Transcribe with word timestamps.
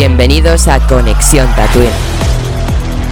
Bienvenidos 0.00 0.66
a 0.66 0.80
Conexión 0.86 1.46
Tatooine. 1.54 1.90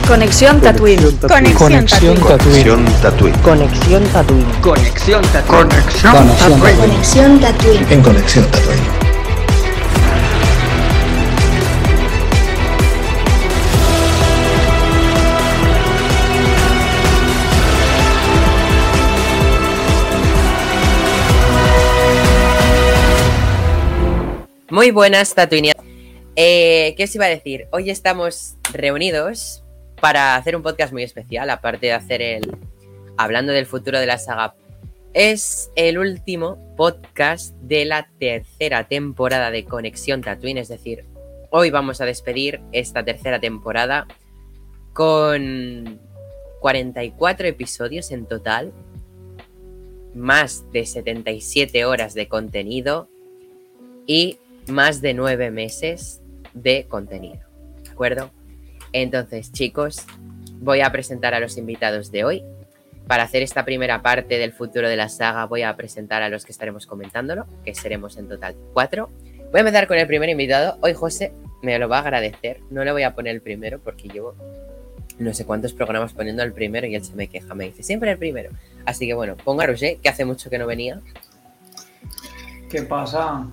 Conexión 0.07 0.59
Tatooine. 0.59 1.03
Conexión 1.21 1.85
Tatooine. 1.85 2.23
Conexión 2.25 2.87
Tatooine. 3.03 3.43
Conexión 3.43 5.23
Tatooine. 5.31 5.69
Conexión 6.79 7.41
Tatooine. 7.41 7.87
En 7.91 8.01
Conexión 8.01 8.47
Tatooine. 8.47 8.89
Muy 24.71 24.91
buenas, 24.91 25.35
Tatooine. 25.35 25.88
Eh, 26.41 26.95
¿Qué 26.97 27.03
os 27.03 27.15
iba 27.17 27.25
a 27.25 27.31
decir? 27.31 27.67
Hoy 27.73 27.91
estamos 27.91 28.55
reunidos 28.73 29.65
para 30.01 30.37
hacer 30.37 30.55
un 30.55 30.63
podcast 30.63 30.93
muy 30.93 31.03
especial, 31.03 31.51
aparte 31.51 31.87
de 31.87 31.93
hacer 31.95 32.23
el 32.23 32.57
Hablando 33.17 33.53
del 33.53 33.67
futuro 33.67 33.99
de 33.99 34.07
la 34.07 34.19
saga. 34.19 34.55
Es 35.15 35.73
el 35.75 35.99
último 35.99 36.77
podcast 36.77 37.57
de 37.57 37.85
la 37.87 38.09
tercera 38.21 38.87
temporada 38.87 39.51
de 39.51 39.65
Conexión 39.65 40.23
Tatooine, 40.23 40.59
es 40.59 40.69
decir, 40.69 41.07
hoy 41.51 41.71
vamos 41.71 42.01
a 42.01 42.05
despedir 42.05 42.61
esta 42.71 43.05
tercera 43.05 43.41
temporada 43.41 44.07
con 44.93 45.99
44 46.61 47.49
episodios 47.49 48.13
en 48.13 48.27
total, 48.27 48.73
más 50.15 50.71
de 50.71 50.87
77 50.87 51.85
horas 51.85 52.15
de 52.15 52.29
contenido 52.29 53.09
y 54.07 54.39
más 54.69 55.01
de 55.01 55.15
9 55.15 55.51
meses 55.51 56.23
de 56.63 56.87
contenido. 56.89 57.41
¿De 57.83 57.91
acuerdo? 57.91 58.31
Entonces, 58.93 59.53
chicos, 59.53 60.05
voy 60.61 60.81
a 60.81 60.91
presentar 60.91 61.35
a 61.35 61.41
los 61.41 61.57
invitados 61.57 62.11
de 62.11 62.25
hoy. 62.25 62.45
Para 63.07 63.23
hacer 63.23 63.43
esta 63.43 63.65
primera 63.65 64.03
parte 64.03 64.39
del 64.39 64.53
futuro 64.53 64.89
de 64.89 64.97
la 64.97 65.09
saga, 65.09 65.47
voy 65.47 65.63
a 65.63 65.75
presentar 65.77 66.23
a 66.23 66.29
los 66.29 66.45
que 66.45 66.53
estaremos 66.53 66.87
comentándolo, 66.87 67.47
que 67.65 67.75
seremos 67.75 68.19
en 68.19 68.29
total 68.29 68.55
cuatro. 68.75 69.11
Voy 69.51 69.59
a 69.59 69.61
empezar 69.61 69.87
con 69.87 69.97
el 69.97 70.07
primer 70.07 70.29
invitado. 70.29 70.77
Hoy 70.83 70.93
José 70.93 71.33
me 71.63 71.79
lo 71.79 71.89
va 71.89 71.99
a 71.99 72.01
agradecer. 72.03 72.61
No 72.71 72.85
le 72.85 72.93
voy 72.93 73.05
a 73.05 73.15
poner 73.15 73.35
el 73.35 73.41
primero 73.41 73.79
porque 73.79 74.09
llevo 74.09 74.35
no 75.19 75.35
sé 75.35 75.45
cuántos 75.47 75.73
programas 75.73 76.13
poniendo 76.13 76.43
el 76.43 76.53
primero 76.53 76.87
y 76.87 76.95
él 76.95 77.05
se 77.05 77.15
me 77.15 77.29
queja. 77.29 77.55
Me 77.55 77.65
dice 77.65 77.83
siempre 77.83 78.11
el 78.11 78.19
primero. 78.19 78.51
Así 78.85 79.07
que 79.07 79.15
bueno, 79.15 79.37
pongo 79.37 79.63
a 79.63 79.67
Roger, 79.67 79.97
que 79.99 80.09
hace 80.09 80.25
mucho 80.25 80.51
que 80.51 80.59
no 80.59 80.67
venía. 80.67 81.01
¿Qué 82.69 82.83
pasa? 82.83 83.47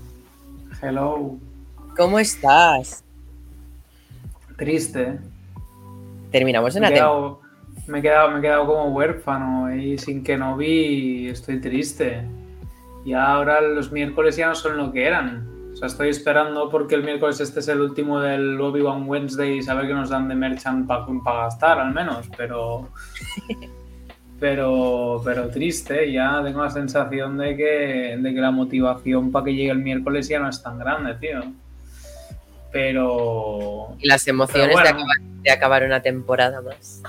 Hello. 0.82 1.40
¿Cómo 1.96 2.20
estás? 2.20 3.04
Triste. 4.58 5.18
Terminamos 6.32 6.76
Me 6.76 6.88
he, 6.88 6.94
quedado, 6.94 7.40
me, 7.88 8.00
he 8.00 8.02
quedado, 8.02 8.32
me 8.32 8.40
he 8.40 8.42
quedado 8.42 8.66
como 8.66 8.90
huérfano 8.90 9.74
y 9.74 9.98
sin 9.98 10.22
que 10.22 10.38
no 10.38 10.58
vi 10.58 11.30
estoy 11.30 11.62
triste. 11.62 12.24
Y 13.06 13.14
ahora 13.14 13.62
los 13.62 13.92
miércoles 13.92 14.36
ya 14.36 14.48
no 14.48 14.56
son 14.56 14.76
lo 14.76 14.92
que 14.92 15.06
eran. 15.06 15.48
O 15.72 15.78
sea, 15.78 15.88
estoy 15.88 16.10
esperando 16.10 16.70
porque 16.70 16.96
el 16.96 17.04
miércoles 17.04 17.40
este 17.40 17.62
es 17.62 17.68
el 17.70 17.80
último 17.80 18.20
del 18.20 18.60
Obi-Wan 18.60 19.08
Wednesday 19.08 19.60
y 19.60 19.64
saber 19.64 19.88
que 19.88 19.94
nos 19.94 20.10
dan 20.10 20.28
de 20.28 20.36
merchant 20.36 20.88
para 20.88 21.44
gastar 21.44 21.80
al 21.80 21.94
menos, 21.94 22.30
pero... 22.38 22.90
Pero, 24.38 25.22
pero 25.24 25.48
triste, 25.48 26.12
ya 26.12 26.44
tengo 26.44 26.62
la 26.62 26.70
sensación 26.70 27.38
de 27.38 27.56
que, 27.56 28.18
de 28.20 28.34
que 28.34 28.42
la 28.42 28.52
motivación 28.52 29.32
para 29.32 29.46
que 29.46 29.56
llegue 29.56 29.72
el 29.72 29.80
miércoles 29.80 30.28
ya 30.28 30.40
no 30.40 30.50
es 30.50 30.62
tan 30.62 30.78
grande, 30.78 31.16
tío. 31.16 31.40
Pero, 32.76 33.96
Y 34.02 34.08
las 34.10 34.28
emociones 34.28 34.76
de, 34.76 34.82
acabar, 34.90 35.06
de 35.44 35.50
acabar 35.52 35.84
una 35.86 36.02
temporada 36.02 36.62
más. 36.62 37.02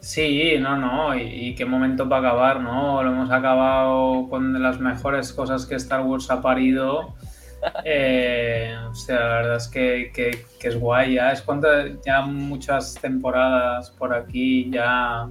Sí, 0.00 0.54
no, 0.58 0.78
no, 0.78 1.14
y, 1.14 1.20
y 1.24 1.54
qué 1.54 1.66
momento 1.66 2.08
para 2.08 2.28
acabar, 2.30 2.60
¿no? 2.60 3.02
Lo 3.02 3.10
hemos 3.10 3.30
acabado 3.30 4.26
con 4.30 4.62
las 4.62 4.80
mejores 4.80 5.30
cosas 5.34 5.66
que 5.66 5.74
Star 5.74 6.00
Wars 6.00 6.30
ha 6.30 6.40
parido. 6.40 7.14
Eh, 7.84 8.72
o 8.88 8.94
sea, 8.94 9.18
la 9.18 9.34
verdad 9.42 9.56
es 9.56 9.66
que, 9.66 10.12
que- 10.14 10.44
que 10.60 10.68
es 10.68 10.78
guay, 10.78 11.14
ya 11.14 11.32
es 11.32 11.42
cuando 11.42 11.68
ya 12.06 12.20
muchas 12.22 12.94
temporadas 12.94 13.90
por 13.90 14.14
aquí, 14.14 14.70
ya 14.70 15.28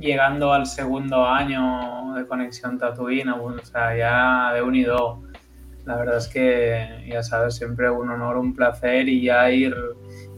llegando 0.00 0.52
al 0.52 0.66
segundo 0.66 1.24
año 1.24 2.14
de 2.16 2.26
Conexión 2.26 2.78
Tatooine, 2.80 3.28
o 3.30 3.56
sea, 3.64 3.96
ya 3.96 4.52
de 4.54 4.62
unido. 4.62 5.22
La 5.84 5.96
verdad 5.96 6.16
es 6.16 6.28
que, 6.28 7.04
ya 7.06 7.22
sabes, 7.22 7.56
siempre 7.56 7.90
un 7.90 8.10
honor, 8.10 8.38
un 8.38 8.54
placer 8.54 9.08
y 9.08 9.22
ya 9.22 9.50
ir 9.50 9.74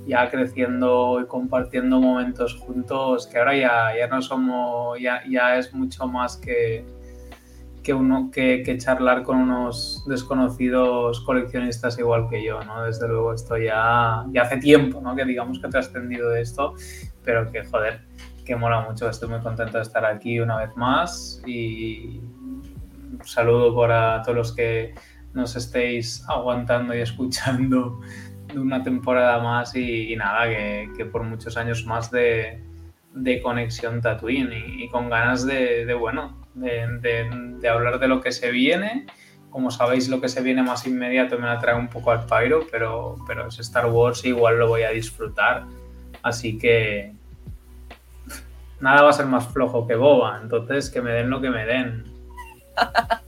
ya 0.06 0.30
creciendo 0.30 1.20
y 1.20 1.26
compartiendo 1.26 2.00
momentos 2.00 2.54
juntos, 2.54 3.26
que 3.26 3.38
ahora 3.38 3.56
ya, 3.56 3.96
ya 3.98 4.06
no 4.06 4.22
somos, 4.22 5.00
ya, 5.00 5.22
ya 5.28 5.58
es 5.58 5.74
mucho 5.74 6.06
más 6.06 6.36
que, 6.36 6.84
que, 7.82 7.92
uno, 7.92 8.30
que, 8.32 8.76
charlar 8.78 9.24
con 9.24 9.36
unos 9.36 10.04
desconocidos 10.08 11.20
coleccionistas 11.20 11.98
igual 11.98 12.28
que 12.28 12.44
yo, 12.44 12.62
¿no? 12.62 12.84
Desde 12.84 13.08
luego 13.08 13.32
esto 13.32 13.56
ya, 13.56 14.24
ya 14.30 14.42
hace 14.42 14.58
tiempo, 14.58 15.00
¿no? 15.00 15.14
Que 15.16 15.24
digamos 15.24 15.58
que 15.58 15.66
he 15.66 15.70
trascendido 15.70 16.30
de 16.30 16.40
esto, 16.40 16.74
pero 17.24 17.50
que 17.50 17.64
joder, 17.64 18.02
que 18.44 18.54
mola 18.54 18.80
mucho, 18.80 19.08
estoy 19.08 19.28
muy 19.28 19.40
contento 19.40 19.76
de 19.76 19.82
estar 19.82 20.04
aquí 20.04 20.38
una 20.38 20.56
vez 20.58 20.76
más 20.76 21.42
y 21.46 22.20
un 22.20 23.20
saludo 23.24 23.74
para 23.74 24.22
todos 24.22 24.36
los 24.36 24.52
que 24.52 24.94
nos 25.36 25.54
estéis 25.54 26.24
aguantando 26.28 26.96
y 26.96 27.00
escuchando 27.00 28.00
de 28.52 28.58
una 28.58 28.82
temporada 28.82 29.38
más 29.38 29.76
y, 29.76 30.16
nada, 30.16 30.48
que, 30.48 31.04
por 31.04 31.22
muchos 31.22 31.56
años 31.58 31.84
más 31.84 32.10
de, 32.10 32.62
conexión 33.42 34.00
Tatooine 34.00 34.52
y, 34.52 34.88
con 34.88 35.10
ganas 35.10 35.46
de, 35.46 35.92
bueno, 35.94 36.42
de, 36.54 37.68
hablar 37.68 38.00
de 38.00 38.08
lo 38.08 38.20
que 38.20 38.32
se 38.32 38.50
viene. 38.50 39.06
Como 39.50 39.70
sabéis, 39.70 40.08
lo 40.08 40.20
que 40.20 40.28
se 40.28 40.42
viene 40.42 40.62
más 40.62 40.86
inmediato 40.86 41.38
me 41.38 41.46
la 41.46 41.58
trae 41.58 41.76
un 41.76 41.88
poco 41.88 42.10
al 42.10 42.26
Pyro, 42.26 42.66
pero, 42.70 43.16
pero 43.26 43.48
es 43.48 43.58
Star 43.58 43.86
Wars 43.86 44.24
y 44.24 44.28
igual 44.28 44.58
lo 44.58 44.68
voy 44.68 44.82
a 44.82 44.90
disfrutar. 44.90 45.64
Así 46.22 46.58
que 46.58 47.12
nada 48.80 49.02
va 49.02 49.10
a 49.10 49.12
ser 49.12 49.26
más 49.26 49.46
flojo 49.48 49.86
que 49.86 49.96
boba, 49.96 50.40
entonces 50.42 50.90
que 50.90 51.00
me 51.02 51.12
den 51.12 51.30
lo 51.30 51.40
que 51.40 51.50
me 51.50 51.66
den. 51.66 52.04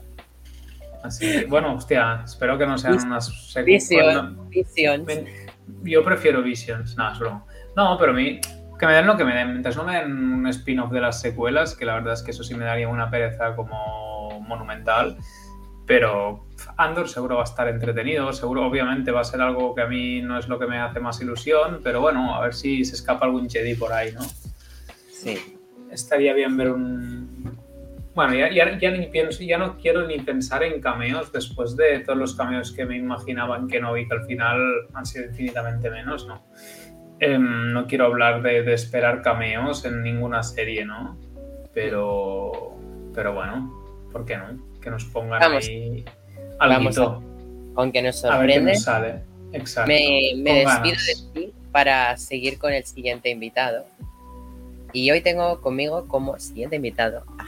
Así 1.02 1.26
que, 1.30 1.44
bueno, 1.46 1.74
hostia, 1.74 2.22
espero 2.24 2.58
que 2.58 2.66
no 2.66 2.76
sean 2.78 2.94
unas 3.06 3.30
secu- 3.30 3.64
Vision, 3.64 4.48
Vision. 4.50 5.04
Ven- 5.04 5.26
Yo 5.84 6.02
prefiero 6.04 6.42
Visions, 6.42 6.96
nada, 6.96 7.12
es 7.12 7.18
broma. 7.18 7.44
No, 7.76 7.96
pero 7.98 8.12
a 8.12 8.14
mí, 8.14 8.40
que 8.78 8.86
me 8.86 8.92
den 8.94 9.06
lo 9.06 9.16
que 9.16 9.24
me 9.24 9.34
den. 9.34 9.50
Mientras 9.50 9.76
no 9.76 9.84
me 9.84 9.96
den 9.96 10.12
un 10.12 10.46
spin-off 10.48 10.90
de 10.92 11.00
las 11.00 11.20
secuelas, 11.20 11.74
que 11.76 11.84
la 11.84 11.94
verdad 11.94 12.14
es 12.14 12.22
que 12.22 12.30
eso 12.32 12.42
sí 12.42 12.54
me 12.54 12.64
daría 12.64 12.88
una 12.88 13.10
pereza 13.10 13.54
como 13.54 14.40
monumental. 14.40 15.16
Pero 15.86 16.46
Andor 16.76 17.08
seguro 17.08 17.36
va 17.36 17.42
a 17.42 17.44
estar 17.44 17.66
entretenido, 17.68 18.30
seguro, 18.32 18.66
obviamente 18.66 19.10
va 19.10 19.20
a 19.22 19.24
ser 19.24 19.40
algo 19.40 19.74
que 19.74 19.80
a 19.82 19.86
mí 19.86 20.20
no 20.20 20.38
es 20.38 20.46
lo 20.48 20.58
que 20.58 20.66
me 20.66 20.78
hace 20.78 21.00
más 21.00 21.20
ilusión, 21.22 21.80
pero 21.82 22.00
bueno, 22.02 22.34
a 22.34 22.40
ver 22.42 22.54
si 22.54 22.84
se 22.84 22.94
escapa 22.94 23.24
algún 23.24 23.48
Jedi 23.48 23.74
por 23.74 23.92
ahí, 23.92 24.12
¿no? 24.12 24.20
Sí. 25.10 25.56
estaría 25.90 26.34
bien 26.34 26.56
ver 26.58 26.70
un. 26.72 27.27
Bueno, 28.14 28.34
ya, 28.34 28.50
ya, 28.50 28.76
ya 28.78 28.90
ni 28.90 29.06
pienso, 29.06 29.42
ya 29.44 29.58
no 29.58 29.76
quiero 29.76 30.06
ni 30.06 30.18
pensar 30.18 30.62
en 30.64 30.80
cameos 30.80 31.30
después 31.32 31.76
de 31.76 32.00
todos 32.00 32.18
los 32.18 32.34
cameos 32.34 32.72
que 32.72 32.84
me 32.84 32.96
imaginaban 32.96 33.68
que 33.68 33.80
no 33.80 33.92
vi, 33.92 34.08
que 34.08 34.14
al 34.14 34.24
final 34.24 34.60
han 34.94 35.06
sido 35.06 35.26
infinitamente 35.26 35.88
menos, 35.90 36.26
¿no? 36.26 36.42
Em, 37.20 37.72
no 37.72 37.86
quiero 37.86 38.06
hablar 38.06 38.42
de, 38.42 38.62
de 38.62 38.74
esperar 38.74 39.22
cameos 39.22 39.84
en 39.84 40.02
ninguna 40.02 40.42
serie, 40.42 40.84
¿no? 40.84 41.16
Pero. 41.74 42.74
Pero 43.14 43.34
bueno, 43.34 43.72
¿por 44.12 44.24
qué 44.24 44.36
no? 44.36 44.58
Que 44.80 44.90
nos 44.90 45.04
pongan 45.04 45.40
Vamos. 45.40 45.66
ahí 45.66 46.04
algo. 46.58 47.22
Aunque 47.76 48.02
nos 48.02 48.24
A, 48.24 48.38
ver 48.38 48.46
qué 48.48 48.54
sorprende, 48.54 48.72
nos 48.72 48.82
sale. 48.82 49.22
Exacto. 49.52 49.88
me, 49.88 50.32
me 50.36 50.52
despido 50.60 50.96
ganas. 50.96 51.32
de 51.34 51.40
ti 51.40 51.52
para 51.72 52.16
seguir 52.16 52.58
con 52.58 52.72
el 52.72 52.84
siguiente 52.84 53.30
invitado. 53.30 53.84
Y 54.92 55.10
hoy 55.10 55.20
tengo 55.20 55.60
conmigo 55.60 56.08
como 56.08 56.38
siguiente 56.38 56.76
invitado 56.76 57.24
a 57.38 57.44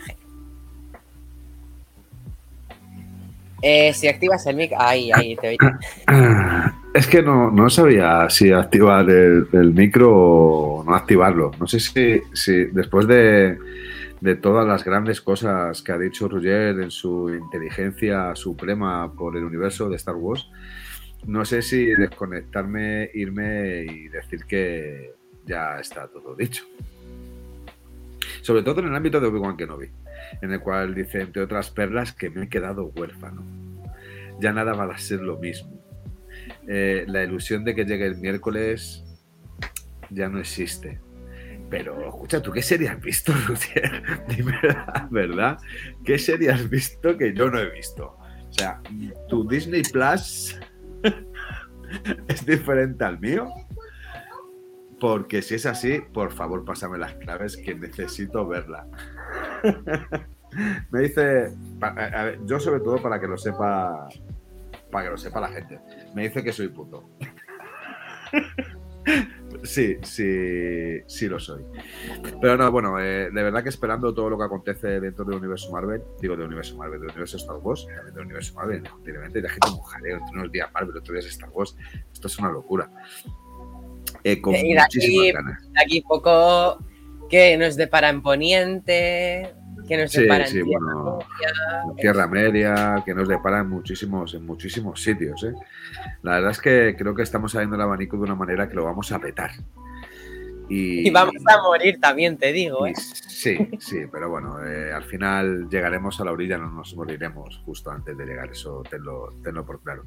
Eh, 3.62 3.93
si 3.95 4.09
activas 4.09 4.47
el 4.47 4.57
mic, 4.57 4.73
ahí, 4.77 5.11
ahí 5.12 5.37
te 5.37 5.49
oí. 5.49 5.59
Es 6.93 7.07
que 7.07 7.23
no, 7.23 7.53
no 7.53 7.71
sabía 7.71 8.29
si 8.31 8.51
activar 8.51 9.09
el, 9.09 9.47
el 9.53 9.73
micro 9.73 10.11
o 10.12 10.85
no 10.85 10.97
activarlo. 10.97 11.53
No 11.61 11.69
sé 11.69 11.79
si, 11.79 12.21
si 12.33 12.65
después 12.65 13.07
de, 13.07 13.59
de 14.21 14.35
todas 14.35 14.67
las 14.67 14.85
grandes 14.85 15.21
cosas 15.21 15.83
que 15.83 15.93
ha 15.93 15.99
dicho 15.99 16.29
Roger 16.29 16.81
en 16.81 16.91
su 16.91 17.31
inteligencia 17.31 18.35
suprema 18.35 19.12
por 19.12 19.37
el 19.37 19.45
universo 19.45 19.89
de 19.89 19.97
Star 19.97 20.17
Wars, 20.17 20.51
no 21.27 21.45
sé 21.45 21.62
si 21.62 21.87
desconectarme, 21.87 23.11
irme 23.15 23.85
y 23.85 24.09
decir 24.09 24.45
que 24.47 25.15
ya 25.47 25.79
está 25.79 26.09
todo 26.09 26.35
dicho. 26.35 26.65
Sobre 28.43 28.62
todo 28.62 28.81
en 28.81 28.89
el 28.89 28.97
ámbito 28.97 29.21
de 29.21 29.29
Obi-Wan 29.29 29.57
Kenobi, 29.57 29.91
en 30.43 30.53
el 30.53 30.61
cual 30.61 30.94
dice, 30.94 31.21
entre 31.23 31.43
otras 31.43 31.71
perlas, 31.71 32.12
que 32.12 32.31
me 32.31 32.44
he 32.44 32.49
quedado 32.49 32.87
huérfano. 32.97 33.44
Ya 34.41 34.53
nada 34.53 34.73
va 34.75 34.85
a 34.94 34.99
ser 34.99 35.21
lo 35.21 35.38
mismo. 35.38 35.79
eh, 36.69 37.05
la 37.09 37.23
ilusión 37.25 37.65
de 37.65 37.75
que 37.75 37.85
llegue 37.85 38.06
el 38.06 38.17
miércoles 38.19 39.05
ya 40.11 40.29
no 40.29 40.38
existe. 40.41 41.00
Pero, 41.69 42.00
escucha, 42.09 42.43
¿tú 42.43 42.50
qué 42.53 42.62
serie 42.62 42.88
has 42.88 43.00
visto, 43.00 43.32
Rusier? 43.47 44.03
Dime 44.29 44.59
la 44.62 45.09
verdad. 45.11 45.59
¿Qué 46.05 46.19
serie 46.19 46.50
has 46.50 46.69
visto 46.69 47.17
que 47.17 47.33
yo 47.33 47.50
no 47.50 47.59
he 47.61 47.71
visto? 47.71 48.17
O 48.49 48.53
sea, 48.53 48.81
tu 49.29 49.47
Disney 49.49 49.83
Plus 49.83 50.59
es 52.29 52.44
diferente 52.47 53.05
al 53.05 53.21
mío. 53.21 53.49
Porque 54.99 55.41
si 55.43 55.55
es 55.55 55.65
así, 55.67 56.00
por 56.12 56.33
favor, 56.33 56.65
pásame 56.65 56.99
las 56.99 57.15
claves 57.15 57.56
que 57.56 57.75
necesito 57.75 58.47
verla. 58.47 58.87
Me 60.91 61.00
dice, 61.00 61.53
a- 61.81 62.25
ver, 62.25 62.41
yo 62.47 62.59
sobre 62.59 62.81
todo 62.81 63.00
para 63.00 63.21
que 63.21 63.29
lo 63.29 63.38
sepa, 63.38 64.09
para 64.91 65.05
que 65.05 65.11
lo 65.11 65.17
sepa 65.19 65.41
la 65.41 65.49
gente. 65.49 65.79
Me 66.15 66.23
dice 66.29 66.43
que 66.43 66.53
soy 66.53 66.69
puto. 66.69 67.09
Sí, 69.65 69.97
sí, 70.03 71.00
sí 71.06 71.27
lo 71.29 71.38
soy. 71.41 71.62
Pero 72.41 72.56
no, 72.56 72.71
bueno, 72.71 72.99
eh, 73.00 73.31
de 73.31 73.43
verdad 73.43 73.62
que 73.62 73.69
esperando 73.71 74.15
todo 74.15 74.31
lo 74.31 74.38
que 74.38 74.44
acontece 74.44 75.00
dentro 75.00 75.25
del 75.25 75.38
universo 75.38 75.71
Marvel, 75.73 76.03
digo 76.21 76.37
del 76.37 76.47
universo 76.47 76.76
Marvel, 76.76 77.00
del 77.00 77.09
universo 77.11 77.37
Star 77.38 77.56
Wars, 77.56 77.87
también 77.87 78.15
del 78.15 78.25
universo 78.26 78.55
Marvel, 78.55 78.83
continuamente, 78.88 79.41
la 79.43 79.49
gente 79.49 79.69
un 79.71 79.81
jaleo 79.81 80.19
entre 80.19 80.38
unos 80.38 80.53
días 80.53 80.71
Marvel, 80.73 80.97
otros 80.97 81.12
días 81.12 81.26
Star 81.26 81.50
Wars. 81.50 81.76
Esto 82.12 82.29
es 82.29 82.38
una 82.38 82.50
locura. 82.50 82.91
Eh, 84.23 84.41
con 84.41 84.55
Y 84.55 84.75
de 84.75 84.81
aquí- 84.81 84.99
muchísimas 84.99 85.33
ganas. 85.33 85.69
Aquí 85.85 86.00
poco 86.03 86.79
que 87.31 87.56
nos 87.56 87.77
depara 87.77 88.09
en 88.09 88.23
Poniente, 88.23 89.55
que 89.88 89.97
nos 89.97 90.11
Sí, 90.11 90.23
depara 90.23 90.44
en 90.44 90.50
sí, 90.50 90.62
Tierra 90.62 90.79
bueno, 90.81 91.19
Media. 91.19 91.82
en 91.91 91.97
Tierra 91.97 92.27
Media, 92.27 93.03
que 93.05 93.15
nos 93.15 93.29
deparan 93.29 93.69
muchísimos, 93.69 94.35
en 94.35 94.44
muchísimos 94.44 95.03
sitios. 95.03 95.43
¿eh? 95.44 95.55
La 96.23 96.32
verdad 96.32 96.50
es 96.50 96.61
que 96.61 96.97
creo 96.99 97.15
que 97.15 97.23
estamos 97.23 97.53
saliendo 97.53 97.77
el 97.77 97.82
abanico 97.82 98.17
de 98.17 98.25
una 98.25 98.35
manera 98.35 98.69
que 98.69 98.75
lo 98.75 98.85
vamos 98.85 99.11
a 99.12 99.19
petar. 99.19 99.50
Y, 100.71 101.09
Y 101.09 101.11
vamos 101.11 101.35
a 101.47 101.63
morir 101.63 101.99
también, 102.01 102.39
te 102.39 102.53
digo, 102.53 102.87
y 102.87 102.93
¿eh? 102.93 102.95
sí, 102.95 103.59
sí, 103.81 103.99
pero 104.11 104.31
bueno, 104.31 104.65
eh, 104.65 104.93
al 104.93 105.03
final 105.03 105.69
llegaremos 105.69 106.21
a 106.21 106.25
la 106.25 106.33
orilla, 106.33 106.59
no 106.59 106.71
nos 106.71 106.95
moriremos 106.95 107.61
justo 107.65 107.91
antes 107.91 108.17
de 108.17 108.25
llegar, 108.25 108.51
eso 108.51 108.85
tenlo, 108.89 109.35
tenlo 109.43 109.67
por 109.67 109.83
claro. 109.83 110.05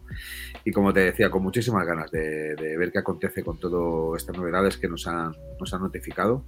Y 0.63 0.71
como 0.71 0.93
te 0.93 1.01
decía, 1.01 1.29
con 1.29 1.43
muchísimas 1.43 1.85
ganas 1.85 2.09
de, 2.11 2.55
de 2.55 2.77
ver 2.77 2.93
qué 2.93 2.99
acontece 2.99 3.43
con 3.43 3.59
todas 3.59 4.21
estas 4.21 4.37
novedades 4.37 4.77
que 4.77 4.87
nos 4.87 5.05
han, 5.05 5.35
nos 5.59 5.73
han 5.73 5.81
notificado 5.81 6.45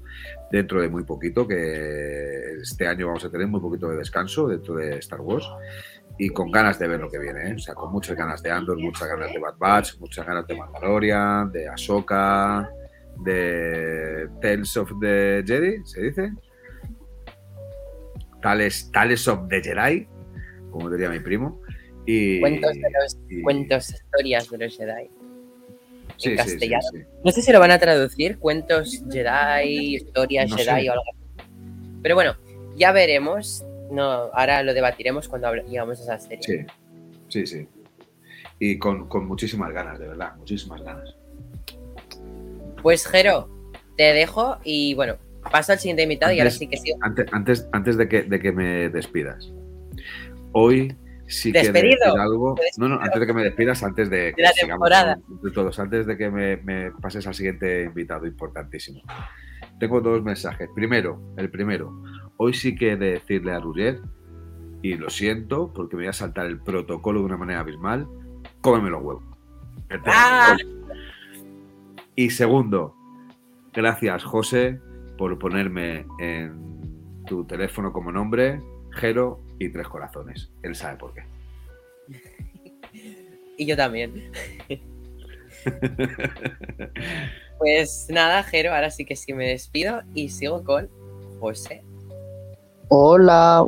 dentro 0.50 0.82
de 0.82 0.88
muy 0.88 1.04
poquito, 1.04 1.46
que 1.46 2.54
este 2.62 2.88
año 2.88 3.08
vamos 3.08 3.26
a 3.26 3.30
tener 3.30 3.48
muy 3.48 3.60
poquito 3.60 3.90
de 3.90 3.98
descanso 3.98 4.48
dentro 4.48 4.76
de 4.76 4.98
Star 5.00 5.20
Wars. 5.20 5.46
Y 6.18 6.30
con 6.30 6.50
ganas 6.50 6.80
de 6.80 6.88
ver 6.88 7.02
lo 7.02 7.12
que 7.12 7.20
viene, 7.20 7.50
¿eh? 7.50 7.56
o 7.56 7.60
sea, 7.60 7.76
con 7.76 7.92
muchas 7.92 8.16
ganas 8.16 8.42
de 8.42 8.50
Andor, 8.50 8.80
muchas 8.80 9.10
ganas 9.10 9.34
de 9.34 9.40
Bad 9.40 9.58
Batch, 9.58 10.00
muchas 10.00 10.26
ganas 10.26 10.48
de 10.48 10.56
Mandalorian, 10.56 11.52
de 11.52 11.68
Ahsoka, 11.68 12.70
de 13.24 14.28
Tales 14.42 14.76
of 14.78 14.92
the 15.02 15.44
Jedi, 15.46 15.84
¿se 15.86 16.02
dice? 16.02 16.32
Tales, 18.42 18.92
Tales 18.92 19.28
of 19.28 19.48
the 19.50 19.62
Jedi, 19.62 20.08
como 20.72 20.90
diría 20.90 21.10
mi 21.10 21.20
primo. 21.20 21.62
Y, 22.06 22.40
Cuentos 22.40 22.74
de 22.74 22.82
los 23.02 23.18
y- 23.30 23.42
cuentos, 23.42 23.90
historias 23.90 24.50
de 24.50 24.58
los 24.60 24.78
Jedi. 24.78 25.10
sí, 26.18 26.30
en 26.30 26.32
sí, 26.32 26.36
castellano. 26.38 26.84
sí. 26.94 27.00
No 27.24 27.32
sé 27.32 27.42
si 27.42 27.52
lo 27.52 27.60
van 27.60 27.72
a 27.72 27.80
traducir, 27.80 28.38
cuentos 28.38 29.04
Jedi, 29.12 29.96
historias 29.96 30.50
No 30.52 30.58
Jedi 30.58 30.84
sé. 30.84 30.90
o 30.90 30.94
algo 30.94 31.04
así. 31.12 31.50
Pero 32.04 32.16
bueno, 32.16 32.36
ya 32.76 32.92
veremos. 32.92 33.66
No, 33.92 34.04
ahora 34.34 34.62
lo 34.64 34.74
debatiremos 34.74 35.28
cuando 35.28 35.52
llegamos 35.56 36.00
a 36.02 36.04
esa 36.16 36.20
serie. 36.20 36.68
Sí, 37.30 37.46
sí, 37.46 37.48
sí. 37.48 37.68
Y 38.60 38.78
con, 38.78 39.08
con 39.10 39.26
muchísimas 39.28 39.72
ganas, 39.74 40.00
de 40.00 40.08
verdad, 40.08 40.36
muchísimas 40.38 40.82
ganas. 40.84 41.15
Pues 42.86 43.08
Jero, 43.08 43.50
te 43.98 44.14
dejo 44.14 44.60
y 44.64 44.94
bueno, 44.94 45.16
paso 45.52 45.72
al 45.72 45.80
siguiente 45.80 46.04
invitado 46.04 46.32
y 46.34 46.38
ahora 46.38 46.52
sí 46.52 46.68
que 46.68 46.78
sí. 46.78 46.94
Antes, 47.02 47.26
antes, 47.34 47.68
antes 47.72 47.98
de, 47.98 48.08
que, 48.08 48.22
de 48.22 48.40
que 48.40 48.52
me 48.52 48.90
despidas, 48.90 49.52
hoy 50.52 50.96
sí 51.26 51.52
que 51.52 51.64
¿Despedido? 51.64 51.98
decir 52.06 52.20
algo. 52.20 52.56
No, 52.78 52.88
no, 52.88 53.00
antes 53.02 53.20
de 53.20 53.26
que 53.26 53.34
me 53.34 53.42
despidas, 53.42 53.82
antes 53.82 54.12
de 54.12 54.34
que 54.36 54.42
la 54.44 54.52
sigamos 54.52 54.74
temporada. 54.88 55.18
de 55.42 55.50
todos, 55.50 55.80
antes 55.80 56.06
de 56.06 56.16
que 56.16 56.30
me, 56.30 56.58
me 56.58 56.92
pases 56.92 57.26
al 57.26 57.34
siguiente 57.34 57.86
invitado 57.86 58.28
importantísimo. 58.28 59.02
Tengo 59.80 60.00
dos 60.02 60.22
mensajes. 60.22 60.70
Primero, 60.76 61.34
el 61.38 61.50
primero, 61.50 62.04
hoy 62.38 62.54
sí 62.54 62.76
que 62.76 62.92
he 62.92 62.98
de 62.98 63.14
decirle 63.14 63.54
a 63.54 63.60
Ruger, 63.60 64.00
y 64.84 64.94
lo 64.94 65.10
siento 65.10 65.74
porque 65.74 65.96
me 65.96 66.04
voy 66.04 66.10
a 66.10 66.14
saltar 66.14 66.46
el 66.46 66.60
protocolo 66.60 67.22
de 67.22 67.26
una 67.26 67.38
manera 67.38 67.62
abismal, 67.62 68.08
cómeme 68.62 68.92
los 68.92 69.02
huevos. 69.02 69.24
¡Ah! 70.06 70.56
Y 72.16 72.30
segundo, 72.30 72.96
gracias 73.74 74.24
José 74.24 74.80
por 75.18 75.38
ponerme 75.40 76.06
en 76.20 77.24
tu 77.26 77.46
teléfono 77.46 77.92
como 77.92 78.12
nombre, 78.12 78.62
Jero 78.92 79.42
y 79.60 79.70
Tres 79.70 79.88
Corazones. 79.88 80.52
Él 80.64 80.76
sabe 80.76 80.98
por 80.98 81.14
qué. 81.14 81.24
Y 83.58 83.66
yo 83.66 83.76
también. 83.78 84.32
Pues 87.58 88.08
nada, 88.10 88.44
Jero, 88.44 88.74
ahora 88.74 88.92
sí 88.92 89.06
que 89.06 89.16
sí 89.16 89.34
me 89.34 89.48
despido 89.48 90.02
y 90.14 90.28
sigo 90.30 90.64
con 90.66 90.90
José. 91.40 91.84
Hola. 92.90 93.66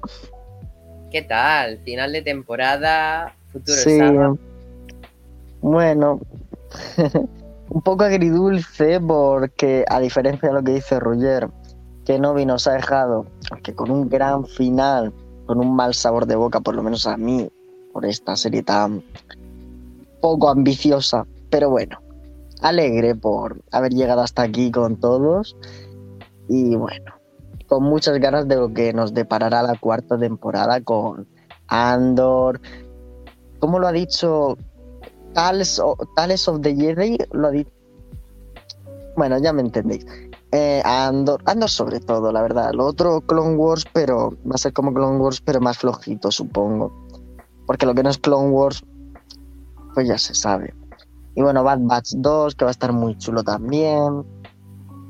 ¿Qué 1.09 1.21
tal? 1.21 1.79
Final 1.79 2.11
de 2.11 2.21
temporada, 2.21 3.33
futuro 3.51 3.77
Sí. 3.77 3.97
saga. 3.97 4.35
Bueno, 5.61 6.19
un 7.69 7.81
poco 7.81 8.03
agridulce 8.03 8.99
porque 8.99 9.85
a 9.89 9.99
diferencia 9.99 10.49
de 10.49 10.55
lo 10.55 10.63
que 10.63 10.73
dice 10.73 10.99
Roger, 10.99 11.49
que 12.05 12.19
Novi 12.19 12.45
nos 12.45 12.67
ha 12.67 12.73
dejado, 12.73 13.25
aunque 13.51 13.75
con 13.75 13.91
un 13.91 14.09
gran 14.09 14.45
final, 14.45 15.13
con 15.45 15.59
un 15.59 15.75
mal 15.75 15.93
sabor 15.93 16.25
de 16.25 16.35
boca, 16.35 16.59
por 16.61 16.75
lo 16.75 16.83
menos 16.83 17.05
a 17.05 17.17
mí, 17.17 17.49
por 17.91 18.05
esta 18.05 18.35
serie 18.35 18.63
tan 18.63 19.03
poco 20.21 20.49
ambiciosa, 20.49 21.25
pero 21.49 21.69
bueno, 21.69 21.99
alegre 22.61 23.15
por 23.15 23.61
haber 23.71 23.93
llegado 23.93 24.21
hasta 24.21 24.43
aquí 24.43 24.71
con 24.71 24.97
todos 24.97 25.55
y 26.47 26.75
bueno, 26.75 27.13
con 27.67 27.83
muchas 27.83 28.19
ganas 28.19 28.47
de 28.47 28.55
lo 28.55 28.73
que 28.73 28.93
nos 28.93 29.13
deparará 29.13 29.61
la 29.61 29.77
cuarta 29.77 30.17
temporada 30.17 30.81
con 30.81 31.27
Andor. 31.67 32.61
¿Cómo 33.59 33.79
lo 33.79 33.87
ha 33.87 33.91
dicho 33.91 34.57
Tales, 35.37 35.79
Tales 36.15 36.47
of 36.47 36.61
the 36.61 36.75
Jedi? 36.75 37.15
Lo 37.31 37.49
ha 37.49 37.51
dicho. 37.51 37.69
Bueno, 39.15 39.37
ya 39.37 39.53
me 39.53 39.61
entendéis. 39.61 40.03
Eh, 40.51 40.81
Andor, 40.83 41.43
Andor 41.45 41.69
sobre 41.69 41.99
todo, 41.99 42.31
la 42.31 42.41
verdad. 42.41 42.71
Lo 42.73 42.87
otro, 42.87 43.21
Clone 43.21 43.55
Wars, 43.55 43.85
pero 43.93 44.31
va 44.49 44.55
a 44.55 44.57
ser 44.57 44.73
como 44.73 44.91
Clone 44.91 45.19
Wars, 45.19 45.39
pero 45.39 45.61
más 45.61 45.77
flojito, 45.77 46.31
supongo. 46.31 46.91
Porque 47.67 47.85
lo 47.85 47.93
que 47.93 48.01
no 48.01 48.09
es 48.09 48.17
Clone 48.17 48.49
Wars, 48.49 48.83
pues 49.93 50.07
ya 50.07 50.17
se 50.17 50.33
sabe. 50.33 50.73
Y 51.35 51.43
bueno, 51.43 51.63
Bad 51.63 51.81
Batch 51.81 52.13
2, 52.15 52.55
que 52.55 52.65
va 52.65 52.71
a 52.71 52.71
estar 52.71 52.91
muy 52.91 53.15
chulo 53.19 53.43
también. 53.43 54.25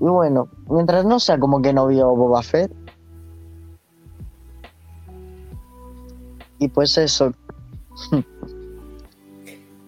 Y 0.01 0.09
bueno, 0.09 0.49
mientras 0.69 1.05
no 1.05 1.21
sea 1.21 1.39
como 1.39 1.61
que 1.61 1.71
no 1.71 1.87
vio 1.87 2.13
Boba 2.13 2.43
Fett. 2.43 2.75
Y 6.59 6.67
pues 6.67 6.97
eso, 6.97 7.31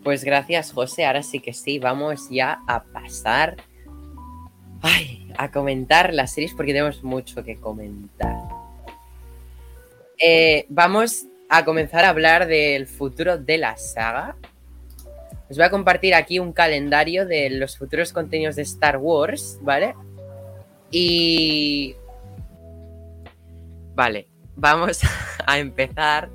Pues 0.10 0.24
gracias, 0.24 0.72
José. 0.72 1.06
Ahora 1.06 1.22
sí 1.22 1.40
que 1.40 1.54
sí, 1.54 1.78
vamos 1.78 2.32
ya 2.32 2.64
a 2.66 2.82
pasar 2.82 3.58
ay, 4.82 5.32
a 5.38 5.52
comentar 5.52 6.16
las 6.16 6.32
series 6.32 6.56
porque 6.56 6.74
tenemos 6.74 7.04
mucho 7.04 7.44
que 7.44 7.58
comentar. 7.58 8.36
Eh, 10.18 10.66
vamos 10.68 11.28
a 11.48 11.64
comenzar 11.64 12.06
a 12.06 12.10
hablar 12.10 12.48
del 12.48 12.88
futuro 12.88 13.38
de 13.38 13.60
la 13.60 13.78
saga. 13.78 14.36
Os 15.48 15.58
voy 15.58 15.68
a 15.68 15.70
compartir 15.70 16.16
aquí 16.16 16.40
un 16.40 16.54
calendario 16.54 17.28
de 17.28 17.52
los 17.52 17.78
futuros 17.78 18.12
contenidos 18.12 18.56
de 18.56 18.64
Star 18.64 18.98
Wars, 18.98 19.60
¿vale? 19.62 19.94
Y... 20.90 21.96
Vale, 23.94 24.28
vamos 24.56 25.02
a 25.46 25.60
empezar 25.60 26.32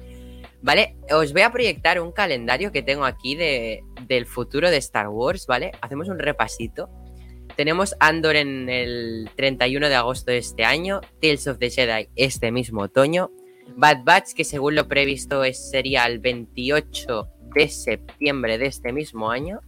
¿Vale? 0.65 0.97
Os 1.13 1.35
voy 1.35 1.43
a 1.43 1.53
proyectar 1.53 2.01
un 2.01 2.11
calendario 2.11 2.73
que 2.73 2.83
tengo 2.83 3.05
aquí 3.05 3.37
de, 3.37 3.85
del 4.07 4.25
futuro 4.25 4.71
de 4.71 4.79
Star 4.79 5.09
Wars, 5.09 5.47
¿vale? 5.47 5.73
Hacemos 5.83 6.09
un 6.09 6.19
repasito. 6.19 6.89
Tenemos 7.55 7.95
Andor 8.01 8.37
en 8.37 8.71
el 8.71 9.29
31 9.37 9.91
de 9.91 9.95
agosto 9.95 10.31
de 10.31 10.39
este 10.39 10.65
año, 10.65 11.03
Tales 11.21 11.47
of 11.49 11.59
the 11.59 11.69
Jedi 11.69 12.09
este 12.17 12.51
mismo 12.51 12.81
otoño, 12.81 13.31
Bad 13.77 14.05
Batch, 14.05 14.33
que 14.33 14.45
según 14.45 14.75
lo 14.75 14.89
previsto 14.89 15.45
es, 15.45 15.71
sería 15.71 16.07
el 16.07 16.19
28 16.19 17.29
de 17.55 17.69
septiembre 17.69 18.57
de 18.57 18.65
este 18.65 18.91
mismo 18.91 19.31
año. 19.31 19.61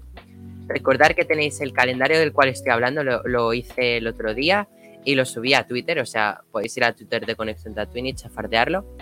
Recordar 0.67 1.15
que 1.15 1.26
tenéis 1.26 1.61
el 1.61 1.75
calendario 1.75 2.19
del 2.19 2.33
cual 2.33 2.49
estoy 2.49 2.73
hablando, 2.73 3.05
lo, 3.05 3.53
hice 3.53 3.99
el 3.99 4.07
otro 4.07 4.33
día 4.33 4.67
y 5.05 5.15
lo 5.15 5.26
subí 5.26 5.53
a 5.53 5.67
Twitter, 5.67 5.99
o 5.99 6.07
sea, 6.07 6.41
podéis 6.50 6.75
ir 6.79 6.85
a 6.85 6.95
Twitter 6.95 7.26
de 7.26 7.37
Conexión 7.37 7.75
Tatooine 7.75 8.09
y 8.09 8.15
chafardearlo. 8.15 8.97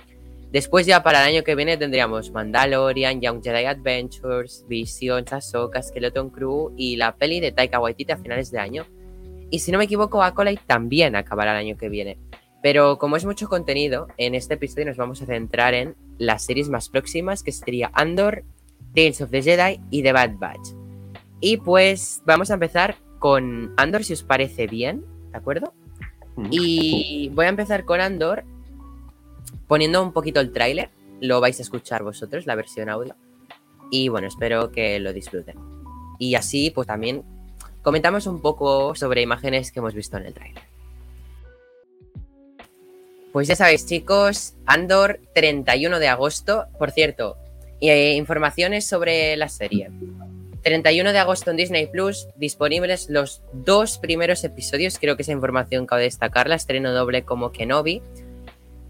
Después 0.55 0.87
ya 0.87 1.03
para 1.03 1.21
el 1.21 1.35
año 1.35 1.43
que 1.43 1.57
viene 1.57 1.77
tendríamos 1.77 2.31
Mandalorian, 2.31 3.21
Young 3.21 3.43
Jedi 3.43 3.65
Adventures, 3.65 4.65
Vision, 4.69 5.25
Ahsoka, 5.29 5.83
Skeleton 5.83 6.31
Crew 6.31 6.73
y 6.77 6.95
la 6.95 7.17
peli 7.17 7.41
de 7.41 7.51
Taika 7.51 7.81
Waititi 7.81 8.13
a 8.13 8.19
finales 8.19 8.53
de 8.53 8.61
año. 8.61 8.87
Y 9.51 9.59
si 9.59 9.73
no 9.73 9.79
me 9.79 9.85
equivoco, 9.87 10.23
Acolyte 10.23 10.63
también 10.65 11.17
acabará 11.17 11.51
el 11.51 11.67
año 11.67 11.77
que 11.77 11.89
viene. 11.89 12.19
Pero 12.63 12.99
como 12.99 13.17
es 13.17 13.25
mucho 13.25 13.49
contenido, 13.49 14.07
en 14.17 14.37
este 14.37 14.55
episodio 14.55 14.87
nos 14.87 14.97
vamos 14.97 15.21
a 15.23 15.27
centrar 15.27 15.75
en 15.75 15.97
las 16.19 16.45
series 16.45 16.69
más 16.69 16.89
próximas, 16.89 17.43
que 17.43 17.51
sería 17.51 17.91
Andor, 17.93 18.45
Tales 18.95 19.23
of 19.23 19.33
the 19.33 19.43
Jedi 19.43 19.81
y 19.91 20.05
The 20.05 20.13
Bad 20.13 20.37
Batch. 20.39 20.69
Y 21.41 21.57
pues 21.57 22.23
vamos 22.27 22.53
a 22.53 22.55
empezar 22.55 22.95
con 23.19 23.75
Andor, 23.77 24.05
si 24.05 24.13
os 24.13 24.23
parece 24.23 24.69
bien, 24.69 25.05
¿de 25.33 25.37
acuerdo? 25.37 25.75
Y 26.53 27.33
voy 27.35 27.47
a 27.47 27.49
empezar 27.49 27.85
con 27.85 28.01
Andor 28.01 28.45
poniendo 29.75 30.01
un 30.05 30.13
poquito 30.13 30.39
el 30.39 30.53
tráiler. 30.53 30.91
Lo 31.21 31.41
vais 31.41 31.59
a 31.59 31.63
escuchar 31.63 32.05
vosotros, 32.05 32.47
la 32.47 32.55
versión 32.55 32.89
audio. 32.89 33.17
Y 33.91 34.09
bueno, 34.09 34.29
espero 34.29 34.71
que 34.71 35.01
lo 35.01 35.13
disfruten. 35.13 35.57
Y 36.17 36.37
así, 36.37 36.71
pues 36.71 36.87
también 36.87 37.25
comentamos 37.83 38.29
un 38.29 38.41
poco 38.41 38.95
sobre 38.95 39.23
imágenes 39.23 39.73
que 39.73 39.81
hemos 39.81 39.93
visto 39.93 40.17
en 40.17 40.27
el 40.27 40.33
tráiler. 40.33 40.63
Pues 43.33 43.49
ya 43.49 43.57
sabéis, 43.57 43.85
chicos, 43.85 44.55
Andor 44.65 45.19
31 45.35 45.99
de 45.99 46.07
agosto. 46.07 46.67
Por 46.79 46.93
cierto, 46.93 47.37
eh, 47.81 48.13
informaciones 48.13 48.87
sobre 48.87 49.37
la 49.37 49.49
serie. 49.49 49.91
31 50.63 51.13
de 51.13 51.19
agosto 51.19 51.51
en 51.51 51.57
Disney 51.57 51.89
Plus, 51.89 52.29
disponibles 52.37 53.11
los 53.11 53.43
dos 53.53 53.99
primeros 53.99 54.45
episodios. 54.45 55.01
Creo 55.01 55.17
que 55.17 55.23
esa 55.23 55.33
información 55.33 55.85
cabe 55.85 56.05
destacarla. 56.05 56.55
Estreno 56.55 56.93
doble 56.93 57.25
como 57.25 57.51
Kenobi. 57.51 58.03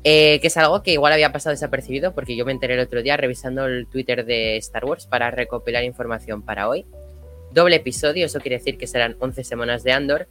Eh, 0.06 0.38
que 0.40 0.49
es 0.49 0.56
algo 0.58 0.82
que 0.82 0.92
igual 0.92 1.14
había 1.14 1.32
pasado 1.32 1.52
desapercibido 1.52 2.14
porque 2.14 2.37
yo 2.37 2.44
me 2.44 2.52
enteré 2.52 2.75
el 2.75 2.80
otro 2.80 3.02
día 3.02 3.16
revisando 3.16 3.64
el 3.64 3.87
Twitter 3.87 4.26
de 4.26 4.58
Star 4.58 4.84
Wars 4.84 5.06
para 5.06 5.30
recopilar 5.30 5.82
información 5.82 6.42
para 6.42 6.68
hoy. 6.68 6.84
Doble 7.52 7.76
episodio, 7.76 8.26
eso 8.26 8.40
quiere 8.40 8.58
decir 8.58 8.76
que 8.76 8.87
serán 8.87 9.16
11 9.18 9.44
semanas 9.44 9.82
de 9.82 9.92
Andor. 9.92 10.28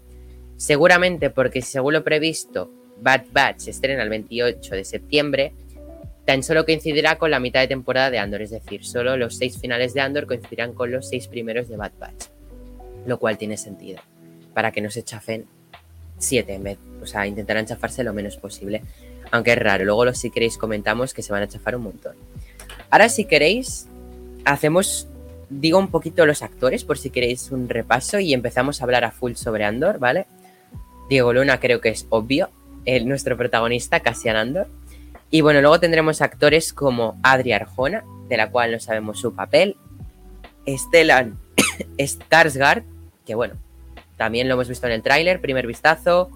Seguramente 0.58 1.32
porque 1.32 1.64
según 1.64 1.94
lo 1.94 2.04
previsto, 2.04 2.70
Bad 3.02 3.26
Batch 3.32 3.70
estrena 3.70 4.04
el 4.04 4.10
28 4.10 4.76
de 4.76 4.86
septiembre, 4.86 5.54
tan 6.26 6.44
solo 6.44 6.66
coincidirá 6.66 7.18
con 7.18 7.32
la 7.32 7.40
mitad 7.40 7.62
de 7.62 7.68
temporada 7.68 8.12
de 8.12 8.20
Andor, 8.20 8.44
es 8.44 8.52
decir, 8.52 8.86
solo 8.86 9.18
los 9.18 9.38
seis 9.38 9.58
finales 9.58 9.96
de 9.96 10.02
Andor 10.02 10.28
coincidirán 10.28 10.74
con 10.74 10.92
los 10.92 11.10
seis 11.10 11.28
primeros 11.28 11.68
de 11.68 11.78
Bad 11.78 11.94
Batch, 12.00 12.26
lo 13.08 13.18
cual 13.18 13.40
tiene 13.40 13.58
sentido, 13.58 14.02
para 14.54 14.72
que 14.72 14.82
no 14.82 14.92
se 14.92 15.04
chafen 15.04 15.48
siete 16.20 16.78
o 17.02 17.06
sea, 17.06 17.28
intentarán 17.28 17.66
chafarse 17.66 18.04
lo 18.04 18.14
menos 18.14 18.38
posible, 18.38 18.84
aunque 19.34 19.54
es 19.54 19.58
raro, 19.58 19.84
luego 19.84 20.14
si 20.14 20.30
queréis 20.30 20.60
comentamos 20.60 21.16
que 21.16 21.24
se 21.24 21.34
van 21.34 21.42
a 21.42 21.48
chafar 21.48 21.76
un 21.76 21.82
montón. 21.82 22.16
Ahora 22.92 23.10
si 23.10 23.26
queréis, 23.26 23.88
hacemos, 24.46 25.08
digo 25.50 25.80
un 25.80 25.88
poquito 25.88 26.28
los 26.28 26.44
actores, 26.44 26.84
por 26.84 27.00
si 27.00 27.10
queréis 27.10 27.50
un 27.50 27.68
repaso, 27.68 28.20
y 28.20 28.36
empezamos 28.36 28.80
a 28.80 28.84
hablar 28.84 29.06
a 29.06 29.12
full 29.12 29.34
sobre 29.34 29.66
Andor, 29.66 29.98
¿vale? 29.98 30.28
Diego 31.10 31.34
Luna 31.34 31.60
creo 31.60 31.82
que 31.82 31.90
es 31.90 32.06
obvio, 32.10 32.52
nuestro 33.06 33.36
protagonista, 33.36 34.02
Cassian 34.02 34.36
Andor. 34.36 34.68
Y 35.32 35.42
bueno, 35.42 35.62
luego 35.62 35.80
tendremos 35.80 36.22
actores 36.22 36.72
como 36.72 37.20
Adri 37.24 37.54
Arjona, 37.54 38.04
de 38.30 38.38
la 38.38 38.52
cual 38.52 38.72
no 38.72 38.80
sabemos 38.80 39.20
su 39.20 39.34
papel, 39.34 39.78
Stellan 40.68 41.40
Skarsgård, 41.98 42.84
que 43.26 43.34
bueno, 43.34 43.56
también 44.16 44.48
lo 44.48 44.54
hemos 44.54 44.70
visto 44.70 44.86
en 44.86 44.94
el 44.94 45.02
tráiler, 45.02 45.42
primer 45.42 45.66
vistazo, 45.66 46.30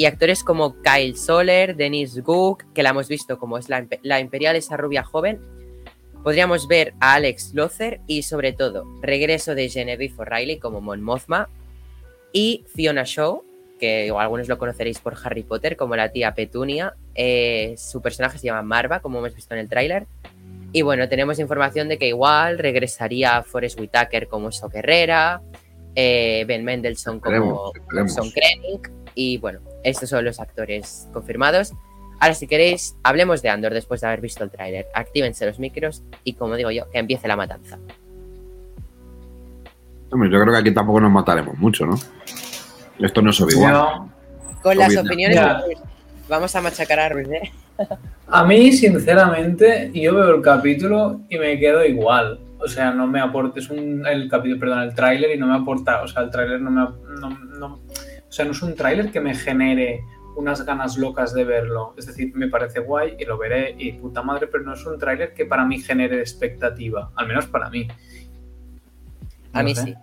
y 0.00 0.06
actores 0.06 0.42
como 0.42 0.80
Kyle 0.80 1.14
Soler, 1.14 1.76
Dennis 1.76 2.22
Gook, 2.22 2.64
que 2.72 2.82
la 2.82 2.88
hemos 2.88 3.06
visto 3.06 3.38
como 3.38 3.58
es 3.58 3.68
la, 3.68 3.86
la 4.00 4.18
imperial, 4.18 4.56
esa 4.56 4.78
rubia 4.78 5.04
joven. 5.04 5.38
Podríamos 6.24 6.66
ver 6.68 6.94
a 7.00 7.16
Alex 7.16 7.52
Lothar 7.52 8.00
y 8.06 8.22
sobre 8.22 8.54
todo 8.54 8.86
regreso 9.02 9.54
de 9.54 9.68
Genevieve 9.68 10.14
O'Reilly 10.16 10.58
como 10.58 10.80
Mon 10.80 11.02
Mothma 11.02 11.50
y 12.32 12.64
Fiona 12.74 13.02
Shaw, 13.04 13.44
que 13.78 14.10
algunos 14.16 14.48
lo 14.48 14.56
conoceréis 14.56 15.00
por 15.00 15.18
Harry 15.22 15.42
Potter 15.42 15.76
como 15.76 15.94
la 15.96 16.10
tía 16.10 16.34
Petunia. 16.34 16.94
Eh, 17.14 17.74
su 17.76 18.00
personaje 18.00 18.38
se 18.38 18.46
llama 18.46 18.62
Marva, 18.62 19.00
como 19.00 19.18
hemos 19.18 19.34
visto 19.34 19.52
en 19.52 19.60
el 19.60 19.68
tráiler. 19.68 20.06
Y 20.72 20.80
bueno, 20.80 21.10
tenemos 21.10 21.38
información 21.38 21.90
de 21.90 21.98
que 21.98 22.08
igual 22.08 22.58
regresaría 22.58 23.42
Forrest 23.42 23.78
Whitaker 23.78 24.28
como 24.28 24.50
So 24.50 24.70
Guerrera, 24.70 25.42
eh, 25.94 26.46
Ben 26.48 26.64
Mendelssohn 26.64 27.20
como 27.20 27.72
Son 28.08 28.30
Krennic. 28.30 28.99
Y 29.14 29.38
bueno, 29.38 29.60
estos 29.84 30.08
son 30.08 30.24
los 30.24 30.40
actores 30.40 31.08
confirmados. 31.12 31.72
Ahora, 32.20 32.34
si 32.34 32.46
queréis, 32.46 32.96
hablemos 33.02 33.42
de 33.42 33.48
Andor 33.48 33.72
después 33.72 34.00
de 34.02 34.08
haber 34.08 34.20
visto 34.20 34.44
el 34.44 34.50
tráiler. 34.50 34.86
Actívense 34.94 35.46
los 35.46 35.58
micros 35.58 36.02
y, 36.22 36.34
como 36.34 36.56
digo 36.56 36.70
yo, 36.70 36.90
que 36.90 36.98
empiece 36.98 37.26
la 37.26 37.36
matanza. 37.36 37.78
Hombre, 40.12 40.30
yo 40.30 40.40
creo 40.40 40.52
que 40.52 40.60
aquí 40.60 40.74
tampoco 40.74 41.00
nos 41.00 41.10
mataremos 41.10 41.56
mucho, 41.56 41.86
¿no? 41.86 41.96
Esto 42.98 43.22
no 43.22 43.30
es 43.30 43.40
igual. 43.40 44.10
Con 44.62 44.76
las 44.76 44.96
opiniones, 44.96 45.40
vamos 46.28 46.54
a 46.54 46.60
machacar 46.60 47.00
a 47.00 47.08
Ruiz. 47.08 47.28
¿eh? 47.28 47.52
A 48.28 48.44
mí, 48.44 48.72
sinceramente, 48.72 49.90
yo 49.92 50.14
veo 50.14 50.36
el 50.36 50.42
capítulo 50.42 51.20
y 51.28 51.38
me 51.38 51.58
quedo 51.58 51.84
igual. 51.84 52.38
O 52.58 52.68
sea, 52.68 52.92
no 52.92 53.06
me 53.06 53.20
aporta, 53.20 53.58
es 53.58 53.70
un, 53.70 54.06
el 54.06 54.28
capítulo, 54.28 54.60
perdón, 54.60 54.82
el 54.82 54.94
tráiler 54.94 55.34
y 55.34 55.38
no 55.38 55.46
me 55.46 55.56
aporta, 55.56 56.02
o 56.02 56.08
sea, 56.08 56.22
el 56.22 56.30
tráiler 56.30 56.60
no 56.60 56.70
me, 56.70 56.86
no, 57.58 57.80
o 58.30 58.32
sea, 58.32 58.44
no 58.44 58.52
es 58.52 58.62
un 58.62 58.76
tráiler 58.76 59.10
que 59.10 59.20
me 59.20 59.34
genere 59.34 60.04
unas 60.36 60.64
ganas 60.64 60.96
locas 60.96 61.34
de 61.34 61.44
verlo. 61.44 61.94
Es 61.98 62.06
decir, 62.06 62.32
me 62.32 62.46
parece 62.46 62.78
guay 62.78 63.16
y 63.18 63.24
lo 63.24 63.36
veré 63.36 63.74
y 63.76 63.90
puta 63.92 64.22
madre, 64.22 64.46
pero 64.46 64.62
no 64.62 64.74
es 64.74 64.86
un 64.86 65.00
tráiler 65.00 65.34
que 65.34 65.46
para 65.46 65.64
mí 65.64 65.80
genere 65.80 66.20
expectativa, 66.20 67.10
al 67.16 67.26
menos 67.26 67.46
para 67.46 67.68
mí. 67.70 67.88
a 69.52 69.62
mí 69.64 69.74
sí. 69.74 69.94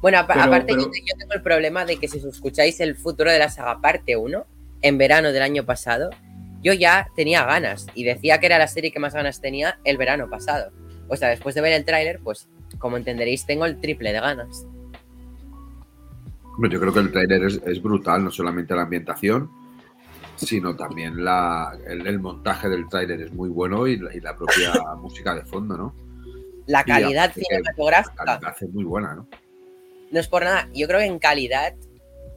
Bueno, 0.00 0.18
aparte 0.18 0.72
Yo, 0.72 0.90
tengo 1.16 1.32
el 1.32 1.42
problema 1.42 1.84
de 1.84 1.96
que 1.96 2.08
si 2.08 2.18
os 2.18 2.24
escucháis 2.24 2.80
el 2.80 2.96
futuro 2.96 3.30
de 3.30 3.38
la 3.38 3.50
saga 3.50 3.80
parte 3.80 4.16
1, 4.16 4.46
en 4.82 4.98
verano 4.98 5.30
del 5.30 5.42
año 5.42 5.64
pasado, 5.64 6.10
yo 6.62 6.72
ya 6.72 7.08
tenía 7.14 7.44
ganas 7.44 7.86
y 7.94 8.02
decía 8.02 8.40
que 8.40 8.46
era 8.46 8.58
la 8.58 8.66
serie 8.66 8.90
que 8.90 8.98
más 8.98 9.14
ganas 9.14 9.40
tenía 9.40 9.78
el 9.84 9.96
verano 9.96 10.28
pasado. 10.28 10.72
O 11.06 11.16
sea, 11.16 11.28
después 11.28 11.54
de 11.54 11.60
ver 11.60 11.74
el 11.74 11.84
tráiler, 11.84 12.18
pues 12.18 12.48
como 12.78 12.96
entenderéis, 12.96 13.46
tengo 13.46 13.64
el 13.64 13.80
triple 13.80 14.12
de 14.12 14.20
ganas. 14.20 14.66
Yo 16.68 16.80
creo 16.80 16.92
que 16.92 17.00
el 17.00 17.12
tráiler 17.12 17.42
es, 17.44 17.82
brutal, 17.82 18.24
no 18.24 18.30
solamente 18.30 18.74
la 18.74 18.82
ambientación, 18.82 19.50
sino 20.36 20.76
también 20.76 21.24
la, 21.24 21.78
el, 21.86 22.18
montaje 22.20 22.68
del 22.68 22.88
tráiler 22.88 23.22
es 23.22 23.32
muy 23.32 23.48
bueno 23.48 23.86
y 23.86 23.96
la, 23.96 24.36
propia 24.36 24.72
música 25.00 25.34
de 25.34 25.42
fondo, 25.44 25.76
¿no? 25.76 25.94
La 26.66 26.84
calidad 26.84 27.32
cinematográfica. 27.32 28.24
La 28.24 28.38
calidad 28.38 28.56
es 28.60 28.70
muy 28.70 28.84
buena, 28.84 29.14
¿no? 29.14 29.26
no 30.10 30.18
es 30.18 30.28
por 30.28 30.44
nada, 30.44 30.68
yo 30.74 30.86
creo 30.86 31.00
que 31.00 31.06
en 31.06 31.18
calidad 31.18 31.74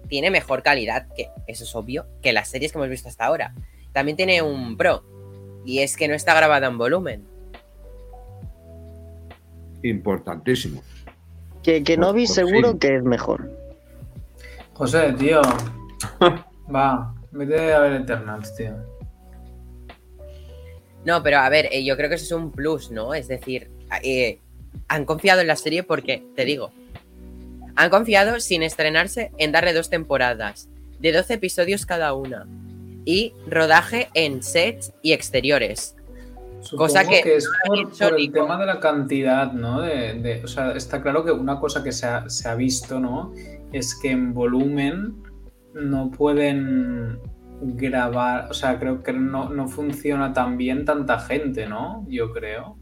tiene 0.08 0.30
mejor 0.30 0.64
calidad, 0.64 1.08
que 1.16 1.30
eso 1.48 1.64
es 1.64 1.76
obvio, 1.76 2.06
que 2.22 2.34
las 2.34 2.50
series 2.50 2.72
que 2.72 2.78
hemos 2.78 2.90
visto 2.90 3.10
hasta 3.10 3.26
ahora. 3.26 3.54
También 3.94 4.18
tiene 4.18 4.42
un 4.42 4.78
pro, 4.78 5.04
y 5.66 5.80
es 5.80 5.98
que 5.98 6.08
no 6.08 6.14
está 6.14 6.34
grabada 6.36 6.68
en 6.68 6.78
volumen. 6.78 7.26
Importantísimo. 9.82 10.84
Que, 11.64 11.84
que 11.84 11.98
no 11.98 12.14
vi 12.14 12.28
seguro 12.28 12.78
que 12.78 12.98
es 12.98 13.04
mejor. 13.04 13.50
José, 14.74 15.14
tío. 15.14 15.42
Va, 16.74 17.14
vete 17.32 17.74
a 17.74 17.80
ver 17.80 18.02
Eternals, 18.02 18.56
tío. 18.56 18.74
No, 21.06 21.22
pero 21.22 21.40
a 21.40 21.50
ver, 21.50 21.68
eh, 21.72 21.84
yo 21.84 21.98
creo 21.98 22.10
que 22.10 22.16
eso 22.16 22.26
es 22.26 22.32
un 22.32 22.52
plus, 22.52 22.92
¿no? 22.92 23.14
Es 23.14 23.28
decir, 23.28 23.70
eh, 24.04 24.40
han 24.88 25.06
confiado 25.06 25.42
en 25.42 25.48
la 25.48 25.56
serie 25.56 25.84
porque, 25.84 26.24
te 26.36 26.46
digo, 26.46 26.72
han 27.76 27.90
confiado 27.90 28.40
sin 28.40 28.64
estrenarse 28.64 29.32
en 29.38 29.52
darle 29.52 29.74
dos 29.74 29.90
temporadas, 29.90 30.70
de 31.00 31.12
12 31.12 31.36
episodios 31.36 31.86
cada 31.86 32.14
una, 32.14 32.48
y 33.06 33.34
rodaje 33.48 34.10
en 34.14 34.42
sets 34.42 34.94
y 35.02 35.12
exteriores. 35.12 35.96
cosa 36.78 37.04
que, 37.06 37.36
es 37.36 37.50
por, 37.66 38.18
el 38.18 38.32
tema 38.32 38.58
de 38.58 38.66
la 38.66 38.80
cantidad, 38.80 39.52
¿no? 39.52 39.82
De, 39.82 40.42
o 40.44 40.48
sea, 40.48 40.72
está 40.72 41.02
claro 41.02 41.26
que 41.26 41.32
una 41.32 41.60
cosa 41.60 41.84
que 41.84 41.92
se 41.92 42.06
ha, 42.06 42.30
se 42.30 42.48
ha 42.48 42.56
visto, 42.56 43.00
¿no? 43.00 43.34
Es 43.74 43.96
que 43.96 44.12
en 44.12 44.34
volumen 44.34 45.22
no 45.74 46.10
pueden 46.12 47.20
grabar, 47.62 48.50
o 48.50 48.54
sea, 48.54 48.80
creo 48.80 49.04
que 49.04 49.12
no, 49.14 49.50
no 49.50 49.68
funciona 49.68 50.32
tan 50.32 50.58
bien 50.58 50.86
tanta 50.86 51.20
gente, 51.20 51.68
¿no? 51.68 52.06
Yo 52.08 52.32
creo. 52.32 52.78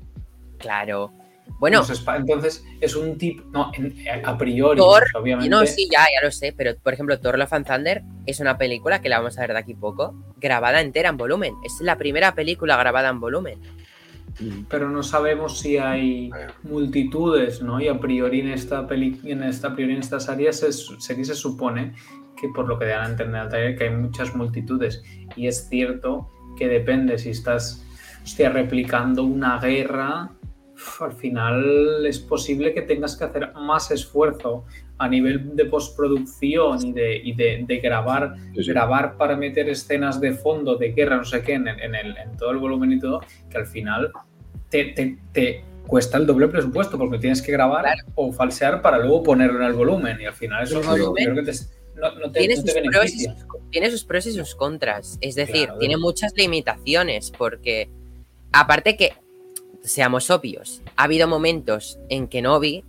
Claro, 0.60 1.12
bueno, 1.60 1.83
entonces 2.17 2.65
es 2.79 2.95
un 2.95 3.17
tipo, 3.17 3.43
no, 3.51 3.71
a 4.24 4.38
priori, 4.38 4.79
Thor, 4.79 5.03
obviamente. 5.13 5.50
No, 5.50 5.65
sí, 5.65 5.88
ya, 5.91 6.00
ya 6.00 6.25
lo 6.25 6.31
sé, 6.31 6.53
pero 6.57 6.75
por 6.77 6.93
ejemplo, 6.93 7.19
Thor 7.19 7.38
Love 7.38 7.53
and 7.53 7.67
Thunder 7.67 8.03
es 8.25 8.39
una 8.39 8.57
película 8.57 9.01
que 9.01 9.10
la 9.10 9.19
vamos 9.19 9.38
a 9.38 9.41
ver 9.41 9.53
de 9.53 9.60
aquí 9.60 9.75
poco, 9.75 10.15
grabada 10.38 10.81
entera 10.81 11.10
en 11.10 11.17
volumen. 11.17 11.53
Es 11.63 11.79
la 11.81 11.98
primera 11.98 12.33
película 12.33 12.77
grabada 12.77 13.10
en 13.10 13.19
volumen. 13.19 13.60
Pero 14.69 14.89
no 14.89 15.03
sabemos 15.03 15.59
si 15.59 15.77
hay 15.77 16.29
multitudes, 16.63 17.61
¿no? 17.61 17.79
Y 17.81 17.88
a 17.88 18.00
priori 18.00 18.41
en 18.41 18.50
esta 18.50 18.88
peli 18.88 19.19
en 19.23 19.43
esta 19.43 19.69
a 19.69 19.75
priori 19.75 19.93
en 19.93 20.00
estas 20.00 20.29
áreas 20.29 20.57
se, 20.59 20.71
se 20.71 21.35
supone 21.35 21.93
que 22.39 22.50
por 22.50 22.67
lo 22.67 22.79
que 22.79 22.85
dan 22.85 23.05
a 23.05 23.09
entender 23.09 23.41
al 23.41 23.50
taller 23.50 23.77
que 23.77 23.85
hay 23.85 23.95
muchas 23.95 24.35
multitudes. 24.35 25.03
Y 25.35 25.47
es 25.47 25.67
cierto 25.69 26.29
que 26.57 26.67
depende 26.67 27.17
si 27.17 27.29
estás 27.29 27.85
hostia, 28.23 28.50
replicando 28.50 29.23
una 29.23 29.59
guerra, 29.59 30.31
al 31.00 31.13
final 31.13 32.05
es 32.05 32.19
posible 32.19 32.73
que 32.73 32.81
tengas 32.81 33.15
que 33.15 33.23
hacer 33.23 33.53
más 33.53 33.91
esfuerzo 33.91 34.65
a 35.01 35.08
nivel 35.10 35.55
de 35.55 35.65
postproducción 35.65 36.86
y 36.88 36.91
de, 36.93 37.15
y 37.17 37.34
de, 37.34 37.63
de 37.67 37.77
grabar, 37.79 38.36
Sí, 38.55 38.63
sí. 38.63 38.70
grabar 38.72 39.17
para 39.17 39.36
meter 39.36 39.67
escenas 39.70 40.20
de 40.22 40.34
fondo 40.34 40.75
de 40.75 40.91
guerra, 40.91 41.17
no 41.17 41.25
sé 41.25 41.41
qué, 41.41 41.53
en, 41.53 41.67
en 41.67 41.96
el- 41.96 42.17
en 42.17 42.38
todo 42.38 42.51
el 42.51 42.58
volumen 42.58 42.91
y 42.91 43.00
todo, 43.00 43.22
que 43.50 43.58
al 43.58 43.65
final 43.67 44.12
te, 44.70 44.86
te- 44.86 45.17
te 45.34 45.63
cuesta 45.88 46.17
el 46.17 46.25
doble 46.25 46.48
presupuesto 46.48 46.98
porque 46.98 47.17
tienes 47.17 47.41
que 47.41 47.51
grabar 47.51 47.84
Claro. 47.84 48.01
o 48.15 48.31
falsear 48.31 48.81
para 48.81 49.00
luego 49.00 49.24
ponerlo 49.24 49.58
en 49.60 49.65
el 49.65 49.74
volumen 49.74 50.22
y 50.22 50.25
al 50.25 50.34
final 50.34 50.63
eso 50.63 50.81
no, 50.81 50.91
volumen 50.91 51.24
creo 51.25 51.36
que 51.36 51.51
te, 51.51 51.58
no, 51.96 52.15
no 52.20 52.31
te, 52.31 52.39
tiene 52.39 52.55
no 52.55 52.63
te 52.63 52.72
sus, 52.72 52.81
pros 52.91 53.05
y 53.13 53.20
sus, 53.25 53.36
tiene 53.72 53.91
sus 53.91 54.03
pros 54.05 54.25
y 54.27 54.31
sus 54.34 54.55
contras. 54.55 55.17
Es 55.22 55.36
decir, 55.36 55.65
Claro. 55.65 55.79
tiene 55.79 55.98
muchas 55.98 56.34
limitaciones 56.38 57.31
porque, 57.38 57.89
aparte 58.53 58.96
que, 58.96 59.13
seamos 59.84 60.29
obvios, 60.29 60.81
ha 60.96 61.03
habido 61.05 61.27
momentos 61.27 61.98
en 62.10 62.27
Kenobi 62.27 62.84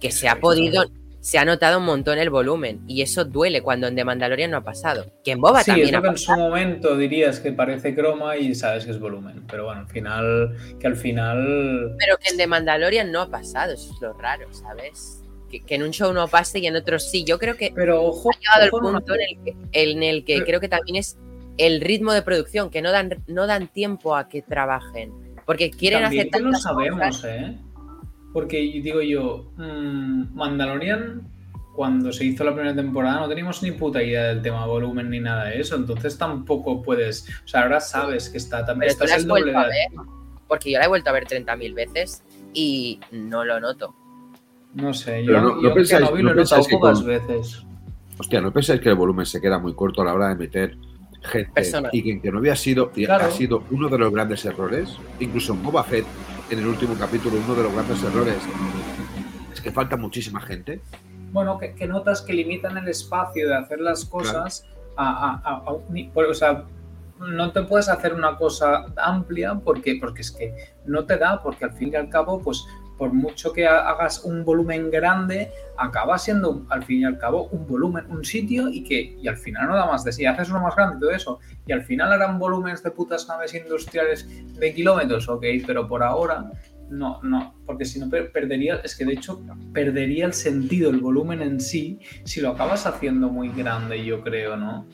que 0.00 0.10
se 0.10 0.28
ha 0.28 0.40
podido. 0.40 0.84
Se 1.28 1.36
ha 1.36 1.44
notado 1.44 1.78
un 1.78 1.84
montón 1.84 2.16
el 2.18 2.30
volumen 2.30 2.80
y 2.86 3.02
eso 3.02 3.22
duele 3.26 3.60
cuando 3.60 3.86
en 3.86 3.94
The 3.94 4.02
Mandalorian 4.02 4.50
no 4.50 4.56
ha 4.56 4.64
pasado. 4.64 5.12
Que 5.22 5.32
en 5.32 5.42
Boba 5.42 5.60
Sí, 5.62 5.66
también 5.72 5.94
ha 5.96 6.00
que 6.00 6.08
en 6.08 6.16
su 6.16 6.32
momento 6.32 6.96
dirías 6.96 7.38
que 7.38 7.52
parece 7.52 7.94
croma 7.94 8.38
y 8.38 8.54
sabes 8.54 8.86
que 8.86 8.92
es 8.92 8.98
volumen. 8.98 9.44
Pero 9.46 9.66
bueno, 9.66 9.82
al 9.82 9.88
final, 9.88 10.56
que 10.80 10.86
al 10.86 10.96
final. 10.96 11.94
Pero 11.98 12.16
que 12.16 12.30
en 12.30 12.38
The 12.38 12.46
Mandalorian 12.46 13.12
no 13.12 13.20
ha 13.20 13.28
pasado, 13.30 13.74
eso 13.74 13.92
es 13.94 14.00
lo 14.00 14.14
raro, 14.14 14.50
¿sabes? 14.54 15.22
Que, 15.50 15.60
que 15.60 15.74
en 15.74 15.82
un 15.82 15.90
show 15.90 16.14
no 16.14 16.28
pase 16.28 16.60
y 16.60 16.66
en 16.66 16.76
otro 16.76 16.98
sí. 16.98 17.24
Yo 17.24 17.38
creo 17.38 17.56
que 17.58 17.72
Pero 17.74 18.02
ojo, 18.04 18.30
ha 18.30 18.38
llegado 18.38 18.62
el 18.62 18.68
ojo 18.68 18.78
en 18.78 18.84
una- 18.86 18.98
punto 19.00 19.14
en 19.14 19.20
el 19.20 19.44
que, 19.44 19.56
en 19.72 20.02
el 20.02 20.24
que 20.24 20.34
Pero- 20.34 20.46
creo 20.46 20.60
que 20.60 20.68
también 20.70 20.96
es 20.96 21.18
el 21.58 21.82
ritmo 21.82 22.14
de 22.14 22.22
producción, 22.22 22.70
que 22.70 22.80
no 22.80 22.90
dan, 22.90 23.22
no 23.26 23.46
dan 23.46 23.68
tiempo 23.68 24.16
a 24.16 24.30
que 24.30 24.40
trabajen. 24.40 25.12
Porque 25.44 25.70
quieren 25.70 26.00
También 26.02 26.28
hacer 26.28 26.42
que 26.42 26.48
lo 26.48 26.54
sabemos, 26.58 27.00
cosas. 27.06 27.24
¿eh? 27.26 27.58
Porque 28.32 28.58
digo 28.58 29.00
yo, 29.02 29.50
mm, 29.56 30.34
Mandalorian, 30.34 31.22
cuando 31.74 32.12
se 32.12 32.24
hizo 32.24 32.44
la 32.44 32.52
primera 32.54 32.74
temporada, 32.74 33.20
no 33.20 33.28
teníamos 33.28 33.62
ni 33.62 33.70
puta 33.72 34.02
idea 34.02 34.24
del 34.24 34.42
tema 34.42 34.66
volumen 34.66 35.08
ni 35.10 35.20
nada 35.20 35.44
de 35.44 35.60
eso. 35.60 35.76
Entonces 35.76 36.18
tampoco 36.18 36.82
puedes. 36.82 37.26
O 37.44 37.48
sea, 37.48 37.62
ahora 37.62 37.80
sabes 37.80 38.28
que 38.28 38.38
está 38.38 38.64
también. 38.64 38.92
Pero 38.92 38.98
tú 38.98 39.04
Estás 39.04 39.10
la 39.10 39.16
has 39.16 39.22
el 39.22 39.28
doble 39.28 39.42
vuelto 39.44 39.58
a 39.58 39.62
de- 39.64 39.68
ver, 39.68 40.06
porque 40.48 40.72
yo 40.72 40.78
la 40.78 40.84
he 40.84 40.88
vuelto 40.88 41.10
a 41.10 41.12
ver 41.12 41.26
30.000 41.26 41.74
veces 41.74 42.22
y 42.52 43.00
no 43.12 43.44
lo 43.44 43.60
noto. 43.60 43.94
No 44.74 44.92
sé, 44.92 45.24
yo, 45.24 45.32
no- 45.40 45.54
no 45.56 45.62
yo 45.62 45.74
pensáis- 45.74 46.04
Kenobi 46.04 46.22
no 46.22 46.32
lo 46.34 46.40
he 46.40 46.42
notado 46.44 46.62
pensáis 46.62 46.76
pocas 46.78 46.98
con- 46.98 47.06
veces. 47.08 47.62
Hostia, 48.18 48.40
¿no 48.40 48.52
pensáis 48.52 48.80
que 48.80 48.88
el 48.88 48.94
volumen 48.96 49.24
se 49.26 49.40
queda 49.40 49.58
muy 49.58 49.74
corto 49.74 50.02
a 50.02 50.04
la 50.04 50.14
hora 50.14 50.28
de 50.28 50.34
meter 50.34 50.76
gente 51.22 51.50
Personas. 51.52 51.94
y 51.94 52.02
que, 52.02 52.20
que 52.20 52.30
no 52.32 52.38
había 52.38 52.56
sido 52.56 52.90
y 52.96 53.04
Claro. 53.04 53.26
ha 53.26 53.30
sido 53.30 53.62
uno 53.70 53.88
de 53.88 53.98
los 53.98 54.12
grandes 54.12 54.44
errores? 54.44 54.96
Incluso 55.20 55.52
en 55.54 55.62
Boba 55.62 55.84
Fett, 55.84 56.04
en 56.50 56.58
el 56.58 56.66
último 56.66 56.94
capítulo, 56.98 57.36
uno 57.44 57.54
de 57.54 57.62
los 57.64 57.72
grandes 57.72 58.02
errores 58.02 58.36
es 59.52 59.60
que 59.60 59.70
falta 59.70 59.96
muchísima 59.96 60.40
gente. 60.40 60.80
Bueno, 61.32 61.58
que, 61.58 61.74
que 61.74 61.86
notas 61.86 62.22
que 62.22 62.32
limitan 62.32 62.76
el 62.78 62.88
espacio 62.88 63.48
de 63.48 63.56
hacer 63.56 63.80
las 63.80 64.04
cosas 64.04 64.64
a, 64.96 65.08
a- 65.08 65.42
a- 65.44 65.56
a 65.66 65.72
un 65.72 66.10
o 66.14 66.34
sea, 66.34 66.64
no 67.20 67.52
te 67.52 67.62
puedes 67.62 67.88
hacer 67.88 68.14
una 68.14 68.36
cosa 68.36 68.86
amplia 68.96 69.54
porque, 69.62 69.96
porque 70.00 70.22
es 70.22 70.30
que 70.30 70.54
no 70.86 71.04
te 71.04 71.18
da, 71.18 71.42
porque 71.42 71.64
al 71.64 71.72
fin 71.72 71.90
y 71.92 71.96
al 71.96 72.08
cabo, 72.08 72.40
pues 72.40 72.64
por 72.98 73.12
mucho 73.14 73.52
que 73.52 73.66
ha- 73.66 73.88
hagas 73.88 74.24
un 74.24 74.44
volumen 74.44 74.90
grande, 74.90 75.50
acaba 75.78 76.18
siendo 76.18 76.66
al 76.68 76.82
fin 76.84 77.00
y 77.00 77.04
al 77.04 77.16
cabo 77.16 77.44
un 77.52 77.66
volumen, 77.66 78.04
un 78.10 78.24
sitio 78.24 78.68
y 78.68 78.82
que 78.82 79.16
y 79.22 79.28
al 79.28 79.36
final 79.36 79.68
no 79.68 79.76
da 79.76 79.86
más 79.86 80.04
de 80.04 80.12
sí. 80.12 80.26
Haces 80.26 80.50
uno 80.50 80.60
más 80.60 80.74
grande 80.76 80.96
y 80.96 81.00
todo 81.00 81.10
eso, 81.12 81.38
y 81.66 81.72
al 81.72 81.82
final 81.84 82.12
harán 82.12 82.38
volúmenes 82.38 82.82
de 82.82 82.90
putas 82.90 83.28
naves 83.28 83.54
industriales 83.54 84.28
de 84.58 84.74
kilómetros, 84.74 85.28
ok, 85.28 85.44
pero 85.66 85.86
por 85.88 86.02
ahora 86.02 86.50
no, 86.90 87.20
no, 87.22 87.54
porque 87.66 87.84
si 87.84 88.00
no 88.00 88.08
per- 88.10 88.32
perdería, 88.32 88.80
es 88.82 88.96
que 88.96 89.04
de 89.04 89.12
hecho 89.12 89.40
perdería 89.72 90.24
el 90.26 90.32
sentido, 90.32 90.90
el 90.90 90.98
volumen 91.00 91.42
en 91.42 91.60
sí, 91.60 92.00
si 92.24 92.40
lo 92.40 92.48
acabas 92.50 92.86
haciendo 92.86 93.28
muy 93.28 93.50
grande, 93.50 94.04
yo 94.04 94.22
creo, 94.22 94.56
¿no? 94.56 94.86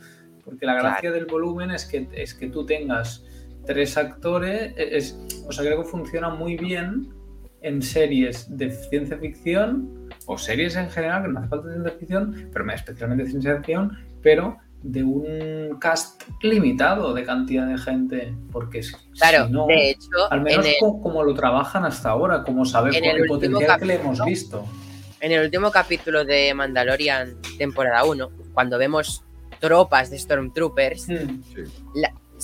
Porque 0.44 0.66
la 0.66 0.74
gracia 0.74 1.10
del 1.12 1.24
volumen 1.26 1.70
es 1.70 1.86
que, 1.86 2.06
es 2.12 2.34
que 2.34 2.48
tú 2.48 2.66
tengas 2.66 3.24
tres 3.64 3.96
actores, 3.96 4.74
e, 4.76 4.96
es, 4.98 5.16
o 5.48 5.52
sea, 5.52 5.64
creo 5.64 5.82
que 5.82 5.88
funciona 5.88 6.28
muy 6.30 6.56
bien 6.56 7.08
en 7.64 7.80
series 7.82 8.56
de 8.56 8.70
ciencia 8.70 9.16
ficción 9.16 10.08
o 10.26 10.36
series 10.38 10.76
en 10.76 10.90
general, 10.90 11.22
que 11.22 11.28
no 11.30 11.40
hace 11.40 11.48
falta 11.48 11.70
ciencia 11.72 11.92
ficción, 11.98 12.50
pero 12.52 12.70
especialmente 12.72 13.26
ciencia 13.26 13.56
ficción, 13.56 13.98
pero 14.22 14.58
de 14.82 15.02
un 15.02 15.78
cast 15.80 16.22
limitado 16.42 17.14
de 17.14 17.24
cantidad 17.24 17.66
de 17.66 17.78
gente, 17.78 18.34
porque 18.52 18.82
si 18.82 18.94
Claro, 19.18 19.48
no, 19.48 19.66
de 19.66 19.90
hecho, 19.92 20.30
al 20.30 20.42
menos 20.42 20.66
el, 20.66 20.74
como, 20.78 21.22
lo 21.24 21.32
trabajan 21.34 21.86
hasta 21.86 22.10
ahora, 22.10 22.42
como 22.42 22.66
sabemos 22.66 22.98
en 22.98 23.04
el, 23.04 23.16
el 23.16 23.30
último 23.30 23.54
potencial 23.54 23.80
que 23.80 23.86
le 23.86 23.94
hemos 23.94 24.18
capítulo- 24.18 24.24
visto. 24.26 24.64
en 25.20 25.32
el 25.32 25.44
último 25.46 25.70
capítulo 25.70 26.24
de 26.26 26.52
Mandalorian, 26.52 27.34
temporada 27.56 28.04
1, 28.04 28.30
cuando 28.52 28.76
vemos 28.76 29.24
tropas 29.58 30.10
de 30.10 30.18
Stormtroopers, 30.18 31.08
Hmm. 31.08 31.40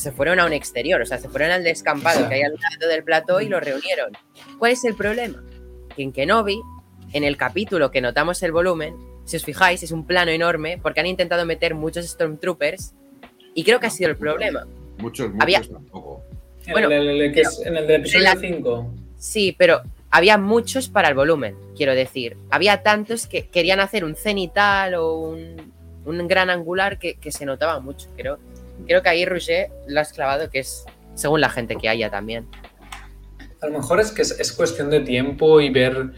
Se 0.00 0.12
fueron 0.12 0.40
a 0.40 0.46
un 0.46 0.52
exterior, 0.52 1.00
o 1.00 1.06
sea, 1.06 1.18
se 1.18 1.28
fueron 1.28 1.50
al 1.50 1.62
descampado 1.64 2.28
que 2.28 2.36
hay 2.36 2.42
al 2.42 2.52
lado 2.54 2.88
del 2.90 3.04
plató 3.04 3.40
y 3.40 3.48
lo 3.48 3.60
reunieron. 3.60 4.12
¿Cuál 4.58 4.72
es 4.72 4.84
el 4.84 4.94
problema? 4.94 5.42
Que 5.94 6.02
en 6.02 6.12
Kenobi, 6.12 6.60
en 7.12 7.24
el 7.24 7.36
capítulo 7.36 7.90
que 7.90 8.00
notamos 8.00 8.42
el 8.42 8.52
volumen, 8.52 8.94
si 9.24 9.36
os 9.36 9.44
fijáis, 9.44 9.82
es 9.82 9.92
un 9.92 10.06
plano 10.06 10.30
enorme 10.30 10.78
porque 10.82 11.00
han 11.00 11.06
intentado 11.06 11.44
meter 11.44 11.74
muchos 11.74 12.06
Stormtroopers 12.08 12.94
y 13.54 13.62
creo 13.64 13.78
que 13.80 13.86
ha 13.86 13.90
sido 13.90 14.10
el 14.10 14.16
problema. 14.16 14.66
Muchos, 14.98 15.28
muchos 15.28 15.42
Había- 15.42 15.60
tampoco. 15.60 16.22
En, 16.66 16.72
Bueno, 16.72 16.88
el, 16.90 17.08
el- 17.08 17.20
el 17.22 17.32
que 17.32 17.40
es- 17.42 17.62
en 17.64 17.76
el 17.76 17.86
de 17.86 17.94
episodio 17.96 18.24
la- 18.24 18.36
5. 18.36 18.90
Sí, 19.16 19.54
pero 19.58 19.82
había 20.10 20.38
muchos 20.38 20.88
para 20.88 21.08
el 21.08 21.14
volumen, 21.14 21.56
quiero 21.76 21.94
decir. 21.94 22.36
Había 22.50 22.82
tantos 22.82 23.26
que 23.26 23.48
querían 23.48 23.80
hacer 23.80 24.04
un 24.04 24.14
cenital 24.16 24.94
o 24.94 25.14
un, 25.14 25.72
un 26.04 26.28
gran 26.28 26.48
angular 26.50 26.98
que, 26.98 27.14
que 27.14 27.30
se 27.32 27.44
notaba 27.46 27.80
mucho. 27.80 28.08
Creo, 28.16 28.38
creo 28.86 29.02
que 29.02 29.08
ahí 29.08 29.24
Roger 29.24 29.70
lo 29.86 30.00
has 30.00 30.12
clavado, 30.12 30.50
que 30.50 30.60
es 30.60 30.84
según 31.14 31.40
la 31.40 31.48
gente 31.50 31.76
que 31.76 31.88
haya 31.88 32.10
también. 32.10 32.46
A 33.62 33.66
lo 33.66 33.78
mejor 33.78 34.00
es 34.00 34.10
que 34.12 34.22
es, 34.22 34.38
es 34.40 34.52
cuestión 34.52 34.88
de 34.90 35.00
tiempo 35.00 35.60
y 35.60 35.70
ver, 35.70 36.12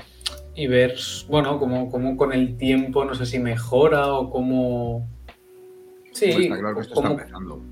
y 0.55 0.67
ver 0.69 0.95
bueno, 1.29 1.59
cómo, 1.59 1.91
cómo 1.91 2.17
con 2.17 2.33
el 2.33 2.57
tiempo, 2.57 3.05
no 3.05 3.15
sé 3.15 3.27
si 3.27 3.39
mejora 3.39 4.13
o 4.13 4.31
cómo... 4.31 5.09
Sí, 6.13 6.31
Pues 6.33 6.45
está 6.45 6.59
claro 6.59 6.75
que 6.77 6.81
esto 6.83 6.95
cómo- 6.95 7.09
está 7.11 7.23
empezando. 7.23 7.63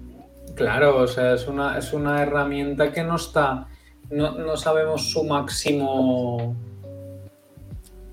Claro, 0.56 0.96
o 0.98 1.06
sea, 1.06 1.34
es 1.34 1.46
una, 1.46 1.78
es 1.78 1.92
una 1.92 2.22
herramienta 2.22 2.90
que 2.92 3.04
no 3.04 3.16
está. 3.16 3.68
No, 4.10 4.32
no 4.32 4.56
sabemos 4.56 5.10
su 5.10 5.22
máximo. 5.24 6.56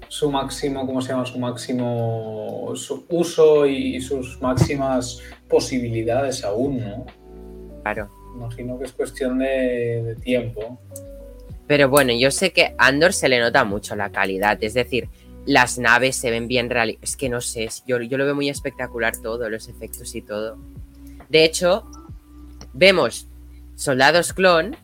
Su 0.09 0.31
máximo, 0.31 0.85
¿cómo 0.85 1.01
se 1.01 1.09
llama? 1.09 1.25
Su 1.25 1.39
máximo 1.39 2.71
su 2.75 3.05
uso 3.09 3.65
y 3.65 3.99
sus 4.01 4.41
máximas 4.41 5.21
posibilidades 5.47 6.43
aún, 6.43 6.79
¿no? 6.79 7.05
Claro. 7.83 8.09
Imagino 8.35 8.77
que 8.77 8.85
es 8.85 8.91
cuestión 8.93 9.39
de, 9.39 10.03
de 10.03 10.15
tiempo. 10.15 10.79
Pero 11.65 11.89
bueno, 11.89 12.13
yo 12.13 12.31
sé 12.31 12.53
que 12.53 12.75
a 12.77 12.87
Andor 12.87 13.13
se 13.13 13.27
le 13.27 13.39
nota 13.39 13.63
mucho 13.63 13.95
la 13.95 14.11
calidad, 14.11 14.57
es 14.61 14.73
decir, 14.73 15.09
las 15.47 15.79
naves 15.79 16.17
se 16.17 16.29
ven 16.29 16.47
bien 16.47 16.69
reales. 16.69 16.97
Es 17.01 17.15
que 17.15 17.29
no 17.29 17.41
sé, 17.41 17.69
yo, 17.87 17.99
yo 18.01 18.17
lo 18.17 18.25
veo 18.25 18.35
muy 18.35 18.49
espectacular 18.49 19.17
todo, 19.17 19.49
los 19.49 19.69
efectos 19.69 20.13
y 20.13 20.21
todo. 20.21 20.57
De 21.29 21.43
hecho, 21.43 21.89
vemos 22.73 23.27
soldados 23.75 24.33
clon, 24.33 24.75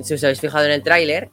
si 0.00 0.14
os 0.14 0.24
habéis 0.24 0.40
fijado 0.40 0.64
en 0.64 0.72
el 0.72 0.82
tráiler, 0.82 1.30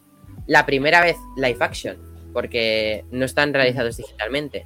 la 0.47 0.65
primera 0.65 1.01
vez 1.01 1.15
live 1.37 1.57
action, 1.59 1.97
porque 2.33 3.05
no 3.11 3.25
están 3.25 3.53
realizados 3.53 3.97
digitalmente. 3.97 4.65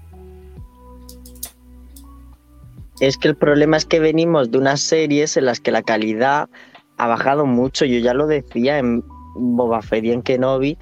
Es 2.99 3.17
que 3.17 3.27
el 3.27 3.35
problema 3.35 3.77
es 3.77 3.85
que 3.85 3.99
venimos 3.99 4.49
de 4.49 4.57
unas 4.57 4.81
series 4.81 5.37
en 5.37 5.45
las 5.45 5.59
que 5.59 5.71
la 5.71 5.83
calidad 5.83 6.49
ha 6.97 7.07
bajado 7.07 7.45
mucho. 7.45 7.85
Yo 7.85 7.99
ya 7.99 8.13
lo 8.13 8.25
decía 8.25 8.79
en 8.79 9.03
Boba 9.35 9.81
Fett 9.83 10.05
y 10.05 10.11
en 10.11 10.23
Kenobi, 10.23 10.77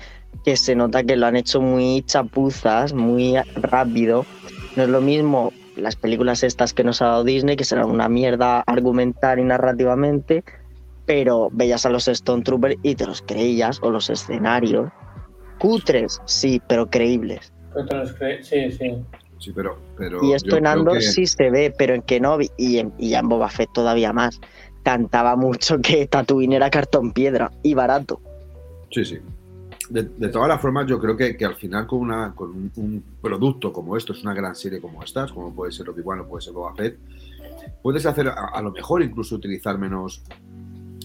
que 0.45 0.55
se 0.55 0.75
nota 0.75 1.03
que 1.03 1.17
lo 1.17 1.25
han 1.25 1.35
hecho 1.35 1.59
muy 1.59 2.03
chapuzas, 2.03 2.93
muy 2.93 3.35
rápido. 3.55 4.25
No 4.77 4.83
es 4.83 4.89
lo 4.89 5.01
mismo 5.01 5.51
las 5.75 5.95
películas 5.95 6.43
estas 6.43 6.73
que 6.73 6.83
nos 6.83 7.01
ha 7.01 7.07
dado 7.07 7.23
Disney, 7.23 7.57
que 7.57 7.65
serán 7.65 7.89
una 7.89 8.07
mierda 8.07 8.61
argumental 8.61 9.39
y 9.39 9.43
narrativamente, 9.43 10.43
pero 11.05 11.49
veías 11.51 11.85
a 11.85 11.89
los 11.89 12.07
Stone 12.07 12.43
Troopers 12.43 12.77
y 12.81 12.95
te 12.95 13.05
los 13.05 13.21
creías, 13.21 13.79
o 13.81 13.91
los 13.91 14.09
escenarios. 14.09 14.89
Cutres, 15.59 16.21
sí, 16.25 16.61
pero 16.67 16.89
creíbles. 16.89 17.51
Sí, 18.41 18.71
sí. 18.71 18.95
Sí, 19.37 19.51
pero, 19.53 19.77
pero 19.97 20.23
Y 20.23 20.33
esto 20.33 20.55
en 20.57 20.65
Andor 20.65 20.95
que- 20.95 21.01
sí 21.01 21.27
se 21.27 21.49
ve, 21.49 21.73
pero 21.77 21.93
en 21.93 22.01
Kenobi 22.01 22.49
y 22.57 22.77
en, 22.77 22.93
y 22.97 23.09
ya 23.09 23.19
en 23.19 23.27
Boba 23.29 23.49
Fett 23.49 23.69
todavía 23.73 24.13
más. 24.13 24.39
Cantaba 24.83 25.35
mucho 25.35 25.77
que 25.81 26.07
Tatooine 26.07 26.53
era 26.53 26.69
cartón 26.69 27.11
piedra 27.11 27.51
y 27.63 27.73
barato. 27.73 28.21
Sí, 28.91 29.03
sí. 29.03 29.19
De, 29.89 30.03
de 30.03 30.29
todas 30.29 30.47
las 30.47 30.59
formas, 30.61 30.87
yo 30.87 30.99
creo 30.99 31.15
que, 31.15 31.37
que 31.37 31.45
al 31.45 31.55
final 31.55 31.85
con, 31.85 31.99
una, 31.99 32.33
con 32.33 32.49
un, 32.49 32.71
un 32.77 33.03
producto 33.21 33.71
como 33.71 33.95
esto, 33.97 34.13
es 34.13 34.23
una 34.23 34.33
gran 34.33 34.55
serie 34.55 34.81
como 34.81 35.03
estas, 35.03 35.31
como 35.31 35.53
puede 35.53 35.71
ser 35.71 35.89
Obi-Wan 35.89 36.21
o 36.21 36.27
puede 36.27 36.41
ser 36.41 36.53
Boba 36.53 36.73
Fett, 36.73 36.97
puedes 37.83 38.05
hacer 38.05 38.29
a, 38.29 38.47
a 38.53 38.61
lo 38.63 38.71
mejor 38.71 39.03
incluso 39.03 39.35
utilizar 39.35 39.77
menos 39.77 40.23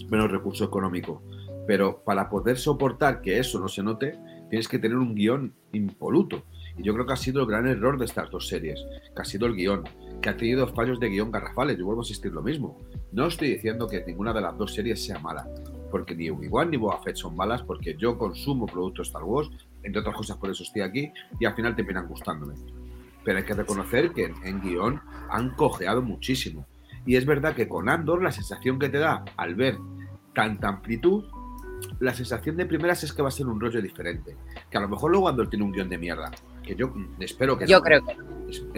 menos 0.09 0.31
recurso 0.31 0.63
económico. 0.65 1.21
Pero 1.67 2.01
para 2.03 2.27
poder 2.29 2.57
soportar 2.57 3.21
que 3.21 3.37
eso 3.39 3.59
no 3.59 3.67
se 3.67 3.83
note, 3.83 4.17
tienes 4.51 4.67
que 4.67 4.79
tener 4.79 4.97
un 4.97 5.15
guion 5.15 5.53
impoluto. 5.71 6.43
Y 6.77 6.83
yo 6.83 6.93
creo 6.93 7.05
que 7.05 7.13
ha 7.13 7.17
sido 7.17 7.39
el 7.41 7.47
gran 7.47 7.67
error 7.67 7.97
de 7.97 8.03
estas 8.03 8.29
dos 8.29 8.49
series, 8.49 8.85
que 9.15 9.21
ha 9.21 9.23
sido 9.23 9.47
el 9.47 9.55
guion, 9.55 9.85
que 10.21 10.27
ha 10.27 10.35
tenido 10.35 10.67
fallos 10.67 10.99
de 10.99 11.07
guion 11.07 11.31
garrafales. 11.31 11.77
Yo 11.77 11.85
vuelvo 11.85 12.01
a 12.01 12.03
insistir 12.03 12.33
lo 12.33 12.41
mismo. 12.41 12.77
No 13.13 13.27
estoy 13.27 13.51
diciendo 13.51 13.87
que 13.87 14.03
ninguna 14.05 14.33
de 14.33 14.41
las 14.41 14.57
dos 14.57 14.73
series 14.73 15.05
sea 15.05 15.19
mala, 15.19 15.47
porque 15.89 16.15
ni 16.15 16.29
Obi-Wan 16.29 16.69
ni 16.69 16.75
Boba 16.75 17.01
Fett 17.01 17.15
son 17.15 17.33
malas, 17.33 17.61
porque 17.61 17.95
yo 17.97 18.17
consumo 18.17 18.65
productos 18.65 19.07
Star 19.07 19.23
Wars, 19.23 19.49
entre 19.83 20.01
otras 20.01 20.17
cosas 20.17 20.35
por 20.35 20.51
eso 20.51 20.63
estoy 20.63 20.81
aquí, 20.81 21.13
y 21.39 21.45
al 21.45 21.55
final 21.55 21.73
terminan 21.73 22.09
gustándome. 22.09 22.55
Pero 23.23 23.37
hay 23.37 23.45
que 23.45 23.53
reconocer 23.53 24.11
que 24.11 24.25
en, 24.25 24.33
en 24.43 24.59
guion 24.59 24.99
han 25.29 25.51
cojeado 25.51 26.01
muchísimo. 26.01 26.67
Y 27.05 27.15
es 27.15 27.25
verdad 27.25 27.55
que 27.55 27.69
con 27.69 27.87
Andor 27.87 28.21
la 28.21 28.33
sensación 28.33 28.79
que 28.79 28.89
te 28.89 28.97
da 28.97 29.23
al 29.37 29.55
ver 29.55 29.77
tanta 30.33 30.67
amplitud, 30.67 31.23
la 31.99 32.13
sensación 32.13 32.57
de 32.57 32.65
primeras 32.65 33.03
es 33.03 33.13
que 33.13 33.21
va 33.21 33.27
a 33.29 33.31
ser 33.31 33.47
un 33.47 33.59
rollo 33.59 33.81
diferente. 33.81 34.35
Que 34.69 34.77
a 34.77 34.81
lo 34.81 34.87
mejor 34.89 35.11
luego 35.11 35.27
Andor 35.29 35.49
tiene 35.49 35.65
un 35.65 35.71
guion 35.71 35.89
de 35.89 35.97
mierda. 35.97 36.31
Que 36.63 36.75
yo 36.75 36.87
mm, 36.89 37.21
espero 37.21 37.57
que 37.57 37.67
Yo 37.67 37.77
no. 37.77 37.83
creo 37.83 38.05
que 38.05 38.15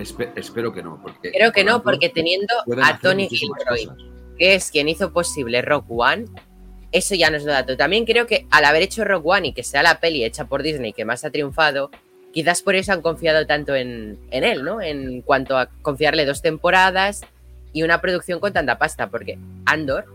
espe- 0.02 0.32
espero 0.36 0.74
que 0.74 0.82
no. 0.84 1.00
Porque 1.02 1.32
Creo 1.32 1.52
que 1.52 1.63
no, 1.63 1.84
porque 1.84 2.10
teniendo 2.10 2.54
a 2.84 3.00
Tony 3.00 3.28
Gilroy, 3.28 3.89
que 4.38 4.56
es 4.56 4.72
quien 4.72 4.89
hizo 4.89 5.12
posible 5.13 5.62
Rock 5.62 5.86
One, 5.89 6.26
eso 6.92 7.16
ya 7.16 7.30
nos 7.32 7.44
lo 7.44 7.52
da 7.52 7.66
todo. 7.66 7.78
También 7.78 8.06
creo 8.06 8.28
que 8.28 8.46
al 8.52 8.66
haber 8.66 8.84
hecho 8.84 9.04
Rock 9.04 9.26
One 9.26 9.48
y 9.50 9.54
que 9.54 9.63
sea 9.63 9.84
la 9.84 10.00
peli 10.00 10.24
hecha 10.24 10.46
por 10.46 10.62
Disney 10.63 10.94
que 10.94 11.06
más 11.06 11.26
ha 11.26 11.32
triunfado, 11.32 11.89
quizás 12.32 12.62
por 12.62 12.76
eso 12.76 12.94
han 12.94 13.02
confiado 13.02 13.46
tanto 13.48 13.76
en, 13.76 14.20
en 14.32 14.44
él, 14.44 14.63
¿no? 14.63 14.82
En 14.82 15.22
cuanto 15.22 15.58
a 15.58 15.68
confiarle 15.82 16.26
dos 16.26 16.42
temporadas 16.42 17.22
y 17.74 17.82
una 17.84 18.00
producción 18.02 18.39
con 18.39 18.54
tanta 18.54 18.78
pasta, 18.78 19.10
porque 19.10 19.38
Andor 19.66 20.06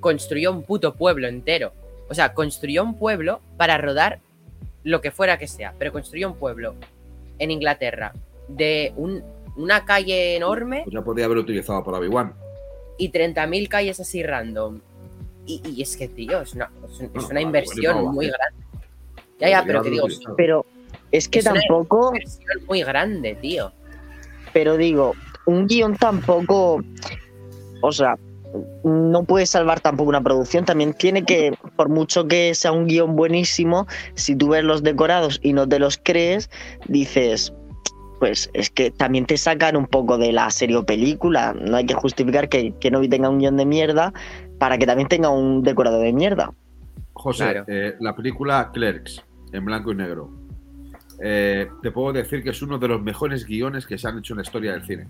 construyó 0.00 0.52
un 0.52 0.64
puto 0.64 0.94
pueblo 0.94 1.28
entero. 1.28 1.72
O 2.08 2.14
sea, 2.14 2.34
construyó 2.34 2.82
un 2.84 2.98
pueblo 2.98 3.40
para 3.56 3.78
rodar 3.78 4.20
lo 4.82 5.00
que 5.00 5.10
fuera 5.10 5.38
que 5.38 5.48
sea, 5.48 5.74
pero 5.78 5.92
construyó 5.92 6.28
un 6.30 6.36
pueblo 6.36 6.74
en 7.38 7.50
Inglaterra 7.50 8.12
de 8.48 8.92
un- 8.96 9.22
una 9.56 9.84
calle 9.84 10.36
enorme 10.36 10.82
Pues 10.84 10.94
ya 10.94 11.02
podría 11.02 11.24
haber 11.26 11.38
utilizado 11.38 11.82
por 11.82 11.94
Obi-Wan. 11.94 12.34
y 12.98 13.08
30.000 13.10 13.68
calles 13.68 13.98
así 14.00 14.22
random. 14.22 14.80
Y, 15.46 15.60
y 15.68 15.82
es 15.82 15.96
que, 15.96 16.08
tío, 16.08 16.40
es 16.40 16.54
una, 16.54 16.70
es 16.90 16.98
un- 17.00 17.06
es 17.06 17.12
No, 17.14 17.20
una 17.20 17.28
vale, 17.28 17.40
inversión 17.42 17.94
bueno, 17.96 18.12
muy 18.12 18.26
vale. 18.26 18.38
grande. 18.38 18.64
Ya, 19.40 19.48
ya, 19.50 19.64
pero 19.66 19.82
que 19.82 19.90
digo. 19.90 20.06
Pero 20.36 20.66
es 21.10 21.28
que 21.28 21.38
Es 21.40 21.44
tampoco, 21.44 22.10
una 22.10 22.18
inversión 22.18 22.66
muy 22.66 22.82
grande, 22.82 23.34
tío. 23.36 23.72
pero 24.52 24.76
digo, 24.76 25.14
un 25.46 25.66
guion 25.66 25.96
tampoco, 25.96 26.80
o 27.82 27.92
sea, 27.92 28.16
no 28.84 29.24
puede 29.24 29.46
salvar 29.46 29.80
tampoco 29.80 30.08
una 30.10 30.22
producción. 30.22 30.64
También 30.64 30.94
tiene 30.94 31.24
que, 31.24 31.56
por 31.76 31.88
mucho 31.88 32.26
que 32.28 32.54
sea 32.54 32.72
un 32.72 32.86
guion 32.86 33.16
buenísimo, 33.16 33.86
si 34.14 34.36
tú 34.36 34.48
ves 34.50 34.64
los 34.64 34.82
decorados 34.82 35.40
y 35.42 35.52
no 35.52 35.68
te 35.68 35.78
los 35.78 35.98
crees, 36.02 36.50
dices, 36.88 37.52
pues 38.20 38.48
es 38.54 38.70
que 38.70 38.90
también 38.90 39.26
te 39.26 39.36
sacan 39.36 39.76
un 39.76 39.86
poco 39.86 40.18
de 40.18 40.32
la 40.32 40.50
serie 40.50 40.76
o 40.76 40.84
película. 40.86 41.54
No 41.54 41.76
hay 41.76 41.86
que 41.86 41.94
justificar 41.94 42.48
que, 42.48 42.72
que 42.80 42.90
Novi 42.90 43.08
tenga 43.08 43.28
un 43.28 43.38
guion 43.38 43.56
de 43.56 43.66
mierda 43.66 44.12
para 44.58 44.78
que 44.78 44.86
también 44.86 45.08
tenga 45.08 45.28
un 45.30 45.62
decorado 45.62 45.98
de 45.98 46.12
mierda. 46.12 46.52
José, 47.12 47.44
Claro. 47.44 47.64
eh, 47.68 47.94
la 48.00 48.14
película 48.14 48.70
Clerks, 48.72 49.22
en 49.52 49.64
blanco 49.64 49.92
y 49.92 49.94
negro. 49.96 50.30
eh, 51.20 51.68
te 51.82 51.90
puedo 51.92 52.12
decir 52.12 52.42
que 52.42 52.50
es 52.50 52.60
uno 52.62 52.76
de 52.78 52.88
los 52.88 53.00
mejores 53.00 53.46
guiones 53.46 53.86
que 53.86 53.96
se 53.98 54.08
han 54.08 54.18
hecho 54.18 54.32
en 54.34 54.38
la 54.38 54.42
historia 54.42 54.72
del 54.72 54.84
cine. 54.84 55.06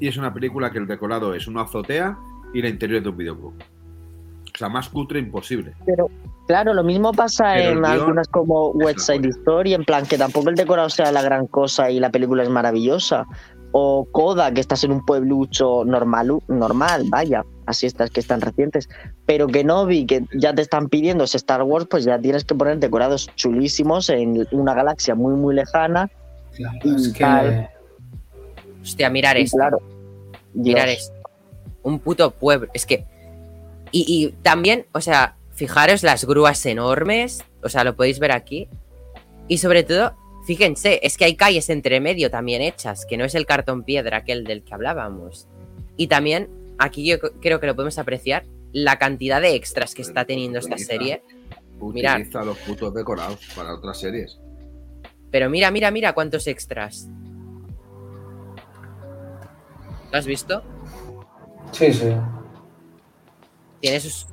Y 0.00 0.08
es 0.08 0.16
una 0.16 0.32
película 0.32 0.70
que 0.70 0.78
el 0.78 0.86
decorado 0.86 1.34
es 1.34 1.46
una 1.46 1.62
azotea 1.62 2.16
y 2.54 2.60
el 2.60 2.66
interior 2.66 3.02
de 3.02 3.08
un 3.08 3.16
videoclub. 3.16 3.54
O 4.54 4.58
sea, 4.58 4.68
más 4.68 4.88
cutre 4.88 5.20
imposible. 5.20 5.74
Pero 5.86 6.08
claro, 6.46 6.74
lo 6.74 6.82
mismo 6.82 7.12
pasa 7.12 7.54
Pero 7.54 7.78
en 7.78 7.84
algunas 7.84 8.26
como 8.28 8.70
West 8.70 9.00
Side. 9.00 9.28
Story, 9.28 9.74
en 9.74 9.84
plan 9.84 10.04
que 10.06 10.18
tampoco 10.18 10.48
el 10.50 10.56
decorado 10.56 10.90
sea 10.90 11.12
la 11.12 11.22
gran 11.22 11.46
cosa 11.46 11.90
y 11.90 12.00
la 12.00 12.10
película 12.10 12.42
es 12.42 12.48
maravillosa. 12.48 13.24
O 13.70 14.08
Coda, 14.10 14.52
que 14.52 14.60
estás 14.60 14.82
en 14.82 14.92
un 14.92 15.04
pueblucho 15.04 15.84
normal, 15.84 16.38
normal, 16.48 17.04
vaya, 17.08 17.44
así 17.66 17.86
estas 17.86 18.10
que 18.10 18.20
están 18.20 18.40
recientes. 18.40 18.88
Pero 19.26 19.46
que 19.46 19.62
no 19.62 19.84
vi 19.86 20.06
que 20.06 20.24
ya 20.34 20.54
te 20.54 20.62
están 20.62 20.88
pidiendo 20.88 21.24
ese 21.24 21.36
Star 21.36 21.62
Wars, 21.62 21.86
pues 21.88 22.04
ya 22.04 22.18
tienes 22.18 22.44
que 22.44 22.54
poner 22.54 22.78
decorados 22.78 23.30
chulísimos 23.36 24.08
en 24.08 24.46
una 24.52 24.74
galaxia 24.74 25.14
muy, 25.14 25.34
muy 25.34 25.54
lejana. 25.54 26.10
Claro, 26.56 26.78
Y 26.82 26.94
es 26.96 27.12
que. 27.12 27.20
tal. 27.20 27.70
Hostia, 28.88 29.10
mirar 29.10 29.36
esto. 29.36 29.56
claro, 29.56 29.80
mirar 30.54 30.88
Dios, 30.88 31.00
esto. 31.00 31.14
Un 31.82 31.98
puto 32.00 32.30
pueblo. 32.30 32.68
Es 32.74 32.86
que. 32.86 33.04
Y, 33.92 34.04
y 34.08 34.32
también, 34.42 34.86
o 34.92 35.00
sea, 35.00 35.36
fijaros 35.52 36.02
las 36.02 36.24
grúas 36.24 36.64
enormes. 36.66 37.44
O 37.62 37.68
sea, 37.68 37.84
lo 37.84 37.96
podéis 37.96 38.18
ver 38.18 38.32
aquí. 38.32 38.68
Y 39.48 39.58
sobre 39.58 39.82
todo, 39.82 40.14
fíjense, 40.46 41.00
es 41.02 41.16
que 41.16 41.24
hay 41.24 41.34
calles 41.36 41.70
entre 41.70 42.00
medio 42.00 42.30
también 42.30 42.60
hechas, 42.62 43.06
que 43.06 43.16
no 43.16 43.24
es 43.24 43.34
el 43.34 43.46
cartón 43.46 43.82
piedra 43.82 44.18
aquel 44.18 44.44
del 44.44 44.62
que 44.62 44.74
hablábamos. 44.74 45.46
Y 45.96 46.06
también, 46.08 46.48
aquí 46.78 47.04
yo 47.06 47.18
creo 47.18 47.58
que 47.60 47.66
lo 47.66 47.74
podemos 47.74 47.98
apreciar, 47.98 48.44
la 48.72 48.98
cantidad 48.98 49.40
de 49.40 49.54
extras 49.54 49.94
que 49.94 50.02
está 50.02 50.24
teniendo 50.26 50.58
esta 50.58 50.74
Utiliza- 50.74 50.86
serie. 50.86 51.22
Mirad. 51.80 52.16
Utiliza 52.16 52.42
los 52.44 52.58
putos 52.58 52.92
decorados 52.92 53.40
para 53.56 53.72
otras 53.74 53.98
series. 53.98 54.38
Pero 55.30 55.48
mira, 55.48 55.70
mira, 55.70 55.90
mira 55.90 56.12
cuántos 56.12 56.46
extras. 56.46 57.08
¿Lo 60.12 60.18
has 60.18 60.26
visto? 60.26 60.62
Sí, 61.72 61.92
sí. 61.92 62.08
Tiene 63.80 64.00
sus 64.00 64.26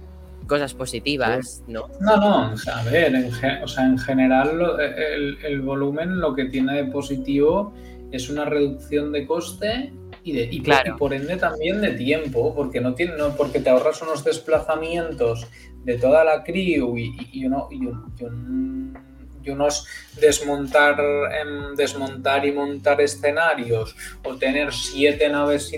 cosas 0.47 0.73
positivas, 0.73 1.63
¿no? 1.67 1.87
No, 1.99 2.17
no, 2.17 2.53
o 2.53 2.57
sea, 2.57 2.79
a 2.79 2.83
ver, 2.83 3.13
en, 3.15 3.31
o 3.63 3.67
sea, 3.67 3.85
en 3.85 3.97
general 3.97 4.57
lo- 4.57 4.79
el, 4.79 5.37
el 5.43 5.61
volumen 5.61 6.19
lo 6.19 6.33
que 6.35 6.45
tiene 6.45 6.73
de 6.83 6.85
positivo 6.91 7.73
es 8.11 8.29
una 8.29 8.45
reducción 8.45 9.11
de 9.11 9.25
coste 9.25 9.91
y, 10.23 10.31
de, 10.33 10.43
y, 10.51 10.61
Claro. 10.61 10.95
y 10.95 10.97
por 10.97 11.13
ende 11.13 11.37
también 11.37 11.81
de 11.81 11.91
tiempo, 11.91 12.53
porque 12.55 12.79
no 12.79 12.93
tiene, 12.93 13.17
no, 13.17 13.35
porque 13.35 13.59
te 13.59 13.69
ahorras 13.69 14.01
unos 14.01 14.23
desplazamientos 14.23 15.47
de 15.83 15.97
toda 15.97 16.23
la 16.23 16.43
crew 16.43 16.97
y, 16.97 17.03
y- 17.03 17.29
y 17.41 17.45
uno- 17.45 17.67
y 17.71 17.85
un- 17.85 18.13
y 18.19 18.23
un- 18.23 18.97
y 19.45 19.49
unos 19.51 19.85
desmontar, 20.19 20.97
em, 20.99 21.75
desmontar 21.75 22.45
y 22.45 22.51
montar 22.51 22.99
escenarios 23.01 23.95
o 24.23 24.35
tener 24.35 24.73
siete 24.73 25.29
naves, 25.29 25.71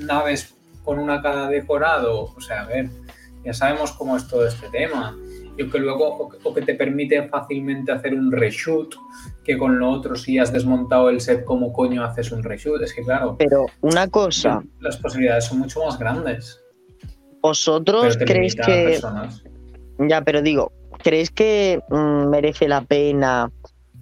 naves 0.00 0.54
con 0.84 0.98
una 0.98 1.20
cada 1.22 1.48
decorado, 1.48 2.32
o 2.36 2.40
sea, 2.40 2.62
a 2.62 2.66
ver, 2.66 2.88
ya 3.44 3.52
sabemos 3.52 3.92
cómo 3.92 4.16
es 4.16 4.26
todo 4.28 4.46
este 4.46 4.68
tema. 4.68 5.16
Y 5.56 5.68
que 5.68 5.78
luego, 5.78 6.30
o 6.42 6.54
que- 6.54 6.62
te 6.62 6.74
permite 6.74 7.28
fácilmente 7.28 7.92
hacer 7.92 8.14
un 8.14 8.32
reshoot, 8.32 8.94
que 9.44 9.58
con 9.58 9.78
lo 9.78 9.90
otro, 9.90 10.14
si 10.16 10.38
has 10.38 10.52
desmontado 10.52 11.10
el 11.10 11.20
set, 11.20 11.44
¿cómo 11.44 11.70
coño 11.72 12.02
haces 12.02 12.32
un 12.32 12.42
reshoot? 12.42 12.80
Es 12.82 12.94
que 12.94 13.02
claro, 13.02 13.36
Pero 13.38 13.66
una 13.82 14.08
cosa, 14.08 14.62
las 14.80 14.96
posibilidades 14.96 15.44
son 15.46 15.58
mucho 15.58 15.84
más 15.84 15.98
grandes. 15.98 16.60
¿vosotros 17.42 18.16
creéis 18.18 18.54
que. 18.54 19.00
Ya, 19.98 20.22
pero 20.22 20.40
digo, 20.42 20.72
¿creéis 21.02 21.30
que 21.30 21.82
mm, 21.88 22.28
merece 22.28 22.68
la 22.68 22.82
pena 22.82 23.50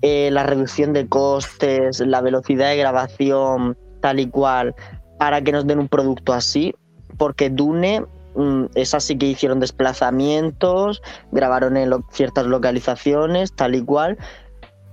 eh, 0.03 0.31
la 0.31 0.45
reducción 0.45 0.93
de 0.93 1.09
costes, 1.09 2.01
la 2.01 2.21
velocidad 2.21 2.69
de 2.69 2.77
grabación, 2.77 3.77
tal 4.01 4.21
y 4.21 4.29
cual, 4.29 4.75
para 5.19 5.43
que 5.43 5.53
nos 5.53 5.67
den 5.67 5.81
un 5.81 5.89
producto 5.89 6.33
así? 6.33 6.75
Porque 7.17 7.51
Dune 7.51 8.05
mm, 8.37 8.67
es 8.75 8.95
así 8.95 9.17
que 9.19 9.27
hicieron 9.27 9.61
desplazamientos, 9.61 11.03
grabaron 11.33 11.77
en 11.77 11.93
ciertas 12.11 12.47
localizaciones, 12.47 13.53
tal 13.53 13.75
y 13.75 13.83
cual, 13.83 14.19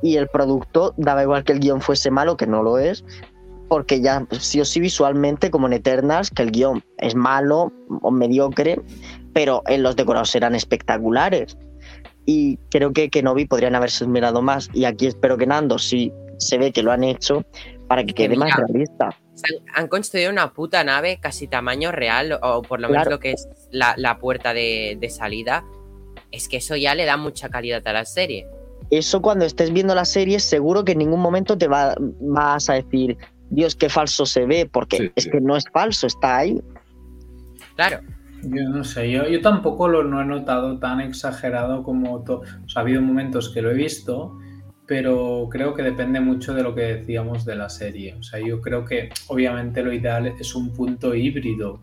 y 0.01 0.17
el 0.17 0.27
producto 0.27 0.93
daba 0.97 1.23
igual 1.23 1.43
que 1.43 1.53
el 1.53 1.59
guion 1.59 1.81
fuese 1.81 2.11
malo, 2.11 2.37
que 2.37 2.47
no 2.47 2.63
lo 2.63 2.77
es, 2.77 3.03
porque 3.67 4.01
ya 4.01 4.25
pues, 4.27 4.43
sí 4.43 4.61
o 4.61 4.65
sí 4.65 4.79
visualmente, 4.79 5.51
como 5.51 5.67
en 5.67 5.73
Eternals, 5.73 6.29
que 6.29 6.43
el 6.43 6.51
guion 6.51 6.83
es 6.97 7.15
malo 7.15 7.71
o 8.01 8.11
mediocre, 8.11 8.81
pero 9.33 9.61
en 9.67 9.83
los 9.83 9.95
decorados 9.95 10.33
eran 10.35 10.55
espectaculares. 10.55 11.57
Y 12.25 12.57
creo 12.71 12.91
que 12.91 13.09
Kenobi 13.09 13.45
podrían 13.45 13.75
haberse 13.75 14.03
esmerado 14.03 14.41
más. 14.41 14.69
Y 14.73 14.85
aquí 14.85 15.07
espero 15.07 15.37
que 15.37 15.45
Nando 15.45 15.77
sí 15.77 16.11
se 16.37 16.57
ve 16.57 16.71
que 16.71 16.81
lo 16.83 16.91
han 16.91 17.03
hecho 17.03 17.45
para 17.87 18.03
que 18.03 18.13
quede 18.13 18.35
más 18.35 18.51
realista. 18.55 19.05
Han, 19.07 19.65
han 19.83 19.87
construido 19.87 20.31
una 20.31 20.51
puta 20.53 20.83
nave 20.83 21.19
casi 21.21 21.47
tamaño 21.47 21.91
real, 21.91 22.39
o 22.41 22.61
por 22.61 22.79
lo 22.79 22.87
menos 22.87 23.03
Claro. 23.03 23.11
lo 23.11 23.19
que 23.19 23.31
es 23.33 23.47
la, 23.71 23.93
la 23.97 24.17
puerta 24.17 24.53
de, 24.53 24.97
de 24.99 25.09
salida. 25.09 25.63
Es 26.31 26.47
que 26.49 26.57
eso 26.57 26.75
ya 26.75 26.95
le 26.95 27.05
da 27.05 27.15
mucha 27.17 27.49
calidad 27.49 27.87
a 27.87 27.93
la 27.93 28.05
serie. 28.05 28.47
Eso 28.89 29.21
cuando 29.21 29.45
estés 29.45 29.71
viendo 29.71 29.93
la 29.95 30.05
serie, 30.05 30.39
seguro 30.39 30.83
que 30.83 30.93
en 30.93 30.99
ningún 30.99 31.19
momento 31.21 31.57
te 31.57 31.67
va- 31.67 31.95
vas 31.99 32.69
a 32.69 32.73
decir, 32.73 33.17
Dios, 33.49 33.75
qué 33.75 33.89
falso 33.89 34.25
se 34.25 34.45
ve, 34.45 34.67
porque 34.71 34.97
Sí, 34.97 35.11
es 35.15 35.23
sí. 35.25 35.29
que 35.29 35.41
no 35.41 35.55
es 35.55 35.63
falso, 35.71 36.07
está 36.07 36.37
ahí. 36.37 36.59
Claro, 37.75 37.99
Yo 38.47 38.69
no 38.69 38.83
sé, 38.83 39.09
yo, 39.11 39.27
yo 39.27 39.41
tampoco 39.41 39.87
lo 39.87 40.03
no 40.03 40.21
he 40.21 40.25
notado 40.25 40.77
tan 40.77 40.99
exagerado 41.01 41.83
como... 41.83 42.23
to- 42.23 42.41
O 42.65 42.69
sea, 42.69 42.81
ha 42.81 42.83
habido 42.83 43.01
momentos 43.01 43.49
que 43.49 43.61
lo 43.61 43.71
he 43.71 43.73
visto, 43.73 44.37
pero 44.85 45.47
creo 45.49 45.73
que 45.73 45.81
depende 45.81 46.19
mucho 46.19 46.53
de 46.53 46.61
lo 46.61 46.75
que 46.75 46.81
decíamos 46.81 47.43
de 47.45 47.55
la 47.55 47.69
serie. 47.69 48.13
O 48.15 48.23
sea, 48.23 48.39
yo 48.39 48.61
creo 48.61 48.85
que 48.85 49.09
obviamente 49.27 49.81
lo 49.83 49.91
ideal 49.91 50.27
es 50.27 50.53
un 50.55 50.71
punto 50.73 51.15
híbrido 51.15 51.81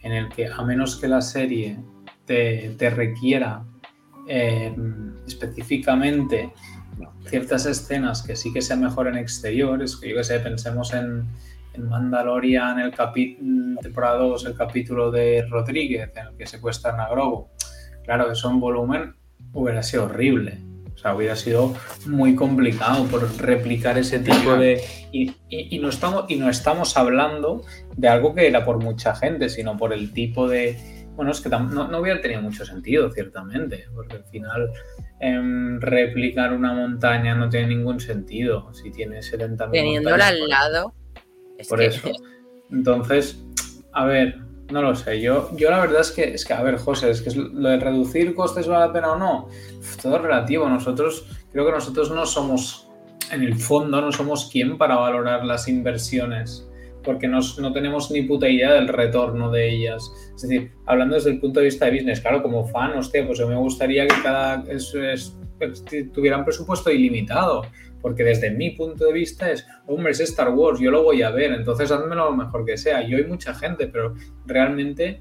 en 0.00 0.12
el 0.12 0.28
que 0.28 0.48
a 0.48 0.62
menos 0.62 0.96
que 0.96 1.08
la 1.08 1.22
serie 1.22 1.78
te, 2.26 2.74
te 2.76 2.90
requiera 2.90 3.64
eh, 4.28 4.74
específicamente 5.26 6.52
ciertas 7.26 7.64
escenas 7.66 8.22
que 8.22 8.36
sí 8.36 8.52
que 8.52 8.60
sean 8.60 8.82
mejor 8.82 9.08
en 9.08 9.16
exteriores, 9.16 9.96
que 9.96 10.10
yo 10.10 10.16
que 10.16 10.24
sé, 10.24 10.38
pensemos 10.40 10.92
en, 10.92 11.24
en 11.74 11.88
Mandalorian, 11.88 12.78
el 12.80 12.92
capítulo 12.92 13.62
temporada 13.80 14.18
2, 14.18 14.46
el 14.46 14.54
capítulo 14.54 15.10
de 15.10 15.44
Rodríguez, 15.48 16.10
en 16.14 16.26
el 16.28 16.36
que 16.36 16.46
secuestran 16.46 17.00
a 17.00 17.08
Grogu. 17.08 17.48
Claro, 18.04 18.30
eso 18.30 18.50
en 18.50 18.60
volumen 18.60 19.14
hubiera 19.52 19.82
sido 19.82 20.04
horrible. 20.04 20.58
O 20.94 20.98
sea, 20.98 21.14
hubiera 21.14 21.36
sido 21.36 21.74
muy 22.06 22.34
complicado 22.36 23.04
por 23.06 23.28
replicar 23.38 23.98
ese 23.98 24.18
tipo 24.18 24.56
de. 24.56 24.82
Y, 25.10 25.34
y, 25.48 25.78
no 25.78 25.88
estamos, 25.88 26.26
y 26.28 26.36
no 26.36 26.48
estamos 26.48 26.96
hablando 26.96 27.64
de 27.96 28.08
algo 28.08 28.34
que 28.34 28.46
era 28.46 28.64
por 28.64 28.82
mucha 28.82 29.14
gente, 29.14 29.48
sino 29.48 29.76
por 29.76 29.92
el 29.92 30.12
tipo 30.12 30.48
de. 30.48 30.76
Bueno, 31.16 31.32
es 31.32 31.40
que 31.40 31.48
no, 31.48 31.88
no 31.88 31.98
hubiera 31.98 32.20
tenido 32.20 32.40
mucho 32.40 32.64
sentido, 32.64 33.10
ciertamente, 33.10 33.86
porque 33.94 34.16
al 34.16 34.24
final 34.24 34.70
em, 35.20 35.80
replicar 35.80 36.52
una 36.52 36.72
montaña 36.72 37.34
no 37.34 37.48
tiene 37.48 37.68
ningún 37.68 37.98
sentido. 37.98 38.72
Si 38.72 38.90
tienes 38.90 39.26
70 39.26 39.70
Teniéndola 39.70 40.28
al 40.28 40.48
lado. 40.48 40.94
Por 41.68 41.82
eso. 41.82 42.10
Entonces, 42.70 43.44
a 43.92 44.06
ver, 44.06 44.38
no 44.70 44.82
lo 44.82 44.94
sé. 44.94 45.20
Yo, 45.20 45.50
yo 45.56 45.70
la 45.70 45.80
verdad 45.80 46.00
es 46.00 46.10
que, 46.10 46.24
es 46.34 46.44
que, 46.44 46.52
a 46.52 46.62
ver, 46.62 46.76
José, 46.78 47.10
es 47.10 47.20
que 47.20 47.30
lo 47.34 47.68
de 47.68 47.78
reducir 47.78 48.34
costes 48.34 48.66
vale 48.66 48.86
la 48.86 48.92
pena 48.92 49.12
o 49.12 49.18
no. 49.18 49.48
Todo 50.00 50.16
es 50.16 50.22
relativo. 50.22 50.68
Nosotros, 50.68 51.26
creo 51.52 51.66
que 51.66 51.72
nosotros 51.72 52.10
no 52.10 52.26
somos, 52.26 52.88
en 53.30 53.42
el 53.42 53.54
fondo, 53.54 54.00
no 54.00 54.10
somos 54.12 54.48
quien 54.50 54.78
para 54.78 54.96
valorar 54.96 55.44
las 55.44 55.68
inversiones. 55.68 56.68
Porque 57.04 57.26
no 57.26 57.72
tenemos 57.72 58.12
ni 58.12 58.22
puta 58.22 58.48
idea 58.48 58.72
del 58.74 58.86
retorno 58.86 59.50
de 59.50 59.74
ellas. 59.74 60.08
Es 60.36 60.42
decir, 60.42 60.70
hablando 60.86 61.16
desde 61.16 61.30
el 61.30 61.40
punto 61.40 61.58
de 61.58 61.66
vista 61.66 61.86
de 61.86 61.92
business, 61.92 62.20
claro, 62.20 62.42
como 62.42 62.64
fan, 62.68 62.96
hostia, 62.96 63.26
pues 63.26 63.40
me 63.40 63.56
gustaría 63.56 64.06
que 64.06 64.22
cada 64.22 64.62
es, 64.68 64.94
tuviera 66.12 66.38
un 66.38 66.44
presupuesto 66.44 66.90
ilimitado 66.90 67.62
porque 68.02 68.24
desde 68.24 68.50
mi 68.50 68.70
punto 68.70 69.06
de 69.06 69.12
vista 69.12 69.50
es, 69.50 69.66
hombre, 69.86 70.12
es 70.12 70.20
Star 70.20 70.50
Wars, 70.50 70.80
yo 70.80 70.90
lo 70.90 71.02
voy 71.02 71.22
a 71.22 71.30
ver, 71.30 71.52
entonces 71.52 71.90
házmelo 71.90 72.30
lo 72.30 72.36
mejor 72.36 72.66
que 72.66 72.76
sea. 72.76 73.06
Yo 73.06 73.16
hay 73.16 73.24
mucha 73.24 73.54
gente, 73.54 73.86
pero 73.86 74.14
realmente 74.44 75.20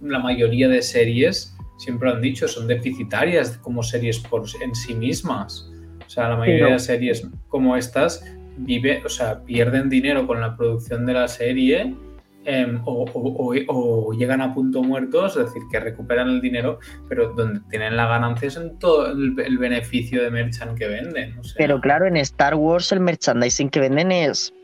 la 0.00 0.18
mayoría 0.18 0.68
de 0.68 0.82
series, 0.82 1.56
siempre 1.78 2.08
lo 2.08 2.16
han 2.16 2.22
dicho, 2.22 2.46
son 2.46 2.66
deficitarias 2.66 3.58
como 3.58 3.82
series 3.82 4.18
por, 4.18 4.44
en 4.62 4.74
sí 4.74 4.94
mismas. 4.94 5.70
O 6.06 6.10
sea, 6.10 6.28
la 6.28 6.36
mayoría 6.36 6.74
de 6.74 6.78
series 6.78 7.26
como 7.48 7.76
estas 7.76 8.24
vive, 8.58 9.02
o 9.04 9.08
sea, 9.08 9.42
pierden 9.44 9.88
dinero 9.88 10.26
con 10.26 10.40
la 10.40 10.56
producción 10.56 11.06
de 11.06 11.12
la 11.14 11.28
serie 11.28 11.94
Em, 12.44 12.80
o, 12.86 14.12
llegan 14.12 14.40
a 14.40 14.54
punto 14.54 14.82
muertos, 14.82 15.36
es 15.36 15.46
decir, 15.46 15.62
que 15.70 15.80
recuperan 15.80 16.28
el 16.28 16.40
dinero, 16.40 16.78
pero 17.08 17.34
donde 17.34 17.60
tienen 17.68 17.96
la 17.96 18.06
ganancia 18.06 18.48
es 18.48 18.56
en 18.56 18.78
todo 18.78 19.10
el, 19.10 19.58
beneficio 19.58 20.22
de 20.22 20.30
merchant 20.30 20.78
que 20.78 20.86
venden. 20.88 21.38
Pero 21.58 21.78
claro, 21.80 22.06
en 22.06 22.16
Star 22.16 22.54
Wars 22.54 22.90
el 22.92 23.00
merchandising 23.00 23.68
que 23.68 23.80
venden 23.80 24.12
es, 24.12 24.54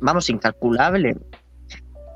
vamos, 0.00 0.28
incalculable. 0.28 1.16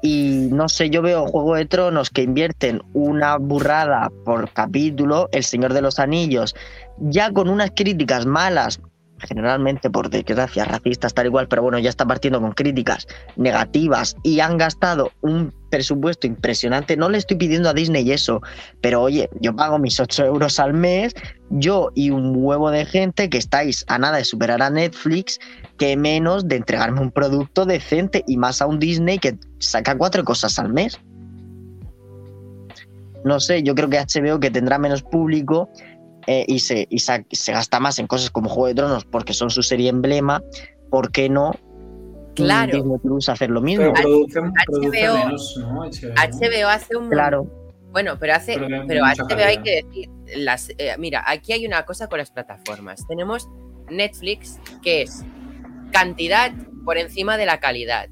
Y 0.02 0.48
no 0.50 0.68
sé, 0.68 0.90
yo 0.90 1.02
veo 1.02 1.26
Juego 1.26 1.54
de 1.54 1.66
Tronos 1.66 2.10
que 2.10 2.22
invierten 2.22 2.82
una 2.92 3.36
burrada 3.36 4.10
por 4.24 4.50
capítulo, 4.52 5.28
El 5.32 5.44
Señor 5.44 5.72
de 5.72 5.82
los 5.82 5.98
Anillos, 5.98 6.54
ya 6.98 7.32
con 7.32 7.48
unas 7.48 7.70
críticas 7.70 8.26
malas 8.26 8.80
generalmente 9.20 9.90
por 9.90 10.10
desgracia 10.10 10.64
racistas 10.64 11.14
tal 11.14 11.26
igual, 11.26 11.48
pero 11.48 11.62
bueno, 11.62 11.78
ya 11.78 11.90
está 11.90 12.06
partiendo 12.06 12.40
con 12.40 12.52
críticas 12.52 13.06
negativas 13.36 14.16
y 14.22 14.40
han 14.40 14.58
gastado 14.58 15.12
un 15.20 15.52
presupuesto 15.70 16.26
impresionante. 16.26 16.96
No 16.96 17.08
le 17.08 17.18
estoy 17.18 17.36
pidiendo 17.36 17.68
a 17.68 17.74
Disney 17.74 18.10
eso, 18.10 18.40
pero 18.80 19.02
oye, 19.02 19.30
yo 19.40 19.54
pago 19.54 19.78
mis 19.78 20.00
8 20.00 20.24
euros 20.24 20.58
al 20.58 20.74
mes, 20.74 21.14
yo 21.50 21.90
y 21.94 22.10
un 22.10 22.34
huevo 22.36 22.70
de 22.70 22.84
gente 22.84 23.30
que 23.30 23.38
estáis 23.38 23.84
a 23.88 23.98
nada 23.98 24.18
de 24.18 24.24
superar 24.24 24.62
a 24.62 24.70
Netflix, 24.70 25.38
que 25.78 25.96
menos 25.96 26.48
de 26.48 26.56
entregarme 26.56 27.00
un 27.00 27.10
producto 27.10 27.66
decente 27.66 28.24
y 28.26 28.36
más 28.36 28.60
a 28.60 28.66
un 28.66 28.78
Disney 28.78 29.18
que 29.18 29.38
saca 29.58 29.96
cuatro 29.96 30.24
cosas 30.24 30.58
al 30.58 30.72
mes. 30.72 30.98
No 33.24 33.38
sé, 33.38 33.62
yo 33.62 33.74
creo 33.74 33.88
que 33.90 33.98
HBO 33.98 34.40
que 34.40 34.50
tendrá 34.50 34.78
menos 34.78 35.02
público 35.02 35.70
eh, 36.26 36.44
y, 36.46 36.60
se, 36.60 36.86
y 36.90 37.00
se, 37.00 37.52
gasta 37.52 37.80
más 37.80 37.98
en 37.98 38.06
cosas 38.06 38.30
como 38.30 38.48
Juego 38.48 38.68
de 38.68 38.74
Tronos 38.74 39.04
porque 39.04 39.32
son 39.32 39.50
su 39.50 39.62
serie 39.62 39.88
emblema, 39.88 40.42
¿por 40.90 41.10
qué 41.12 41.28
no 41.28 41.52
claro. 42.34 42.76
Disney 42.76 42.98
Plus 42.98 43.28
hacer 43.28 43.50
lo 43.50 43.60
mismo? 43.60 43.92
HBO, 43.92 45.16
hace 46.68 46.96
un... 46.96 47.10
Claro. 47.10 47.46
Bueno, 47.92 48.16
pero 48.20 48.34
hace, 48.34 48.56
pero, 48.86 49.04
HBO 49.04 49.44
hay 49.44 49.58
que 49.62 49.82
decir, 49.82 50.08
las, 50.36 50.70
eh, 50.78 50.94
mira, 50.96 51.24
aquí 51.26 51.52
hay 51.52 51.66
una 51.66 51.84
cosa 51.84 52.08
con 52.08 52.18
las 52.18 52.30
plataformas. 52.30 53.04
Tenemos 53.08 53.48
Netflix, 53.90 54.60
que 54.80 55.02
es 55.02 55.24
cantidad 55.90 56.52
por 56.84 56.98
encima 56.98 57.36
de 57.36 57.46
la 57.46 57.58
calidad. 57.58 58.08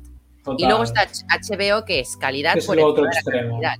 Y 0.56 0.66
luego 0.66 0.82
está 0.82 1.06
HBO, 1.06 1.84
que 1.84 2.00
es 2.00 2.16
calidad 2.16 2.54
por 2.66 2.76
encima 2.78 2.94
de 2.94 3.02
la 3.02 3.22
calidad. 3.22 3.76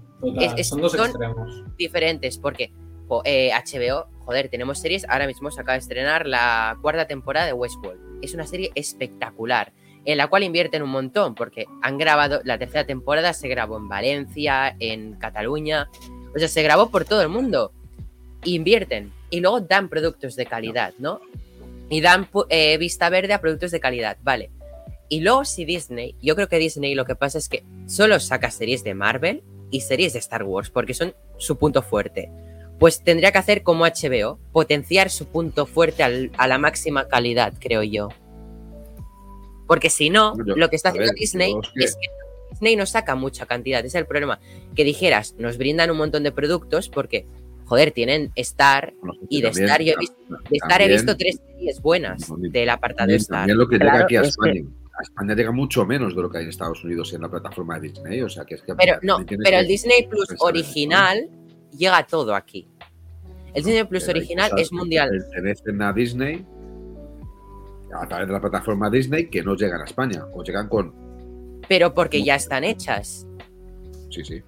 son 0.62 0.82
dos 0.82 0.94
extremos. 0.94 1.64
diferentes, 1.76 2.38
porque 2.38 2.70
HBO, 3.08 3.24
eh, 3.24 4.04
joder, 4.24 4.48
tenemos 4.48 4.78
series. 4.78 5.06
Ahora 5.08 5.26
mismo 5.26 5.50
se 5.50 5.60
acaba 5.60 5.74
de 5.74 5.80
estrenar 5.80 6.26
la 6.26 6.76
cuarta 6.82 7.06
temporada 7.06 7.46
de 7.46 7.52
Westworld. 7.52 8.22
Es 8.22 8.34
una 8.34 8.46
serie 8.46 8.70
espectacular, 8.74 9.72
en 10.04 10.18
la 10.18 10.28
cual 10.28 10.42
invierten 10.42 10.82
un 10.82 10.90
montón, 10.90 11.34
porque 11.34 11.66
han 11.82 11.98
grabado, 11.98 12.40
la 12.44 12.58
tercera 12.58 12.84
temporada 12.84 13.32
se 13.32 13.48
grabó 13.48 13.76
en 13.78 13.88
Valencia, 13.88 14.76
en 14.78 15.14
Cataluña, 15.14 15.88
o 16.34 16.38
sea, 16.38 16.48
se 16.48 16.62
grabó 16.62 16.90
por 16.90 17.04
todo 17.04 17.22
el 17.22 17.28
mundo. 17.28 17.72
Invierten 18.44 19.12
y 19.30 19.40
luego 19.40 19.60
dan 19.60 19.88
productos 19.88 20.36
de 20.36 20.46
calidad, 20.46 20.94
¿no? 20.98 21.20
Y 21.90 22.00
dan 22.00 22.28
eh, 22.50 22.76
vista 22.78 23.08
verde 23.08 23.32
a 23.32 23.40
productos 23.40 23.70
de 23.70 23.80
calidad, 23.80 24.18
vale. 24.22 24.50
Y 25.08 25.20
luego 25.20 25.44
si 25.44 25.64
Disney, 25.64 26.14
yo 26.20 26.36
creo 26.36 26.48
que 26.48 26.58
Disney 26.58 26.94
lo 26.94 27.06
que 27.06 27.16
pasa 27.16 27.38
es 27.38 27.48
que 27.48 27.64
solo 27.86 28.20
saca 28.20 28.50
series 28.50 28.84
de 28.84 28.94
Marvel 28.94 29.42
y 29.70 29.80
series 29.80 30.12
de 30.12 30.18
Star 30.18 30.42
Wars, 30.42 30.70
porque 30.70 30.92
son 30.92 31.14
su 31.38 31.56
punto 31.56 31.82
fuerte 31.82 32.30
pues 32.78 33.02
tendría 33.02 33.32
que 33.32 33.38
hacer 33.38 33.62
como 33.62 33.84
HBO, 33.84 34.38
potenciar 34.52 35.10
su 35.10 35.26
punto 35.26 35.66
fuerte 35.66 36.02
a 36.02 36.46
la 36.46 36.58
máxima 36.58 37.08
calidad, 37.08 37.52
creo 37.58 37.82
yo. 37.82 38.08
Porque 39.66 39.90
si 39.90 40.10
no, 40.10 40.34
lo 40.36 40.70
que 40.70 40.76
está 40.76 40.90
haciendo 40.90 41.12
Disney 41.12 41.54
es 41.74 41.94
que 41.96 42.08
Disney 42.50 42.76
no 42.76 42.86
saca 42.86 43.14
mucha 43.14 43.46
cantidad, 43.46 43.80
ese 43.80 43.88
es 43.88 43.94
el 43.96 44.06
problema. 44.06 44.38
Que 44.74 44.84
dijeras, 44.84 45.34
nos 45.38 45.58
brindan 45.58 45.90
un 45.90 45.98
montón 45.98 46.22
de 46.22 46.32
productos 46.32 46.88
porque, 46.88 47.26
joder, 47.66 47.90
tienen 47.90 48.30
Star 48.36 48.94
y 49.28 49.42
de 49.42 49.48
Star, 49.48 49.82
he 49.82 49.94
visto, 49.98 50.16
de 50.28 50.56
Star 50.56 50.82
he 50.82 50.88
visto 50.88 51.16
tres 51.16 51.40
series 51.46 51.82
buenas 51.82 52.32
del 52.38 52.70
apartado 52.70 53.10
de 53.10 53.16
Star. 53.16 53.40
También 53.40 53.58
lo 53.58 53.68
que 53.68 53.76
llega 53.76 54.00
aquí 54.00 54.16
a 54.16 54.22
España. 54.22 54.62
A 54.98 55.02
España 55.02 55.34
llega 55.34 55.52
mucho 55.52 55.84
menos 55.84 56.16
de 56.16 56.22
lo 56.22 56.30
que 56.30 56.38
hay 56.38 56.44
en 56.44 56.50
Estados 56.50 56.82
Unidos 56.82 57.12
en 57.12 57.20
la 57.22 57.28
plataforma 57.28 57.78
de 57.78 57.88
Disney. 57.88 58.22
O 58.22 58.28
sea, 58.28 58.44
que 58.44 58.54
es 58.54 58.62
que 58.62 58.74
pero 58.74 58.98
no, 59.02 59.18
pero 59.44 59.58
el 59.58 59.66
Disney 59.66 60.08
Plus 60.08 60.28
original 60.38 61.28
llega 61.76 62.06
todo 62.06 62.34
aquí. 62.34 62.68
El 63.54 63.64
Disney 63.64 63.84
Plus 63.84 64.08
original 64.08 64.50
es 64.56 64.72
mundial. 64.72 65.10
Pertenecen 65.10 65.82
a 65.82 65.92
Disney 65.92 66.46
a 67.92 68.06
través 68.06 68.26
de 68.26 68.32
la 68.32 68.40
plataforma 68.40 68.90
Disney 68.90 69.28
que 69.28 69.42
no 69.42 69.56
llegan 69.56 69.80
a 69.80 69.84
España 69.84 70.24
o 70.32 70.42
llegan 70.42 70.68
con. 70.68 70.92
Pero 71.68 71.94
porque 71.94 72.22
ya 72.22 72.36
están 72.36 72.64
hechas. 72.64 73.26
Sí, 74.10 74.24
sí. 74.24 74.42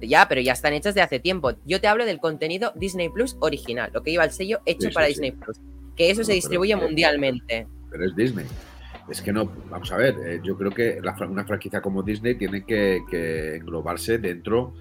Ya, 0.00 0.28
pero 0.28 0.40
ya 0.40 0.52
están 0.52 0.72
hechas 0.72 0.94
de 0.94 1.00
hace 1.00 1.18
tiempo. 1.18 1.52
Yo 1.64 1.80
te 1.80 1.88
hablo 1.88 2.04
del 2.04 2.18
contenido 2.18 2.72
Disney 2.76 3.08
Plus 3.08 3.36
original, 3.40 3.90
lo 3.92 4.02
que 4.02 4.12
lleva 4.12 4.24
el 4.24 4.30
sello 4.30 4.60
hecho 4.66 4.90
para 4.92 5.06
Disney 5.06 5.32
Plus. 5.32 5.58
Que 5.96 6.10
eso 6.10 6.24
se 6.24 6.32
distribuye 6.32 6.76
mundialmente. 6.76 7.66
Pero 7.90 8.06
es 8.06 8.14
Disney. 8.14 8.46
Es 9.08 9.20
que 9.20 9.32
no, 9.32 9.50
vamos 9.70 9.92
a 9.92 9.96
ver, 9.96 10.16
eh, 10.24 10.40
yo 10.42 10.56
creo 10.56 10.70
que 10.70 10.98
una 11.28 11.44
franquicia 11.44 11.82
como 11.82 12.02
Disney 12.02 12.36
tiene 12.36 12.64
que, 12.64 13.56
englobarse 13.56 14.18
dentro 14.18 14.74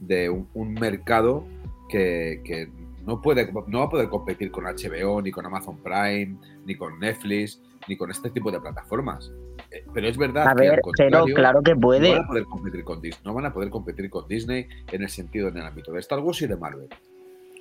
de 0.00 0.28
un, 0.28 0.74
mercado 0.74 1.44
que, 1.88 2.68
no, 3.06 3.20
puede, 3.20 3.52
no 3.66 3.78
va 3.80 3.84
a 3.84 3.90
poder 3.90 4.08
competir 4.08 4.50
con 4.50 4.64
HBO, 4.64 5.22
ni 5.22 5.30
con 5.30 5.46
Amazon 5.46 5.78
Prime, 5.78 6.36
ni 6.64 6.74
con 6.74 6.98
Netflix, 6.98 7.60
ni 7.88 7.96
con 7.96 8.10
este 8.10 8.30
tipo 8.30 8.50
de 8.50 8.60
plataformas. 8.60 9.30
Eh, 9.70 9.84
pero 9.94 10.08
es 10.08 10.16
verdad 10.16 10.48
a 10.48 10.54
ver, 10.54 10.80
pero 10.96 11.24
claro 11.26 11.62
que 11.62 11.76
puede. 11.76 12.10
No 12.10 12.16
van 12.16 12.24
a 12.24 12.28
poder 12.28 12.44
competir 12.44 12.84
con 12.84 13.00
Disney, 13.00 13.22
no 13.24 13.34
van 13.34 13.46
a 13.46 13.52
poder 13.52 13.70
competir 13.70 14.10
con 14.10 14.26
Disney 14.26 14.66
en 14.90 15.02
el 15.02 15.08
sentido, 15.08 15.48
en 15.48 15.58
el 15.58 15.64
ámbito 15.64 15.92
de 15.92 16.00
Star 16.00 16.18
Wars 16.20 16.42
y 16.42 16.46
de 16.46 16.56
Marvel. 16.56 16.88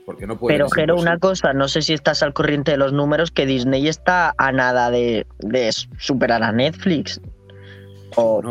Porque 0.06 0.26
no 0.26 0.40
Pero, 0.40 0.68
Jero, 0.70 0.96
una 0.96 1.20
cosa, 1.20 1.54
no 1.54 1.68
sé 1.68 1.84
si 1.84 1.94
estás 1.94 2.24
al 2.24 2.34
corriente 2.34 2.72
de 2.72 2.78
los 2.78 2.94
números, 2.94 3.30
que 3.30 3.46
Disney 3.46 3.88
está 3.88 4.34
a 4.40 4.52
nada 4.52 4.90
de, 4.90 5.28
superar 6.00 6.42
a 6.42 6.52
Netflix. 6.52 7.22
O, 8.16 8.42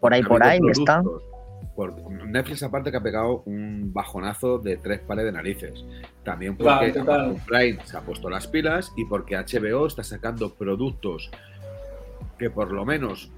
por 0.00 0.14
ahí, 0.14 0.22
por 0.22 0.44
ahí 0.44 0.60
está. 0.70 1.02
Netflix 2.26 2.62
aparte 2.62 2.90
que 2.90 2.96
ha 2.96 3.02
pegado 3.02 3.42
un 3.46 3.92
bajonazo 3.92 4.58
de 4.58 4.76
tres 4.76 5.00
pares 5.00 5.24
de 5.24 5.32
narices. 5.32 5.84
También 6.22 6.56
porque 6.56 6.68
Prime 7.46 7.78
se 7.84 7.96
ha 7.96 8.00
puesto 8.00 8.30
las 8.30 8.46
pilas 8.46 8.92
y 8.96 9.04
porque 9.04 9.36
HBO 9.36 9.86
está 9.86 10.04
sacando 10.04 10.54
productos 10.54 11.30
que 12.38 12.50
por 12.50 12.72
lo 12.72 12.84
menos 12.84 13.30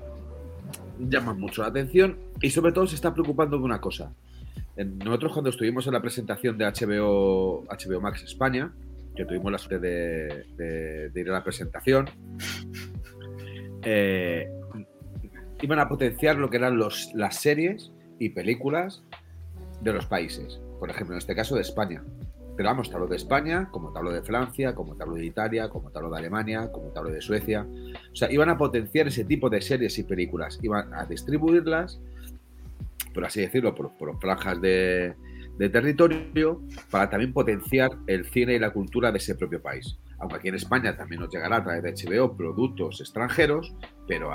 llaman 0.98 1.38
mucho 1.40 1.62
la 1.62 1.68
atención 1.68 2.18
y 2.40 2.50
sobre 2.50 2.72
todo 2.72 2.86
se 2.86 2.94
está 2.94 3.12
preocupando 3.12 3.58
de 3.58 3.64
una 3.64 3.80
cosa, 3.80 4.12
nosotros 4.76 5.32
cuando 5.32 5.50
estuvimos 5.50 5.86
en 5.86 5.92
la 5.94 6.00
presentación 6.02 6.58
de 6.58 6.66
HBO, 6.66 7.64
HBO 7.64 8.00
Max 8.00 8.22
España, 8.22 8.72
que 9.14 9.24
tuvimos 9.24 9.50
la 9.52 9.56
suerte 9.58 9.78
de, 9.78 10.44
de- 10.56 11.08
de 11.10 11.20
ir 11.20 11.30
a 11.30 11.32
la 11.32 11.42
presentación, 11.44 12.10
eh, 13.82 14.48
iban 15.62 15.78
a 15.78 15.88
potenciar 15.88 16.36
lo 16.36 16.50
que 16.50 16.56
eran 16.58 16.76
los, 16.76 17.10
las 17.14 17.36
series 17.36 17.92
y 18.18 18.30
películas 18.30 19.02
de 19.80 19.92
los 19.92 20.06
países. 20.06 20.60
Por 20.78 20.90
ejemplo, 20.90 21.14
en 21.14 21.18
este 21.18 21.34
caso 21.34 21.54
de 21.54 21.62
España. 21.62 22.02
Pero 22.56 22.70
vamos, 22.70 22.90
te 22.90 22.98
de 22.98 23.16
España, 23.16 23.68
como 23.70 23.92
te 23.92 24.02
de 24.10 24.22
Francia, 24.22 24.74
como 24.74 24.96
te 24.96 25.04
de 25.04 25.26
Italia, 25.26 25.68
como 25.68 25.90
te 25.90 26.00
de 26.00 26.16
Alemania, 26.16 26.72
como 26.72 26.88
te 26.88 27.02
de 27.02 27.20
Suecia. 27.20 27.66
O 28.12 28.16
sea, 28.16 28.32
iban 28.32 28.48
a 28.48 28.56
potenciar 28.56 29.08
ese 29.08 29.24
tipo 29.24 29.50
de 29.50 29.60
series 29.60 29.98
y 29.98 30.04
películas. 30.04 30.58
Iban 30.62 30.92
a 30.94 31.04
distribuirlas, 31.04 32.00
por 33.12 33.26
así 33.26 33.42
decirlo, 33.42 33.74
por, 33.74 33.94
por 33.98 34.18
franjas 34.20 34.60
de, 34.62 35.14
territorio, 35.58 36.62
para 36.90 37.10
también 37.10 37.34
potenciar 37.34 37.90
el 38.06 38.24
cine 38.24 38.54
y 38.54 38.58
la 38.58 38.72
cultura 38.72 39.12
de 39.12 39.18
ese 39.18 39.34
propio 39.34 39.60
país. 39.60 39.98
Aunque 40.18 40.36
aquí 40.36 40.48
en 40.48 40.54
España 40.54 40.96
también 40.96 41.20
nos 41.20 41.30
llegará 41.30 41.56
a 41.56 41.62
través 41.62 41.82
de 41.82 41.92
HBO 41.92 42.34
productos 42.36 43.02
extranjeros, 43.02 43.74
pero 44.08 44.32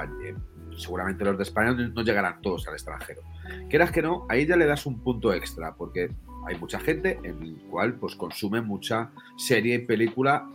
seguramente 0.78 1.24
los 1.24 1.38
de 1.38 1.44
España 1.44 1.72
no 1.72 2.02
llegarán 2.02 2.42
todos 2.42 2.68
al 2.68 2.74
extranjero. 2.74 3.22
Quieras 3.70 3.92
que 3.92 4.02
no, 4.02 4.26
ahí 4.30 4.46
ya 4.46 4.56
le 4.56 4.66
das 4.66 4.86
un 4.86 5.00
punto 5.00 5.34
extra, 5.34 5.74
porque 5.76 6.10
hay 6.48 6.58
mucha 6.58 6.80
gente 6.80 7.20
en 7.24 7.42
el 7.42 7.56
cual 7.70 7.96
pues 7.96 8.16
consume 8.16 8.62
mucha 8.62 9.12
serie 9.38 9.76
y 9.76 9.80
película 9.80 10.48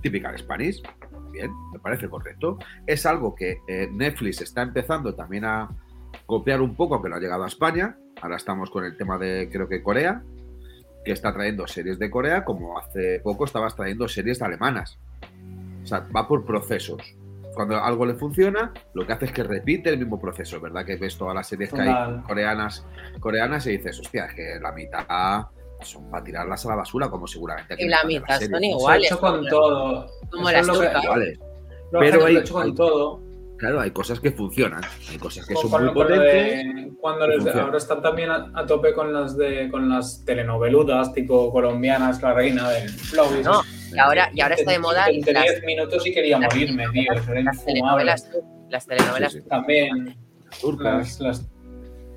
típica 0.00 0.30
de 0.32 0.38
Spanish. 0.38 0.82
Bien, 1.32 1.50
me 1.72 1.78
parece 1.78 2.08
correcto. 2.08 2.58
Es 2.86 3.06
algo 3.06 3.34
que 3.34 3.58
eh, 3.66 3.88
Netflix 3.90 4.40
está 4.42 4.62
empezando 4.62 5.14
también 5.14 5.44
a 5.44 5.68
copiar 6.26 6.60
un 6.60 6.74
poco, 6.74 7.00
que 7.02 7.08
no 7.08 7.16
ha 7.16 7.20
llegado 7.20 7.44
a 7.44 7.48
España. 7.48 7.96
Ahora 8.20 8.36
estamos 8.36 8.70
con 8.70 8.84
el 8.84 8.96
tema 8.96 9.18
de, 9.18 9.48
creo 9.50 9.68
que 9.68 9.82
Corea, 9.82 10.22
que 11.04 11.12
está 11.12 11.32
trayendo 11.32 11.66
series 11.66 11.98
de 11.98 12.10
Corea, 12.10 12.44
como 12.44 12.78
hace 12.78 13.20
poco 13.20 13.44
estabas 13.44 13.74
trayendo 13.74 14.06
series 14.08 14.42
alemanas. 14.42 14.98
O 15.82 15.86
sea, 15.86 16.06
va 16.14 16.28
por 16.28 16.44
procesos. 16.44 17.16
Cuando 17.54 17.76
algo 17.82 18.06
le 18.06 18.14
funciona, 18.14 18.72
lo 18.94 19.06
que 19.06 19.12
hace 19.12 19.26
es 19.26 19.32
que 19.32 19.42
repite 19.44 19.90
el 19.90 19.98
mismo 19.98 20.18
proceso, 20.20 20.60
¿verdad? 20.60 20.84
Que 20.86 20.96
ves 20.96 21.16
todas 21.18 21.34
las 21.34 21.46
series 21.46 21.72
que 21.72 21.80
hay 21.82 22.20
coreanas, 22.26 22.84
coreanas 23.20 23.66
y 23.66 23.72
dices, 23.76 24.00
hostia, 24.00 24.26
es 24.26 24.34
que 24.34 24.58
la 24.60 24.72
mitad 24.72 25.46
son 25.82 26.10
para 26.10 26.22
tirarlas 26.24 26.64
a 26.64 26.68
la 26.70 26.76
basura, 26.76 27.10
como 27.10 27.26
seguramente 27.26 27.74
aquí 27.74 27.84
Y 27.84 27.88
la 27.88 28.04
mitad 28.04 28.38
son 28.40 28.48
series. 28.48 28.70
Iguales, 28.76 29.06
hecho 29.06 29.20
con 29.20 29.46
todo. 29.48 30.06
como 30.30 30.48
Eso 30.48 30.82
las. 30.82 31.02
Iguales. 31.04 31.38
Pero 31.90 32.04
hay- 32.26 32.32
lo 32.34 32.38
he 32.38 32.42
hecho 32.42 32.54
con 32.54 32.62
hay- 32.62 32.74
todo. 32.74 33.20
Claro, 33.58 33.80
hay 33.80 33.90
cosas 33.92 34.18
que 34.18 34.32
funcionan, 34.32 34.82
hay 35.10 35.18
cosas 35.18 35.46
que 35.46 35.54
son 35.54 35.70
muy 35.84 35.90
potentes. 35.94 36.24
de- 36.34 36.92
cuando 37.00 37.26
les- 37.28 37.46
ahora 37.54 37.76
están 37.78 38.00
también 38.02 38.30
a, 38.30 38.50
a 38.54 38.66
tope 38.66 38.92
con 38.92 39.12
las 39.12 39.36
de 39.36 39.68
con 39.70 39.88
las 39.88 40.24
telenoveludas 40.24 41.12
tipo 41.12 41.52
colombianas, 41.52 42.20
la 42.22 42.32
reina 42.32 42.70
del 42.70 42.88
flow. 42.88 43.26
y 43.38 43.42
No, 43.44 43.60
esas. 43.60 43.81
Y 43.94 43.98
ahora, 43.98 44.30
y 44.34 44.40
ahora 44.40 44.54
está 44.54 44.72
de 44.72 44.78
moda 44.78 45.06
las, 45.08 45.24
10 45.44 45.62
minutos 45.64 46.06
y 46.06 46.12
quería 46.14 46.38
las- 46.38 46.52
morirme, 46.54 46.84
tío. 46.92 47.12
Eso 47.14 47.34
las 47.34 47.64
telenovelas. 47.64 48.30
Las 48.70 48.86
telenovelas 48.86 49.32
Sí, 49.32 49.40
sí. 49.40 49.48
También 49.48 50.16
Turcas. 50.60 51.20
las, 51.20 51.20
las- 51.20 51.48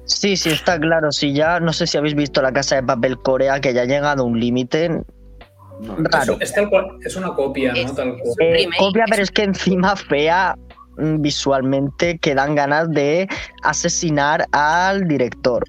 Sí, 0.05 0.37
sí, 0.37 0.51
está 0.51 0.79
claro. 0.79 1.11
Si 1.11 1.33
ya, 1.33 1.59
no 1.59 1.73
sé 1.73 1.87
si 1.87 1.97
habéis 1.97 2.13
visto 2.15 2.41
la 2.41 2.51
casa 2.53 2.75
de 2.75 2.83
papel 2.83 3.17
Corea, 3.17 3.59
que 3.59 3.73
ya 3.73 3.81
ha 3.81 3.85
llegado 3.85 4.21
a 4.23 4.25
un 4.25 4.39
límite. 4.39 4.89
No, 4.89 5.97
Raro. 5.97 6.33
es, 6.35 6.49
es 6.49 6.53
tal 6.53 6.69
cual- 6.69 6.87
es 7.03 7.15
una 7.15 7.33
copia, 7.33 7.73
¿no? 7.73 7.79
Es- 7.79 7.95
Tal 7.95 8.09
es- 8.09 8.21
cual. 8.21 8.35
Eh, 8.39 8.69
copia, 8.77 9.05
pero 9.09 9.23
es 9.23 9.31
que 9.31 9.43
encima 9.43 9.95
fea 9.95 10.55
mm, 10.97 11.21
visualmente 11.21 12.17
que 12.19 12.33
dan 12.35 12.55
ganas 12.55 12.89
de 12.91 13.27
asesinar 13.63 14.45
al 14.53 15.07
director. 15.07 15.63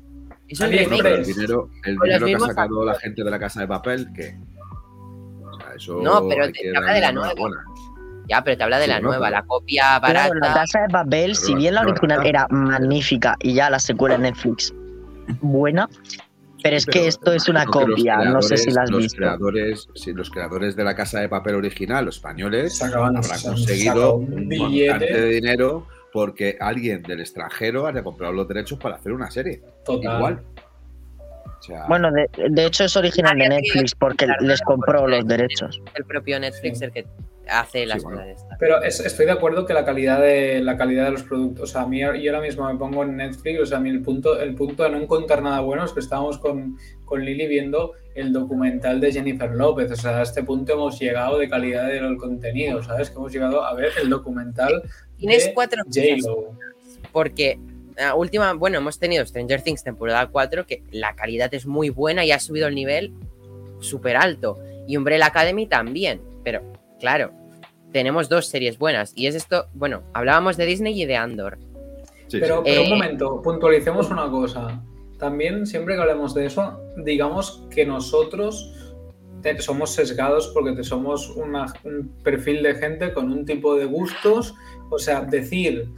Es 0.48 0.60
un 0.60 0.66
AliExpress. 0.66 1.02
remake. 1.02 1.18
el 1.18 1.24
dinero, 1.34 1.70
el 1.84 1.96
dinero 1.98 2.26
que 2.26 2.34
ha 2.36 2.38
sacado 2.40 2.84
la 2.84 2.94
gente 3.00 3.24
de 3.24 3.30
la 3.32 3.38
casa 3.40 3.60
de 3.60 3.66
papel, 3.66 4.06
que. 4.14 4.36
Eso 5.76 6.00
No, 6.02 6.26
pero 6.28 6.50
te- 6.52 6.76
habla 6.76 6.92
de 6.94 7.00
la 7.00 7.12
nueva. 7.12 7.30
enhorabuena. 7.32 7.64
Ya, 8.28 8.42
pero 8.42 8.56
te 8.56 8.64
habla 8.64 8.78
de 8.78 8.84
Sí, 8.84 8.90
la 8.90 9.00
no, 9.00 9.08
nueva, 9.08 9.26
pero- 9.26 9.36
la 9.36 9.46
copia 9.46 9.98
barata. 10.00 10.34
La 10.34 10.54
casa 10.54 10.80
de 10.80 10.88
papel, 10.88 11.36
si 11.36 11.54
bien 11.54 11.74
la 11.74 11.82
original 11.82 12.18
barata. 12.18 12.28
era 12.28 12.46
magnífica 12.50 13.36
y 13.40 13.54
ya 13.54 13.70
la 13.70 13.78
secuela 13.78 14.16
en 14.16 14.22
Netflix 14.22 14.74
buena, 15.40 15.88
pero 16.62 16.76
es 16.76 16.86
Pero 16.86 16.92
que 17.00 17.06
esto 17.08 17.32
es 17.32 17.48
una 17.48 17.64
copia, 17.66 18.16
no 18.24 18.42
sé 18.42 18.56
si 18.56 18.64
creadores- 18.64 18.74
la 18.74 18.82
has 18.82 18.90
los 18.90 19.02
visto. 19.02 19.16
Creadores, 19.18 19.88
sí, 19.94 20.12
los 20.12 20.30
creadores 20.30 20.74
de 20.74 20.84
la 20.84 20.94
casa 20.96 21.20
de 21.20 21.28
papel 21.28 21.54
original, 21.56 22.04
los 22.04 22.16
españoles, 22.16 22.82
habrán 22.82 23.14
conseguido 23.44 24.14
un 24.16 24.30
montante 24.30 24.56
billete. 24.66 25.12
de 25.20 25.28
dinero 25.28 25.86
porque 26.12 26.56
alguien 26.60 27.02
del 27.02 27.20
extranjero 27.20 27.86
haya 27.86 28.02
comprado 28.02 28.32
los 28.32 28.48
derechos 28.48 28.78
para 28.78 28.96
hacer 28.96 29.12
una 29.12 29.30
serie. 29.30 29.60
Total. 29.84 30.16
Igual. 30.16 30.40
Sea, 31.66 31.84
Bueno, 31.88 32.10
de, 32.12 32.28
de 32.50 32.66
hecho 32.66 32.84
es 32.84 32.96
original 32.96 33.38
de 33.38 33.48
Netflix 33.48 33.94
porque 33.94 34.26
les 34.40 34.60
compró 34.62 35.06
los 35.06 35.26
derechos. 35.26 35.80
El 35.94 36.04
propio 36.04 36.38
Netflix 36.38 36.80
el 36.82 36.92
que 36.92 37.06
hace 37.48 37.86
las 37.86 38.02
bueno. 38.02 38.18
cosas 38.18 38.36
estas. 38.42 38.58
Pero 38.58 38.82
es- 38.82 39.00
estoy 39.00 39.26
de 39.26 39.32
acuerdo 39.32 39.66
que 39.66 39.72
la 39.74 39.84
calidad 39.84 40.20
de 40.20 40.60
la 40.62 40.76
calidad 40.76 41.04
de 41.04 41.12
los 41.12 41.22
productos, 41.22 41.70
o 41.70 41.72
sea, 41.72 41.82
a 41.82 41.86
mí 41.86 42.00
yo 42.00 42.08
ahora 42.34 42.40
mismo 42.40 42.70
me 42.70 42.76
pongo 42.78 43.02
en 43.04 43.16
Netflix, 43.16 43.60
o 43.60 43.66
sea, 43.66 43.78
a 43.78 43.80
mí 43.80 43.88
el 43.90 44.02
punto, 44.02 44.40
el 44.40 44.54
punto 44.54 44.82
de 44.82 44.90
no 44.90 44.98
encontrar 44.98 45.42
nada 45.42 45.60
bueno 45.60 45.84
es 45.84 45.92
que 45.92 46.00
estábamos 46.00 46.38
con, 46.38 46.76
con 47.04 47.24
Lili 47.24 47.46
viendo 47.46 47.92
el 48.16 48.32
documental 48.32 49.00
de 49.00 49.12
Jennifer 49.12 49.50
López, 49.52 49.90
o 49.92 49.96
sea, 49.96 50.18
a 50.18 50.22
este 50.22 50.42
punto 50.42 50.72
hemos 50.72 50.98
llegado 50.98 51.38
de 51.38 51.48
calidad 51.48 51.86
del 51.86 52.16
contenido, 52.16 52.82
¿sabes? 52.82 53.10
Que 53.10 53.16
hemos 53.16 53.32
llegado 53.32 53.64
a 53.64 53.74
ver 53.74 53.90
el 54.02 54.08
documental 54.10 54.82
Tienes 55.16 55.44
de 55.46 55.54
cuatro. 55.54 55.82
J-Lo. 55.84 56.50
Porque 57.12 57.58
la 57.96 58.14
última, 58.14 58.52
bueno, 58.54 58.78
hemos 58.78 58.98
tenido 58.98 59.24
Stranger 59.24 59.62
Things 59.62 59.82
temporada 59.82 60.26
4, 60.28 60.66
que 60.66 60.82
la 60.90 61.14
calidad 61.14 61.52
es 61.54 61.66
muy 61.66 61.88
buena 61.90 62.24
y 62.24 62.32
ha 62.32 62.38
subido 62.40 62.66
el 62.68 62.74
nivel 62.74 63.12
súper 63.80 64.16
alto. 64.16 64.58
Y 64.86 64.96
Umbrella 64.96 65.26
Academy 65.26 65.66
también. 65.66 66.20
Pero, 66.44 66.62
claro, 67.00 67.32
tenemos 67.92 68.28
dos 68.28 68.46
series 68.46 68.78
buenas. 68.78 69.12
Y 69.16 69.26
es 69.26 69.34
esto, 69.34 69.66
bueno, 69.74 70.02
hablábamos 70.12 70.56
de 70.56 70.66
Disney 70.66 71.00
y 71.00 71.06
de 71.06 71.16
Andor. 71.16 71.58
sí, 72.28 72.38
Pero, 72.40 72.56
sí. 72.58 72.62
pero 72.66 72.80
un 72.82 72.86
Eh, 72.86 72.90
momento, 72.90 73.40
puntualicemos 73.42 74.10
una 74.10 74.30
cosa. 74.30 74.82
También, 75.18 75.64
siempre 75.66 75.94
que 75.94 76.00
hablemos 76.02 76.34
de 76.34 76.46
eso, 76.46 76.78
digamos 77.04 77.64
que 77.70 77.86
nosotros 77.86 78.72
te- 79.42 79.60
somos 79.62 79.90
sesgados 79.90 80.48
porque 80.48 80.72
te 80.72 80.82
somos 80.84 81.30
una- 81.30 81.72
un 81.84 82.08
perfil 82.22 82.62
de 82.62 82.74
gente 82.74 83.12
con 83.14 83.30
un 83.32 83.44
tipo 83.46 83.76
de 83.76 83.84
gustos. 83.86 84.54
O 84.90 84.98
sea, 84.98 85.20
decir 85.22 85.88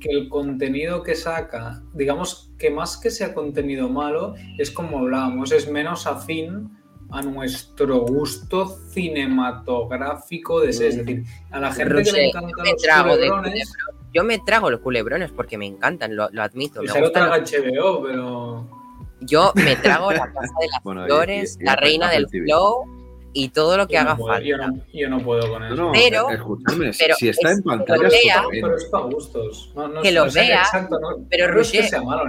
que 0.00 0.08
el 0.10 0.28
contenido 0.28 1.02
que 1.02 1.14
saca, 1.14 1.82
digamos 1.94 2.50
que 2.58 2.70
más 2.70 2.96
que 2.96 3.10
sea 3.10 3.34
contenido 3.34 3.88
malo, 3.88 4.34
es 4.58 4.70
como 4.70 4.98
hablábamos, 5.00 5.52
es 5.52 5.70
menos 5.70 6.06
afín 6.06 6.70
a 7.12 7.22
nuestro 7.22 8.00
gusto 8.00 8.66
cinematográfico 8.90 10.60
de 10.60 10.72
ser. 10.72 10.86
Es 10.88 10.96
decir, 10.98 11.24
a 11.50 11.60
la 11.60 11.72
gente 11.72 12.02
que 12.02 12.12
le 12.12 12.28
encantan 12.28 12.62
me 12.64 12.72
los 12.72 12.82
trago 12.82 13.16
de 13.16 13.28
culebrones, 13.28 13.72
Yo 14.12 14.24
me 14.24 14.38
trago 14.38 14.70
los 14.70 14.80
culebrones 14.80 15.30
porque 15.32 15.56
me 15.58 15.66
encantan, 15.66 16.16
lo, 16.16 16.28
lo 16.30 16.42
admito. 16.42 16.82
y 16.82 16.86
me 16.86 16.92
se 16.92 16.98
lo 17.00 17.04
gustan 17.06 17.28
traga 17.28 17.38
los- 17.38 17.52
HBO, 17.52 18.02
pero... 18.02 18.80
Yo 19.22 19.52
me 19.54 19.76
trago 19.76 20.10
la 20.12 20.32
casa 20.32 20.54
de 20.60 20.66
las 20.72 20.82
Bueno, 20.82 21.04
flores, 21.04 21.56
y- 21.58 21.62
y 21.62 21.66
la 21.66 21.76
reina 21.76 22.10
del 22.10 22.26
TV. 22.26 22.46
flow 22.46 22.99
y 23.32 23.48
todo 23.50 23.76
lo 23.76 23.86
que 23.86 23.94
Yo 23.94 24.00
haga 24.00 24.10
no 24.10 24.16
puedo, 24.18 24.32
falta. 24.34 24.48
Yo 24.48 24.56
no, 24.58 24.72
yo 24.92 25.08
no 25.08 25.18
puedo 25.20 25.48
con 25.50 25.64
eso. 25.64 25.74
No, 25.76 25.86
no, 25.86 25.92
Pero- 25.92 26.30
eh, 26.30 26.34
escúchame, 26.34 26.92
si- 26.92 27.02
pero 27.04 27.14
si 27.16 27.28
está 27.28 27.50
es- 27.50 27.58
en 27.58 27.62
pantalla, 27.64 27.98
pero 27.98 28.08
está 28.12 28.40
vea-. 28.40 28.48
Pero 28.50 28.76
es 28.76 28.84
para 28.86 29.04
gustos. 29.04 29.72
Que 30.02 30.12
lo 30.12 30.30
vea, 30.30 30.62
Exacto, 30.62 30.98
pero 31.28 31.60
es 31.60 31.70
que 31.70 31.82
Roger- 31.82 32.02
malo, 32.04 32.24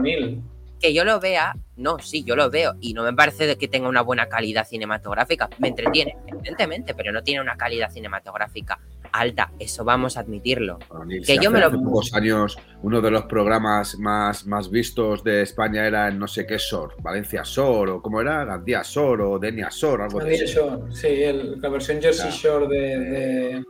que 0.80 0.94
yo 0.94 1.04
lo 1.06 1.20
vea, 1.20 1.54
no, 1.76 2.00
sí, 2.00 2.24
yo 2.24 2.36
lo 2.36 2.50
veo 2.50 2.74
y 2.82 2.94
no 2.94 3.04
me 3.04 3.14
parece 3.14 3.46
de 3.46 3.56
que 3.58 3.68
tenga 3.68 3.88
una 3.88 4.02
buena 4.02 4.28
calidad 4.28 4.68
cinematográfica. 4.68 5.48
Me 5.60 5.68
entretiene, 5.68 6.18
evidentemente, 6.28 6.94
pero 6.96 7.12
no 7.12 7.22
tiene 7.22 7.40
una 7.42 7.56
calidad 7.56 7.92
cinematográfica 7.92 8.80
alta. 9.14 9.52
Eso 9.60 9.84
vamos 9.84 10.18
a 10.18 10.22
admitirlo. 10.22 10.80
Bueno, 10.90 11.06
que 11.08 11.36
yo 11.36 11.42
hace- 11.42 11.50
me 11.50 11.60
lo- 11.60 11.68
hace 11.68 11.78
pocos 11.78 12.14
años 12.14 12.58
uno 12.84 13.02
de 13.02 13.12
los 13.12 13.24
programas 13.26 13.98
más, 14.00 14.46
más 14.48 14.70
vistos 14.72 15.24
de 15.24 15.42
España 15.42 15.86
era 15.86 16.08
el 16.08 16.18
no 16.18 16.28
sé 16.28 16.46
qué 16.46 16.58
Sor, 16.60 16.96
Valencia 17.02 17.44
Sor, 17.46 17.90
o 17.90 18.02
cómo 18.02 18.22
era, 18.22 18.46
Gandía 18.46 18.84
Sor, 18.84 19.22
o 19.22 19.40
Denia 19.40 19.70
Sor, 19.72 20.02
algo 20.02 20.20
de 20.20 20.26
Gandía 20.26 20.44
eso. 20.46 20.80
Shore, 20.80 20.96
sí, 20.96 21.08
el- 21.08 21.62
la 21.62 21.70
versión 21.70 22.02
Jersey 22.02 22.30
Ya. 22.30 22.36
Shore 22.36 22.68
de, 22.68 23.00
de- 23.00 23.66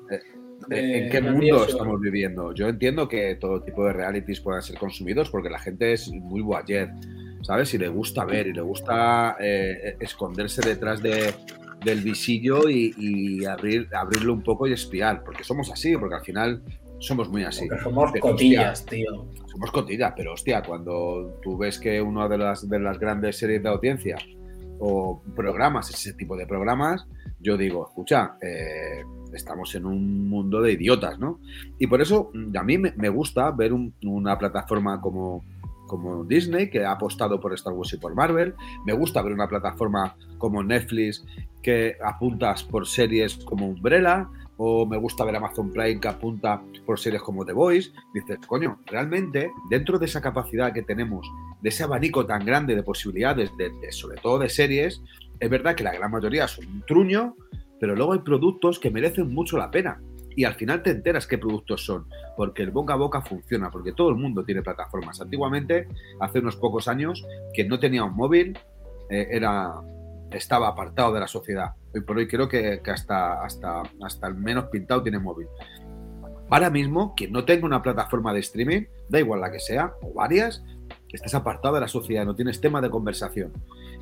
¿En- 0.69 0.69
de 0.69 0.97
¿En 1.05 1.09
qué 1.11 1.21
mundo 1.21 1.57
Shore. 1.57 1.71
estamos 1.71 1.99
viviendo? 1.99 2.53
Yo 2.53 2.67
entiendo 2.69 3.07
que 3.07 3.35
todo 3.35 3.61
tipo 3.63 3.83
de 3.85 3.93
realities 3.93 4.39
puedan 4.41 4.61
ser 4.61 4.77
consumidos 4.77 5.29
porque 5.29 5.49
la 5.49 5.57
gente 5.59 5.91
es 5.93 6.07
muy 6.11 6.41
voyeur, 6.41 6.89
¿sabes? 7.41 7.73
Y 7.73 7.79
le 7.79 7.87
gusta 7.87 8.25
ver 8.25 8.45
y 8.47 8.53
le 8.53 8.61
gusta 8.61 9.35
eh, 9.39 9.97
esconderse 9.99 10.61
detrás 10.61 11.01
de, 11.01 11.33
del 11.83 12.01
visillo 12.01 12.69
y, 12.69 12.93
y 12.97 13.45
abrir, 13.45 13.87
abrirlo 13.93 14.33
un 14.33 14.43
poco 14.43 14.67
y 14.67 14.73
espiar, 14.73 15.23
porque 15.23 15.43
somos 15.43 15.69
así, 15.71 15.95
porque 15.97 16.15
al 16.15 16.23
final 16.23 16.61
somos 16.99 17.29
muy 17.29 17.43
así. 17.43 17.67
Porque 17.67 17.83
somos 17.83 18.11
Pero, 18.11 18.21
cotillas, 18.27 18.85
tío. 18.85 19.25
Somos 19.47 19.71
cotillas, 19.71 20.13
pero 20.15 20.33
hostia, 20.33 20.61
cuando 20.61 21.39
tú 21.41 21.57
ves 21.57 21.79
que 21.79 22.01
una 22.01 22.27
de 22.27 22.37
las, 22.37 22.67
de 22.69 22.79
las 22.79 22.99
grandes 22.99 23.37
series 23.37 23.63
de 23.63 23.69
audiencia 23.69 24.17
o 24.79 25.21
programas, 25.35 25.89
ese 25.89 26.13
tipo 26.13 26.35
de 26.37 26.45
programas, 26.47 27.05
yo 27.39 27.57
digo, 27.57 27.87
escucha, 27.87 28.35
eh, 28.41 29.03
estamos 29.33 29.73
en 29.75 29.85
un 29.85 30.29
mundo 30.29 30.61
de 30.61 30.73
idiotas, 30.73 31.17
¿no? 31.19 31.39
Y 31.79 31.87
por 31.87 32.01
eso 32.01 32.31
mm, 32.33 32.55
a 32.57 32.63
mí 32.63 32.77
me, 32.77 32.93
me 32.95 33.09
gusta 33.09 33.49
ver 33.51 33.73
un- 33.73 33.93
una 34.05 34.37
plataforma 34.37 34.99
como, 35.01 35.43
como 35.91 36.23
Disney, 36.23 36.69
que 36.69 36.85
ha 36.85 36.91
apostado 36.93 37.39
por 37.41 37.53
Star 37.53 37.73
Wars 37.73 37.91
y 37.91 37.97
por 37.97 38.15
Marvel. 38.15 38.55
Me 38.85 38.93
gusta 38.93 39.21
ver 39.21 39.33
una 39.33 39.47
plataforma 39.49 40.15
como 40.37 40.63
Netflix 40.63 41.25
que 41.61 41.97
apuntas 42.03 42.63
por 42.63 42.87
series 42.87 43.35
como 43.43 43.67
Umbrella. 43.67 44.29
O 44.63 44.85
me 44.85 44.95
gusta 44.97 45.25
ver 45.25 45.35
Amazon 45.35 45.71
Prime 45.71 45.99
que 45.99 46.07
apunta 46.07 46.61
por 46.85 46.99
series 46.99 47.21
como 47.23 47.43
The 47.45 47.51
Voice. 47.53 47.91
Dices, 48.13 48.37
coño, 48.47 48.79
realmente, 48.85 49.51
dentro 49.69 49.97
de 49.99 50.05
esa 50.05 50.21
capacidad 50.21 50.71
que 50.71 50.83
tenemos, 50.83 51.27
de 51.61 51.69
ese 51.69 51.83
abanico 51.83 52.25
tan 52.25 52.45
grande 52.45 52.75
de 52.75 52.83
posibilidades, 52.83 53.49
de, 53.57 53.69
de- 53.81 53.91
sobre 53.91 54.17
todo 54.21 54.37
de 54.39 54.49
series, 54.49 55.01
es 55.39 55.49
verdad 55.49 55.75
que 55.75 55.83
la 55.83 55.93
gran 55.93 56.11
mayoría 56.11 56.47
son 56.47 56.67
un 56.67 56.81
truño, 56.83 57.35
pero 57.79 57.95
luego 57.95 58.13
hay 58.13 58.19
productos 58.19 58.77
que 58.79 58.91
merecen 58.91 59.33
mucho 59.33 59.57
la 59.57 59.71
pena. 59.71 59.99
Y 60.41 60.43
al 60.43 60.55
final 60.55 60.81
te 60.81 60.89
enteras 60.89 61.27
qué 61.27 61.37
productos 61.37 61.85
son, 61.85 62.07
porque 62.35 62.63
el 62.63 62.71
boca 62.71 62.93
a 62.93 62.97
boca 62.97 63.21
funciona, 63.21 63.69
porque 63.69 63.91
todo 63.91 64.09
el 64.09 64.15
mundo 64.15 64.43
tiene 64.43 64.63
plataformas. 64.63 65.21
Antiguamente, 65.21 65.87
hace 66.19 66.39
unos 66.39 66.55
pocos 66.55 66.87
años, 66.87 67.23
quien 67.53 67.67
no 67.67 67.79
tenía 67.79 68.03
un 68.03 68.15
móvil 68.15 68.57
eh, 69.11 69.27
era, 69.29 69.71
estaba 70.31 70.69
apartado 70.69 71.13
de 71.13 71.19
la 71.19 71.27
sociedad. 71.27 71.75
Hoy 71.93 72.01
por 72.01 72.17
hoy 72.17 72.27
creo 72.27 72.49
que, 72.49 72.81
que 72.83 72.89
hasta, 72.89 73.43
hasta, 73.43 73.83
hasta 74.01 74.27
el 74.27 74.33
menos 74.33 74.65
pintado 74.71 75.03
tiene 75.03 75.19
móvil. 75.19 75.45
Ahora 76.49 76.71
mismo, 76.71 77.13
quien 77.13 77.31
no 77.31 77.45
tenga 77.45 77.67
una 77.67 77.83
plataforma 77.83 78.33
de 78.33 78.39
streaming, 78.39 78.85
da 79.09 79.19
igual 79.19 79.41
la 79.41 79.51
que 79.51 79.59
sea, 79.59 79.93
o 80.01 80.11
varias, 80.11 80.63
estás 81.09 81.35
apartado 81.35 81.75
de 81.75 81.81
la 81.81 81.87
sociedad, 81.87 82.25
no 82.25 82.33
tienes 82.33 82.59
tema 82.59 82.81
de 82.81 82.89
conversación. 82.89 83.53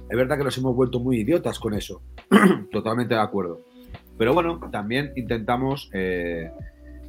Es 0.09 0.15
verdad 0.15 0.37
que 0.37 0.45
nos 0.45 0.57
hemos 0.57 0.73
vuelto 0.73 1.01
muy 1.01 1.17
idiotas 1.17 1.59
con 1.59 1.73
eso. 1.73 2.01
Totalmente 2.71 3.13
de 3.13 3.19
acuerdo. 3.19 3.59
Pero 4.19 4.33
bueno, 4.35 4.59
también 4.71 5.11
intentamos 5.15 5.89
eh, 5.93 6.51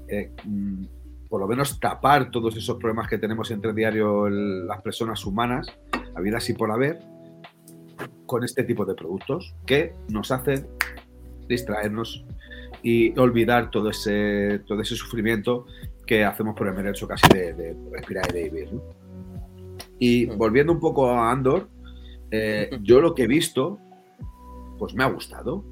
eh, 0.08 0.30
mm, 0.44 0.84
por 1.28 1.40
lo 1.40 1.46
menos 1.48 1.78
tapar 1.78 2.30
todos 2.30 2.56
esos 2.56 2.76
problemas 2.78 3.08
que 3.08 3.18
tenemos 3.18 3.50
entre 3.50 3.72
diario 3.74 4.26
el- 4.28 4.66
las 4.66 4.80
personas 4.80 5.26
humanas, 5.26 5.66
habidas 6.14 6.48
y 6.48 6.54
por 6.54 6.70
haber, 6.70 7.00
con 8.26 8.44
este 8.44 8.62
tipo 8.62 8.84
de 8.86 8.94
productos 8.94 9.54
que 9.66 9.92
nos 10.08 10.30
hacen 10.30 10.66
distraernos 11.48 12.24
y 12.82 13.18
olvidar 13.18 13.70
todo 13.70 13.90
ese, 13.90 14.60
todo 14.66 14.80
ese 14.80 14.94
sufrimiento 14.94 15.66
que 16.06 16.24
hacemos 16.24 16.54
por 16.56 16.68
el 16.68 16.74
mero 16.74 16.90
hecho 16.90 17.08
casi 17.08 17.26
de, 17.34 17.52
de 17.54 17.76
respirar 17.92 18.24
y 18.30 18.32
de 18.34 18.44
vivir. 18.48 18.72
¿no? 18.72 18.82
Y 19.98 20.26
volviendo 20.26 20.72
un 20.72 20.80
poco 20.80 21.10
a 21.10 21.30
Andor, 21.32 21.68
eh, 22.30 22.70
yo 22.82 23.00
lo 23.00 23.14
que 23.16 23.24
he 23.24 23.26
visto, 23.26 23.78
pues 24.78 24.94
me 24.94 25.02
ha 25.02 25.08
gustado. 25.08 25.64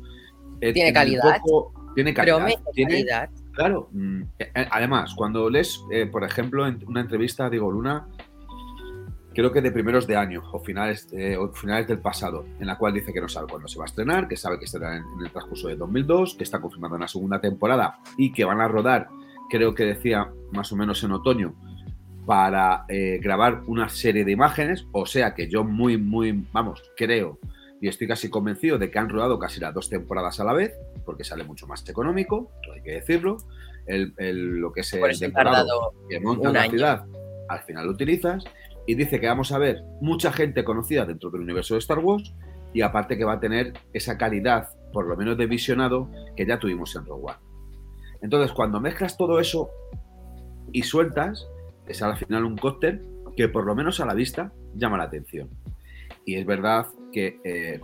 Eh, 0.61 0.73
Tiene 0.73 0.93
calidad. 0.93 1.41
poco- 1.41 1.73
tiene 1.95 2.15
calidad. 2.15 2.37
Promete 2.39 2.63
tiene- 2.75 2.91
calidad. 2.93 3.31
Claro, 3.53 3.89
mm, 3.93 4.23
eh, 4.39 4.53
además, 4.71 5.15
cuando 5.17 5.51
lees, 5.51 5.81
eh, 5.91 6.07
por 6.07 6.23
ejemplo, 6.25 6.67
en 6.67 6.79
una 6.87 7.01
entrevista 7.01 7.47
a 7.47 7.51
Diego 7.51 7.71
Luna, 7.73 8.07
creo 9.35 9.53
que 9.53 9.61
de 9.61 9.71
primeros 9.73 10.07
de 10.07 10.17
año 10.17 10.43
o 10.53 10.59
finales, 10.61 11.09
eh, 11.13 11.37
o 11.37 11.53
finales 11.53 11.87
del 11.89 11.99
pasado, 12.01 12.45
en 12.61 12.67
la 12.67 12.77
cual 12.77 12.93
dice 12.95 13.13
que 13.13 13.21
no 13.21 13.29
sabe 13.29 13.47
cuándo 13.49 13.69
se 13.69 13.79
va 13.79 13.85
a 13.85 13.87
estrenar, 13.87 14.27
que 14.29 14.37
sabe 14.37 14.59
que 14.59 14.65
estará 14.65 14.97
en, 14.97 15.03
en 15.19 15.25
el 15.27 15.31
transcurso 15.31 15.69
de 15.69 15.77
2002, 15.77 16.35
que 16.37 16.45
está 16.45 16.61
confirmando 16.61 16.97
una 16.97 17.09
segunda 17.09 17.41
temporada 17.41 17.99
y 18.17 18.33
que 18.33 18.45
van 18.45 18.61
a 18.61 18.69
rodar, 18.69 19.09
creo 19.51 19.75
que 19.75 19.85
decía 19.85 20.31
más 20.53 20.71
o 20.73 20.77
menos 20.77 21.03
en 21.05 21.13
otoño, 21.13 21.55
para 22.27 22.85
eh, 22.89 23.19
grabar 23.23 23.63
una 23.67 23.89
serie 23.89 24.25
de 24.25 24.33
imágenes, 24.33 24.87
o 24.93 25.07
sea 25.07 25.35
que 25.35 25.49
yo 25.49 25.65
muy, 25.65 25.97
muy, 25.97 26.45
vamos, 26.53 26.83
creo 26.97 27.39
y 27.81 27.89
estoy 27.89 28.07
casi 28.09 28.29
convencido 28.29 28.79
de 28.79 28.91
que 28.91 28.99
han 28.99 29.09
rodado 29.09 29.39
casi 29.39 29.61
las 29.61 29.73
dos 29.75 29.89
temporadas 29.89 30.41
a 30.41 30.45
la 30.45 30.53
vez, 30.53 30.75
porque 31.05 31.25
sale 31.25 31.45
mucho 31.45 31.67
más 31.67 31.89
económico, 31.89 32.51
hay 32.75 32.83
que 32.83 32.93
decirlo. 32.93 33.37
El, 33.87 34.13
el- 34.19 34.57
lo 34.59 34.73
que 34.73 34.81
es 34.81 34.93
el 34.93 35.19
decorado 35.19 35.95
que 36.09 36.21
monta 36.21 36.49
un 36.49 36.55
la 36.55 36.63
año. 36.63 36.71
ciudad, 36.73 37.07
al 37.49 37.61
final 37.61 37.87
lo 37.87 37.93
utilizas. 37.93 38.45
Y 38.87 38.95
dice 38.95 39.21
que 39.21 39.27
vamos 39.27 39.53
a 39.53 39.59
ver 39.59 39.83
mucha 40.01 40.33
gente 40.33 40.65
conocida 40.65 41.05
dentro 41.05 41.31
del 41.31 41.43
universo 41.43 41.75
de 41.75 41.79
Star 41.81 41.99
Wars 41.99 42.35
y 42.73 42.81
aparte 42.81 43.17
que 43.19 43.25
va 43.25 43.35
a 43.35 43.41
tener 43.41 43.75
esa 43.93 44.17
calidad, 44.19 44.69
por 44.93 45.07
lo 45.07 45.15
menos 45.17 45.37
de 45.37 45.47
visionado, 45.47 46.11
que 46.37 46.47
ya 46.47 46.59
tuvimos 46.59 46.95
en 46.97 47.05
Rogue 47.05 47.25
One. 47.27 47.39
Entonces, 48.23 48.53
cuando 48.53 48.81
mezclas 48.81 49.17
todo 49.17 49.41
eso 49.41 49.71
y 50.73 50.83
sueltas, 50.83 51.47
es 51.87 52.03
al 52.03 52.17
final 52.17 52.45
un 52.45 52.57
cóctel 52.57 53.07
que 53.37 53.49
por 53.49 53.65
lo 53.65 53.75
menos 53.75 54.01
a 54.01 54.07
la 54.07 54.15
vista 54.15 54.53
llama 54.75 54.99
la 54.99 55.05
atención. 55.05 55.49
Y 56.25 56.35
es 56.37 56.45
verdad 56.45 56.87
que, 57.13 57.41
eh, 57.45 57.81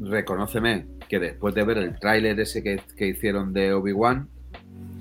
reconóceme 0.00 0.86
que 1.08 1.18
después 1.18 1.54
de 1.54 1.64
ver 1.64 1.78
el 1.78 1.98
tráiler 1.98 2.38
ese 2.40 2.62
que, 2.62 2.80
que 2.96 3.08
hicieron 3.08 3.52
de 3.52 3.72
Obi-Wan, 3.72 4.28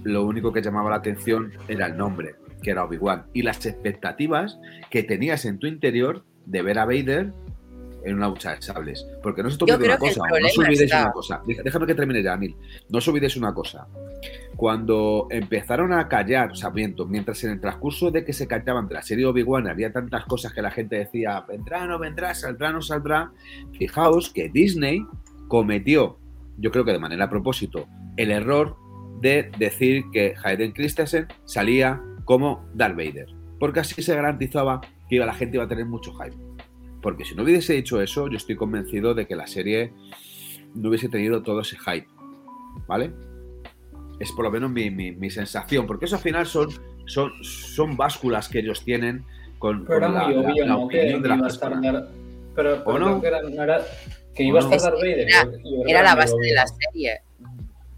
lo 0.03 0.25
único 0.25 0.53
que 0.53 0.61
llamaba 0.61 0.91
la 0.91 0.97
atención 0.97 1.51
era 1.67 1.87
el 1.87 1.97
nombre, 1.97 2.35
que 2.61 2.71
era 2.71 2.85
Obi-Wan, 2.85 3.25
y 3.33 3.41
las 3.41 3.65
expectativas 3.65 4.59
que 4.89 5.03
tenías 5.03 5.45
en 5.45 5.59
tu 5.59 5.67
interior 5.67 6.23
de 6.45 6.61
ver 6.61 6.79
a 6.79 6.85
Vader 6.85 7.33
en 8.05 8.15
una 8.15 8.29
lucha 8.29 8.55
de 8.55 8.61
sables. 8.61 9.05
Porque 9.21 9.43
no 9.43 9.49
se 9.49 9.57
te 9.57 9.63
olvide 9.65 9.87
una 9.87 9.97
cosa, 9.97 10.21
no 10.39 10.47
os 10.47 10.57
olvidéis 10.57 10.81
está- 10.81 11.01
una 11.03 11.11
cosa. 11.11 11.41
Déjame 11.45 11.85
que 11.87 11.95
termine 11.95 12.23
ya, 12.23 12.37
Mil. 12.37 12.55
No 12.89 12.99
os 12.99 13.07
olvidéis 13.07 13.35
una 13.37 13.53
cosa. 13.53 13.87
Cuando 14.55 15.27
empezaron 15.29 15.91
a 15.91 16.07
callar, 16.07 16.51
o 16.51 16.55
sea, 16.55 16.69
mientras 16.71 17.43
en 17.43 17.51
el 17.51 17.59
transcurso 17.59 18.11
de 18.11 18.23
que 18.23 18.31
se 18.33 18.47
callaban 18.47 18.87
de 18.87 18.95
la 18.95 19.01
serie 19.01 19.25
Obi-Wan 19.25 19.67
había 19.67 19.91
tantas 19.91 20.25
cosas 20.25 20.53
que 20.53 20.61
la 20.61 20.71
gente 20.71 20.97
decía, 20.97 21.41
vendrá, 21.47 21.85
no 21.85 21.99
vendrá, 21.99 22.33
saldrá, 22.33 22.71
no 22.71 22.81
saldrá, 22.81 23.31
fijaos 23.77 24.29
que 24.31 24.49
Disney 24.49 25.05
cometió, 25.47 26.17
yo 26.57 26.71
creo 26.71 26.85
que 26.85 26.93
de 26.93 26.99
manera 26.99 27.25
a 27.25 27.29
propósito, 27.29 27.85
el 28.17 28.31
error 28.31 28.77
de 29.21 29.51
decir 29.57 30.05
que 30.13 30.35
Hayden 30.43 30.71
Christensen 30.71 31.27
salía 31.45 32.01
como 32.23 32.65
Darth 32.73 32.95
Vader, 32.95 33.27
porque 33.59 33.81
así 33.81 34.01
se 34.01 34.15
garantizaba 34.15 34.81
que 35.09 35.19
la 35.19 35.33
gente 35.33 35.57
iba 35.57 35.65
a 35.65 35.67
tener 35.67 35.85
mucho 35.85 36.13
hype. 36.13 36.35
Porque 37.05 37.23
si 37.23 37.35
no 37.35 37.43
hubiese 37.43 37.73
dicho 37.73 38.01
eso, 38.01 38.27
yo 38.27 38.35
estoy 38.35 38.55
convencido 38.55 39.13
de 39.13 39.27
que 39.27 39.35
la 39.35 39.45
serie 39.45 39.93
no 40.73 40.89
hubiese 40.89 41.07
tenido 41.07 41.43
todo 41.43 41.61
ese 41.61 41.77
hype. 41.77 42.07
¿Vale? 42.87 43.11
Es 44.19 44.31
por 44.31 44.43
lo 44.43 44.49
menos 44.49 44.71
mi, 44.71 44.89
mi- 44.89 45.11
mi 45.11 45.29
sensación, 45.29 45.85
porque 45.85 46.05
eso 46.05 46.15
al 46.15 46.23
final 46.23 46.47
son, 46.47 46.67
son, 47.05 47.31
son 47.43 47.95
básculas 47.95 48.49
que 48.49 48.57
ellos 48.57 48.83
tienen 48.83 49.23
con, 49.59 49.85
Pero 49.85 49.99
con 49.99 50.09
era 50.15 50.19
la, 50.19 50.25
muy 50.25 50.33
la- 50.33 50.41
obvio, 50.49 50.65
la 50.65 50.73
¿no? 50.73 50.87
Que, 50.87 50.99
opinión 51.13 51.21
de 51.21 51.45
a 51.45 51.47
estar. 51.47 51.79
Dar- 51.79 52.07
Pero, 52.55 52.83
pero 52.83 52.83
¿O 52.85 52.97
no? 52.97 53.05
creo 53.05 53.21
que 53.21 53.27
era, 53.27 53.41
no 53.43 53.63
era- 53.63 53.85
que 54.33 54.43
¿O 54.43 54.47
iba 54.47 54.59
a 54.61 54.63
no? 54.63 54.71
estar 54.73 54.91
Darth 54.93 55.01
Vader. 55.03 55.19
Era- 55.29 55.43
yo- 55.43 55.51
yo 55.63 55.83
Era 55.87 56.01
la 56.01 56.15
base 56.15 56.33
de 56.33 56.39
obvio. 56.39 56.55
la 56.55 56.65
serie. 56.65 57.21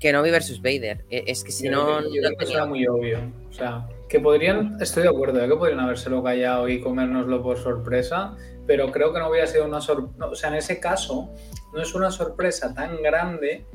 Kenobi 0.01 0.31
versus 0.31 0.61
Vader. 0.61 1.05
E- 1.09 1.23
Es 1.27 1.45
que 1.45 1.51
si 1.53 1.63
Yo 1.65 1.71
no, 1.71 1.85
creo 1.85 1.97
que- 2.11 2.15
yo 2.17 2.21
no 2.29 2.35
creo 2.35 2.47
que 2.49 2.53
era 2.53 2.65
muy 2.65 2.85
obvio. 2.87 3.19
O 3.49 3.53
sea, 3.53 3.87
que 4.09 4.19
podrían, 4.19 4.77
estoy 4.81 5.03
de 5.03 5.09
acuerdo, 5.09 5.43
¿eh? 5.43 5.47
que 5.47 5.55
podrían 5.55 5.79
habérselo 5.79 6.23
callado 6.23 6.67
y 6.69 6.79
comérnoslo 6.79 7.41
por 7.43 7.57
sorpresa, 7.57 8.35
pero 8.65 8.91
creo 8.91 9.13
que 9.13 9.19
no 9.19 9.29
hubiera 9.29 9.47
sido 9.47 9.65
una 9.65 9.81
sorpresa. 9.81 10.25
o 10.27 10.35
sea, 10.35 10.49
en 10.49 10.55
ese 10.55 10.79
caso, 10.79 11.29
no 11.73 11.81
es 11.81 11.93
una 11.93 12.09
sorpresa 12.11 12.73
tan 12.73 13.01
grande 13.01 13.65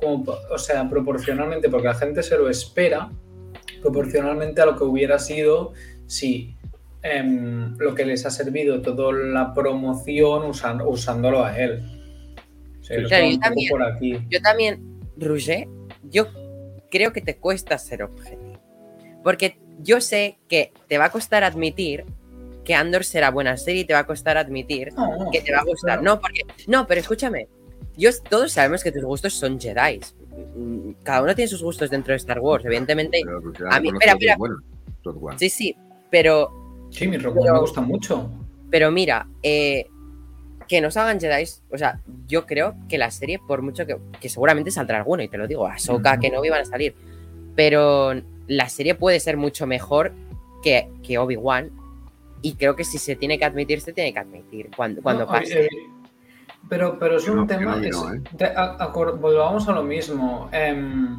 como, 0.00 0.32
o 0.50 0.58
sea, 0.58 0.88
proporcionalmente, 0.88 1.68
porque 1.68 1.88
la 1.88 1.94
gente 1.94 2.22
se 2.22 2.36
lo 2.36 2.48
espera, 2.48 3.10
proporcionalmente 3.82 4.60
a 4.62 4.66
lo 4.66 4.76
que 4.76 4.84
hubiera 4.84 5.18
sido 5.18 5.72
si 6.06 6.56
em, 7.02 7.76
lo 7.78 7.94
que 7.94 8.04
les 8.06 8.24
ha 8.26 8.30
servido 8.30 8.80
toda 8.80 9.12
la 9.12 9.52
promoción 9.54 10.44
usan- 10.48 10.82
usándolo 10.86 11.44
a 11.44 11.58
él. 11.58 11.82
O 12.80 12.84
sea, 12.84 13.00
yo 13.00 13.08
Claro, 13.08 13.26
también. 13.40 13.70
por 13.70 13.82
aquí. 13.82 14.18
Yo 14.30 14.40
también, 14.40 15.00
Roger, 15.16 15.66
yo 16.04 16.26
creo 16.90 17.12
que 17.12 17.20
te 17.20 17.36
cuesta 17.38 17.76
ser 17.78 18.02
objetivo. 18.04 18.60
Porque 19.24 19.58
yo 19.82 20.00
sé 20.00 20.38
que 20.48 20.72
te 20.88 20.98
va 20.98 21.06
a 21.06 21.10
costar 21.10 21.44
admitir 21.44 22.04
que 22.64 22.74
Andor 22.74 23.04
será 23.04 23.30
buena 23.30 23.56
serie 23.56 23.82
y 23.82 23.84
te 23.84 23.92
va 23.92 24.00
a 24.00 24.06
costar 24.06 24.36
admitir 24.38 24.92
No, 24.94 25.30
que 25.32 25.40
te 25.40 25.52
va 25.52 25.58
a 25.60 25.64
gustar. 25.64 25.98
pero- 25.98 26.02
No, 26.14 26.20
porque. 26.20 26.40
No, 26.68 26.86
pero 26.86 27.00
escúchame. 27.00 27.48
Yo, 27.96 28.10
todos 28.28 28.52
sabemos 28.52 28.82
que 28.84 28.92
tus 28.92 29.04
gustos 29.04 29.34
son 29.34 29.60
Jedi. 29.60 30.00
Cada 31.02 31.22
uno 31.22 31.34
tiene 31.34 31.48
sus 31.48 31.62
gustos 31.62 31.90
dentro 31.90 32.12
de 32.12 32.16
Star 32.18 32.38
Wars, 32.40 32.64
evidentemente. 32.64 33.20
Pero, 33.24 33.42
porque 33.42 33.64
A 33.68 33.80
mí- 33.80 33.88
espera, 33.90 34.36
bueno. 34.36 34.56
Sí, 35.36 35.48
sí. 35.50 35.76
Pero, 36.10 36.86
Sí, 36.90 37.06
mi 37.08 37.16
Rogue 37.16 37.38
One 37.40 37.42
Pero- 37.44 37.54
me 37.54 37.60
gusta 37.60 37.80
mucho. 37.80 38.30
pero 38.70 38.90
mira, 38.90 39.26
eh, 39.42 39.86
que 40.68 40.80
nos 40.80 40.96
hagan 40.96 41.18
Jedi. 41.20 41.44
O 41.70 41.76
sea, 41.78 42.00
yo 42.28 42.46
creo 42.46 42.76
que 42.88 42.96
la 42.98 43.10
serie, 43.10 43.38
por 43.46 43.60
mucho 43.62 43.84
que. 43.86 43.96
Que 44.20 44.28
seguramente 44.28 44.70
saldrá 44.70 44.98
alguno, 44.98 45.22
y 45.22 45.28
te 45.28 45.36
lo 45.38 45.46
digo, 45.48 45.66
Ahsoka, 45.66 46.12
Ujú. 46.12 46.20
que 46.20 46.30
no 46.30 46.40
van 46.40 46.60
a 46.62 46.64
salir. 46.64 46.94
Pero 47.56 48.12
la 48.56 48.68
serie 48.68 48.94
puede 48.94 49.18
ser 49.20 49.36
mucho 49.36 49.66
mejor 49.66 50.12
que, 50.62 50.88
que 51.02 51.18
Obi-Wan. 51.18 51.70
Y 52.42 52.54
creo 52.54 52.74
que 52.76 52.84
si 52.84 52.98
se 52.98 53.14
tiene 53.16 53.38
que 53.38 53.44
admitir, 53.44 53.80
se 53.80 53.92
tiene 53.92 54.12
que 54.12 54.18
admitir. 54.18 54.70
Cuando, 54.76 55.00
cuando 55.02 55.24
No, 55.26 55.30
pase. 55.30 55.66
eh, 55.66 55.68
pero, 56.68 56.98
pero 56.98 57.16
es 57.16 57.28
un 57.28 57.36
no, 57.36 57.46
tema. 57.46 57.80
que 57.80 57.88
es- 57.88 57.96
no, 57.96 58.12
¿eh? 58.14 58.20
te- 58.36 58.46
a- 58.46 58.78
acor- 58.78 59.18
volvamos 59.18 59.68
a 59.68 59.72
lo 59.72 59.82
mismo. 59.82 60.48
em, 60.52 61.16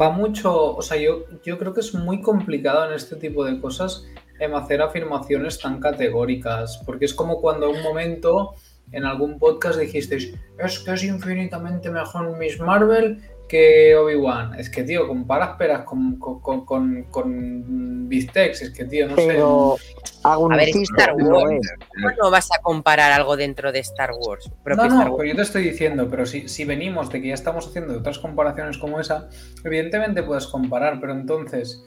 va 0.00 0.10
mucho. 0.10 0.76
O 0.76 0.82
sea, 0.82 0.96
yo, 0.96 1.24
yo 1.44 1.58
creo 1.58 1.72
que 1.74 1.80
es 1.80 1.94
muy 1.94 2.20
complicado 2.20 2.86
en 2.88 2.94
este 2.94 3.16
tipo 3.16 3.44
de 3.44 3.60
cosas 3.60 4.04
em, 4.40 4.54
hacer 4.54 4.80
afirmaciones 4.82 5.58
tan 5.58 5.80
categóricas. 5.80 6.80
Porque 6.86 7.04
es 7.06 7.14
como 7.14 7.40
cuando 7.40 7.70
en 7.70 7.76
un 7.76 7.82
momento 7.82 8.54
en 8.92 9.04
algún 9.04 9.38
podcast 9.38 9.78
dijisteis: 9.78 10.34
Es 10.58 10.78
que 10.80 10.92
es 10.92 11.04
infinitamente 11.04 11.90
mejor 11.90 12.36
Miss 12.38 12.60
Marvel 12.60 13.20
que 13.48 13.94
Obi-Wan. 13.96 14.54
Es 14.58 14.70
que, 14.70 14.82
tío, 14.82 15.06
comparas 15.06 15.56
peras 15.56 15.84
con, 15.84 16.18
con, 16.18 16.40
con, 16.40 16.64
con, 16.64 17.04
con 17.04 18.08
Bistecs. 18.08 18.62
Es 18.62 18.70
que, 18.70 18.84
tío, 18.84 19.08
no 19.08 19.16
Pero 19.16 19.76
hago 20.22 20.44
un 20.44 20.52
A 20.52 20.56
ver, 20.56 20.68
es 20.70 20.76
Star 20.76 21.14
Wars. 21.14 21.74
¿Cómo 21.94 22.10
no 22.22 22.30
vas 22.30 22.48
a 22.52 22.62
comparar 22.62 23.12
algo 23.12 23.36
dentro 23.36 23.72
de 23.72 23.80
Star 23.80 24.10
Wars? 24.12 24.44
sé. 24.44 24.52
No, 24.66 24.84
Star 24.84 24.90
no, 24.90 24.98
Wars. 24.98 25.14
pero 25.18 25.28
yo 25.30 25.36
te 25.36 25.42
estoy 25.42 25.64
diciendo, 25.64 26.08
pero 26.10 26.26
si, 26.26 26.48
si 26.48 26.64
venimos 26.64 27.10
de 27.10 27.20
que 27.20 27.28
ya 27.28 27.34
estamos 27.34 27.66
haciendo 27.66 27.96
otras 27.98 28.18
comparaciones 28.18 28.78
como 28.78 29.00
esa, 29.00 29.28
evidentemente 29.64 30.22
puedes 30.22 30.46
comparar, 30.46 31.00
pero 31.00 31.12
entonces, 31.12 31.84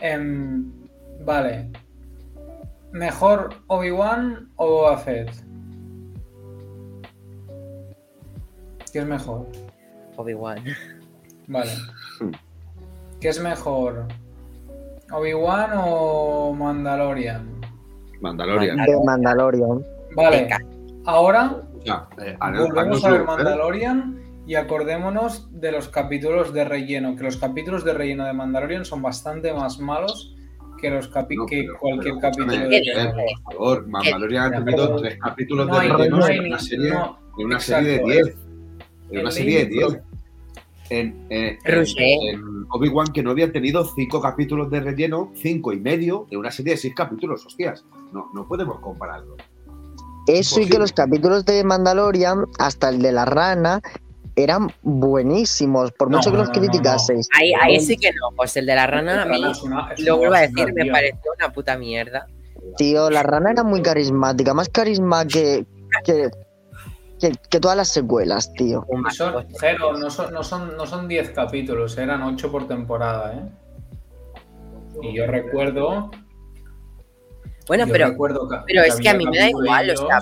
em, 0.00 0.72
vale, 1.24 1.70
¿mejor 2.92 3.50
Obi-Wan 3.66 4.52
o 4.56 4.66
Boba 4.66 4.98
Fett? 4.98 5.30
¿Qué 8.92 8.98
es 8.98 9.06
mejor? 9.06 9.46
Obi-Wan. 10.16 10.58
Vale. 11.48 11.70
¿Qué 13.20 13.28
es 13.28 13.40
mejor? 13.42 14.06
¿Obi-Wan 15.12 15.70
o 15.76 16.54
Mandalorian? 16.54 17.60
Mandalorian. 18.20 18.76
De 18.76 18.96
Mandalorian. 19.04 19.84
Vale. 20.14 20.42
Venga. 20.42 20.58
Ahora 21.04 21.56
eh, 21.84 22.36
volvemos 22.40 23.04
haznoslo, 23.04 23.08
a 23.08 23.10
ver 23.12 23.20
¿eh? 23.20 23.24
Mandalorian 23.24 24.22
y 24.46 24.54
acordémonos 24.54 25.48
de 25.60 25.72
los 25.72 25.88
capítulos 25.88 26.52
de 26.52 26.64
relleno, 26.64 27.16
que 27.16 27.24
los 27.24 27.36
capítulos 27.36 27.84
de 27.84 27.94
relleno 27.94 28.24
de 28.24 28.32
Mandalorian 28.32 28.84
son 28.84 29.02
bastante 29.02 29.52
más 29.52 29.78
malos 29.80 30.34
que 30.80 30.90
los 30.90 31.12
capi- 31.12 31.36
No, 31.36 31.46
que 31.46 31.66
cualquier 31.78 32.14
pero 32.14 32.20
capítulo 32.20 32.52
escúchame, 32.52 32.76
de 32.76 32.82
¿Qué 32.82 32.90
eh, 32.90 32.94
relleno. 32.94 33.14
por 33.44 33.52
favor, 33.54 33.88
Mandalorian 33.88 34.54
ha 34.54 34.64
tenido 34.64 34.96
tres 34.96 35.18
capítulos 35.20 35.66
No 35.68 35.74
de 35.74 35.80
hay, 35.80 35.88
relleno 35.90 36.16
no 36.18 36.24
hay 36.24 36.36
en 36.36 36.42
ni- 36.42 36.48
una 36.50 36.58
serie, 36.58 36.90
no, 36.90 37.18
en 37.38 37.46
una 37.46 37.56
exacto, 37.56 37.84
serie 37.84 37.98
de 37.98 38.18
eh. 38.18 38.22
10. 38.24 38.36
En 39.12 39.20
una 39.20 39.30
serie 39.30 39.64
de 39.64 39.70
libro- 39.70 39.88
10. 39.90 40.02
En, 40.90 41.26
eh, 41.30 41.58
en- 41.64 42.66
Obi-Wan 42.70 43.12
que 43.12 43.22
no 43.22 43.30
había 43.30 43.50
tenido 43.50 43.84
cinco 43.94 44.20
capítulos 44.20 44.70
de 44.70 44.80
relleno, 44.80 45.32
cinco 45.36 45.72
y 45.72 45.80
medio, 45.80 46.26
en 46.30 46.38
una 46.38 46.50
serie 46.50 46.72
de 46.72 46.76
seis 46.78 46.94
capítulos, 46.94 47.46
hostias. 47.46 47.84
No, 48.12 48.30
no 48.34 48.46
podemos 48.46 48.78
compararlo. 48.80 49.36
Eso 50.26 50.60
y 50.60 50.68
que 50.68 50.78
los 50.78 50.92
capítulos 50.92 51.44
de 51.46 51.64
Mandalorian, 51.64 52.44
hasta 52.58 52.90
el 52.90 53.00
de 53.00 53.12
la 53.12 53.24
rana, 53.24 53.80
eran 54.36 54.68
buenísimos, 54.82 55.92
por 55.92 56.10
No, 56.10 56.18
mucho 56.18 56.30
que 56.30 56.36
no, 56.36 56.42
los 56.44 56.48
no, 56.50 56.54
no, 56.54 56.60
criticaseis. 56.60 57.28
Ahí, 57.38 57.52
ahí 57.60 57.80
sí 57.80 57.96
que 57.96 58.10
no. 58.12 58.34
Pues 58.36 58.56
el 58.56 58.66
de 58.66 58.74
la 58.74 58.86
rana, 58.86 59.22
a 59.22 59.26
mí, 59.26 59.42
Es 59.50 59.62
una- 59.62 59.92
es 59.92 60.00
lo 60.00 60.16
vuelvo 60.18 60.34
a 60.34 60.40
decir, 60.40 60.72
me 60.74 60.90
pareció 60.90 61.32
una 61.38 61.52
puta 61.52 61.76
mierda. 61.76 62.26
Tío, 62.76 63.10
la 63.10 63.22
rana 63.22 63.50
era 63.50 63.62
muy 63.64 63.82
carismática, 63.82 64.54
más 64.54 64.68
carisma 64.68 65.26
que, 65.26 65.66
que, 66.04 66.30
que, 67.22 67.32
que 67.48 67.60
todas 67.60 67.76
las 67.76 67.88
secuelas, 67.88 68.52
tío. 68.54 68.84
Son. 69.16 69.46
Jero, 69.60 69.96
no 69.96 70.10
son, 70.10 70.32
no 70.34 70.42
son, 70.42 70.76
no 70.76 70.86
son 70.86 71.06
10 71.06 71.30
capítulos, 71.30 71.96
eran 71.96 72.20
8 72.22 72.50
por 72.50 72.66
temporada, 72.66 73.32
¿eh? 73.34 73.42
Y 75.02 75.16
yo 75.16 75.26
recuerdo. 75.28 76.10
Bueno, 77.68 77.86
yo 77.86 77.92
pero 77.92 78.08
recuerdo 78.08 78.48
que- 78.48 78.56
pero 78.66 78.82
es 78.82 78.96
que 78.96 79.08
a 79.08 79.14
mí 79.14 79.24
me 79.24 79.38
da 79.38 79.48
igual, 79.50 79.90
o 79.90 79.96
sea, 79.96 80.18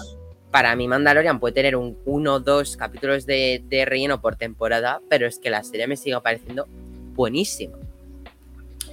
para 0.51 0.77
mí 0.77 0.87
Mandalorian 0.87 1.41
puede 1.41 1.55
tener 1.55 1.75
un 1.75 1.97
uno 2.05 2.35
o 2.35 2.41
dos 2.41 2.77
capítulos 2.77 3.25
de, 3.25 3.63
de 3.67 3.85
relleno 3.87 4.21
por 4.21 4.37
temporada, 4.37 5.01
pero 5.09 5.27
es 5.27 5.39
que 5.39 5.49
la 5.49 5.63
serie 5.65 5.87
me 5.87 5.97
sigue 5.97 6.21
pareciendo 6.21 6.67
buenísima. 7.15 7.79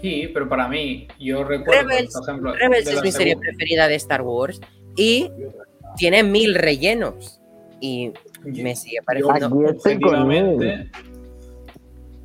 Sí, 0.02 0.30
pero 0.34 0.48
para 0.48 0.68
mí, 0.70 1.08
yo 1.20 1.44
recuerdo, 1.44 1.90
Rebels- 1.90 2.14
por 2.14 2.24
ejemplo. 2.24 2.54
Rebels 2.54 2.88
es 2.88 3.02
mi 3.04 3.12
serie 3.12 3.36
preferida 3.36 3.88
de 3.90 3.96
Star 3.96 4.22
Wars 4.22 4.62
y 4.96 5.30
tiene 5.98 6.24
mil 6.24 6.56
rellenos 6.56 7.42
y 7.80 8.12
me 8.44 8.76
sigue 8.76 9.00
pareciendo... 9.06 9.48
Objetivamente, 9.48 10.90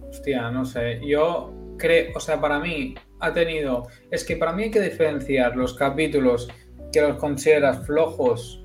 hostia, 0.08 0.50
no 0.50 0.64
sé, 0.64 1.00
yo 1.06 1.52
creo, 1.78 2.12
o 2.14 2.20
sea, 2.20 2.40
para 2.40 2.58
mí 2.58 2.94
ha 3.20 3.32
tenido, 3.32 3.88
es 4.10 4.24
que 4.24 4.36
para 4.36 4.52
mí 4.52 4.64
hay 4.64 4.70
que 4.70 4.80
diferenciar 4.80 5.56
los 5.56 5.74
capítulos 5.74 6.48
que 6.92 7.00
los 7.00 7.16
consideras 7.16 7.86
flojos 7.86 8.64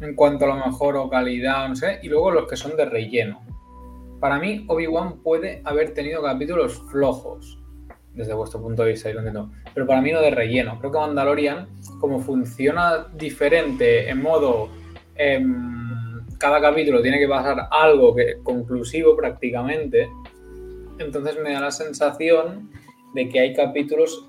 en 0.00 0.14
cuanto 0.14 0.44
a 0.44 0.48
lo 0.48 0.66
mejor 0.66 0.96
o 0.96 1.08
calidad, 1.08 1.68
no 1.68 1.76
sé, 1.76 1.98
y 2.02 2.08
luego 2.08 2.30
los 2.30 2.48
que 2.48 2.56
son 2.56 2.76
de 2.76 2.84
relleno. 2.84 3.42
Para 4.20 4.38
mí, 4.38 4.64
Obi-Wan 4.68 5.22
puede 5.22 5.60
haber 5.64 5.94
tenido 5.94 6.22
capítulos 6.22 6.82
flojos, 6.90 7.58
desde 8.14 8.32
vuestro 8.32 8.62
punto 8.62 8.84
de 8.84 8.92
vista, 8.92 9.08
yo 9.08 9.14
lo 9.14 9.20
entiendo, 9.20 9.50
pero 9.74 9.86
para 9.86 10.00
mí 10.00 10.12
no 10.12 10.20
de 10.20 10.30
relleno. 10.30 10.78
Creo 10.78 10.92
que 10.92 10.98
Mandalorian, 10.98 11.68
como 12.00 12.20
funciona 12.20 13.08
diferente 13.12 14.08
en 14.08 14.22
modo 14.22 14.70
em, 15.16 15.83
cada 16.44 16.60
capítulo 16.60 17.00
tiene 17.00 17.18
que 17.18 17.26
pasar 17.26 17.68
algo 17.70 18.14
que, 18.14 18.34
conclusivo 18.42 19.16
prácticamente, 19.16 20.10
entonces 20.98 21.38
me 21.42 21.54
da 21.54 21.60
la 21.62 21.70
sensación 21.70 22.70
de 23.14 23.30
que 23.30 23.40
hay 23.40 23.54
capítulos 23.54 24.28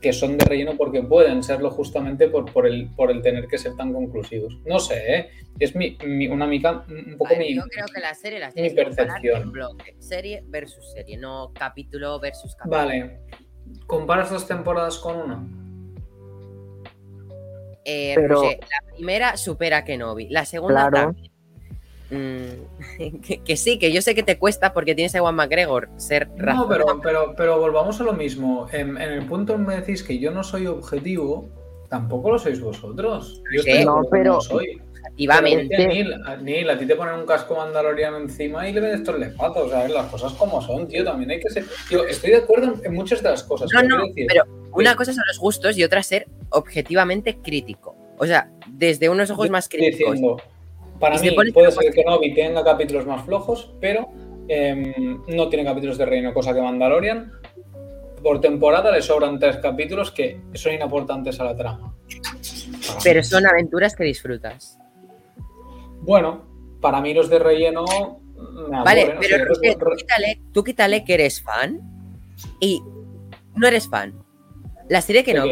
que 0.00 0.14
son 0.14 0.38
de 0.38 0.44
relleno 0.46 0.72
porque 0.78 1.02
pueden 1.02 1.42
serlo 1.42 1.70
justamente 1.70 2.28
por, 2.28 2.50
por, 2.50 2.66
el, 2.66 2.88
por 2.96 3.10
el 3.10 3.20
tener 3.20 3.46
que 3.46 3.58
ser 3.58 3.76
tan 3.76 3.92
conclusivos. 3.92 4.58
No 4.64 4.78
sé, 4.78 5.14
¿eh? 5.16 5.30
es 5.58 5.76
mi, 5.76 5.98
mi- 6.06 6.28
una 6.28 6.46
mica, 6.46 6.86
un 6.88 7.18
poco 7.18 7.28
ver, 7.34 7.40
mi... 7.40 7.54
yo 7.54 7.62
creo 7.70 7.84
que 7.94 8.00
la 8.00 8.14
serie 8.14 8.38
la 8.38 8.50
mi 8.56 8.74
comparar 8.74 8.94
percepción. 8.96 9.42
en 9.42 9.52
bloque, 9.52 9.96
serie 9.98 10.42
versus 10.46 10.92
serie, 10.92 11.18
no 11.18 11.52
capítulo 11.52 12.18
versus 12.20 12.56
capítulo. 12.56 12.78
Vale, 12.82 13.20
¿comparas 13.86 14.30
dos 14.30 14.46
temporadas 14.48 14.96
con 14.98 15.18
una? 15.18 15.46
Eh, 17.84 18.12
Pero- 18.14 18.36
Roger, 18.36 18.60
la 18.60 18.94
primera 18.96 19.36
supera 19.36 19.76
a 19.78 19.84
Kenobi, 19.84 20.30
la 20.30 20.46
segunda 20.46 20.88
Claro. 20.88 21.06
también. 21.08 21.29
Mm, 22.10 23.20
que, 23.26 23.42
que 23.42 23.56
sí, 23.56 23.78
que 23.78 23.92
yo 23.92 24.02
sé 24.02 24.14
que 24.14 24.22
te 24.22 24.38
cuesta 24.38 24.72
porque 24.72 24.94
tienes 24.94 25.14
a 25.14 25.18
Ewan 25.18 25.34
McGregor 25.36 25.88
ser 25.96 26.28
No, 26.36 26.68
pero, 26.68 27.00
pero, 27.02 27.34
pero 27.36 27.58
volvamos 27.58 28.00
a 28.00 28.04
lo 28.04 28.12
mismo. 28.12 28.66
En, 28.72 28.90
en 28.98 29.12
el 29.12 29.26
punto 29.26 29.54
en 29.54 29.60
que 29.60 29.66
me 29.68 29.76
decís 29.76 30.02
que 30.02 30.18
yo 30.18 30.30
no 30.30 30.42
soy 30.42 30.66
objetivo, 30.66 31.48
tampoco 31.88 32.30
lo 32.32 32.38
sois 32.38 32.60
vosotros. 32.60 33.42
Yo 33.54 33.62
Sí. 33.62 33.84
No, 33.84 34.02
pero- 34.10 34.34
no 34.34 34.40
soy. 34.40 34.80
Activamente. 35.02 35.74
Pero, 35.76 35.88
hostia, 35.88 35.88
Neil, 35.88 36.14
a- 36.26 36.36
Neil, 36.36 36.70
a 36.70 36.78
ti 36.78 36.86
te 36.86 36.94
ponen 36.94 37.14
un 37.14 37.26
casco 37.26 37.56
mandaloriano 37.56 38.18
encima 38.18 38.68
y 38.68 38.72
le 38.72 38.80
ves 38.80 38.94
estos 38.96 39.18
lefatos, 39.18 39.66
o 39.66 39.68
sea, 39.70 39.88
las 39.88 40.06
cosas 40.06 40.32
como 40.34 40.60
son, 40.60 40.86
tío, 40.88 41.02
también 41.04 41.30
hay 41.30 41.40
que 41.40 41.48
ser... 41.48 41.64
Tío, 41.88 42.06
estoy 42.06 42.30
de 42.30 42.36
acuerdo 42.36 42.74
en, 42.82 42.92
muchas 42.94 43.22
de 43.22 43.30
las 43.30 43.42
cosas. 43.42 43.70
No, 43.72 43.80
pero 43.80 43.88
no, 43.88 43.96
quiero 43.96 44.08
decir, 44.14 44.26
pero 44.28 44.44
una 44.72 44.94
cosa 44.96 45.14
son 45.14 45.24
los 45.26 45.38
gustos 45.38 45.78
y 45.78 45.84
otra 45.84 46.02
ser 46.02 46.28
objetivamente 46.50 47.38
crítico. 47.38 47.96
O 48.18 48.26
sea, 48.26 48.50
desde 48.68 49.08
unos 49.08 49.30
ojos 49.30 49.46
yo 49.46 49.52
más 49.52 49.64
estoy 49.64 49.80
críticos. 49.80 50.12
diciendo, 50.12 50.36
para 51.00 51.18
mí 51.18 51.30
puede 51.52 51.72
ser 51.72 51.92
que 51.92 52.04
Novi 52.04 52.34
tenga 52.34 52.62
capítulos 52.62 53.06
más 53.06 53.24
flojos, 53.24 53.72
pero 53.80 54.08
em, 54.48 55.20
no 55.28 55.48
tiene 55.48 55.64
capítulos 55.64 55.98
de 55.98 56.04
reino, 56.06 56.32
cosa 56.34 56.54
que 56.54 56.60
Mandalorian. 56.62 57.32
Por 58.22 58.40
temporada 58.40 58.92
le 58.92 59.00
sobran 59.00 59.38
tres 59.38 59.56
capítulos 59.56 60.10
que 60.12 60.38
son 60.54 60.74
inaportantes 60.74 61.40
a 61.40 61.44
la 61.44 61.56
trama. 61.56 61.94
Pero 63.02 63.22
son 63.22 63.46
aventuras 63.46 63.96
que 63.96 64.04
disfrutas. 64.04 64.78
Bueno, 66.02 66.42
para 66.80 67.00
mí 67.00 67.14
los 67.14 67.30
de 67.30 67.38
relleno 67.38 67.84
me 68.68 68.82
Vale, 68.84 69.02
aburren, 69.02 69.18
pero 69.20 69.44
Roger, 69.46 69.70
re- 69.70 69.76
tú 69.78 69.96
quítale, 69.96 70.40
tú 70.52 70.64
quítale 70.64 71.04
que 71.04 71.14
eres 71.14 71.42
fan 71.42 71.80
y 72.58 72.82
no 73.54 73.66
eres 73.68 73.88
fan. 73.88 74.14
La 74.88 75.00
serie 75.02 75.22
que 75.24 75.32
¿de 75.34 75.38
no? 75.38 75.46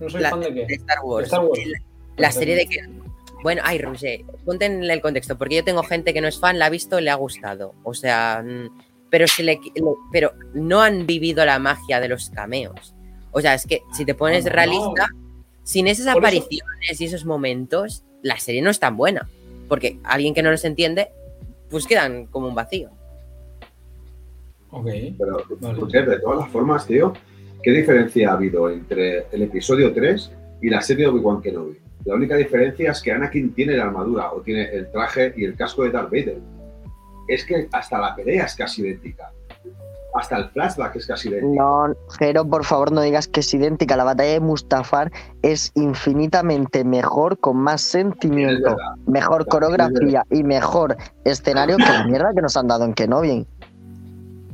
No 0.00 0.08
soy 0.08 0.20
la- 0.22 0.30
fan 0.30 0.40
de 0.40 0.54
qué. 0.54 0.66
de 0.66 0.74
Star 0.74 0.98
Wars. 1.02 1.22
De 1.24 1.26
Star 1.36 1.44
Wars. 1.44 1.60
La, 1.66 1.78
la 2.18 2.32
serie 2.32 2.54
de 2.54 2.66
que. 2.66 2.80
Bueno, 3.46 3.62
ay, 3.64 3.78
Roger, 3.78 4.22
ponte 4.44 4.64
en 4.64 4.82
el 4.82 5.00
contexto, 5.00 5.38
porque 5.38 5.54
yo 5.54 5.62
tengo 5.62 5.84
gente 5.84 6.12
que 6.12 6.20
no 6.20 6.26
es 6.26 6.40
fan, 6.40 6.58
la 6.58 6.66
ha 6.66 6.68
visto 6.68 7.00
le 7.00 7.10
ha 7.10 7.14
gustado. 7.14 7.74
O 7.84 7.94
sea, 7.94 8.42
mm, 8.44 8.76
pero, 9.08 9.28
si 9.28 9.44
le, 9.44 9.60
pero 10.10 10.32
no 10.52 10.80
han 10.82 11.06
vivido 11.06 11.44
la 11.44 11.60
magia 11.60 12.00
de 12.00 12.08
los 12.08 12.28
cameos. 12.30 12.92
O 13.30 13.40
sea, 13.40 13.54
es 13.54 13.64
que 13.64 13.82
si 13.92 14.04
te 14.04 14.16
pones 14.16 14.42
No, 14.42 14.50
no, 14.50 14.56
realista, 14.56 15.10
sin 15.62 15.86
esas 15.86 16.12
Por 16.12 16.24
eso- 16.24 16.38
apariciones 16.38 17.00
y 17.00 17.04
esos 17.04 17.24
momentos, 17.24 18.02
la 18.20 18.36
serie 18.40 18.62
no 18.62 18.70
es 18.70 18.80
tan 18.80 18.96
buena. 18.96 19.28
Porque 19.68 20.00
alguien 20.02 20.34
que 20.34 20.42
no 20.42 20.50
los 20.50 20.64
entiende, 20.64 21.10
pues 21.70 21.86
quedan 21.86 22.26
como 22.26 22.48
un 22.48 22.54
vacío. 22.56 22.90
Ok. 24.70 24.88
Pero, 25.16 25.44
Vale. 25.60 26.02
De 26.10 26.18
todas 26.18 26.40
las 26.40 26.48
formas, 26.50 26.84
tío, 26.84 27.12
¿qué 27.62 27.70
diferencia 27.70 28.30
ha 28.30 28.32
habido 28.32 28.68
entre 28.70 29.26
el 29.30 29.42
episodio 29.42 29.94
3 29.94 30.32
y 30.60 30.68
la 30.68 30.82
serie 30.82 31.04
de 31.04 31.12
Obi-Wan 31.12 31.40
Kenobi? 31.40 31.85
La 32.06 32.14
única 32.14 32.36
diferencia 32.36 32.92
es 32.92 33.02
que 33.02 33.10
Anakin 33.10 33.52
tiene 33.52 33.76
la 33.76 33.84
armadura 33.84 34.32
o 34.32 34.40
tiene 34.40 34.64
el 34.70 34.90
traje 34.92 35.34
y 35.36 35.44
el 35.44 35.56
casco 35.56 35.82
de 35.82 35.90
Darth 35.90 36.10
Vader. 36.10 36.38
Es 37.28 37.44
que 37.44 37.68
hasta 37.72 37.98
la 37.98 38.14
pelea 38.14 38.44
es 38.44 38.54
casi 38.54 38.82
idéntica. 38.82 39.32
Hasta 40.14 40.36
el 40.38 40.48
flashback 40.50 40.96
es 40.96 41.06
casi 41.08 41.28
idéntico. 41.28 41.62
No, 41.62 41.94
Jero, 42.18 42.46
por 42.48 42.64
favor, 42.64 42.92
no 42.92 43.00
digas 43.00 43.26
que 43.26 43.40
es 43.40 43.52
idéntica. 43.52 43.96
La 43.96 44.04
batalla 44.04 44.32
de 44.34 44.40
Mustafar 44.40 45.10
es 45.42 45.72
infinitamente 45.74 46.84
mejor, 46.84 47.38
con 47.40 47.56
más 47.56 47.82
sentimiento, 47.82 48.70
verdad. 48.70 48.94
mejor 49.06 49.46
coreografía 49.46 50.24
y 50.30 50.44
mejor 50.44 50.96
escenario 51.24 51.76
que 51.76 51.82
la 51.82 52.06
mierda 52.06 52.32
que 52.32 52.40
nos 52.40 52.56
han 52.56 52.68
dado 52.68 52.84
en 52.84 52.94
Kenobi. 52.94 53.46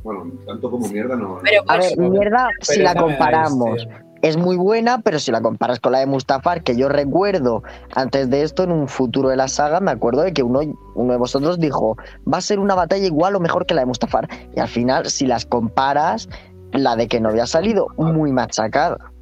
Bueno, 0.03 0.33
tanto 0.47 0.71
como 0.71 0.89
mierda 0.89 1.15
no. 1.17 1.39
Pero 1.43 1.63
A 1.69 1.77
ver, 1.77 1.93
pues, 1.95 2.11
mierda 2.11 2.49
si 2.63 2.81
la 2.81 2.95
comparamos. 2.95 3.87
tío. 3.87 4.02
Es 4.23 4.37
muy 4.37 4.57
buena, 4.57 5.01
pero 5.03 5.19
si 5.19 5.31
la 5.33 5.41
comparas 5.43 5.81
con 5.81 5.93
la 5.93 5.99
de 5.99 6.07
Mustafar, 6.07 6.63
que 6.63 6.77
yo 6.77 6.89
recuerdo 6.89 7.63
antes 7.95 8.31
de 8.31 8.43
esto, 8.43 8.63
en 8.63 8.73
un 8.73 8.89
futuro 8.89 9.29
de 9.29 9.37
la 9.37 9.49
saga, 9.49 9.81
me 9.81 9.91
acuerdo 9.91 10.23
de 10.23 10.33
que 10.33 10.43
uno, 10.43 10.61
uno 10.95 11.13
de 11.13 11.19
vosotros 11.19 11.59
dijo, 11.59 11.97
va 12.33 12.39
a 12.39 12.41
ser 12.41 12.59
una 12.61 12.75
batalla 12.75 13.05
igual 13.05 13.35
o 13.37 13.41
mejor 13.41 13.67
que 13.67 13.75
la 13.75 13.83
de 13.83 13.87
Mustafar. 13.87 14.29
Y 14.57 14.61
al 14.61 14.69
final, 14.69 15.07
si 15.11 15.27
las 15.27 15.45
comparas, 15.45 16.29
la 16.73 16.97
de 16.97 17.09
que 17.09 17.21
no 17.21 17.29
había 17.31 17.47
salido 17.47 17.89
muy 17.97 18.33
machacada. 18.33 19.13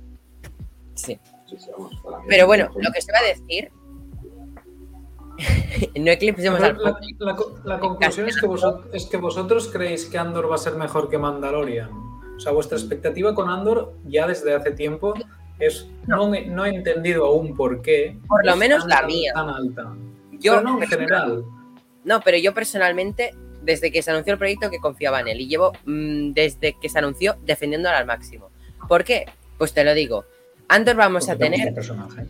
Sí. 0.95 1.19
Pero 2.29 2.47
bueno, 2.47 2.69
lo 2.77 2.93
que 2.93 3.01
se 3.01 3.11
va 3.13 3.19
a 3.19 3.23
decir. 3.23 3.73
no 5.99 6.11
eclipsemos 6.11 6.61
al 6.61 6.77
La, 6.77 6.97
la- 7.19 7.37
la 7.65 7.81
conclusión 7.81 8.29
es 8.29 8.39
que, 8.39 8.47
vosotros, 8.47 8.87
es 8.93 9.07
que 9.07 9.17
vosotros 9.17 9.69
creéis 9.73 10.05
que 10.05 10.19
Andor 10.19 10.51
va 10.51 10.57
a 10.57 10.59
ser 10.59 10.75
mejor 10.75 11.09
que 11.09 11.17
Mandalorian. 11.17 11.89
O 12.41 12.43
sea, 12.43 12.53
vuestra 12.53 12.79
expectativa 12.79 13.35
con 13.35 13.51
Andor 13.51 13.93
ya 14.07 14.27
desde 14.27 14.55
hace 14.55 14.71
tiempo 14.71 15.13
es. 15.59 15.87
No, 16.07 16.35
he- 16.35 16.47
no 16.47 16.65
he 16.65 16.71
entendido 16.75 17.27
aún 17.27 17.55
por 17.55 17.83
qué. 17.83 18.17
Por 18.27 18.47
lo 18.47 18.57
menos 18.57 18.87
tan, 18.87 19.03
la 19.03 19.07
mía. 19.07 19.33
Tan 19.35 19.51
alta. 19.51 19.93
Yo, 20.39 20.55
Pero 20.57 20.63
no 20.63 20.83
en 20.83 20.89
general. 20.89 21.45
No, 22.03 22.23
pero 22.23 22.39
yo 22.39 22.55
personalmente, 22.55 23.35
desde 23.63 23.93
que 23.93 24.01
se 24.01 24.11
anunció 24.11 24.33
el 24.33 24.39
proyecto, 24.39 24.71
que 24.71 24.79
confiaba 24.79 25.21
en 25.21 25.29
él. 25.29 25.43
Y 25.43 25.49
llevo 25.49 25.73
mm, 25.85 26.33
desde 26.33 26.79
que 26.81 26.89
se 26.89 26.99
anunció 26.99 27.37
defendiéndolo 27.45 27.95
al 27.95 28.07
máximo. 28.07 28.49
¿Por 28.89 29.05
qué? 29.05 29.27
Pues 29.59 29.75
te 29.75 29.85
lo 29.85 29.93
digo. 29.93 30.25
Andor 30.69 30.97
vamos 30.97 31.29
a 31.29 31.33
Porque 31.37 31.51
tener. 31.51 31.75
personaje. 31.75 32.25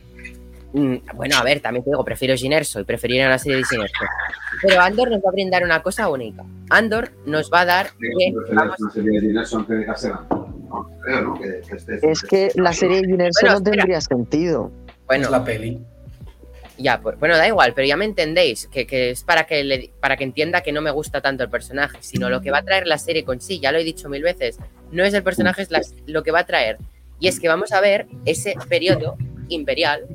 Mm, 0.72 0.96
Bueno, 1.14 1.36
a 1.36 1.42
ver, 1.42 1.60
también 1.60 1.82
te 1.84 1.90
digo, 1.90 2.04
prefiero 2.04 2.34
Ginerso 2.36 2.78
y 2.80 2.84
preferiría 2.84 3.26
una 3.26 3.38
serie 3.38 3.58
de 3.58 3.64
Ginerso. 3.64 3.94
Pero 4.62 4.80
Andor 4.80 5.10
nos 5.10 5.20
va 5.20 5.30
a 5.30 5.32
brindar 5.32 5.64
una 5.64 5.82
cosa 5.82 6.08
única. 6.08 6.44
Andor 6.68 7.10
nos 7.26 7.50
va 7.52 7.60
a 7.62 7.64
dar 7.64 7.90
que 7.98 8.32
vamos- 8.54 8.76
Es 12.02 12.22
que 12.22 12.50
la 12.54 12.72
serie 12.72 13.00
de 13.00 13.06
Ginerso 13.08 13.40
Bueno, 13.42 13.52
no 13.52 13.58
espera. 13.58 13.76
tendría 13.82 14.00
sentido. 14.00 14.70
bueno, 15.06 15.24
Es 15.24 15.30
la 15.32 15.44
peli. 15.44 15.80
ya, 16.78 17.00
pues, 17.00 17.18
bueno, 17.18 17.36
da 17.36 17.46
igual, 17.48 17.72
pero 17.74 17.86
ya 17.88 17.96
me 17.96 18.04
entendéis, 18.04 18.68
que, 18.68 18.86
que 18.86 19.10
es 19.10 19.24
para 19.24 19.44
que, 19.44 19.64
le- 19.64 19.90
para 20.00 20.16
que 20.16 20.22
entienda 20.24 20.60
que 20.62 20.70
no 20.72 20.80
me 20.80 20.90
gusta 20.92 21.20
tanto 21.20 21.42
el 21.42 21.50
personaje, 21.50 21.98
sino 22.00 22.30
lo 22.30 22.40
que 22.40 22.50
va 22.52 22.58
a 22.58 22.62
traer 22.62 22.86
la 22.86 22.96
serie 22.96 23.24
con 23.24 23.40
sí, 23.40 23.58
ya 23.60 23.72
lo 23.72 23.78
he 23.78 23.84
dicho 23.84 24.08
mil 24.08 24.22
veces, 24.22 24.58
no 24.92 25.02
es 25.04 25.12
el 25.14 25.22
personaje, 25.24 25.62
es 25.62 25.70
la- 25.72 25.82
lo 26.06 26.22
que 26.22 26.30
va 26.30 26.38
a 26.40 26.46
traer. 26.46 26.78
Y 27.18 27.26
es 27.28 27.38
que 27.40 27.48
vamos 27.48 27.72
a 27.72 27.80
ver 27.80 28.06
ese 28.24 28.54
periodo 28.68 29.16
imperial, 29.48 30.06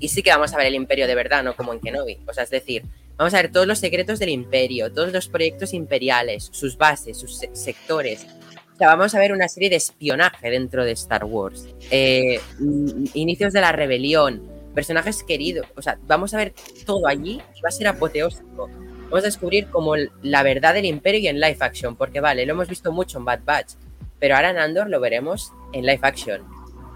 y 0.00 0.08
sí 0.08 0.22
que 0.22 0.30
vamos 0.30 0.52
a 0.54 0.56
ver 0.58 0.66
el 0.66 0.74
imperio 0.74 1.06
de 1.06 1.14
verdad, 1.14 1.42
no 1.42 1.54
como 1.56 1.72
en 1.72 1.80
Kenobi. 1.80 2.18
O 2.26 2.32
sea, 2.32 2.44
es 2.44 2.50
decir, 2.50 2.82
vamos 3.16 3.34
a 3.34 3.42
ver 3.42 3.50
todos 3.52 3.66
los 3.66 3.78
secretos 3.78 4.18
del 4.18 4.28
imperio, 4.30 4.92
todos 4.92 5.12
los 5.12 5.28
proyectos 5.28 5.74
imperiales, 5.74 6.48
sus 6.52 6.76
bases, 6.76 7.16
sus 7.18 7.38
se- 7.38 7.50
sectores. 7.54 8.26
O 8.74 8.78
sea, 8.78 8.88
vamos 8.88 9.14
a 9.14 9.18
ver 9.18 9.32
una 9.32 9.48
serie 9.48 9.70
de 9.70 9.76
espionaje 9.76 10.50
dentro 10.50 10.84
de 10.84 10.92
Star 10.92 11.24
Wars. 11.24 11.66
Eh, 11.90 12.40
mm, 12.60 13.06
inicios 13.14 13.52
de 13.52 13.60
la 13.60 13.72
rebelión, 13.72 14.42
personajes 14.74 15.24
queridos. 15.24 15.66
O 15.76 15.82
sea, 15.82 15.98
vamos 16.06 16.32
a 16.34 16.36
ver 16.36 16.54
todo 16.86 17.06
allí 17.08 17.40
y 17.56 17.60
va 17.60 17.68
a 17.68 17.72
ser 17.72 17.88
apoteósico. 17.88 18.68
Vamos 19.10 19.20
a 19.24 19.26
descubrir 19.26 19.66
como 19.68 19.94
la 20.22 20.42
verdad 20.42 20.74
del 20.74 20.84
imperio 20.84 21.20
y 21.20 21.28
en 21.28 21.40
live 21.40 21.56
action, 21.60 21.96
porque 21.96 22.20
vale, 22.20 22.46
lo 22.46 22.52
hemos 22.52 22.68
visto 22.68 22.92
mucho 22.92 23.18
en 23.18 23.24
Bad 23.24 23.40
Batch, 23.44 23.72
pero 24.20 24.36
ahora 24.36 24.50
en 24.50 24.58
Andor 24.58 24.88
lo 24.90 25.00
veremos 25.00 25.50
en 25.72 25.84
live 25.86 26.00
action. 26.02 26.42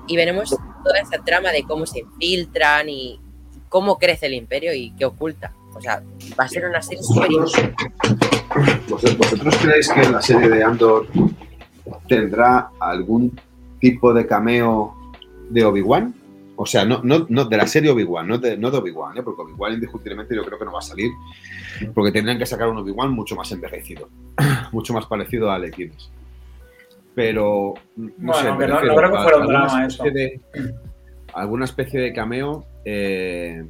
Y 0.07 0.17
veremos 0.17 0.51
toda 0.51 0.99
esa 1.01 1.23
trama 1.25 1.51
de 1.51 1.63
cómo 1.65 1.87
se 1.87 2.01
infiltran 2.01 2.89
y 2.89 3.21
cómo 3.69 3.99
crece 3.99 4.27
el 4.27 4.35
imperio 4.35 4.75
y 4.75 4.91
qué 4.93 5.05
oculta. 5.05 5.53
O 5.75 5.81
sea, 5.81 6.03
va 6.39 6.45
a 6.45 6.49
ser 6.49 6.67
una 6.67 6.83
serie 6.83 7.03
súper 7.03 7.31
¿Vosotros, 7.31 7.73
vosotros- 8.89 9.17
¿Vosotros 9.19 9.57
creéis 9.63 9.89
que 9.89 10.09
la 10.11 10.21
serie 10.21 10.49
de 10.49 10.63
Andor 10.63 11.07
tendrá 12.09 12.71
algún 12.79 13.39
tipo 13.81 14.13
de 14.13 14.27
cameo 14.27 14.95
de 15.51 15.65
Obi-Wan? 15.65 16.15
O 16.57 16.67
sea, 16.67 16.85
no, 16.85 17.01
no, 17.03 17.27
no 17.29 17.45
de 17.47 17.57
la 17.57 17.67
serie 17.67 17.91
Obi-Wan, 17.91 18.29
no 18.29 18.39
de, 18.39 18.57
no 18.59 18.71
de 18.71 18.79
Obi-Wan, 18.79 19.17
¿eh? 19.17 19.23
porque 19.23 19.43
Obi-Wan 19.43 19.73
indiscutiblemente 19.73 20.37
yo 20.37 20.45
creo 20.45 20.59
que 20.59 20.65
no 20.67 20.73
va 20.73 20.79
a 20.81 20.83
salir, 20.83 21.11
porque 21.95 22.13
tendrían 22.13 22.39
que 22.39 22.47
sacar 22.47 22.69
un 22.69 22.77
Obi-Wan 22.79 23.11
mucho 23.13 23.35
más 23.35 23.51
envejecido, 23.53 24.09
mucho 24.73 24.93
más 24.93 25.07
parecido 25.07 25.51
a 25.51 25.55
Alex 25.57 25.77
Pero, 27.15 27.75
no 27.97 28.11
Bueno, 28.19 28.35
sé, 28.35 28.43
que 28.59 28.67
no- 28.69 28.79
creo 28.79 29.13
que 29.13 29.19
fuera 29.19 29.37
un 29.37 29.43
alguna 29.43 29.59
drama 29.67 29.87
especie 29.87 30.11
de- 30.13 30.41
alguna 31.35 31.65
especie 31.65 32.01
de 32.01 32.13
cameo 32.13 32.65
eh, 32.85 33.65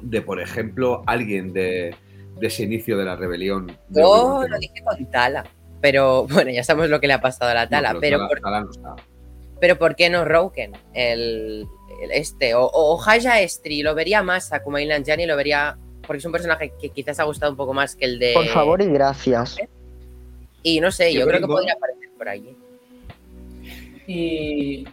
de, 0.00 0.22
por 0.22 0.40
ejemplo, 0.40 1.02
alguien 1.06 1.52
de, 1.52 1.94
de 2.38 2.46
ese 2.46 2.62
inicio 2.64 2.96
de 2.96 3.04
la 3.04 3.16
rebelión. 3.16 3.66
de 3.88 4.00
Yo 4.02 4.44
lo 4.48 4.58
dije 4.58 4.82
con 4.84 5.04
Tala. 5.10 5.44
Pero 5.80 6.26
bueno, 6.30 6.50
ya 6.50 6.62
sabemos 6.64 6.88
lo 6.90 7.00
que 7.00 7.06
le 7.08 7.14
ha 7.14 7.20
pasado 7.20 7.50
a 7.50 7.54
la 7.54 7.68
Tala. 7.68 7.92
No, 7.94 8.00
pero, 8.00 8.18
Tala- 8.18 8.28
por, 8.28 8.40
Tala 8.40 8.60
no 8.60 8.96
pero 9.58 9.78
¿por 9.78 9.96
qué 9.96 10.10
no 10.10 10.24
Roken? 10.24 10.72
El, 10.92 11.66
el 12.02 12.10
este. 12.12 12.54
O, 12.54 12.64
o 12.66 13.02
Haya 13.08 13.40
Estri. 13.40 13.82
Lo 13.82 13.94
vería 13.94 14.22
más 14.22 14.52
a 14.52 14.62
Kumail 14.62 14.88
Nanjiani. 14.88 15.24
Lo 15.26 15.34
vería. 15.36 15.76
Porque 16.06 16.18
es 16.18 16.24
un 16.26 16.32
personaje 16.32 16.72
que 16.80 16.90
quizás 16.90 17.18
ha 17.20 17.24
gustado 17.24 17.50
un 17.52 17.56
poco 17.56 17.72
más 17.72 17.96
que 17.96 18.04
el 18.04 18.18
de. 18.18 18.34
Por 18.34 18.46
favor 18.48 18.82
y 18.82 18.86
gracias. 18.86 19.56
Y 20.62 20.80
no 20.80 20.90
sé, 20.90 21.12
Yo 21.14 21.20
yo 21.20 21.26
creo 21.26 21.40
que 21.40 21.46
podría 21.46 21.72
aparecer 21.72 21.95
por 22.16 22.28
allí. 22.28 22.56
Y. 24.06 24.86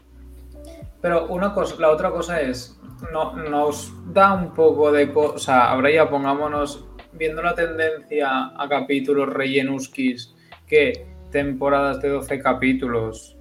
Pero 1.02 1.28
una 1.28 1.54
cosa, 1.54 1.76
la 1.80 1.90
otra 1.92 2.10
cosa 2.12 2.42
es. 2.42 2.80
No, 3.12 3.34
nos 3.36 3.92
da 4.14 4.34
un 4.34 4.54
poco 4.54 4.92
de. 4.92 5.12
co- 5.12 5.34
O 5.34 5.38
sea, 5.38 5.70
ahora 5.72 5.92
ya 5.92 6.10
pongámonos. 6.10 6.86
Viendo 7.16 7.44
la 7.44 7.54
tendencia 7.54 8.48
a 8.58 8.68
capítulos 8.68 9.30
rellenuskis, 9.32 10.34
que 10.66 11.06
temporadas 11.32 12.02
de 12.02 12.10
12 12.10 12.40
capítulos 12.40 13.38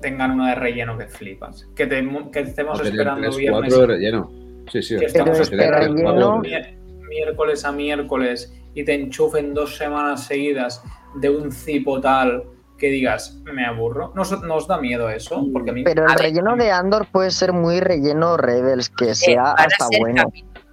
tengan 0.00 0.30
una 0.32 0.50
de 0.50 0.54
relleno 0.54 0.96
que 0.96 1.08
flipas. 1.08 1.66
Que, 1.74 1.86
te- 1.88 2.08
que 2.32 2.40
estemos 2.40 2.78
Va 2.78 2.82
a 2.82 2.84
tener 2.84 2.92
esperando 3.00 3.22
tres, 3.22 3.36
viernes. 3.36 3.60
cuatro 3.74 3.80
de 3.80 3.86
relleno. 3.86 4.30
Sí, 4.70 4.80
sí. 4.80 4.96
Que 4.96 5.06
estamos 5.06 5.50
relleno- 5.50 6.40
mier- 6.40 6.76
miércoles 7.08 7.64
a 7.64 7.72
miércoles 7.72 8.54
y 8.74 8.84
te 8.84 8.94
enchufen 8.94 9.52
dos 9.52 9.76
semanas 9.76 10.24
seguidas 10.24 10.84
de 11.20 11.30
un 11.30 11.52
cipo 11.52 12.00
tal 12.00 12.44
que 12.78 12.88
digas, 12.88 13.38
me 13.44 13.64
aburro. 13.64 14.12
¿Nos, 14.14 14.42
nos 14.42 14.68
da 14.68 14.78
miedo 14.78 15.08
eso? 15.08 15.46
Porque 15.52 15.70
a 15.70 15.72
mí 15.72 15.82
Pero 15.82 16.04
el 16.04 16.10
A 16.10 16.14
ver. 16.14 16.24
relleno 16.24 16.56
de 16.56 16.70
Andor 16.70 17.06
puede 17.10 17.30
ser 17.30 17.52
muy 17.52 17.80
relleno 17.80 18.36
Rebels, 18.36 18.90
que 18.90 19.14
sea 19.14 19.42
van, 19.42 19.60
a 19.60 19.64
hasta 19.64 19.86
ser 19.86 20.00
bueno. 20.00 20.24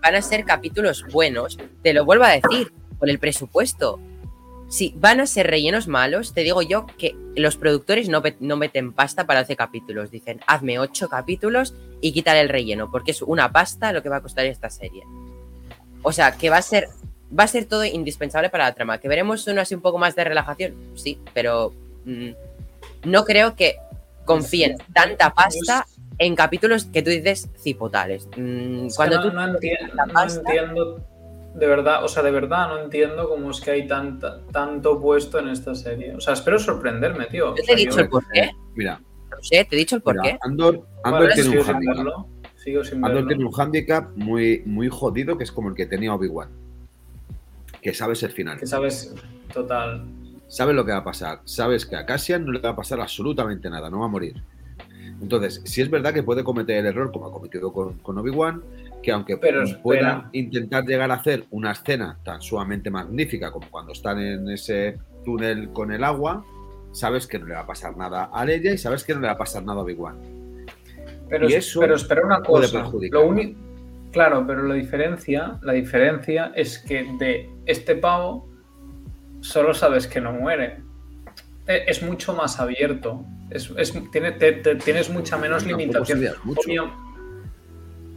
van 0.02 0.16
a 0.16 0.22
ser 0.22 0.44
capítulos 0.44 1.06
buenos. 1.12 1.58
Te 1.82 1.94
lo 1.94 2.06
vuelvo 2.06 2.26
a 2.26 2.30
decir. 2.30 2.74
Por 3.00 3.10
el 3.10 3.20
presupuesto. 3.20 4.00
Si 4.70 4.94
van 4.98 5.20
a 5.20 5.26
ser 5.26 5.48
rellenos 5.48 5.88
malos, 5.88 6.34
te 6.34 6.42
digo 6.42 6.62
yo 6.62 6.86
que 6.98 7.16
los 7.36 7.58
productores 7.58 8.08
no, 8.10 8.24
no 8.40 8.56
meten 8.56 8.94
pasta 8.94 9.26
para 9.26 9.42
hacer 9.42 9.58
capítulos. 9.58 10.10
Dicen, 10.10 10.40
hazme 10.48 10.80
ocho 10.80 11.10
capítulos 11.10 11.76
y 12.02 12.12
quítale 12.14 12.40
el 12.42 12.50
relleno, 12.50 12.90
porque 12.92 13.12
es 13.12 13.22
una 13.22 13.52
pasta 13.52 13.92
lo 13.92 14.02
que 14.02 14.10
va 14.10 14.18
a 14.18 14.22
costar 14.22 14.46
esta 14.46 14.70
serie. 14.70 15.04
O 16.02 16.12
sea, 16.12 16.38
que 16.38 16.50
va 16.50 16.58
a 16.58 16.62
ser 16.62 16.88
va 17.38 17.44
a 17.44 17.48
ser 17.48 17.66
todo 17.66 17.84
indispensable 17.86 18.50
para 18.50 18.66
la 18.66 18.74
trama. 18.74 18.98
Que 19.00 19.08
veremos 19.08 19.46
uno 19.48 19.62
así 19.62 19.74
un 19.76 19.82
poco 19.82 19.98
más 19.98 20.16
de 20.16 20.24
relajación, 20.24 20.76
sí, 20.96 21.20
pero 21.34 21.74
mm, 22.06 22.30
no 23.06 23.26
creo 23.26 23.56
que 23.56 23.76
confíen 24.26 24.78
tanta 24.94 25.34
pasta 25.34 25.86
en 26.20 26.36
capítulos 26.36 26.86
que 26.86 27.02
tú 27.02 27.10
dices 27.10 27.50
cipotales. 27.60 28.28
Mm, 28.38 28.86
Es 28.88 28.94
que 28.94 28.96
cuando 28.98 29.16
no, 29.18 29.24
tú 29.24 29.32
no 29.36 29.42
enti- 29.48 29.94
la 29.94 30.06
no 30.06 30.24
entiendo, 30.24 31.00
de 31.56 31.68
verdad, 31.68 32.04
o 32.04 32.08
sea, 32.08 32.24
de 32.24 32.32
verdad 32.32 32.68
no 32.70 32.80
entiendo 32.84 33.28
cómo 33.30 33.52
es 33.52 33.60
que 33.62 33.72
hay 33.72 33.88
tanta, 33.88 34.42
tanto 34.52 35.00
puesto 35.02 35.40
en 35.40 35.50
esta 35.50 35.76
serie. 35.76 36.16
O 36.16 36.20
sea, 36.22 36.34
espero 36.34 36.58
sorprenderme, 36.60 37.26
tío. 37.26 37.50
Yo 37.50 37.56
te 37.56 37.64
sea, 37.64 37.76
he 37.76 37.78
dicho 37.78 38.00
el 38.00 38.10
por 38.10 38.24
qué. 38.32 38.52
Mira, 38.76 39.00
No 39.30 39.38
sé, 39.42 39.66
te 39.66 39.76
he 39.76 39.80
dicho 39.80 39.96
el 39.98 40.02
por 40.02 40.16
mira, 40.16 40.34
qué. 40.34 40.38
Andor, 40.42 40.88
Andor 41.04 41.22
Vale, 41.24 41.34
tiene 41.36 41.50
un 41.60 41.66
handicap. 41.68 41.96
verlo. 41.98 42.28
Sigo 42.56 42.84
sin 42.84 42.96
Andor 43.04 43.12
verlo. 43.14 43.28
tiene 43.28 43.46
un 43.46 43.52
handicap 43.60 44.10
muy, 44.16 44.64
muy 44.66 44.88
jodido 44.90 45.38
que 45.38 45.44
es 45.44 45.52
como 45.52 45.70
el 45.70 45.76
que 45.76 45.86
tenía 45.86 46.14
Obi-Wan. 46.14 46.50
Que 47.84 47.94
sabes 47.94 48.24
el 48.24 48.32
final. 48.32 48.58
Que 48.58 48.66
sabes, 48.66 49.14
total. 49.54 50.06
Sabes 50.48 50.76
lo 50.76 50.86
que 50.86 50.92
va 50.92 51.00
a 51.00 51.04
pasar. 51.04 51.42
Sabes 51.44 51.86
que 51.86 51.98
a 51.98 52.06
Cassian 52.06 52.46
no 52.46 52.54
le 52.54 52.60
va 52.60 52.70
a 52.70 52.76
pasar 52.76 53.02
absolutamente 53.02 53.70
nada, 53.70 53.90
no 53.90 54.00
va 54.00 54.06
a 54.06 54.10
morir. 54.10 54.42
Entonces, 55.22 55.62
si 55.66 55.82
es 55.82 55.90
verdad 55.90 56.14
que 56.14 56.24
puede 56.24 56.44
cometer 56.44 56.78
el 56.78 56.86
error, 56.86 57.12
como 57.12 57.28
ha 57.28 57.32
cometido 57.32 57.72
con, 57.72 57.98
con 58.00 58.18
Obi-Wan, 58.18 58.64
que 59.02 59.12
aunque 59.12 59.38
Pero 59.38 59.64
pueda 59.82 60.30
intentar 60.32 60.86
llegar 60.86 61.12
a 61.12 61.16
hacer 61.16 61.46
una 61.52 61.72
escena 61.72 62.18
tan 62.24 62.42
sumamente 62.42 62.90
magnífica 62.90 63.52
como 63.52 63.70
cuando 63.70 63.92
están 63.92 64.20
en 64.20 64.50
ese 64.50 64.98
túnel 65.26 65.70
con 65.70 65.92
el 65.92 66.04
agua, 66.04 66.46
sabes 66.94 67.28
que 67.28 67.38
no 67.38 67.46
le 67.46 67.56
va 67.56 67.62
a 67.62 67.68
pasar 67.68 67.98
nada 67.98 68.30
a 68.34 68.46
Leia 68.46 68.74
y 68.74 68.78
sabes 68.78 69.04
que 69.04 69.14
no 69.14 69.20
le 69.20 69.28
va 69.28 69.34
a 69.34 69.38
pasar 69.38 69.64
nada 69.64 69.80
a 69.80 69.84
Obi-Wan. 69.84 70.18
Pero, 71.30 71.48
pero 71.80 71.96
espera 71.96 72.26
una 72.26 72.42
cosa. 72.42 72.90
Lo 73.12 73.28
Claro, 74.14 74.46
pero 74.48 74.64
la 74.64 74.76
diferencia, 74.76 75.60
la 75.64 75.74
diferencia 75.74 76.52
es 76.56 76.80
que 76.80 77.04
de 77.20 77.50
este 77.66 77.96
pavo 77.96 78.48
solo 79.42 79.74
sabes 79.74 80.08
que 80.08 80.22
no 80.22 80.32
muere. 80.32 80.78
E- 81.68 81.84
Es 81.88 82.02
mucho 82.04 82.34
más 82.34 82.60
abierto. 82.60 83.26
Es, 83.50 83.72
es- 83.78 83.94
tiene, 84.12 84.32
te- 84.34 84.54
te- 84.54 84.76
tienes 84.76 85.10
mucha 85.10 85.38
menos 85.38 85.64
Tampoco 85.64 85.80
limitación. 85.82 86.90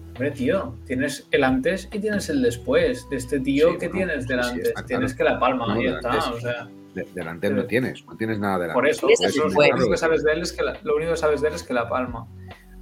Hombre, 0.09 0.31
tío, 0.31 0.75
tienes 0.87 1.27
el 1.31 1.45
antes 1.45 1.89
y 1.93 1.99
tienes 1.99 2.29
el 2.31 2.41
después. 2.43 3.09
De 3.11 3.17
este 3.17 3.39
tío 3.41 3.73
Sí, 3.73 3.79
que 3.79 3.89
bueno, 3.89 4.07
tienes 4.07 4.25
sí, 4.25 4.29
del 4.29 4.43
sí, 4.45 4.51
antes. 4.51 4.69
está 4.69 4.75
claro. 4.83 4.87
tienes 4.87 5.15
que 5.15 5.25
la 5.25 5.39
palma 5.39 5.67
No, 5.75 5.81
y 5.81 5.85
ya 5.85 5.91
del 5.91 5.97
está. 5.97 6.11
antes. 6.13 6.27
O 6.29 6.41
sea, 6.41 6.69
de- 6.95 7.09
delante 7.15 7.51
no 7.51 7.65
tienes, 7.67 8.05
no 8.07 8.17
tienes 8.17 8.39
nada 8.39 8.55
delante. 8.61 8.75
Por 8.75 8.89
eso, 8.89 9.07
lo 9.09 9.59
único 9.75 9.91
que 9.91 9.97
sabes 9.99 10.25
de 10.25 10.33
él 10.33 10.43
es 10.43 10.53
que 10.53 10.63
la, 10.63 10.79
lo 10.83 10.97
único 10.97 11.11
que 11.13 11.17
sabes 11.19 11.43
de 11.43 11.49
él 11.49 11.55
es 11.55 11.63
que 11.63 11.75
la 11.75 11.89
palma. 11.89 12.27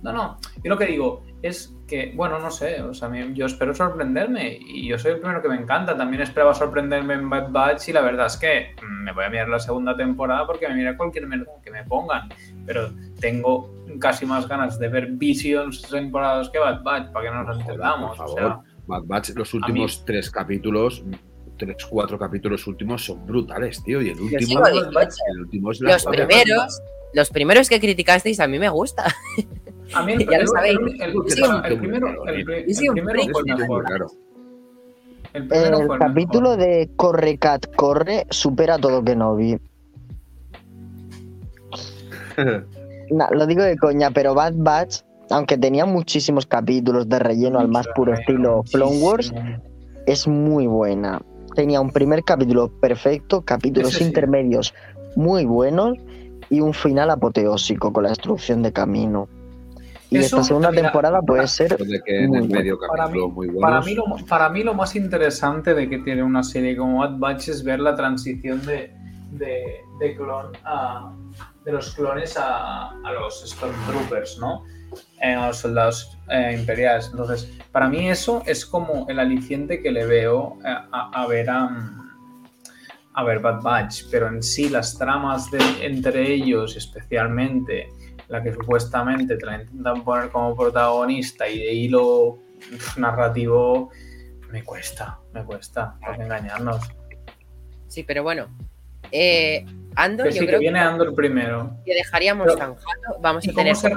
No, 0.03 0.12
no. 0.12 0.39
Yo 0.62 0.71
lo 0.71 0.79
que 0.79 0.87
digo 0.87 1.25
es 1.43 1.75
que, 1.87 2.12
bueno, 2.16 2.39
no 2.39 2.51
sé, 2.51 2.80
o 2.82 2.95
sea, 2.95 3.09
me- 3.09 3.35
yo 3.35 3.47
espero 3.47 3.74
sorprenderme 3.74 4.59
y 4.59 4.89
yo 4.89 4.99
soy 4.99 5.12
el 5.12 5.18
primero 5.20 5.43
que 5.43 5.49
me 5.49 5.57
encanta. 5.57 5.97
También 5.97 6.22
esperaba 6.22 6.55
sorprenderme 6.55 7.14
en 7.14 7.28
Bad 7.28 7.51
Batch 7.51 7.89
y 7.89 7.93
la 7.93 8.01
verdad 8.01 8.26
es 8.26 8.37
que 8.39 8.74
mm, 8.82 9.05
me 9.05 9.12
voy 9.12 9.24
a 9.24 9.28
mirar 9.30 9.49
la 9.49 9.59
segunda 9.59 9.95
temporada 9.97 10.47
porque 10.47 10.66
me 10.68 10.74
mira 10.74 10.97
cualquier 10.97 11.26
mierda 11.26 11.47
que 11.62 11.70
me 11.70 11.85
pongan. 11.85 12.28
Pero 12.66 12.91
tengo 13.20 13.74
casi 14.01 14.24
más 14.26 14.49
ganas 14.49 14.78
de 14.78 14.89
ver 14.89 15.09
Visions 15.12 15.82
temporadas 15.82 16.49
que 16.49 16.59
Bad 16.59 16.82
Batch 16.82 17.12
para 17.12 17.26
que 17.28 17.35
no 17.35 17.45
nos 17.45 17.59
entendamos. 17.61 18.16
por 18.16 18.26
O 18.26 18.28
favor. 18.35 18.39
sea, 18.39 18.61
Bad 18.87 19.03
Batch, 19.05 19.30
los 19.37 19.53
últimos 19.55 20.05
tres 20.07 20.30
capítulos, 20.30 21.05
tres, 21.59 21.76
cuatro 21.89 22.18
capítulos 22.18 22.66
últimos 22.66 23.05
son 23.05 23.26
brutales, 23.26 23.82
tío. 23.85 24.01
Y 24.01 24.09
el 24.09 24.20
último, 24.20 24.66
el 24.66 25.41
último 25.41 25.70
es 25.70 25.80
la 25.80 25.93
Los 25.93 26.05
primeros, 26.07 26.80
los 27.12 27.28
primeros 27.30 27.68
que 27.68 27.78
criticasteis 27.78 28.41
a 28.41 28.49
mí 28.49 28.59
me 28.59 28.68
gusta. 28.70 29.05
a 29.93 30.03
mí 30.05 30.12
el, 30.12 30.26
Ya 30.28 30.39
lo 30.41 30.47
sabéis. 30.47 30.78
el- 30.78 31.03
el- 31.03 31.78
primero, 31.78 32.07
primero 32.93 33.20
fue 33.32 33.43
mejor. 33.45 33.85
claro. 33.85 34.07
Capítulo 35.99 36.51
mejor. 36.51 36.64
de 36.64 36.91
Corre 36.97 37.39
Cat 37.39 37.66
Corre 37.74 38.26
supera 38.30 38.78
todo 38.78 39.03
que 39.05 39.16
no 39.16 39.35
vi. 39.37 39.59
Nah, 43.11 43.30
lo 43.32 43.47
digo 43.47 43.62
de 43.62 43.76
coña, 43.76 44.11
pero 44.11 44.35
Bad 44.35 44.55
Batch, 44.57 45.03
aunque 45.30 45.57
tenía 45.59 45.87
muchísimos 45.87 46.47
capítulos 46.47 47.09
de 47.09 47.18
relleno 47.18 47.59
al 47.61 47.68
más 47.68 47.87
puro 47.95 48.14
estilo 48.14 48.64
Clone 48.72 48.99
Wars, 48.99 49.32
es 50.07 50.26
muy 50.26 50.66
buena. 50.66 51.20
Tenía 51.55 51.80
un 51.80 51.91
primer 51.91 52.24
capítulo 52.24 52.68
perfecto, 52.80 53.43
capítulos 53.43 53.91
Ese 53.91 53.99
sí. 53.99 54.05
intermedios 54.07 54.74
muy 55.16 55.45
buenos 55.45 55.97
y 56.51 56.61
un 56.61 56.74
final 56.74 57.11
apoteósico 57.11 57.93
con 57.93 58.03
la 58.05 58.09
destrucción 58.11 58.62
de 58.62 58.72
camino. 58.72 59.28
Y 60.15 60.19
Eso, 60.19 60.37
esta 60.37 60.45
segunda 60.45 60.71
mira, 60.71 60.83
temporada 60.85 61.21
puede 61.23 61.47
ser 61.49 61.69
Después 61.71 61.91
de 61.91 62.01
que 62.03 62.25
en 62.25 62.35
el 62.35 62.49
medio 62.49 62.79
Para 62.89 63.09
mí- 63.09 63.21
muy. 63.29 63.49
Para 63.61 63.81
mí, 63.81 63.95
lo, 63.95 64.05
para 64.29 64.49
mí 64.49 64.62
lo 64.62 64.75
más 64.75 64.95
interesante 64.97 65.75
de 65.75 65.89
que 65.89 65.99
tiene 65.99 66.23
una 66.23 66.43
serie 66.43 66.77
como 66.77 66.99
Bad 67.01 67.19
Batch 67.19 67.49
es 67.49 67.65
ver 67.65 67.81
la 67.81 67.95
transición 67.97 68.65
de, 68.65 68.95
de, 69.33 69.81
de 70.01 70.17
clon 70.17 70.53
a, 70.65 71.12
de 71.65 71.73
los 71.73 71.95
clones 71.95 72.37
a, 72.37 72.91
a 72.91 73.12
los 73.12 73.43
Stormtroopers, 73.51 74.39
¿no? 74.39 74.65
Eh, 75.21 75.35
a 75.35 75.49
los 75.49 75.57
soldados 75.59 76.17
eh, 76.31 76.57
imperiales. 76.59 77.09
Entonces, 77.11 77.51
para 77.73 77.89
mí 77.89 78.09
eso 78.09 78.43
es 78.47 78.65
como 78.65 79.07
el 79.09 79.19
aliciente 79.19 79.83
que 79.83 79.91
le 79.91 80.07
veo 80.07 80.59
eh, 80.65 80.69
a, 80.69 81.11
a 81.23 81.27
ver 81.27 81.51
a, 81.51 81.69
a 83.15 83.23
ver 83.25 83.39
Bad 83.41 83.62
Batch, 83.62 84.05
pero 84.11 84.29
en 84.29 84.43
sí 84.43 84.69
las 84.69 84.99
tramas 84.99 85.51
de, 85.51 85.59
entre 85.87 86.33
ellos, 86.33 86.77
especialmente 86.77 87.89
la 88.29 88.43
que 88.43 88.53
supuestamente 88.53 89.37
te 89.37 89.47
la 89.47 89.61
intentan 89.62 90.03
poner 90.03 90.31
como 90.31 90.57
protagonista 90.57 91.49
y 91.49 91.59
de 91.59 91.73
hilo 91.73 92.39
narrativo, 92.97 93.91
me 94.51 94.62
cuesta, 94.65 95.19
me 95.33 95.45
cuesta, 95.45 95.97
hay 96.03 96.17
que 96.17 96.23
engañarnos. 96.25 96.81
Sí, 97.89 98.03
pero 98.03 98.23
bueno. 98.23 98.47
Eh, 99.12 99.65
Andor, 99.97 100.27
Que 100.29 100.33
yo 100.33 100.41
sí, 100.41 100.41
que 100.41 100.47
creo 100.49 100.61
viene 100.61 100.79
que, 100.81 100.85
Andor 100.85 101.15
primero. 101.15 101.77
que 101.85 101.95
dejaríamos 101.95 102.49
zanjado. 102.57 103.21
Vamos 103.21 103.45
¿Y 103.47 103.51
a 103.51 103.55
tener. 103.55 103.77
se, 103.77 103.93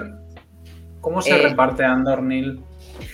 cómo 1.02 1.22
se 1.22 1.32
Eh, 1.40 1.50
reparte 1.50 1.84
Andor, 1.84 2.22
Neil? 2.22 2.62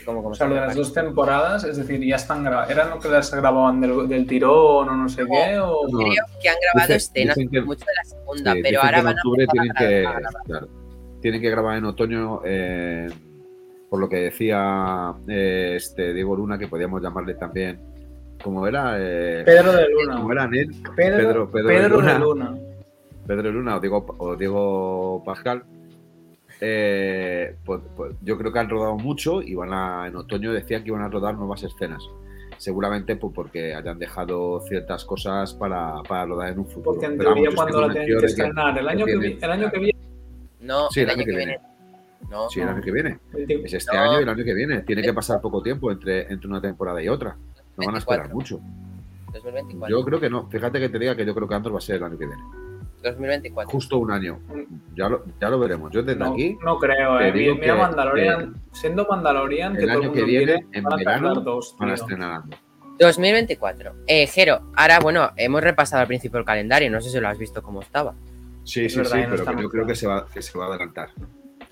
¿Cómo, 0.06 0.22
cómo 0.24 0.30
O 0.30 0.36
sea, 0.36 0.48
se 0.48 0.50
lo 0.54 0.60
de 0.62 0.68
las 0.68 0.76
dos 0.76 0.94
temporadas, 0.94 1.64
es 1.64 1.78
decir, 1.78 2.02
ya 2.04 2.16
están 2.18 2.44
grabadas. 2.44 2.70
¿Eran 2.72 2.90
lo 2.90 3.00
que 3.00 3.10
las 3.10 3.34
grababan 3.34 3.80
del, 3.82 4.08
del 4.08 4.26
tirón 4.28 4.90
o 4.90 4.96
no 4.96 5.10
sé 5.10 5.24
qué? 5.26 5.58
O... 5.60 5.82
Creo 5.88 6.26
que 6.42 6.50
han 6.50 6.56
grabado 6.62 6.94
Dicen- 6.94 6.96
escenas 6.96 7.36
dicen 7.36 7.52
que- 7.52 7.62
mucho 7.62 7.86
de 7.86 7.94
la 7.96 8.04
segunda, 8.04 8.54
Sí, 8.54 8.60
pero 8.64 8.82
ahora 8.82 8.98
que 8.98 9.04
van 9.04 9.14
a 9.18 9.20
octubre 9.20 9.48
tienen 9.52 9.72
que, 9.78 10.06
a 10.06 10.20
claro, 10.46 10.68
tienen 11.22 11.42
que 11.42 11.50
grabar 11.50 11.78
en 11.78 11.86
otoño, 11.86 12.42
eh, 12.46 13.10
por 13.90 14.00
lo 14.00 14.10
que 14.10 14.18
decía 14.18 15.14
eh, 15.28 15.74
este 15.78 16.14
Diego 16.14 16.36
Luna, 16.36 16.58
que 16.58 16.68
podíamos 16.68 17.02
llamarle 17.02 17.36
también, 17.36 17.80
como 18.44 18.68
era, 18.68 18.96
eh, 19.00 19.44
Pedro 19.46 19.72
de 19.74 19.88
Luna. 19.90 20.16
como 20.18 20.32
era 20.34 20.50
Pedro, 20.50 20.72
Pedro- 20.96 21.52
Pedro 21.52 21.68
de 21.68 21.74
Pedro 21.76 21.84
de 21.84 21.90
Luna. 21.90 22.20
Luna. 22.20 22.58
Pedro 23.26 23.52
Luna 23.52 23.76
o 23.78 23.80
Diego, 23.80 24.06
o 24.18 24.36
Diego 24.36 25.24
Pascal. 25.26 25.64
Eh, 26.66 27.57
pues- 27.66 27.82
pues 27.97 28.16
yo 28.22 28.38
creo 28.38 28.53
que 28.53 28.59
han 28.59 28.70
rodado 28.70 28.95
mucho 28.95 29.41
y 29.41 29.53
van 29.53 29.74
a, 29.74 30.07
en 30.07 30.16
otoño 30.16 30.53
decían 30.53 30.82
que 30.84 30.89
iban 30.91 31.01
a 31.01 31.09
rodar 31.09 31.36
nuevas 31.36 31.61
escenas. 31.64 32.01
Seguramente 32.57 33.18
pues, 33.18 33.34
porque 33.36 33.76
hayan 33.76 33.99
dejado 33.99 34.61
ciertas 34.61 35.03
cosas 35.03 35.53
para, 35.53 36.01
para 36.07 36.26
rodar 36.26 36.53
en 36.53 36.59
un 36.59 36.66
futuro. 36.66 36.84
Porque 36.93 37.05
en 37.07 37.18
teoría 37.18 37.49
cuando 37.53 37.82
la 37.88 37.93
tienen 37.93 38.18
que 38.20 38.26
estrenar, 38.26 38.78
el 38.78 38.88
año 38.88 39.05
que, 39.05 39.11
tienen- 39.11 39.32
vi- 39.38 39.43
el 39.43 39.51
año 39.51 39.72
que 39.72 39.80
viene, 39.80 39.99
No, 40.61 40.89
Sí, 40.89 41.01
el 41.01 41.09
año 41.09 41.26
que 41.26 41.36
viene. 41.36 41.59
No, 42.30 42.49
Sí, 42.49 42.61
el 42.61 42.70
año 42.70 42.82
que 42.82 42.91
viene. 42.91 43.20
Es 43.66 43.74
este 43.74 43.93
No. 43.97 44.01
año 44.03 44.20
y 44.22 44.24
el 44.24 44.30
año 44.30 44.43
que 44.45 44.53
viene. 44.53 44.82
Tiene 44.84 45.01
que 45.01 45.14
pasar 45.14 45.41
poco 45.41 45.61
tiempo 45.61 45.91
entre, 45.91 46.32
entre 46.32 46.47
una 46.47 46.61
temporada 46.61 47.03
y 47.03 47.09
otra. 47.09 47.36
No 47.78 47.86
van 47.86 47.95
a 47.95 47.97
esperar 47.97 48.30
24. 48.30 48.59
mucho. 48.59 48.59
2024. 49.34 49.89
Yo 49.97 50.05
creo 50.05 50.20
que 50.22 50.30
no. 50.30 50.47
Fíjate 50.49 50.80
que 50.80 50.88
te 50.89 50.99
diga 50.99 51.16
que 51.18 51.26
yo 51.26 51.36
creo 51.36 51.47
que 51.49 51.55
Andor 51.55 51.74
va 51.74 51.80
a 51.80 51.82
ser 51.82 51.97
el 51.97 52.03
año 52.03 52.18
que 52.18 52.26
viene. 52.28 52.41
2024. 53.04 53.72
Justo 53.72 53.97
un 53.97 54.12
año. 54.12 54.39
Ya 54.95 55.10
lo, 55.10 55.24
ya 55.39 55.49
lo 55.49 55.60
veremos. 55.60 55.91
Yo 55.91 56.01
desde 56.01 56.20
no, 56.20 56.34
aquí, 56.34 56.58
no 56.64 56.80
creo, 56.80 57.20
eh. 57.20 57.32
digo 57.32 57.56
Mira 57.56 57.74
que, 57.74 57.80
Mandalorian, 57.80 58.56
siendo 58.72 59.06
Mandalorian, 59.08 59.76
el 59.76 59.80
que 59.80 59.88
todo 59.88 59.97
el 59.97 60.04
año 60.04 60.14
que 60.14 60.24
viene, 60.24 60.45
quiere, 60.45 60.68
en 60.72 60.84
verano, 60.84 61.36
dos, 61.36 61.76
van 61.80 61.91
a 61.91 61.93
estrenar 61.93 62.32
Andor. 62.32 62.60
2024. 62.99 63.93
Eh, 64.08 64.28
Jero, 64.28 64.72
ahora, 64.76 64.99
bueno, 64.99 65.32
hemos 65.36 65.62
repasado 65.62 66.01
al 66.01 66.08
principio 66.08 66.39
el 66.39 66.45
calendario. 66.45 66.89
No 66.89 67.01
sé 67.01 67.10
si 67.10 67.20
lo 67.20 67.28
has 67.28 67.38
visto 67.38 67.62
cómo 67.62 67.82
estaba. 67.82 68.16
Sí, 68.64 68.86
Es 68.86 68.93
sí, 68.93 68.99
verdad, 68.99 69.12
sí, 69.12 69.22
no 69.22 69.45
pero 69.45 69.62
yo 69.62 69.70
creo 69.70 69.86
que 69.86 69.95
se 69.95 70.08
va, 70.08 70.26
que 70.28 70.41
se 70.41 70.58
va 70.58 70.66
a 70.66 70.70
adelantar. 70.70 71.10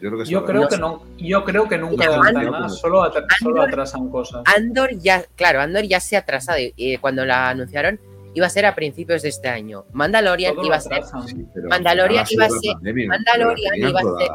Yo 0.02 0.10
creo 0.10 0.24
que 0.24 0.26
Yo 0.30 0.46
creo 0.46 0.68
no, 0.80 1.04
yo 1.18 1.44
creo 1.46 1.68
que 1.70 1.78
nunca 1.78 2.06
adelantan 2.06 2.52
nada, 2.52 2.70
solo, 2.70 3.04
solo 3.40 3.62
atrasan 3.62 4.10
cosas. 4.10 4.42
Andor 4.46 4.98
ya, 4.98 5.24
claro, 5.36 5.62
Andor 5.62 5.84
ya 5.84 6.00
se 6.00 6.16
ha 6.16 6.20
atrasado. 6.20 6.58
Y, 6.60 6.74
y 6.76 6.98
cuando 6.98 7.24
la 7.24 7.50
anunciaron, 7.50 8.00
iba 8.34 8.48
a 8.48 8.50
ser 8.50 8.66
a 8.66 8.76
principios 8.76 9.22
de 9.22 9.30
este 9.30 9.48
año. 9.50 9.86
Mandalorian 9.94 10.56
Todo 10.56 10.66
iba 10.66 10.76
a 10.76 10.82
ser. 10.82 11.04
Sí, 11.28 11.46
Mandalorian 11.70 12.26
iba 12.30 12.46
a 12.46 12.50
ser- 12.50 12.74
pandemia, 12.74 13.08
Mandalorian 13.10 13.76
iba 13.78 14.00
a 14.00 14.04
ser-. 14.04 14.32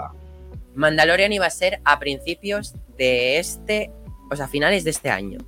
Mandalorian 0.75 1.33
iba 1.33 1.47
a 1.47 1.51
ser 1.51 1.81
a 1.85 1.99
principios 1.99 2.75
de 2.99 3.39
este. 3.39 3.91
O 4.31 4.37
sea, 4.37 4.49
finales 4.49 4.85
de 4.85 4.91
este 4.91 5.11
año. 5.11 5.39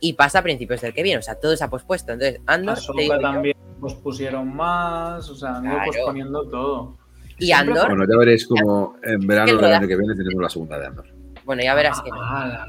Y 0.00 0.14
pasa 0.14 0.40
a 0.40 0.42
principios 0.42 0.80
del 0.80 0.92
que 0.94 1.02
viene. 1.02 1.18
O 1.18 1.22
sea, 1.22 1.36
todo 1.36 1.56
se 1.56 1.62
ha 1.62 1.68
pospuesto. 1.70 2.12
Entonces, 2.12 2.40
Andor. 2.46 2.78
yo, 2.78 3.20
también 3.20 3.56
pospusieron 3.80 4.54
más, 4.54 5.28
o 5.28 5.34
sea, 5.36 5.56
han 5.56 5.64
ido 5.64 5.74
Claro. 5.74 5.92
posponiendo 5.92 6.48
todo. 6.48 6.96
y 7.38 7.46
Siempre 7.46 7.72
Andor. 7.72 7.88
Bueno, 7.88 8.04
ya 8.12 8.18
veréis 8.18 8.46
como 8.46 8.96
en 9.02 9.26
verano 9.26 9.50
el 9.52 9.58
del 9.58 9.72
año 9.74 9.88
que 9.88 9.96
viene 9.96 10.14
tenemos 10.14 10.42
la 10.42 10.48
segunda 10.48 10.78
de 10.78 10.86
Andor. 10.86 11.06
Bueno, 11.44 11.62
ya 11.62 11.74
verás 11.74 12.00
que 12.02 12.10
no. 12.10 12.16
Ah, 12.20 12.66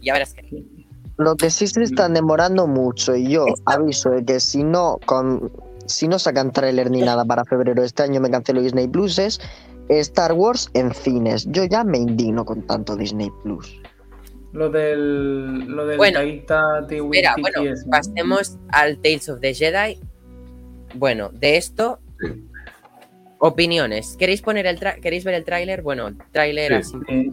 Ya 0.00 0.12
verás 0.14 0.34
que 0.34 0.42
no. 0.42 0.81
Lo 1.22 1.36
que 1.36 1.50
sí 1.50 1.66
se 1.66 1.82
están 1.82 2.14
demorando 2.14 2.66
mucho 2.66 3.14
y 3.16 3.28
yo 3.30 3.46
aviso 3.66 4.10
de 4.10 4.24
que 4.24 4.40
si 4.40 4.62
no 4.64 4.98
con 5.06 5.50
si 5.86 6.06
no 6.08 6.18
sacan 6.18 6.52
tráiler 6.52 6.90
ni 6.90 7.02
nada 7.02 7.24
para 7.24 7.44
febrero 7.44 7.80
de 7.80 7.86
este 7.86 8.02
año 8.02 8.20
me 8.20 8.30
cancelo 8.30 8.60
Disney 8.62 8.88
Plus 8.88 9.18
es 9.18 9.40
Star 9.88 10.32
Wars 10.32 10.70
en 10.74 10.94
cines. 10.94 11.46
Yo 11.50 11.64
ya 11.64 11.84
me 11.84 11.98
indigno 11.98 12.44
con 12.44 12.62
tanto 12.62 12.96
Disney 12.96 13.30
Plus. 13.42 13.80
Lo 14.52 14.70
del, 14.70 15.60
lo 15.66 15.86
del 15.86 15.96
Bueno, 15.96 16.20
Taika 16.20 16.60
Waititi 16.88 16.96
Espera, 16.96 17.34
bueno, 17.40 17.74
pasemos 17.90 18.58
al 18.68 18.98
Tales 18.98 19.28
of 19.28 19.40
the 19.40 19.54
Jedi. 19.54 19.98
Bueno, 20.94 21.30
de 21.32 21.56
esto, 21.56 21.98
Sí. 22.20 22.44
opiniones. 23.38 24.16
¿Queréis 24.18 24.42
poner 24.42 24.66
el 24.66 24.78
tra- 24.78 25.00
queréis 25.00 25.24
ver 25.24 25.34
el 25.34 25.44
tráiler? 25.44 25.82
Bueno, 25.82 26.10
tráiler 26.32 26.84
Sí. 26.84 26.94
así 26.96 27.04
Sí. 27.08 27.30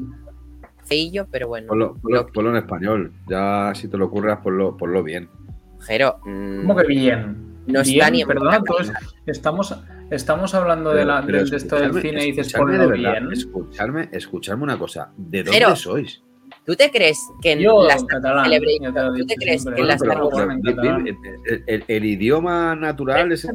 Feillo, 0.89 1.27
pero 1.31 1.47
bueno. 1.47 1.67
Ponlo, 1.67 1.95
ponlo- 2.01 2.27
ponlo 2.33 2.49
en 2.51 2.57
español. 2.57 3.13
Ya 3.29 3.71
si 3.75 3.87
te 3.87 3.97
lo 3.97 4.05
ocurras, 4.07 4.39
ponlo, 4.39 4.75
ponlo 4.75 5.03
bien. 5.03 5.29
Jero, 5.81 6.19
mm, 6.25 6.61
¿Cómo 6.61 6.75
que 6.75 6.87
bien? 6.87 7.61
no 7.67 7.81
bien, 7.83 7.95
está 7.95 8.09
ni 8.11 8.21
en 8.21 8.27
perdona, 8.27 8.59
buena 8.59 8.63
tú 8.65 8.77
es- 8.79 8.91
estamos, 9.27 9.73
estamos 10.11 10.53
hablando 10.55 10.91
de, 10.93 11.05
la, 11.05 11.23
Pero 11.25 11.37
del- 11.37 11.49
de 11.49 11.57
esto 11.57 11.75
del 11.77 11.93
cine 12.01 12.23
y 12.23 12.31
dices 12.31 12.47
escuchadme 12.47 12.71
de 12.73 12.77
ponlo 12.79 12.89
verdad, 13.03 13.21
bien. 13.21 13.31
Escuchadme, 13.33 14.09
escuchadme 14.11 14.63
una 14.63 14.77
cosa. 14.77 15.11
¿De 15.15 15.43
dónde 15.43 15.59
Pero- 15.59 15.75
sois? 15.75 16.21
¿Tú 16.65 16.75
te 16.75 16.91
crees 16.91 17.17
que 17.41 17.53
en 17.53 17.59
Yo, 17.59 17.87
las 17.87 18.03
catalán, 18.03 18.51
¿tú 19.17 19.25
te 19.25 19.35
crees 19.35 19.65
que 19.65 19.81
en 19.81 19.87
las 19.87 19.99
pero 20.01 20.29
el, 20.37 21.63
el- 21.67 21.83
el 21.87 22.05
idioma 22.05 22.75
natural 22.75 23.31
es. 23.31 23.47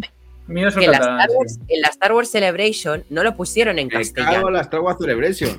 Mío 0.47 0.69
que 0.77 0.85
en 0.85 0.91
la 0.91 0.99
Star 0.99 1.29
sí. 1.31 1.37
Wars, 1.37 1.61
en 1.69 1.81
la 1.81 1.89
Star 1.89 2.13
Wars 2.13 2.31
Celebration 2.31 3.05
no 3.11 3.23
lo 3.23 3.37
pusieron 3.37 3.79
en 3.79 3.89
castellano? 3.89 4.51
la 4.51 4.61
Star 4.63 4.81
Wars 4.81 4.99
Celebration. 5.01 5.51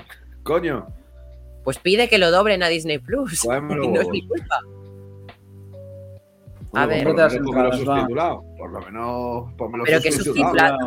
Coño. 0.43 0.87
Pues 1.65 1.77
pide 1.79 2.07
que 2.07 2.17
lo 2.17 2.31
doblen 2.31 2.63
a 2.63 2.69
Disney 2.69 2.99
Plus. 2.99 3.41
Jódemelo. 3.41 3.83
Y 3.85 3.87
no 3.89 3.99
es 4.01 4.07
mi 4.07 4.25
culpa. 4.25 4.59
A 6.77 6.85
ver. 6.85 7.03
por 7.05 7.15
lo 7.15 7.29
menos 7.53 7.79
subtitulado. 7.79 8.43
Por 8.57 8.69
lo 8.71 8.79
menos 8.81 9.85
Pero 9.85 10.01
que 10.01 10.11
subtitulado. 10.11 10.77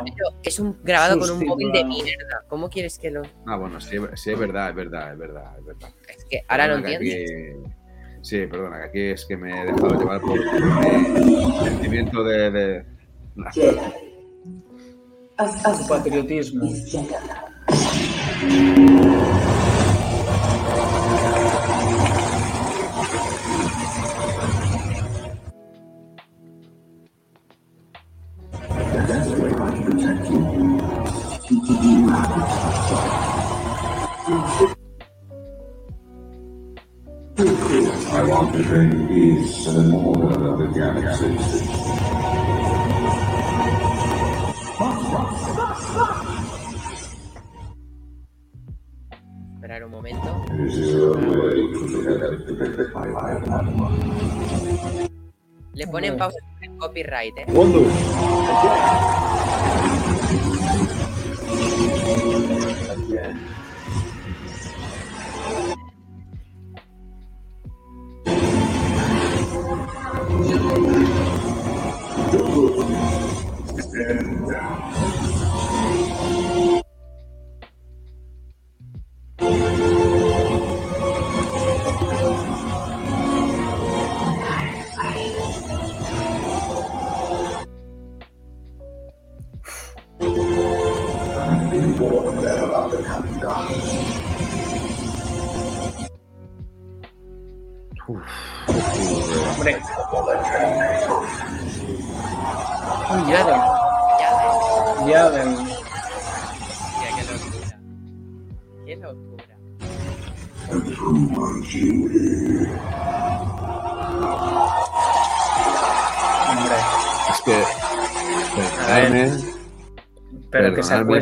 Es 0.42 0.58
un 0.58 0.78
grabado 0.82 1.18
con 1.18 1.30
un 1.30 1.46
móvil 1.46 1.72
de 1.72 1.84
mierda. 1.84 2.44
¿Cómo 2.48 2.68
quieres 2.68 2.98
que 2.98 3.10
lo.? 3.10 3.22
Ah, 3.46 3.56
bueno, 3.56 3.80
sí, 3.80 3.96
sí, 4.14 4.30
es 4.32 4.38
verdad, 4.38 4.70
es 4.70 4.76
verdad, 4.76 5.12
es 5.12 5.18
verdad, 5.18 5.58
es 5.58 5.64
verdad. 5.64 5.88
Es 6.08 6.24
que 6.26 6.42
ahora 6.48 6.68
no 6.68 6.74
Perdona 6.82 6.98
que 6.98 7.06
entiendo. 7.22 7.68
aquí- 7.68 7.74
Sí, 8.20 8.46
perdona, 8.46 8.78
que 8.78 8.84
aquí 8.84 9.00
es 9.12 9.24
que 9.26 9.36
me 9.36 9.62
he 9.62 9.64
dejado 9.66 9.98
llevar 9.98 10.20
por 10.20 10.38
el 10.38 11.64
sentimiento 11.64 12.22
de. 12.24 12.50
de- 12.50 12.84
su 15.78 15.88
patriotismo. 15.88 16.68
The 38.58 38.64
of 40.48 40.58
the 40.58 40.66
galaxy. 40.74 41.26
Esperar 49.54 49.84
un 49.84 49.90
momento. 49.92 50.44
Le 55.74 55.86
ponen 55.86 56.16
pausa 56.18 56.38
en 56.60 56.76
copyright, 56.78 57.38
¿eh? 57.38 57.44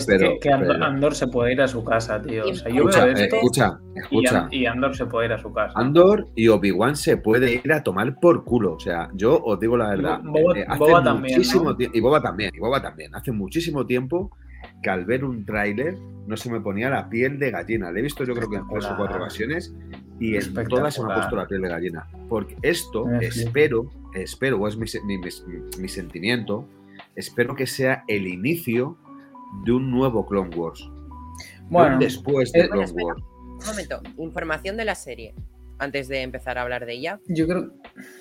Que 0.04 0.18
pero- 0.18 0.54
Andor, 0.54 0.68
pero- 0.74 0.84
Andor 0.84 1.14
se 1.14 1.26
puede 1.28 1.52
ir 1.52 1.60
a 1.62 1.68
su 1.68 1.84
casa, 1.84 2.20
tío. 2.20 2.44
O 2.50 2.54
sea, 2.54 2.68
yo 2.70 2.76
Escucha, 2.88 3.04
veo 3.04 3.16
eh, 3.16 3.22
esto 3.22 3.36
escucha, 3.36 3.78
y, 3.94 3.98
escucha. 4.00 4.48
Y 4.50 4.66
Andor 4.66 4.96
se 4.96 5.06
puede 5.06 5.26
ir 5.26 5.32
a 5.32 5.38
su 5.38 5.52
casa. 5.52 5.72
Andor 5.78 6.26
y 6.34 6.48
Obi-Wan 6.48 6.96
se 6.96 7.16
puede 7.16 7.54
ir 7.64 7.72
a 7.72 7.82
tomar 7.82 8.18
por 8.20 8.44
culo. 8.44 8.74
O 8.74 8.80
sea, 8.80 9.08
yo 9.14 9.40
os 9.42 9.58
digo 9.60 9.76
la 9.76 9.90
verdad. 9.90 10.20
Bo- 10.22 10.32
Boba- 10.40 10.58
eh, 10.58 10.64
hace 10.68 10.78
Boba 10.78 11.02
también, 11.04 11.40
Y 11.92 12.00
Boba 12.00 12.20
también, 12.20 12.50
y 12.54 12.58
Boba 12.58 12.82
también. 12.82 13.14
Hace 13.14 13.32
muchísimo 13.32 13.86
tiempo 13.86 14.30
que 14.82 14.90
al 14.90 15.04
ver 15.04 15.24
un 15.24 15.44
tráiler 15.44 15.96
no 16.26 16.36
se 16.36 16.50
me 16.50 16.60
ponía 16.60 16.90
la 16.90 17.08
piel 17.08 17.38
de 17.38 17.50
gallina. 17.50 17.90
Le 17.92 18.00
he 18.00 18.02
visto 18.02 18.24
yo 18.24 18.34
creo 18.34 18.48
que 18.50 18.56
en 18.56 18.66
tres 18.68 18.84
o 18.86 18.96
cuatro 18.96 19.18
ocasiones 19.18 19.72
y 20.18 20.36
en 20.36 20.54
todas 20.68 20.94
se 20.94 21.02
me 21.04 21.12
ha 21.12 21.16
puesto 21.16 21.36
la 21.36 21.46
piel 21.46 21.62
de 21.62 21.68
gallina. 21.68 22.06
Porque 22.28 22.56
esto, 22.62 23.04
flipo. 23.06 23.22
espero, 23.22 23.90
espero, 24.14 24.58
o 24.58 24.66
es 24.66 24.76
mi- 24.76 24.86
mi- 25.06 25.18
mi 25.80 25.88
sentimiento, 25.88 26.68
espero 27.14 27.54
que 27.54 27.66
sea 27.66 28.02
el 28.08 28.26
inicio 28.26 28.96
de 29.64 29.72
un 29.72 29.90
nuevo 29.90 30.26
Clone 30.26 30.54
Wars. 30.56 30.88
Bueno, 31.68 31.98
después 31.98 32.52
de 32.52 32.60
eh, 32.60 32.68
Clone 32.68 32.84
espera. 32.84 33.06
Wars. 33.06 33.22
Un 33.60 33.66
momento. 33.66 34.00
Información 34.18 34.76
de 34.76 34.84
la 34.84 34.94
serie. 34.94 35.34
Antes 35.78 36.08
de 36.08 36.22
empezar 36.22 36.56
a 36.56 36.62
hablar 36.62 36.86
de 36.86 36.94
ella. 36.94 37.20
yo 37.26 37.46
creo. 37.46 37.70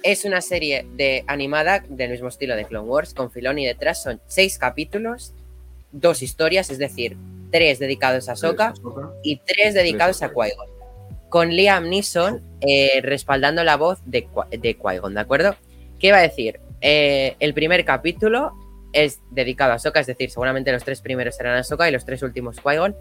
Es 0.04 0.26
una 0.26 0.42
serie 0.42 0.86
de 0.98 1.24
animada 1.28 1.80
del 1.88 2.12
mismo 2.12 2.28
estilo 2.28 2.56
de 2.56 2.66
Clone 2.66 2.90
Wars, 2.90 3.14
con 3.14 3.32
Filoni 3.32 3.66
detrás. 3.66 4.04
Son 4.04 4.20
seis 4.28 4.58
capítulos, 4.58 5.34
dos 5.94 6.22
historias, 6.22 6.70
es 6.70 6.80
decir, 6.80 7.16
tres 7.52 7.80
dedicados 7.80 8.28
a 8.28 8.34
Ahsoka. 8.34 8.74
y 9.24 9.38
tres 9.38 9.74
dedicados 9.74 10.22
a 10.22 10.28
Tres 10.28 10.32
a 10.32 10.34
Qui-Gon. 10.56 10.70
Con 11.30 11.50
Liam 11.50 11.90
Neeson 11.90 12.42
eh, 12.62 13.00
respaldando 13.02 13.64
la 13.64 13.78
voz 13.78 14.00
de, 14.06 14.28
Qui- 14.28 14.60
de 14.60 14.78
Qui-Gon, 14.78 15.14
¿de 15.14 15.20
acuerdo? 15.22 15.56
¿Qué 16.00 16.08
iba 16.08 16.18
a 16.18 16.22
decir? 16.22 16.60
Eh, 16.82 17.36
el 17.40 17.54
primer 17.54 17.86
capítulo 17.86 18.52
es 18.96 19.22
dedicado 19.32 19.72
a 19.74 19.76
Ahsoka, 19.76 20.00
es 20.00 20.08
decir, 20.08 20.30
seguramente 20.32 20.72
los 20.72 20.84
tres 20.84 21.02
primeros 21.02 21.36
serán 21.36 21.58
Ahsoka 21.58 21.88
y 21.88 21.92
los 21.92 22.06
tres 22.06 22.24
últimos 22.24 22.58
Qui-Gon. 22.64 22.96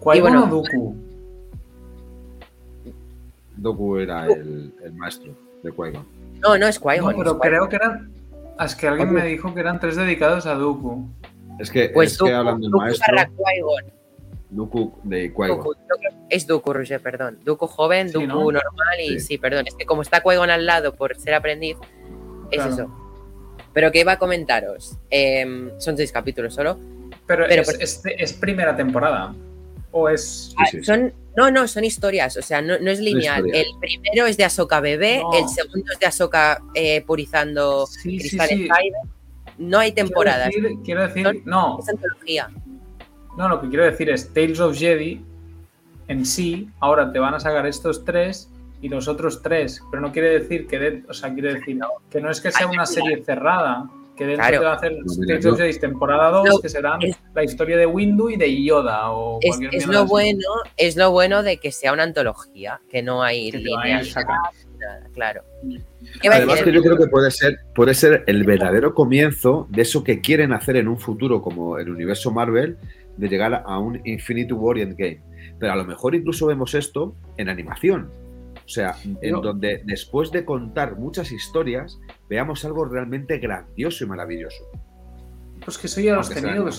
Qui-Gon 0.00 0.20
bueno, 0.20 0.44
o 0.44 0.46
Dooku? 0.46 0.96
Doku 3.56 3.96
era 3.98 4.26
el, 4.26 4.74
el 4.84 4.92
maestro 4.94 5.32
de 5.62 5.72
Qui-Gon. 5.72 6.04
No, 6.42 6.58
no 6.58 6.66
es 6.66 6.80
No, 6.80 6.86
Qui-Gon. 6.90 7.14
pero 7.16 7.30
es 7.30 7.36
Qui-Gon. 7.36 7.40
creo 7.40 7.68
que 7.68 7.76
eran. 7.76 8.12
Es 8.60 8.74
que 8.74 8.88
alguien 8.88 9.12
me 9.12 9.24
dijo 9.26 9.52
que 9.52 9.60
eran 9.60 9.80
tres 9.80 9.96
dedicados 9.96 10.46
a 10.46 10.54
Dooku. 10.54 11.08
Es 11.58 11.70
que, 11.70 11.88
Pues 11.90 12.12
es 12.12 12.18
que 12.18 12.24
Dooku, 12.24 12.36
hablando 12.36 12.60
del 12.62 12.70
Dooku 12.70 12.84
maestro, 12.84 13.16
Qui-Gon. 13.16 13.92
Dooku 14.50 14.92
de 15.04 15.32
Qui-Gon. 15.34 15.48
Dooku, 15.48 15.74
creo- 15.98 16.12
es 16.28 16.46
Dooku, 16.46 16.72
Roger, 16.72 17.00
perdón. 17.00 17.38
Dooku 17.44 17.66
joven, 17.66 18.08
Sí, 18.08 18.12
Dooku 18.14 18.26
¿no? 18.52 18.60
normal 18.60 19.00
y 19.02 19.18
Sí. 19.18 19.20
sí. 19.20 19.38
perdón. 19.38 19.66
Es 19.66 19.74
que 19.74 19.86
como 19.86 20.02
está 20.02 20.22
Qui-Gon 20.22 20.50
al 20.50 20.66
lado 20.66 20.94
por 20.94 21.16
ser 21.16 21.34
aprendiz, 21.34 21.76
es 22.50 22.56
Claro. 22.62 22.72
eso. 22.72 23.05
Pero 23.76 23.92
que 23.92 24.00
iba 24.00 24.12
a 24.12 24.18
comentaros. 24.18 24.96
em, 25.10 25.70
son 25.78 25.98
seis 25.98 26.10
capítulos 26.10 26.54
solo. 26.54 26.78
Pero, 27.26 27.44
Pero, 27.46 27.60
es, 27.62 27.66
pero- 27.68 27.78
es- 27.84 28.00
es 28.04 28.32
primera 28.32 28.74
temporada. 28.74 29.34
O 29.92 30.08
es. 30.08 30.54
Ah, 30.56 30.64
sí, 30.70 30.78
sí. 30.78 30.84
son, 30.84 31.12
no, 31.36 31.50
no, 31.50 31.68
son 31.68 31.84
historias. 31.84 32.38
O 32.38 32.42
sea, 32.42 32.62
no, 32.62 32.78
no 32.78 32.90
es 32.90 33.00
lineal. 33.00 33.44
El 33.52 33.66
primero 33.78 34.26
es 34.26 34.38
de 34.38 34.44
Ahsoka 34.44 34.80
bebé, 34.80 35.18
No. 35.22 35.30
el 35.38 35.46
segundo 35.50 35.92
es 35.92 35.98
de 35.98 36.06
Ahsoka 36.06 36.62
eh, 36.74 37.02
purizando 37.06 37.86
Sí, 37.86 38.18
cristales. 38.18 38.68
No 39.58 39.78
hay 39.78 39.92
temporadas. 39.92 40.48
Quiero 40.48 40.68
decir, 40.70 40.82
quiero 40.82 41.02
decir- 41.06 41.24
Son- 41.26 41.42
no, 41.44 41.78
Es 41.78 41.88
antología. 41.90 42.48
no, 43.36 43.48
lo 43.50 43.60
que 43.60 43.68
quiero 43.68 43.84
decir 43.84 44.08
es 44.08 44.32
Tales 44.32 44.58
of 44.58 44.74
Jedi 44.74 45.20
en 46.08 46.24
sí, 46.24 46.70
ahora 46.80 47.12
te 47.12 47.18
van 47.18 47.34
a 47.34 47.40
sacar 47.40 47.66
estos 47.66 48.06
tres 48.06 48.48
y 48.80 48.88
los 48.88 49.08
otros 49.08 49.42
tres, 49.42 49.80
pero 49.90 50.00
no 50.02 50.12
quiere 50.12 50.38
decir 50.38 50.66
que, 50.66 50.78
de- 50.78 51.02
o 51.08 51.14
sea, 51.14 51.32
quiere 51.32 51.54
decir 51.54 51.78
que 52.10 52.20
no 52.20 52.30
es 52.30 52.40
que 52.40 52.50
sea 52.52 52.66
una 52.66 52.86
serie 52.86 53.22
cerrada, 53.24 53.88
que 54.16 54.24
dentro 54.26 54.46
Claro. 54.46 54.58
te 54.60 54.64
va 54.64 54.72
a 54.72 54.76
hacer 54.76 54.92
No, 54.92 54.98
mira, 55.18 55.26
Tales 55.28 55.44
yo- 55.44 55.52
of 55.52 55.58
Jedi 55.58 55.78
temporada 55.78 56.30
2, 56.30 56.48
No, 56.48 56.58
que 56.60 56.68
serán 56.70 57.02
es- 57.02 57.18
la 57.34 57.44
historia 57.44 57.76
de 57.76 57.84
Windu 57.86 58.30
y 58.30 58.36
de 58.36 58.62
Yoda 58.64 59.10
o 59.10 59.38
Es, 59.42 59.58
es 59.72 59.86
lo 59.86 60.00
así. 60.00 60.08
bueno, 60.08 60.48
es 60.78 60.96
lo 60.96 61.10
bueno 61.10 61.42
de 61.42 61.58
que 61.58 61.70
sea 61.70 61.92
una 61.92 62.02
antología, 62.04 62.80
que 62.90 63.02
no 63.02 63.22
hay 63.22 63.50
Que. 63.50 63.60
Nada, 64.78 65.08
claro. 65.14 65.42
¿Qué 66.20 66.28
va 66.28 66.34
a 66.34 66.38
Además 66.38 66.62
que 66.62 66.72
yo 66.72 66.82
creo 66.82 66.96
que 66.98 67.06
puede 67.08 67.30
ser, 67.30 67.58
puede 67.74 67.94
ser 67.94 68.24
el 68.26 68.44
verdadero 68.44 68.94
comienzo 68.94 69.66
de 69.70 69.82
eso 69.82 70.04
que 70.04 70.20
quieren 70.20 70.52
hacer 70.52 70.76
en 70.76 70.88
un 70.88 70.98
futuro 70.98 71.40
como 71.42 71.78
el 71.78 71.88
universo 71.90 72.30
Marvel, 72.30 72.76
de 73.16 73.28
llegar 73.28 73.62
a 73.66 73.78
un 73.78 74.00
Infinity 74.04 74.52
War 74.52 74.76
y 74.78 74.82
Endgame. 74.82 75.20
Pero 75.58 75.72
a 75.72 75.76
lo 75.76 75.84
mejor 75.84 76.14
incluso 76.14 76.46
vemos 76.46 76.74
esto 76.74 77.14
en 77.38 77.48
animación. 77.48 78.10
O 78.66 78.68
sea, 78.68 78.96
en 79.04 79.16
Pero- 79.20 79.40
donde 79.40 79.80
después 79.84 80.32
de 80.32 80.44
contar 80.44 80.96
muchas 80.98 81.30
historias, 81.30 82.00
veamos 82.28 82.64
algo 82.64 82.84
realmente 82.84 83.38
grandioso 83.38 84.04
y 84.04 84.08
maravilloso. 84.08 84.64
Pues 85.64 85.78
que 85.78 85.86
eso 85.86 86.00
ya 86.00 86.14
lo 86.14 86.20
has 86.20 86.28
tenido, 86.28 86.64
que, 86.64 86.70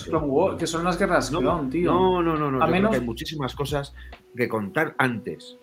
es 0.63 0.69
son 0.69 0.83
las 0.83 0.99
guerras 0.99 1.31
No, 1.31 1.39
clon, 1.39 1.69
tío. 1.69 1.91
No, 1.91 2.21
no, 2.21 2.37
no, 2.37 2.51
no. 2.51 2.61
A 2.63 2.67
menos- 2.67 2.91
que 2.91 2.97
hay 2.97 3.03
muchísimas 3.05 3.55
cosas 3.55 3.93
que 4.35 4.47
contar 4.47 4.95
antes. 4.97 5.57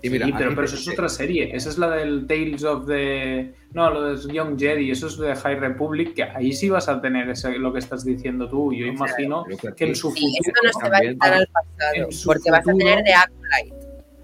Y 0.00 0.10
mira, 0.10 0.26
Sí, 0.26 0.32
pero, 0.36 0.50
pero 0.50 0.64
eso 0.64 0.76
es 0.76 0.88
otra 0.88 1.08
serie. 1.08 1.50
Esa 1.56 1.70
es 1.70 1.78
la 1.78 1.90
del 1.90 2.26
Tales 2.28 2.62
of 2.62 2.86
the. 2.86 3.52
No, 3.72 3.90
lo 3.90 4.14
de 4.16 4.32
Young 4.32 4.56
Jedi. 4.56 4.92
Eso 4.92 5.08
es 5.08 5.18
de 5.18 5.34
High 5.34 5.56
Republic. 5.58 6.14
Que 6.14 6.22
ahí 6.22 6.52
sí 6.52 6.68
vas 6.68 6.88
a 6.88 7.00
tener 7.00 7.28
ese- 7.30 7.58
lo 7.58 7.72
que 7.72 7.80
estás 7.80 8.04
diciendo 8.04 8.48
tú. 8.48 8.72
Yo 8.72 8.86
imagino 8.86 9.44
que 9.44 9.56
que 9.74 9.86
en 9.86 9.96
su 9.96 10.12
Sí, 10.12 10.20
futuro. 10.20 10.52
esto 10.54 10.60
no 10.66 10.72
se 10.86 10.90
va 10.90 10.96
a 10.98 11.00
quitar 11.00 11.32
al 11.34 11.46
pasado, 11.48 12.08
porque 12.26 12.50
vas 12.50 12.60
a 12.68 12.72
tener 12.74 13.02
de 13.02 13.12
Acolyte 13.14 13.77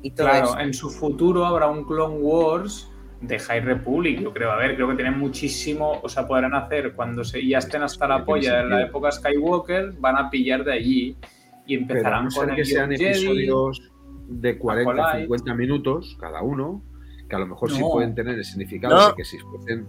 y 0.05 0.11
todo 0.13 0.29
Claro, 0.29 0.59
en 0.61 0.73
su 0.75 0.91
futuro 0.91 1.45
habrá 1.47 1.67
un 1.69 1.85
Clone 1.85 2.17
Wars 2.19 2.91
de 3.21 3.39
High 3.39 3.61
Republic, 3.61 4.21
yo 4.21 4.33
creo. 4.33 4.53
A 4.53 4.57
ver, 4.57 4.75
creo 4.77 4.89
que 4.91 4.97
tienen 4.97 5.19
muchísimo. 5.19 5.99
O 6.03 6.09
sea, 6.09 6.27
podrán 6.27 6.55
hacer 6.55 6.93
cuando 6.93 7.25
se, 7.25 7.45
ya 7.47 7.59
estén 7.59 7.83
hasta 7.83 8.07
la 8.07 8.25
polla 8.25 8.61
en 8.61 8.69
la 8.71 8.83
época 8.83 9.11
Skywalker, 9.11 9.93
van 9.99 10.17
a 10.17 10.29
pillar 10.31 10.63
de 10.63 10.73
allí 10.75 11.17
y 11.67 11.79
Pero 11.79 11.81
a 11.81 11.83
empezarán 11.83 12.25
no 12.27 12.31
con 12.31 12.55
que 12.55 12.65
sean 12.67 12.91
Young 12.91 12.99
Jedi. 12.99 13.11
episodios 13.11 13.91
de 14.29 14.59
40 14.59 14.91
Acolyte. 14.93 15.21
50 15.23 15.55
minutos 15.55 16.17
cada 16.21 16.43
uno, 16.43 16.83
que 17.29 17.37
a 17.37 17.39
lo 17.39 17.47
mejor 17.47 17.71
sí 17.73 17.81
pueden 17.81 18.15
tener 18.15 18.35
el 18.35 18.45
significado 18.45 18.95
No. 18.95 19.09
de 19.09 19.15
que 19.15 19.25
si 19.25 19.39
fuesen 19.39 19.87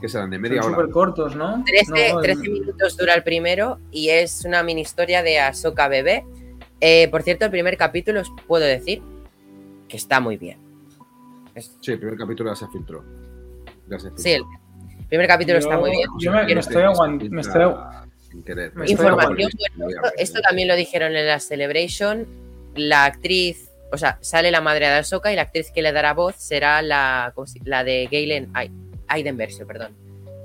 que 0.00 0.08
serán 0.08 0.30
de 0.30 0.36
Son 0.36 0.42
media 0.42 0.60
hora. 0.62 0.70
súper 0.74 0.90
cortos, 0.90 1.36
¿no? 1.36 1.62
13, 1.64 2.12
No, 2.12 2.20
13 2.20 2.48
minutos 2.48 2.96
dura 2.96 3.14
el 3.14 3.22
primero 3.22 3.78
y 3.92 4.08
es 4.08 4.44
una 4.44 4.64
mini 4.64 4.80
historia 4.80 5.22
de 5.22 5.38
Ahsoka 5.38 5.86
bebé. 5.86 6.24
Eh, 6.80 7.06
por 7.12 7.22
cierto, 7.22 7.44
el 7.44 7.52
primer 7.52 7.76
capítulo 7.76 8.20
os 8.20 8.32
puedo 8.48 8.64
decir 8.64 9.00
que 9.88 9.96
está 9.96 10.20
muy 10.20 10.36
bien. 10.36 10.58
Es- 11.54 11.76
Sí, 11.80 11.92
el 11.92 11.98
primer 11.98 12.18
capítulo 12.18 12.50
ya 12.50 12.56
se 12.56 12.66
filtró. 12.68 13.04
Ya 13.88 13.98
se 13.98 14.10
sí, 14.16 14.32
el 14.32 14.42
primer 15.08 15.26
capítulo 15.28 15.58
está 15.58 15.76
muy 15.78 15.90
bien. 15.90 16.08
yo 16.18 16.32
me- 16.32 16.52
estoy 16.52 16.82
aguant- 16.82 17.28
me 17.30 17.40
estoy- 17.40 17.74
Sin 18.30 18.42
querer. 18.42 18.72
Información, 18.86 19.10
aguantando. 19.10 19.84
bueno, 19.84 20.00
esto, 20.06 20.12
esto 20.18 20.40
también 20.40 20.68
lo 20.68 20.74
dijeron 20.76 21.14
en 21.14 21.26
la 21.26 21.38
Celebration. 21.38 22.26
La 22.74 23.04
actriz, 23.04 23.68
o 23.92 23.96
sea, 23.98 24.18
sale 24.22 24.50
la 24.50 24.60
madre 24.60 24.86
de 24.88 24.94
Ahsoka 24.94 25.30
y 25.32 25.36
la 25.36 25.42
actriz 25.42 25.70
que 25.70 25.82
le 25.82 25.92
dará 25.92 26.14
voz 26.14 26.34
será 26.38 26.82
la, 26.82 27.30
¿cómo 27.36 27.46
se- 27.46 27.60
la 27.64 27.84
de 27.84 28.08
Galen 28.10 28.50
Ai- 28.54 28.72
Aiden 29.06 29.36
Versio, 29.36 29.66
perdón. 29.66 29.92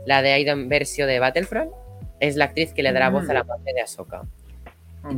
La 0.05 0.21
de 0.21 0.33
Aiden 0.33 0.69
Versio 0.69 1.07
de 1.07 1.17
Battlefront 1.19 1.71
es 2.19 2.35
la 2.35 2.45
actriz 2.45 2.73
que 2.73 2.83
le 2.83 2.91
dará 2.91 3.09
voz 3.09 3.27
a 3.29 3.33
la 3.33 3.43
madre 3.43 3.73
de 3.73 3.81
Ahsoka. 3.81 4.21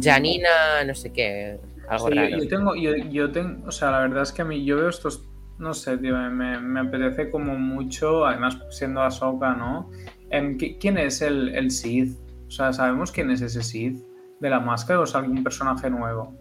Janina, 0.02 0.84
no 0.86 0.94
sé 0.96 1.12
qué, 1.12 1.60
algo 1.92 2.08
Sí, 2.08 2.16
yo- 2.16 2.22
raro. 2.22 2.38
yo, 2.38 2.48
tengo, 2.48 2.76
yo, 2.76 2.96
yo 2.96 3.32
tengo, 3.32 3.68
o 3.68 3.72
sea, 3.72 3.92
la 3.92 4.00
verdad 4.00 4.24
es 4.24 4.32
que 4.32 4.42
a 4.42 4.46
mí 4.46 4.64
yo 4.66 4.78
veo 4.78 4.90
estos, 4.90 5.28
no 5.60 5.74
sé, 5.74 5.98
tío, 5.98 6.16
me, 6.18 6.30
me- 6.30 6.60
me 6.60 6.80
apetece 6.80 7.30
como 7.30 7.56
mucho, 7.58 8.26
además 8.26 8.58
siendo 8.70 9.02
Ahsoka, 9.02 9.54
¿no? 9.56 9.90
¿qui- 10.30 10.78
¿Quién 10.80 10.98
es 10.98 11.22
el, 11.22 11.50
el 11.56 11.70
Sith? 11.72 12.18
O 12.48 12.52
sea, 12.52 12.74
¿sabemos 12.74 13.12
quién 13.12 13.30
es 13.32 13.42
ese 13.42 13.62
Sith 13.62 13.98
de 14.40 14.50
la 14.50 14.60
máscara 14.60 15.00
o 15.00 15.04
es 15.04 15.14
algún 15.16 15.44
personaje 15.44 15.90
nuevo? 15.90 16.34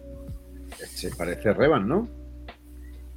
Se 0.87 1.11
parece 1.15 1.53
Revan, 1.53 1.87
¿no? 1.89 2.09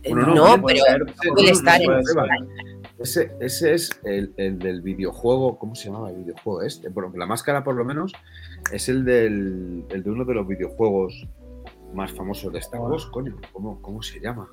Bueno, 0.09 0.27
no, 0.27 0.57
no, 0.57 0.61
puede 0.61 0.79
pero 0.85 1.05
puede 1.33 1.51
estar 1.51 1.79
no, 1.81 1.93
en-. 2.25 2.83
Ese, 2.99 3.31
ese 3.39 3.73
es 3.73 3.89
el, 4.03 4.33
el 4.37 4.59
del 4.59 4.81
videojuego. 4.81 5.57
¿Cómo 5.57 5.75
se 5.75 5.85
llamaba 5.87 6.09
el 6.09 6.17
videojuego 6.17 6.61
este? 6.61 6.89
Bueno, 6.89 7.11
la 7.15 7.25
máscara, 7.25 7.63
por 7.63 7.75
lo 7.75 7.85
menos, 7.85 8.11
es 8.71 8.89
el, 8.89 9.05
del, 9.05 9.85
el 9.89 10.03
de 10.03 10.09
uno 10.09 10.25
de 10.25 10.33
los 10.33 10.47
videojuegos 10.47 11.27
más 11.93 12.11
famosos 12.11 12.51
de 12.53 12.59
Star 12.59 12.81
Wars. 12.81 13.05
Coño, 13.07 13.35
¿cómo, 13.51 13.81
cómo 13.81 14.01
se 14.01 14.19
llama? 14.19 14.47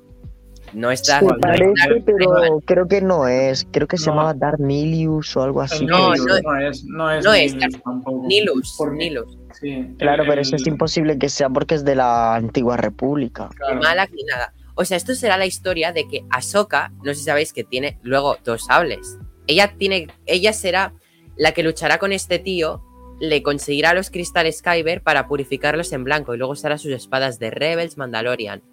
no 0.73 0.89
está. 0.91 1.19
Se 1.19 1.25
no 1.25 1.31
está- 1.35 1.47
parece, 1.49 2.03
pero 2.05 2.59
creo 2.65 2.87
que 2.87 3.01
no 3.01 3.27
es. 3.27 3.67
Creo 3.71 3.87
que 3.87 3.97
se 3.97 4.05
No. 4.05 4.11
llamaba 4.13 4.33
Dark 4.33 4.59
o 4.61 5.41
algo 5.41 5.61
así. 5.61 5.85
No, 5.85 6.15
no- 6.15 6.25
no, 6.43 6.55
es, 6.61 6.85
no 6.85 7.09
es 7.11 7.25
no 7.25 7.33
es 7.33 7.57
tampoco. 7.83 8.23
Nilus, 8.27 8.75
Porque- 8.77 8.95
Nilus. 8.97 9.37
Sí, 9.59 9.95
Claro, 9.97 10.23
el- 10.23 10.29
pero 10.29 10.41
eso 10.41 10.55
es 10.55 10.65
imposible 10.67 11.17
que 11.17 11.27
sea 11.29 11.49
porque 11.49 11.75
es 11.75 11.83
de 11.83 11.95
la 11.95 12.35
antigua 12.35 12.77
república. 12.77 13.49
claro. 13.57 13.75
ni 13.75 13.81
Malak 13.81 14.11
ni 14.13 14.23
nada. 14.23 14.53
O 14.75 14.85
sea, 14.85 14.95
esto 14.95 15.13
será 15.15 15.35
la 15.37 15.45
historia 15.45 15.91
de 15.91 16.07
que 16.07 16.23
Ahsoka, 16.29 16.91
no 17.03 17.05
sé 17.13 17.15
si 17.15 17.23
sabéis 17.25 17.51
que 17.51 17.63
tiene 17.65 17.99
luego 18.03 18.37
dos 18.45 18.63
sables. 18.65 19.17
Ella 19.47 19.73
tiene, 19.77 20.07
ella 20.25 20.53
será 20.53 20.93
la 21.35 21.51
que 21.51 21.63
luchará 21.63 21.97
con 21.97 22.13
este 22.13 22.39
tío, 22.39 22.81
le 23.21 23.43
conseguirá 23.43 23.93
los 23.93 24.09
cristales 24.09 24.63
Kyber 24.63 25.03
para 25.03 25.27
purificarlos 25.27 25.93
en 25.93 26.03
blanco 26.03 26.33
y 26.33 26.39
luego 26.39 26.55
será 26.55 26.79
sus 26.79 26.91
espadas 26.91 27.37
de 27.37 27.51
Rebels 27.51 27.95
Mandalorian. 27.95 28.63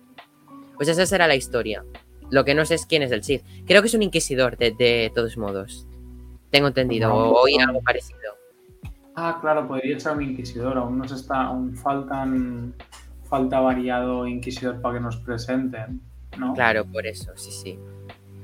Pues 0.74 0.88
esa 0.88 1.04
será 1.04 1.28
la 1.28 1.34
historia. 1.34 1.84
Lo 2.30 2.46
que 2.46 2.54
no 2.54 2.64
sé 2.64 2.76
es 2.76 2.86
quién 2.86 3.02
es 3.02 3.12
el 3.12 3.22
Sith. 3.22 3.42
Creo 3.66 3.82
que 3.82 3.88
es 3.88 3.94
un 3.94 4.02
inquisidor, 4.02 4.56
de, 4.56 4.70
de 4.70 5.12
todos 5.14 5.36
modos. 5.36 5.86
Tengo 6.50 6.68
entendido, 6.68 7.12
o 7.14 7.42
oí 7.42 7.58
algo 7.58 7.82
parecido. 7.82 8.38
Ah, 9.14 9.36
claro, 9.38 9.68
podría 9.68 10.00
ser 10.00 10.12
un 10.12 10.22
inquisidor. 10.22 10.78
Aún 10.78 10.96
nos 10.96 11.12
está, 11.12 11.42
aún 11.42 11.76
faltan, 11.76 12.72
falta 13.24 13.60
variado 13.60 14.26
inquisidor 14.26 14.80
para 14.80 14.94
que 14.94 15.00
nos 15.00 15.18
presenten, 15.18 16.00
¿no? 16.38 16.54
Claro, 16.54 16.86
por 16.86 17.06
eso, 17.06 17.32
sí, 17.36 17.50
sí. 17.50 17.78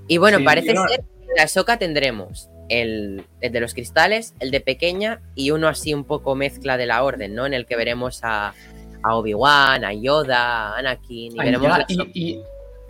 Y 0.07 0.19
bueno, 0.19 0.37
Sí, 0.39 0.45
parece 0.45 0.75
yo 0.75 0.85
ser 0.87 1.01
que 1.01 1.27
la 1.39 1.49
Soca 1.49 1.79
tendremos 1.79 2.51
el, 2.69 3.25
el 3.41 3.53
de 3.53 3.61
los 3.61 3.75
cristales, 3.75 4.35
el 4.41 4.51
de 4.51 4.61
pequeña 4.61 5.21
y 5.35 5.51
uno 5.51 5.69
así 5.69 5.93
un 5.95 6.05
poco 6.05 6.35
mezcla 6.35 6.77
de 6.77 6.87
la 6.87 7.03
orden, 7.05 7.35
¿no? 7.35 7.47
En 7.47 7.55
el 7.55 7.67
que 7.67 7.77
veremos 7.77 8.21
a, 8.23 8.55
a 9.03 9.15
Obi-Wan, 9.17 9.85
a 9.85 9.93
Yoda, 9.93 10.71
a 10.75 10.79
Anakin 10.79 11.35
y 11.35 11.39
veremos 11.39 11.69
ya, 11.69 11.85
y, 11.89 12.11
y- 12.33 12.41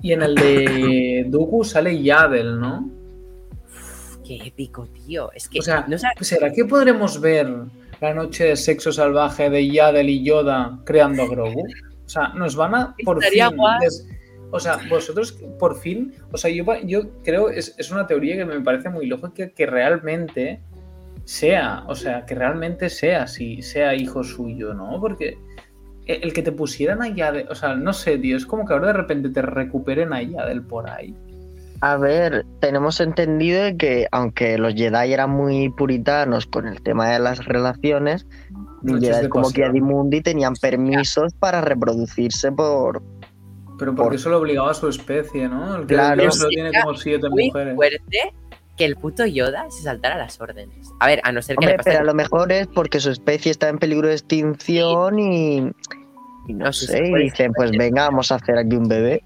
y 0.02 0.12
en 0.12 0.22
el 0.22 0.34
de 0.34 1.24
Dooku 1.28 1.64
sale 1.64 2.02
Yadel, 2.02 2.60
¿no? 2.60 2.90
Qué 4.26 4.36
épico, 4.46 4.86
tío. 5.06 5.30
Es 5.32 5.48
que 5.48 5.58
O 5.60 5.62
sea, 5.62 5.84
no 5.88 5.98
sabes- 5.98 6.26
¿será 6.26 6.52
que 6.52 6.64
podremos 6.64 7.20
ver 7.20 7.48
la 8.00 8.14
noche 8.14 8.44
de 8.44 8.56
sexo 8.56 8.92
salvaje 8.92 9.48
de 9.50 9.66
Yadel 9.70 10.08
y 10.10 10.22
Yoda 10.24 10.78
creando 10.84 11.22
a 11.22 11.28
Grogu? 11.28 11.62
O 12.04 12.08
sea, 12.08 12.28
nos 12.28 12.54
van 12.56 12.74
a 12.74 12.94
por 13.04 13.18
Estaría 13.18 13.48
fin. 13.48 13.58
O 14.54 14.60
sea, 14.60 14.78
vosotros 14.88 15.32
por 15.58 15.76
fin. 15.80 16.14
O 16.30 16.36
sea, 16.36 16.48
yo, 16.48 16.64
yo 16.84 17.10
creo 17.24 17.48
es, 17.48 17.74
es 17.76 17.90
una 17.90 18.06
teoría 18.06 18.36
que 18.36 18.44
me 18.44 18.60
parece 18.60 18.88
muy 18.88 19.06
lógica 19.06 19.48
que 19.48 19.66
realmente 19.66 20.60
sea. 21.24 21.82
O 21.88 21.96
sea, 21.96 22.24
que 22.24 22.36
realmente 22.36 22.88
sea 22.88 23.26
si 23.26 23.62
sea 23.62 23.96
hijo 23.96 24.22
suyo, 24.22 24.72
¿no? 24.72 25.00
Porque 25.00 25.36
el 26.06 26.22
el 26.22 26.32
que 26.32 26.42
te 26.42 26.52
pusieran 26.52 27.02
a 27.02 27.08
Yadel. 27.08 27.48
O 27.50 27.56
sea, 27.56 27.74
no 27.74 27.92
sé, 27.92 28.16
tío. 28.16 28.36
Es 28.36 28.46
como 28.46 28.64
que 28.64 28.74
ahora 28.74 28.86
de 28.86 28.92
repente 28.92 29.28
te 29.30 29.42
recuperen 29.42 30.12
a 30.12 30.22
Yadel 30.22 30.62
por 30.62 30.88
ahí. 30.88 31.16
A 31.80 31.96
ver, 31.96 32.46
tenemos 32.60 33.00
entendido 33.00 33.60
de 33.60 33.76
que 33.76 34.06
aunque 34.12 34.56
los 34.56 34.74
Jedi 34.74 35.12
eran 35.12 35.30
muy 35.30 35.68
puritanos 35.70 36.46
con 36.46 36.68
el 36.68 36.80
tema 36.80 37.10
de 37.10 37.18
las 37.18 37.44
relaciones, 37.44 38.24
Noches 38.82 39.08
Jedi 39.08 39.22
de 39.22 39.28
como 39.28 39.46
pasión. 39.46 39.64
Kiadimundi 39.64 40.20
tenían 40.20 40.54
permisos 40.54 41.34
para 41.34 41.60
reproducirse 41.60 42.52
por... 42.52 43.02
Pero 43.78 43.94
porque 43.94 44.08
Por- 44.10 44.14
eso 44.14 44.30
lo 44.30 44.38
obligaba 44.38 44.70
a 44.70 44.74
su 44.74 44.88
especie, 44.88 45.48
¿no? 45.48 45.76
El 45.76 45.86
que 45.86 45.94
Claro. 45.94 46.22
Dios 46.22 46.38
lo 46.40 46.48
Sí, 46.48 46.54
tiene 46.54 46.70
como 46.82 46.94
siete 46.96 47.28
muy 47.28 47.46
mujeres. 47.46 47.74
fuerte 47.74 48.34
que 48.76 48.84
el 48.84 48.96
puto 48.96 49.24
Yoda 49.26 49.70
se 49.70 49.82
saltara 49.82 50.16
las 50.16 50.40
órdenes. 50.40 50.90
A 51.00 51.06
ver, 51.06 51.20
a 51.24 51.32
no 51.32 51.40
ser 51.42 51.56
que 51.56 51.64
Hombre, 51.64 51.72
le 51.72 51.76
pase 51.78 51.90
pero 51.90 52.00
a 52.02 52.04
lo 52.04 52.14
mejor 52.14 52.50
es 52.52 52.66
porque 52.68 53.00
su 53.00 53.10
especie 53.10 53.50
está 53.52 53.68
en 53.68 53.78
peligro 53.78 54.08
de 54.08 54.14
extinción 54.14 55.18
y, 55.18 55.56
y 55.58 56.52
no, 56.54 56.66
No, 56.66 56.72
sé, 56.72 56.86
sí, 56.96 57.02
y 57.04 57.22
dicen, 57.24 57.52
pues 57.54 57.70
venga, 57.72 58.04
vamos 58.04 58.32
a 58.32 58.36
hacer 58.36 58.58
aquí 58.58 58.76
un 58.76 58.88
bebé. 58.88 59.22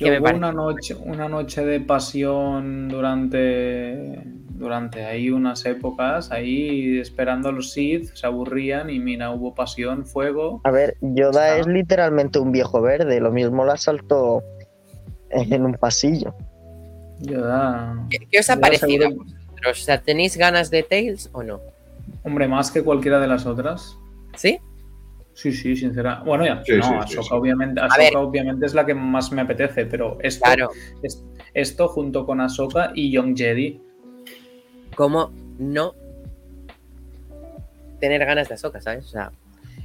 Que 0.00 0.06
que 0.06 0.10
me 0.12 0.18
hubo 0.18 0.24
parece- 0.24 0.38
una 0.38 0.52
noche, 0.52 0.96
una 1.04 1.28
noche 1.28 1.64
de 1.64 1.80
pasión 1.80 2.88
durante, 2.88 4.22
durante 4.48 5.04
ahí 5.04 5.30
unas 5.30 5.64
épocas, 5.66 6.30
ahí 6.32 6.98
esperando 6.98 7.50
a 7.50 7.52
los 7.52 7.70
Sith, 7.72 8.06
se 8.14 8.26
aburrían 8.26 8.90
y 8.90 8.98
mira, 8.98 9.30
hubo 9.30 9.54
pasión, 9.54 10.04
fuego. 10.06 10.60
A 10.64 10.70
ver, 10.70 10.96
Yoda 11.00 11.48
Está. 11.56 11.58
es 11.60 11.66
literalmente 11.66 12.38
un 12.38 12.50
viejo 12.50 12.80
verde, 12.82 13.20
lo 13.20 13.30
mismo 13.30 13.64
la 13.64 13.76
saltó 13.76 14.42
en 15.30 15.64
un 15.64 15.74
pasillo. 15.74 16.34
Yoda, 17.20 18.06
¿Qué, 18.10 18.18
qué 18.30 18.38
os 18.40 18.48
ha 18.50 18.54
Yoda 18.54 18.60
parecido? 18.62 19.06
a 19.06 19.10
vosotros? 19.10 19.36
O 19.70 19.74
sea, 19.84 20.00
¿tenéis 20.00 20.36
ganas 20.38 20.70
de 20.70 20.82
Tails 20.82 21.28
o 21.32 21.42
no? 21.42 21.60
Hombre, 22.22 22.48
más 22.48 22.70
que 22.70 22.82
cualquiera 22.82 23.20
de 23.20 23.26
las 23.28 23.44
otras. 23.46 23.96
¿Sí? 24.34 24.58
Sí, 25.40 25.52
sí, 25.52 25.74
sincera. 25.74 26.22
Bueno, 26.24 26.44
ya, 26.44 26.62
Sí, 26.64 26.72
no, 26.76 26.82
sí, 26.82 26.88
sí, 26.90 26.94
Ahsoka, 26.98 27.22
sí. 27.22 27.28
obviamente. 27.32 27.80
Ahsoka 27.80 28.18
obviamente 28.20 28.66
es 28.66 28.74
la 28.74 28.84
que 28.84 28.94
más 28.94 29.32
me 29.32 29.40
apetece, 29.40 29.86
pero 29.86 30.18
esto, 30.20 30.44
Claro. 30.44 30.70
es- 31.02 31.24
esto 31.54 31.88
junto 31.88 32.26
con 32.26 32.40
Ahsoka 32.42 32.92
y 32.94 33.10
Young 33.10 33.34
Jedi. 33.36 33.80
¿Cómo 34.94 35.30
no 35.58 35.94
tener 38.00 38.24
ganas 38.24 38.48
de 38.48 38.54
Ahsoka, 38.54 38.80
¿sabes? 38.80 39.06
O 39.06 39.08
sea, 39.08 39.32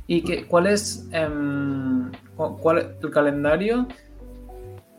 ¿Y 0.08 0.22
qué, 0.22 0.46
cuál 0.46 0.68
es 0.68 1.08
em, 1.12 2.12
cu- 2.36 2.58
cuál, 2.58 2.98
el 3.02 3.10
calendario 3.12 3.88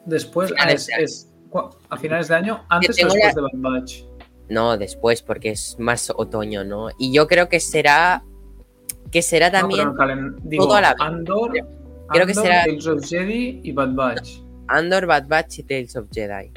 después? 0.04 0.52
ah, 0.58 0.62
Finales 0.62 0.80
es, 0.80 0.86
de 0.86 0.94
año. 0.94 1.04
es- 1.04 1.32
cu- 1.50 1.70
a 1.90 1.96
finales 1.96 2.28
de 2.28 2.34
año, 2.34 2.64
antes 2.68 2.90
o 3.02 3.06
después 3.06 3.22
la- 3.22 3.32
de 3.34 3.40
Bad 3.58 3.72
Batch. 3.80 4.02
no 4.48 4.76
después, 4.78 5.22
porque 5.22 5.50
es 5.50 5.76
más 5.78 6.10
otoño, 6.16 6.64
¿no? 6.64 6.88
Y 6.98 7.12
yo 7.12 7.26
creo 7.26 7.48
que 7.48 7.60
será. 7.60 8.22
Que 9.10 9.22
será 9.22 9.50
No, 9.50 9.60
también 9.60 9.88
calen- 9.94 10.36
digo, 10.42 10.64
todo 10.64 10.74
a 10.76 10.80
la 10.80 10.90
vez. 10.90 11.00
Andor, 11.00 11.52
Creo 12.08 12.26
que 12.26 12.34
será- 12.34 12.64
Tales 12.64 12.86
of 12.86 13.04
Jedi 13.04 13.60
y 13.64 13.72
Bad 13.72 13.94
Batch. 13.94 14.38
Andor, 14.68 15.06
Bad 15.06 15.26
Batch 15.28 15.58
y 15.60 15.62
Tales 15.64 15.96
of 15.96 16.06
Jedi. 16.12 16.52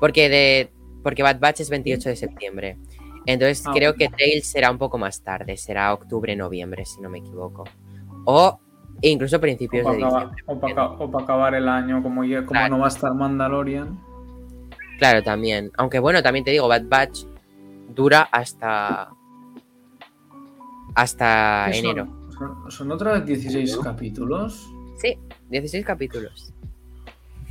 Porque 0.00 0.28
de. 0.28 0.70
Porque 1.02 1.22
Bad 1.22 1.38
Batch 1.38 1.60
es 1.60 1.70
28 1.70 2.08
de 2.08 2.16
septiembre. 2.16 2.78
Entonces 3.26 3.64
Ah, 3.66 3.72
creo 3.74 3.94
que 3.94 4.08
Tales 4.08 4.46
será 4.46 4.70
un 4.70 4.78
poco 4.78 4.98
más 4.98 5.22
tarde, 5.22 5.56
será 5.56 5.92
octubre, 5.94 6.34
noviembre, 6.36 6.84
si 6.84 7.00
no 7.00 7.08
me 7.10 7.18
equivoco. 7.18 7.64
O 8.26 8.58
incluso 9.02 9.36
O 9.36 9.40
principios 9.40 9.84
de 9.86 9.92
para, 10.00 10.06
acabar, 10.06 10.30
diciembre. 10.34 11.22
acabar 11.22 11.54
el 11.54 11.68
año, 11.68 12.02
como, 12.02 12.24
ya- 12.24 12.40
como 12.44 12.58
Claro. 12.58 12.74
no 12.76 12.80
va 12.80 12.86
a 12.86 12.88
estar 12.88 13.14
Mandalorian. 13.14 13.98
Claro, 14.98 15.22
también. 15.22 15.70
Aunque 15.76 15.98
bueno, 15.98 16.22
también 16.22 16.44
te 16.44 16.50
digo, 16.52 16.68
Bad 16.68 16.84
Batch 16.86 17.24
dura 17.94 18.22
hasta. 18.30 19.10
Hasta 20.94 21.70
enero. 21.72 22.06
Son, 22.38 22.70
son 22.70 22.92
otra 22.92 23.14
vez 23.14 23.26
16 23.26 23.76
capítulos. 23.78 24.66
Sí, 24.98 25.18
16 25.50 25.84
capítulos. 25.84 26.52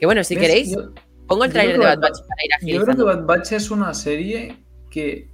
que 0.00 0.06
bueno, 0.06 0.24
si 0.24 0.34
¿Ves? 0.34 0.42
queréis, 0.42 0.70
Yo- 0.74 0.92
pongo 1.26 1.44
el 1.44 1.50
yo 1.50 1.54
tráiler 1.54 1.78
de 1.78 1.84
Bad 1.84 1.94
que 1.94 2.00
Batch 2.00 2.18
para 2.26 2.44
ir 2.44 2.50
Yo 2.74 2.82
creo 2.84 2.96
que. 2.96 3.02
Bad 3.02 3.24
Batch 3.26 3.52
es 3.52 3.70
una 3.70 3.94
serie 3.94 4.56
que 4.90 5.30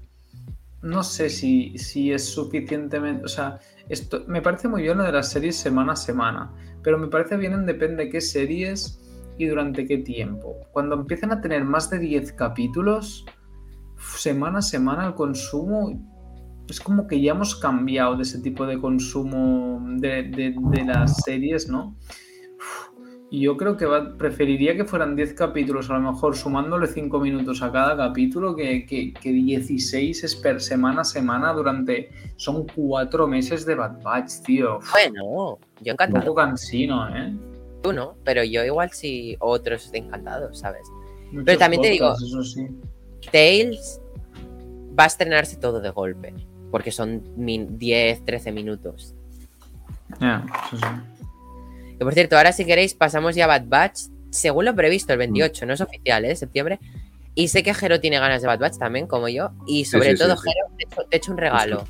no 0.82 1.02
sé 1.02 1.28
si, 1.30 1.76
si 1.78 2.12
es 2.12 2.24
suficientemente. 2.24 3.24
O 3.24 3.28
sea, 3.28 3.58
esto 3.88 4.24
me 4.26 4.40
parece 4.42 4.68
muy 4.68 4.82
bien 4.82 4.98
lo 4.98 5.04
de 5.04 5.12
las 5.12 5.30
series 5.30 5.56
semana 5.56 5.92
a 5.92 5.96
semana. 5.96 6.52
Pero 6.82 6.98
me 6.98 7.08
parece 7.08 7.36
bien 7.36 7.52
en 7.52 7.66
depende 7.66 8.04
de 8.04 8.10
qué 8.10 8.20
series 8.20 8.98
y 9.36 9.46
durante 9.46 9.86
qué 9.86 9.98
tiempo. 9.98 10.56
Cuando 10.72 10.94
empiezan 10.94 11.32
a 11.32 11.40
tener 11.40 11.64
más 11.64 11.90
de 11.90 11.98
10 11.98 12.32
capítulos, 12.32 13.26
semana 14.00 14.58
a 14.58 14.62
semana 14.62 15.06
el 15.06 15.14
consumo 15.14 16.00
es 16.68 16.80
como 16.80 17.06
que 17.06 17.20
ya 17.20 17.32
hemos 17.32 17.56
cambiado 17.56 18.16
de 18.16 18.22
ese 18.22 18.40
tipo 18.40 18.64
de 18.66 18.78
consumo 18.80 19.80
de, 19.96 20.22
de- 20.24 20.54
de 20.56 20.84
las 20.84 21.22
series, 21.24 21.68
¿no? 21.68 21.96
Y 23.32 23.42
yo 23.42 23.56
creo 23.56 23.76
que 23.76 23.86
va- 23.86 24.16
preferiría 24.16 24.74
que 24.76 24.84
fueran 24.84 25.14
10 25.14 25.34
capítulos, 25.34 25.88
a 25.88 25.94
lo 25.98 26.12
mejor 26.12 26.36
sumándole 26.36 26.88
5 26.88 27.20
minutos 27.20 27.62
a 27.62 27.70
cada 27.70 27.96
capítulo, 27.96 28.56
que, 28.56 28.84
que, 28.86 29.12
que 29.12 29.30
16 29.30 30.24
es 30.24 30.34
per 30.36 30.60
semana 30.60 31.02
a 31.02 31.04
semana 31.04 31.52
durante... 31.52 32.10
Son 32.36 32.66
4 32.66 33.28
meses 33.28 33.64
de 33.66 33.76
Bad 33.76 34.02
Batch, 34.02 34.42
tío. 34.44 34.80
Bueno, 34.92 35.22
yo 35.22 35.58
un 35.82 35.88
encantado. 35.92 36.26
poco 36.26 36.34
cansino, 36.40 37.08
¿eh? 37.16 37.32
Tú 37.82 37.92
no, 37.92 38.14
pero 38.24 38.42
yo 38.42 38.64
igual 38.64 38.90
sí 38.90 39.36
otros 39.38 39.90
encantados, 39.94 40.58
¿sabes? 40.58 40.82
Muchos 41.30 41.56
también 41.56 41.82
te 41.82 41.90
digo- 41.90 42.12
Eso 42.12 42.42
sí. 42.42 42.66
Tales 43.32 44.00
va 44.98 45.04
a 45.04 45.06
estrenarse 45.06 45.56
todo 45.56 45.80
de 45.80 45.90
golpe, 45.90 46.34
porque 46.70 46.90
son 46.90 47.22
min- 47.36 47.78
10, 47.78 48.24
13 48.24 48.52
minutos. 48.52 49.14
Sí. 50.70 50.76
Que 51.98 52.04
por 52.04 52.14
cierto, 52.14 52.36
ahora 52.36 52.52
si 52.52 52.64
queréis 52.64 52.94
pasamos 52.94 53.34
ya 53.34 53.44
a 53.44 53.48
Bad 53.48 53.64
Batch, 53.66 54.00
según 54.30 54.64
lo 54.64 54.74
previsto, 54.74 55.12
el 55.12 55.18
28, 55.18 55.66
no 55.66 55.74
es 55.74 55.80
oficial, 55.80 56.24
¿eh? 56.24 56.34
Septiembre. 56.36 56.78
Y 57.34 57.48
sé 57.48 57.62
que 57.62 57.74
Jero 57.74 58.00
tiene 58.00 58.18
ganas 58.18 58.42
de 58.42 58.48
Bad 58.48 58.58
Batch 58.58 58.78
también, 58.78 59.06
como 59.06 59.28
yo. 59.28 59.50
Y 59.66 59.84
sobre 59.84 60.10
sí, 60.10 60.16
sí, 60.16 60.22
todo, 60.22 60.36
sí. 60.36 60.48
Jero, 60.50 60.66
te, 60.76 60.84
echo- 60.84 61.08
te 61.08 61.16
echo 61.16 61.32
un 61.32 61.38
regalo. 61.38 61.84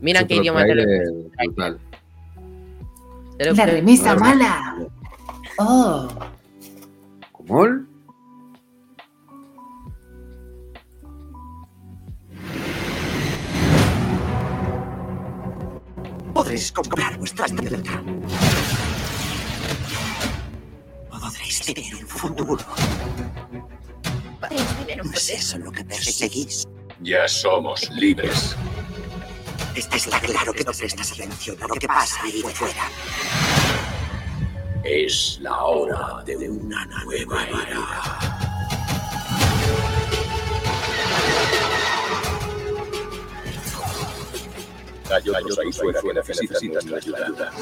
Mira 0.00 0.20
en 0.20 0.26
qué 0.28 0.36
idioma 0.36 0.64
te 0.64 0.74
lo, 0.74 0.82
La 3.54 3.66
remesa 3.66 4.14
mala. 4.16 4.76
Oh, 5.58 6.08
¿Cómo? 7.32 7.86
Podréis 16.38 16.70
comprar 16.70 17.18
vuestra 17.18 17.48
libertad. 17.48 18.00
Podréis 21.10 21.60
tener 21.62 21.94
un 21.96 22.06
futuro. 22.06 22.64
¿No 25.02 25.12
es 25.14 25.30
eso 25.30 25.58
lo 25.58 25.72
que 25.72 25.84
perseguís? 25.84 26.64
Ya 27.00 27.26
somos 27.26 27.90
libres. 27.90 28.54
Está 29.74 30.20
claro 30.20 30.52
que 30.52 30.62
no 30.62 30.70
prestas 30.70 31.10
atención 31.10 31.56
a 31.60 31.66
lo 31.66 31.74
que 31.74 31.88
pasa 31.88 32.22
ahí 32.22 32.40
fuera. 32.54 32.88
Es 34.84 35.40
la 35.42 35.56
hora 35.64 36.22
de 36.24 36.48
una 36.48 36.86
nueva 36.86 37.42
era. 37.48 38.37
Hay 45.10 45.28
otros 45.28 45.58
ahí 45.58 45.72
fuera 45.72 46.00
que 46.02 46.12
necesitan 46.12 46.86
nuestra 46.86 46.96
ayuda. 46.98 47.52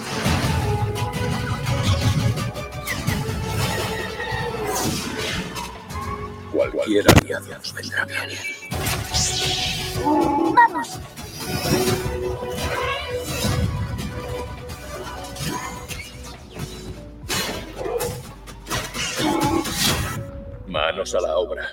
Cualquier 6.53 7.07
alianza 7.09 7.59
nos 7.59 7.75
vendrá 7.75 8.05
bien. 8.07 8.29
Manos 20.67 21.15
a 21.15 21.21
la 21.21 21.37
obra. 21.39 21.69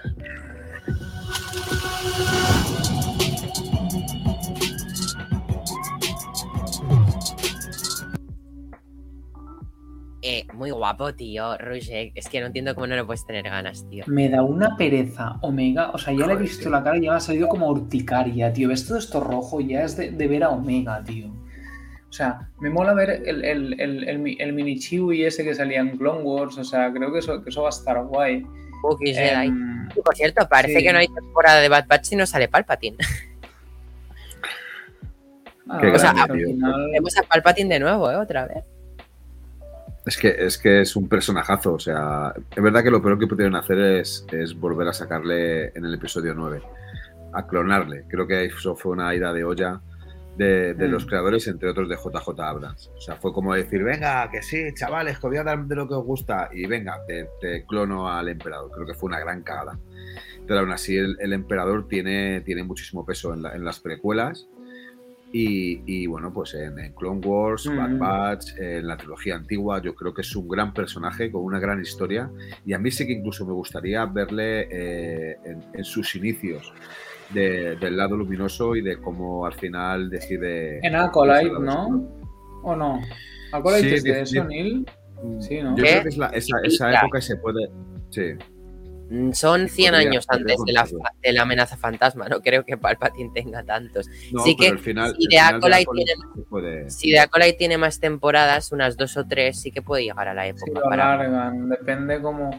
Eh, 10.25 10.45
muy 10.53 10.71
guapo, 10.71 11.13
tío, 11.13 11.57
Roger. 11.57 12.11
Es 12.15 12.29
que 12.29 12.39
no 12.39 12.45
entiendo 12.47 12.73
cómo 12.75 12.87
no 12.87 12.95
le 12.95 13.03
puedes 13.03 13.25
tener 13.25 13.43
ganas, 13.43 13.85
tío. 13.89 14.05
Me 14.07 14.29
da 14.29 14.41
una 14.41 14.77
pereza, 14.77 15.35
Omega. 15.41 15.91
O 15.91 15.97
sea, 15.97 16.13
ya 16.13 16.25
le 16.25 16.33
he 16.33 16.37
visto 16.37 16.69
la 16.69 16.81
cara 16.81 16.97
y 16.97 17.01
ya 17.01 17.11
me 17.11 17.17
ha 17.17 17.19
salido 17.19 17.49
como 17.49 17.67
urticaria, 17.69 18.53
tío. 18.53 18.69
¿Ves 18.69 18.87
todo 18.87 18.97
esto 18.97 19.19
rojo? 19.19 19.59
Ya 19.59 19.83
es 19.83 19.97
de, 19.97 20.11
de 20.11 20.27
ver 20.29 20.45
a 20.45 20.49
Omega, 20.49 21.03
tío. 21.03 21.27
O 21.27 22.13
sea, 22.15 22.47
me 22.61 22.69
mola 22.69 22.93
ver 22.93 23.09
el, 23.25 23.43
el, 23.43 23.81
el, 23.81 24.07
el, 24.07 24.19
mi- 24.19 24.37
el 24.39 24.53
mini 24.53 24.79
Chewie 24.79 25.27
ese 25.27 25.43
que 25.43 25.53
salía 25.55 25.81
en 25.81 25.97
Clone 25.97 26.21
Wars. 26.21 26.57
O 26.57 26.63
sea, 26.63 26.93
creo 26.93 27.11
que 27.11 27.19
eso, 27.19 27.43
que 27.43 27.49
eso 27.49 27.63
va 27.63 27.67
a 27.67 27.71
estar 27.71 28.01
guay. 28.05 28.45
Jedi. 29.03 29.47
Em, 29.47 29.89
Y 29.95 30.01
por 30.01 30.15
cierto, 30.15 30.47
parece 30.47 30.77
sí. 30.79 30.83
que 30.85 30.93
no 30.93 30.99
hay 30.99 31.07
temporada 31.07 31.59
de 31.59 31.67
Bad 31.69 31.85
Batch 31.87 32.05
si 32.05 32.15
no 32.15 32.25
sale 32.25 32.47
Palpatine. 32.47 32.95
ah, 35.69 35.81
O 35.93 35.97
sea, 35.99 36.13
grande, 36.13 36.55
Vemos 36.93 37.17
a 37.17 37.23
Palpatine 37.23 37.73
de 37.73 37.79
nuevo, 37.79 38.09
¿eh? 38.11 38.15
Otra 38.15 38.45
vez. 38.47 38.63
Es 40.05 40.17
que, 40.17 40.29
es 40.37 40.57
que 40.57 40.81
es 40.81 40.95
un 40.95 41.07
personajazo. 41.07 41.73
O 41.73 41.79
sea, 41.79 42.33
es 42.55 42.61
verdad 42.63 42.83
que 42.83 42.91
lo 42.91 43.01
peor 43.01 43.17
que 43.19 43.27
pudieron 43.27 43.55
hacer 43.55 43.79
es, 43.79 44.25
es 44.31 44.53
volver 44.53 44.87
a 44.87 44.93
sacarle 44.93 45.67
en 45.75 45.85
el 45.85 45.93
episodio 45.93 46.33
9. 46.33 46.61
A 47.33 47.47
clonarle. 47.47 48.03
Creo 48.09 48.27
que 48.27 48.43
eso 48.45 48.75
fue 48.75 48.91
una 48.91 49.13
ida 49.15 49.31
de 49.33 49.43
olla 49.43 49.81
de, 50.37 50.73
de 50.73 50.87
Mm. 50.87 50.91
los 50.91 51.05
creadores, 51.05 51.47
entre 51.47 51.69
otros 51.69 51.87
de 51.89 51.95
JJ 51.95 52.39
Abrams. 52.41 52.91
O 52.97 52.99
sea, 53.01 53.15
fue 53.15 53.31
como 53.33 53.53
decir, 53.55 53.83
venga, 53.83 54.29
que 54.31 54.41
sí, 54.41 54.73
chavales, 54.75 55.19
que 55.19 55.27
voy 55.27 55.37
a 55.37 55.43
dar 55.43 55.63
de 55.65 55.75
lo 55.75 55.87
que 55.87 55.93
os 55.93 56.03
gusta. 56.03 56.49
Y 56.51 56.65
venga, 56.67 56.97
te, 57.07 57.29
te 57.39 57.65
clono 57.65 58.09
al 58.11 58.27
emperador. 58.29 58.71
Creo 58.71 58.85
que 58.85 58.93
fue 58.95 59.07
una 59.07 59.19
gran 59.19 59.41
cagada. 59.41 59.79
Pero 60.45 60.59
aún 60.59 60.71
así, 60.73 60.97
el, 60.97 61.17
el 61.21 61.33
emperador 61.33 61.87
tiene, 61.87 62.41
tiene 62.41 62.63
muchísimo 62.63 63.05
peso 63.05 63.33
en, 63.33 63.41
la- 63.43 63.55
en 63.55 63.63
las 63.63 63.79
precuelas. 63.79 64.47
Y, 65.35 65.81
y, 65.87 66.05
bueno, 66.05 66.31
pues 66.31 66.53
en, 66.53 66.77
en 66.77 66.93
Clone 66.93 67.19
Wars, 67.25 67.65
Bad 67.67 67.89
Mm. 67.89 67.97
Batch, 67.99 68.57
en 68.59 68.85
la 68.87 68.95
trilogía 68.95 69.35
antigua, 69.35 69.81
yo 69.81 69.95
creo 69.95 70.13
que 70.13 70.21
es 70.21 70.35
un 70.35 70.47
gran 70.47 70.71
personaje 70.75 71.31
con 71.31 71.43
una 71.43 71.59
gran 71.59 71.81
historia. 71.81 72.29
Y 72.63 72.73
a 72.73 72.77
mí 72.77 72.91
sí 72.91 73.07
que 73.07 73.13
incluso 73.13 73.43
me 73.43 73.51
gustaría 73.53 74.05
verle 74.05 74.67
eh, 74.71 75.37
en, 75.43 75.63
en 75.73 75.83
sus 75.83 76.15
inicios 76.15 76.71
de- 77.33 77.75
del 77.77 77.97
lado 77.97 78.15
luminoso 78.15 78.75
y 78.75 78.83
de 78.83 78.97
cómo 79.01 79.47
al 79.47 79.53
final 79.53 80.07
decide. 80.11 80.77
En 80.85 80.95
Acolyte, 80.95 81.49
¿no? 81.59 82.07
¿O 82.61 82.75
no? 82.75 83.01
¿Acolyte 83.51 83.89
Sí, 83.89 83.95
es 83.95 84.03
de 84.03 84.21
eso, 84.21 84.43
Neil? 84.43 84.85
oscuro. 85.15 85.41
Sí, 85.41 85.61
¿no? 85.63 85.75
Yo 85.75 85.83
¿Qué? 85.83 85.89
creo 85.89 86.03
que 86.03 86.09
es 86.09 86.17
la- 86.17 86.27
esa, 86.27 86.57
esa 86.63 86.93
época 86.93 87.19
se 87.21 87.37
puede. 87.37 87.71
Sí. 88.11 88.21
Mm, 89.09 89.31
Son 89.33 89.67
100 89.69 89.91
Podría- 89.91 90.09
años 90.09 90.25
antes 90.29 90.57
de 90.65 90.73
la, 90.73 90.87
de 91.21 91.39
amenaza 91.39 91.77
fantasma. 91.77 92.27
No 92.29 92.41
creo 92.41 92.63
que 92.65 92.77
Palpatine 92.77 93.31
tenga 93.33 93.63
tantos. 93.63 94.07
No, 94.31 94.39
Sí 94.43 94.55
que 94.55 94.67
el 94.67 94.79
final, 94.79 95.15
si 95.17 95.23
el 95.25 95.29
de 95.29 95.39
Acolyte 95.39 95.91
tiene- 95.93 96.11
se 96.35 96.41
puede- 96.43 96.89
Si 96.89 97.11
de 97.11 97.19
Acolyte 97.19 97.53
tiene 97.57 97.77
más 97.77 97.99
temporadas, 97.99 98.71
unas 98.71 98.95
dos 98.97 99.15
o 99.17 99.25
tres, 99.27 99.59
sí 99.61 99.71
que 99.71 99.81
puede 99.81 100.03
llegar 100.03 100.27
a 100.27 100.33
la 100.33 100.47
época. 100.47 100.71
lo 100.73 100.81
para... 100.89 101.13
alargan, 101.13 101.69
depende 101.69 102.21
como... 102.21 102.49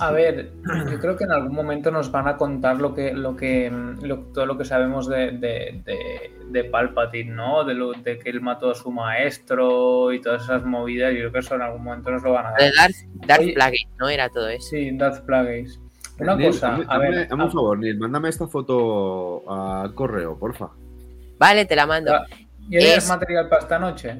A 0.00 0.10
ver, 0.10 0.52
yo 0.90 0.98
creo 1.00 1.16
que 1.16 1.24
en 1.24 1.32
algún 1.32 1.54
momento 1.54 1.90
nos 1.90 2.10
van 2.10 2.28
a 2.28 2.36
contar 2.36 2.78
lo 2.78 2.94
que, 2.94 3.12
lo 3.12 3.36
que, 3.36 3.70
lo- 4.02 4.18
todo 4.32 4.46
lo 4.46 4.58
que 4.58 4.64
sabemos 4.64 5.08
de, 5.08 5.32
de, 5.32 5.82
de- 5.84 6.32
de 6.50 6.64
Palpatine, 6.64 7.32
¿no? 7.34 7.64
De, 7.64 7.74
lo, 7.74 7.92
de 7.92 8.18
que 8.18 8.30
él 8.30 8.40
mató 8.42 8.70
a 8.70 8.74
su 8.74 8.90
maestro 8.90 10.12
y 10.12 10.20
todas 10.20 10.42
esas 10.44 10.64
movidas. 10.64 11.12
Yo 11.12 11.18
creo 11.20 11.32
que 11.32 11.38
eso 11.38 11.54
en 11.54 11.62
algún 11.62 11.84
momento 11.84 12.10
nos 12.10 12.22
lo 12.22 12.32
van 12.32 12.46
a 12.46 12.52
De 12.52 12.64
dar. 12.64 12.72
Darth, 12.76 12.96
Darth 13.26 13.40
Oye. 13.40 13.52
Plagueis, 13.54 13.88
¿no? 13.98 14.08
Era 14.08 14.28
todo 14.28 14.48
eso. 14.48 14.68
Sí, 14.70 14.90
Darth 14.96 15.24
Plagueis. 15.24 15.80
Una 16.18 16.36
Neil, 16.36 16.50
cosa, 16.50 16.76
a 16.86 16.98
ver, 16.98 17.26
hazme 17.30 17.44
un 17.44 17.50
favor, 17.52 17.78
Neil, 17.78 17.98
mándame 17.98 18.28
esta 18.28 18.46
foto 18.46 19.42
al 19.50 19.94
correo, 19.94 20.38
porfa. 20.38 20.68
Vale, 21.38 21.64
te 21.64 21.74
la 21.74 21.86
mando. 21.86 22.14
Ah, 22.14 22.26
¿y 22.68 22.76
hay 22.76 22.84
es- 22.98 23.08
material 23.08 23.48
para 23.48 23.62
esta 23.62 23.78
noche? 23.78 24.16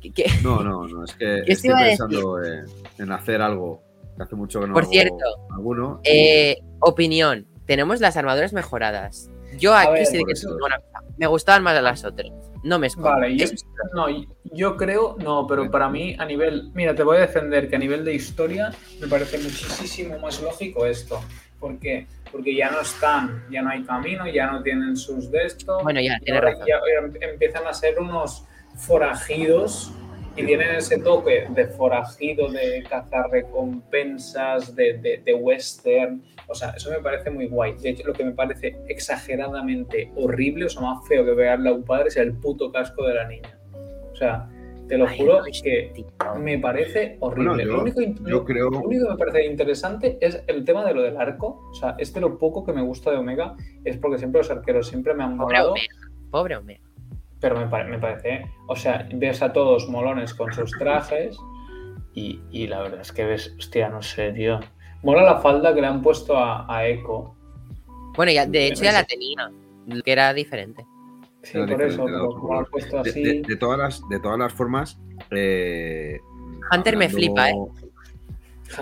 ¿Qué- 0.00 0.10
qué? 0.12 0.24
No, 0.42 0.62
no, 0.64 0.88
no, 0.88 1.04
es 1.04 1.12
que 1.14 1.42
¿Qué 1.46 1.52
estoy 1.52 1.70
pensando 1.74 2.42
en, 2.42 2.64
en 2.98 3.12
hacer 3.12 3.42
algo 3.42 3.82
hace 4.22 4.36
mucho 4.36 4.60
que 4.60 4.66
no 4.66 4.74
Por 4.74 4.84
hago 4.84 4.92
cierto, 4.92 5.24
alguno. 5.54 6.00
Eh, 6.04 6.58
opinión. 6.80 7.46
Tenemos 7.66 8.00
las 8.00 8.16
armaduras 8.16 8.52
mejoradas. 8.52 9.30
Yo 9.58 9.74
aquí 9.74 9.92
ver, 9.92 10.06
sí 10.06 10.22
que 10.24 10.32
eso. 10.32 10.48
digo 10.54 10.66
una 10.66 10.76
cosa. 10.78 11.02
Me 11.18 11.26
gustaban 11.26 11.62
más 11.62 11.80
las 11.82 12.04
otras. 12.04 12.30
No 12.62 12.78
me 12.78 12.88
escondo. 12.88 13.10
Vale, 13.10 13.36
yo, 13.36 13.46
no, 13.94 14.06
yo 14.52 14.76
creo, 14.76 15.16
no, 15.18 15.46
pero 15.46 15.70
para 15.70 15.88
mí 15.88 16.16
a 16.18 16.24
nivel, 16.24 16.70
mira, 16.74 16.94
te 16.94 17.02
voy 17.02 17.16
a 17.18 17.20
defender 17.20 17.68
que 17.68 17.76
a 17.76 17.78
nivel 17.78 18.04
de 18.04 18.14
historia 18.14 18.72
me 19.00 19.06
parece 19.06 19.38
muchísimo 19.38 20.18
más 20.18 20.40
lógico 20.42 20.84
esto. 20.84 21.20
¿Por 21.60 21.78
qué? 21.78 22.06
Porque 22.30 22.54
ya 22.54 22.70
no 22.70 22.80
están, 22.80 23.44
ya 23.50 23.62
no 23.62 23.70
hay 23.70 23.82
camino, 23.84 24.26
ya 24.26 24.50
no 24.50 24.62
tienen 24.62 24.96
sus 24.96 25.30
de 25.30 25.44
esto. 25.44 25.78
Bueno, 25.82 26.00
ya, 26.00 26.18
ahora 26.34 26.50
razón. 26.50 26.66
ya 26.66 26.76
em- 27.06 27.30
empiezan 27.32 27.66
a 27.66 27.72
ser 27.72 27.98
unos 27.98 28.44
forajidos 28.74 29.92
y 30.36 30.44
tienen 30.44 30.74
ese 30.76 30.98
toque 30.98 31.46
de 31.50 31.66
forajido, 31.68 32.48
de 32.50 32.82
cazar 32.88 33.30
recompensas, 33.30 34.74
de, 34.76 34.98
de, 34.98 35.18
de 35.24 35.34
western. 35.34 36.22
O 36.48 36.54
sea, 36.54 36.70
eso 36.70 36.90
me 36.90 36.98
parece 36.98 37.30
muy 37.30 37.46
guay. 37.46 37.74
De 37.78 37.90
hecho, 37.90 38.06
lo 38.06 38.12
que 38.12 38.24
me 38.24 38.32
parece 38.32 38.76
exageradamente 38.88 40.10
horrible, 40.16 40.66
o 40.66 40.68
sea, 40.68 40.82
más 40.82 41.06
feo 41.08 41.24
que 41.24 41.32
pegarle 41.32 41.70
a 41.70 41.72
un 41.72 41.84
padre 41.84 42.08
es 42.08 42.16
el 42.16 42.34
puto 42.34 42.70
casco 42.70 43.04
de 43.06 43.14
la 43.14 43.26
niña. 43.28 43.58
O 44.12 44.14
sea, 44.16 44.48
Te 44.88 44.96
lo 44.96 45.08
Ay, 45.08 45.18
juro 45.18 45.38
Roger, 45.40 45.90
que 45.92 46.04
me 46.38 46.60
parece 46.60 47.16
horrible. 47.18 47.64
Bueno, 47.64 47.64
yo- 47.64 47.72
lo, 47.72 47.82
único, 47.82 48.00
yo 48.24 48.44
creo- 48.44 48.70
lo 48.70 48.78
único 48.82 49.06
que 49.06 49.10
me 49.14 49.18
parece 49.18 49.44
interesante 49.46 50.16
es 50.20 50.40
el 50.46 50.64
tema 50.64 50.84
de 50.86 50.94
lo 50.94 51.02
del 51.02 51.16
arco. 51.16 51.60
O 51.72 51.74
sea, 51.74 51.96
es 51.98 52.14
de 52.14 52.20
lo 52.20 52.38
poco 52.38 52.64
que 52.64 52.72
me 52.72 52.82
gusta 52.82 53.10
de 53.10 53.16
Omega, 53.16 53.56
es 53.84 53.96
porque 53.96 54.18
siempre 54.18 54.42
los 54.42 54.50
arqueros 54.52 54.86
siempre 54.86 55.12
me 55.12 55.24
han 55.24 55.36
Pobre 55.36 55.54
molado, 55.56 55.72
Omega. 55.72 55.94
Pobre 56.30 56.56
Omega. 56.56 56.80
Pero 57.48 57.60
me, 57.60 57.68
pare- 57.68 57.88
me 57.88 57.98
parece, 58.00 58.50
o 58.66 58.74
sea, 58.74 59.08
ves 59.14 59.40
a 59.40 59.52
todos 59.52 59.88
molones 59.88 60.34
con 60.34 60.52
sus 60.52 60.72
trajes 60.72 61.36
y, 62.12 62.40
y 62.50 62.66
la 62.66 62.80
verdad 62.82 63.00
es 63.02 63.12
que 63.12 63.24
ves, 63.24 63.54
hostia, 63.56 63.88
no 63.88 64.02
sé, 64.02 64.32
tío. 64.32 64.58
Mola 65.04 65.22
la 65.22 65.38
falda 65.38 65.72
que 65.72 65.80
le 65.80 65.86
han 65.86 66.02
puesto 66.02 66.36
a, 66.36 66.66
a 66.68 66.86
Echo. 66.88 67.36
Bueno, 68.16 68.32
ya, 68.32 68.46
de 68.46 68.66
hecho 68.66 68.82
ya 68.82 68.90
la 68.92 69.04
tenía, 69.04 69.48
que 70.04 70.10
era 70.12 70.34
diferente. 70.34 70.84
Sí, 71.42 71.56
Era 71.58 71.66
por 71.68 71.82
eso, 71.82 72.02
diferente, 72.04 72.10
era 72.10 72.18
pero 72.18 72.28
otro 72.30 72.40
como 72.40 72.52
lo 72.54 72.58
han 72.58 72.64
puesto 72.66 73.02
De, 73.04 73.10
así. 73.10 73.22
de- 73.22 73.42
de 73.42 73.56
todas, 73.56 73.78
las, 73.78 74.08
de 74.08 74.18
todas 74.18 74.38
las 74.40 74.52
formas, 74.52 74.98
eh, 75.30 76.18
Hunter 76.74 76.96
me 76.96 77.08
flipa, 77.08 77.50
¿eh? 77.50 77.54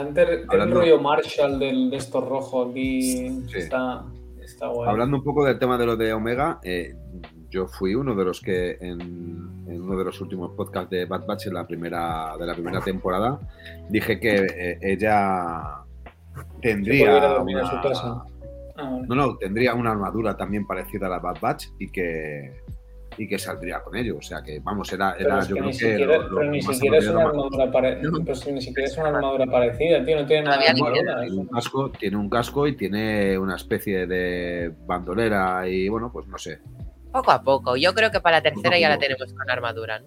Hunter 0.01 0.47
Hablando- 0.49 0.77
rollo 0.81 0.99
Marshall 0.99 1.59
del, 1.59 1.91
de 1.91 1.97
estos 1.99 2.27
rojos 2.27 2.71
aquí. 2.71 3.29
Sí. 3.49 3.59
Está, 3.59 4.05
está 4.43 4.69
guay. 4.69 4.89
Hablando 4.89 5.19
un 5.19 5.25
poco 5.25 5.45
del 5.45 5.59
tema 5.59 5.77
de 5.77 5.85
lo 5.87 5.97
de 5.97 6.15
Omega, 6.15 6.59
eh, 6.63 6.95
yo 7.55 7.67
fui 7.69 7.95
uno 7.95 8.15
de 8.17 8.25
los 8.25 8.41
que 8.41 8.73
en, 8.81 9.01
en 9.69 9.81
uno 9.83 9.97
de 9.97 10.05
los 10.05 10.21
últimos 10.21 10.51
podcasts 10.57 10.91
de 10.91 11.05
Bad 11.05 11.25
Batch 11.25 11.47
en 11.47 11.55
la 11.55 11.65
primera, 11.67 12.35
de 12.37 12.47
la 12.47 12.55
primera 12.55 12.81
temporada 12.81 13.39
dije 13.89 14.19
que 14.19 14.35
eh, 14.35 14.79
ella 14.83 15.63
tendría 16.61 17.39
una, 17.41 17.65
su 17.71 17.77
casa. 17.89 18.25
Ah, 18.77 18.91
vale. 18.91 19.07
no, 19.07 19.15
no, 19.15 19.37
tendría 19.37 19.73
una 19.75 19.93
armadura 19.93 20.37
también 20.37 20.67
parecida 20.67 21.07
a 21.07 21.11
la 21.11 21.19
Bad 21.21 21.37
Batch 21.41 21.67
y 21.79 21.91
que 21.91 22.63
y 23.17 23.29
que 23.29 23.39
saldría 23.39 23.81
con 23.81 23.95
ello. 23.95 24.17
O 24.19 24.23
sea 24.23 24.43
que 24.43 24.59
vamos, 24.59 24.93
era, 24.93 25.15
era 25.17 25.41
yo 25.43 25.55
que 25.55 25.61
creo 25.61 25.67
que 25.67 25.73
siquiera, 25.75 26.17
lo- 26.19 26.29
lo 26.31 26.39
pero 26.41 26.51
ni 26.51 26.61
siquiera 26.63 26.99
es 26.99 27.07
una 27.09 27.23
armadura 27.23 27.71
pare- 27.71 28.03
No. 28.03 28.19
pero 28.25 28.35
si 28.35 28.51
ni 28.51 28.61
siquiera 28.61 28.89
es 28.89 28.99
una 28.99 29.09
armadura 29.11 29.47
parecida, 29.47 30.05
tío, 30.05 30.21
no 30.21 30.27
tiene 30.27 30.43
nada 30.43 30.59
de 30.59 31.31
un 31.31 31.47
casco, 31.47 31.91
tiene 31.93 32.17
un 32.17 32.29
casco 32.29 32.67
y 32.67 32.75
tiene 32.77 33.39
una 33.39 33.55
especie 33.55 34.09
de 34.09 34.73
bandolera 34.85 35.69
y 35.69 35.89
bueno, 35.89 36.11
pues 36.13 36.27
no 36.27 36.37
sé. 36.39 36.59
Poco 37.15 37.31
a 37.31 37.43
poco. 37.45 37.77
Yo 37.77 37.95
creo 37.95 38.11
que 38.11 38.21
para 38.21 38.39
la 38.39 38.43
tercera 38.43 38.77
ya 38.77 38.89
la 38.89 38.99
tenemos 38.99 39.33
con 39.33 39.49
armadura, 39.49 40.01
¿no? 40.01 40.07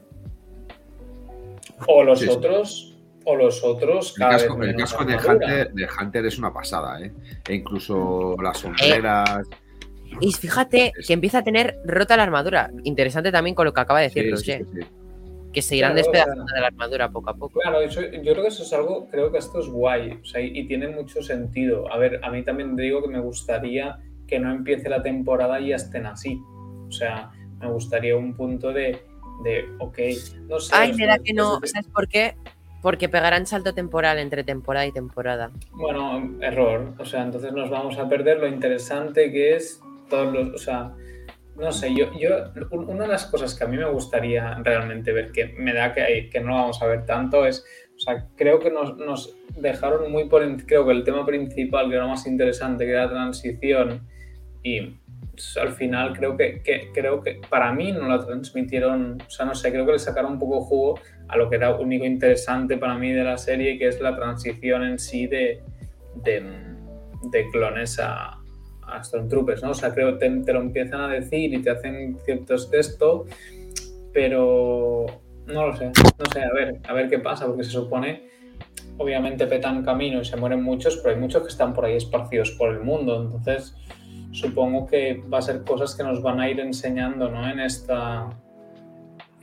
O 1.88 2.04
los 2.04 2.20
Sí, 2.20 2.26
sí. 2.26 2.32
otros, 2.32 2.98
o 3.24 3.36
los 3.38 3.64
otros 3.64 4.12
El 4.18 4.20
cada 4.20 4.32
casco, 4.34 4.58
vez 4.58 4.70
el 4.72 4.76
casco 4.76 5.06
de. 5.06 5.16
Hunter, 5.16 5.72
de 5.74 5.88
Hunter 6.02 6.26
es 6.26 6.38
una 6.38 6.52
pasada, 6.54 7.00
¿eh? 7.02 7.14
E 7.48 7.56
incluso 7.56 8.36
las 8.44 8.58
sombreras. 8.58 9.48
Y 10.20 10.34
fíjate 10.34 10.92
que 11.06 11.14
empieza 11.14 11.38
a 11.38 11.44
tener 11.46 11.78
rota 11.86 12.18
la 12.18 12.24
armadura. 12.24 12.72
Interesante 12.84 13.32
también 13.32 13.56
con 13.56 13.64
lo 13.66 13.74
que 13.74 13.80
acaba 13.80 14.00
de 14.02 14.08
decir 14.10 14.24
Sí, 14.24 14.32
Roger. 14.32 14.66
sí, 14.66 14.82
sí. 14.82 14.88
Que 15.54 15.62
se 15.62 15.76
irán 15.78 15.94
Claro, 15.94 16.10
o 16.10 16.12
despedazando 16.12 16.46
sea- 16.48 16.56
de 16.56 16.62
la 16.62 16.68
armadura 16.68 17.10
poco 17.10 17.30
a 17.30 17.34
poco. 17.36 17.60
Claro, 17.62 17.80
eso- 17.80 18.02
yo 18.02 18.34
creo 18.34 18.42
que 18.42 18.48
eso 18.50 18.64
es 18.64 18.74
algo, 18.74 19.08
creo 19.10 19.32
que 19.32 19.38
esto 19.38 19.62
es 19.62 19.68
guay, 19.68 20.20
o 20.22 20.26
sea, 20.26 20.42
y, 20.42 20.48
y 20.60 20.68
tiene 20.68 20.90
mucho 20.90 21.22
sentido. 21.24 21.90
A 21.90 21.98
ver, 21.98 22.20
a 22.22 22.30
mí 22.32 22.44
también 22.44 22.76
digo 22.76 23.02
que 23.02 23.08
me 23.08 23.22
gustaría 23.22 23.98
que 24.28 24.40
no 24.40 24.52
empiece 24.52 24.90
la 24.90 25.02
temporada 25.02 25.58
y 25.62 25.70
ya 25.70 25.78
estén 25.78 26.06
así. 26.06 26.38
O 26.88 26.92
sea, 26.92 27.32
me 27.60 27.68
gustaría 27.72 28.16
un 28.16 28.34
punto 28.36 28.72
de, 28.74 29.02
de 29.44 29.66
ok, 29.80 29.98
no 30.48 30.60
sé. 30.60 30.76
Ay, 30.76 30.92
da 31.06 31.18
que 31.20 31.34
no. 31.34 31.60
es- 31.64 31.72
¿Sabes 31.72 31.88
por 31.88 32.08
qué? 32.08 32.36
Porque 32.82 33.10
pegarán 33.10 33.46
salto 33.48 33.74
temporal 33.74 34.20
entre 34.20 34.44
temporada 34.44 34.86
y 34.86 34.92
temporada. 34.92 35.52
Bueno, 35.72 36.38
error. 36.42 36.94
O 37.00 37.06
sea, 37.06 37.24
entonces 37.24 37.52
nos 37.52 37.70
vamos 37.70 37.98
a 37.98 38.08
perder 38.08 38.40
lo 38.40 38.48
interesante 38.48 39.32
que 39.32 39.56
es 39.56 39.82
todos 40.10 40.32
los. 40.34 40.50
O 40.54 40.58
sea, 40.58 40.94
no 41.56 41.72
sé, 41.72 41.94
yo, 41.96 42.12
yo 42.20 42.30
un- 42.72 42.88
una 42.88 43.04
de 43.04 43.08
las 43.10 43.26
cosas 43.26 43.56
que 43.56 43.64
a 43.64 43.68
mí 43.68 43.78
me 43.78 43.90
gustaría 43.90 44.56
realmente 44.64 45.12
ver, 45.12 45.32
que 45.32 45.56
me 45.58 45.74
da 45.74 45.92
que, 45.94 46.30
que 46.32 46.40
no 46.40 46.50
lo 46.50 46.54
vamos 46.54 46.82
a 46.82 46.86
ver 46.88 47.06
tanto, 47.06 47.46
es. 47.46 47.66
O 47.96 48.00
sea, 48.00 48.28
creo 48.36 48.60
que 48.60 48.70
nos, 48.70 48.96
nos 48.98 49.36
dejaron 49.58 50.12
muy 50.12 50.26
por. 50.30 50.44
Creo 50.68 50.86
que 50.86 50.92
el 50.92 51.04
tema 51.04 51.26
principal, 51.26 51.90
que 51.90 51.96
era 51.96 52.04
lo 52.04 52.10
más 52.12 52.28
interesante, 52.28 52.86
que 52.86 52.92
era 52.92 53.06
la 53.06 53.12
transición, 53.12 54.08
y 54.62 54.98
al 55.60 55.74
final 55.74 56.14
creo 56.18 56.36
que, 56.36 56.62
creo 56.94 57.22
que 57.22 57.40
para 57.50 57.72
mí 57.74 57.92
no 57.92 58.08
la 58.08 58.26
transmitieron. 58.26 59.22
O 59.26 59.30
sea, 59.30 59.46
no 59.46 59.56
sé, 59.56 59.72
creo 59.72 59.86
que 59.86 59.94
le 59.94 60.00
sacaron 60.00 60.34
un 60.34 60.40
poco 60.40 60.62
jugo 60.62 61.00
a 61.28 61.38
lo 61.38 61.50
que 61.50 61.58
era 61.58 61.76
único 61.76 62.06
interesante 62.06 62.78
para 62.78 62.96
mí 62.96 63.12
de 63.12 63.24
la 63.24 63.38
serie, 63.38 63.78
que 63.78 63.88
es 63.88 64.00
la 64.00 64.16
transición 64.16 64.84
en 64.84 65.00
sí 65.00 65.28
de, 65.28 65.62
clones 67.52 68.00
a, 68.00 68.40
a 68.88 69.04
Stormtroopers, 69.04 69.64
¿no? 69.64 69.72
O 69.72 69.74
sea, 69.74 69.94
creo 69.94 70.18
que 70.18 70.28
te, 70.28 70.42
te 70.42 70.54
lo 70.54 70.62
empiezan 70.62 71.02
a 71.02 71.08
decir 71.08 71.54
y 71.54 71.62
te 71.62 71.70
hacen 71.70 72.18
ciertos 72.26 72.72
textos, 72.72 73.28
pero 74.14 75.06
no 75.46 75.68
lo 75.68 75.76
sé, 75.76 75.86
no 75.88 76.26
sé, 76.32 76.42
a 76.42 76.54
ver, 76.54 76.80
a 76.88 76.94
ver 76.94 77.10
qué 77.10 77.20
pasa, 77.20 77.46
porque 77.46 77.64
se 77.64 77.72
supone, 77.72 78.30
obviamente 78.98 79.48
petan 79.48 79.84
camino 79.84 80.22
y 80.22 80.26
se 80.26 80.36
mueren 80.36 80.62
muchos, 80.64 80.98
pero 80.98 81.16
hay 81.16 81.22
muchos 81.22 81.44
que 81.44 81.50
están 81.50 81.74
por 81.74 81.86
ahí 81.86 81.96
esparcidos 81.96 82.52
por 82.52 82.70
el 82.70 82.82
mundo, 82.82 83.22
entonces 83.22 83.76
supongo 84.32 84.86
que 84.88 85.24
va 85.32 85.40
a 85.40 85.42
ser 85.42 85.64
cosas 85.64 85.96
que 85.96 86.04
nos 86.04 86.22
van 86.22 86.40
a 86.40 86.50
ir 86.50 86.60
enseñando, 86.60 87.30
¿no? 87.30 87.48
En 87.50 87.60
esta 87.60 88.30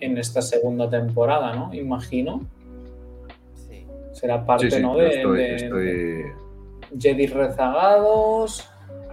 en 0.00 0.18
esta 0.18 0.42
segunda 0.42 0.90
temporada, 0.90 1.54
¿no? 1.54 1.72
Imagino. 1.72 2.42
Sí. 3.54 3.86
Será 4.12 4.44
parte, 4.44 4.70
Sí, 4.70 4.76
sí, 4.76 4.82
¿no? 4.82 4.96
De, 4.96 5.08
estoy, 5.08 5.36
de- 5.38 5.54
estoy- 5.56 5.84
de 5.86 6.32
Jedi 6.98 7.26
rezagados. 7.28 8.68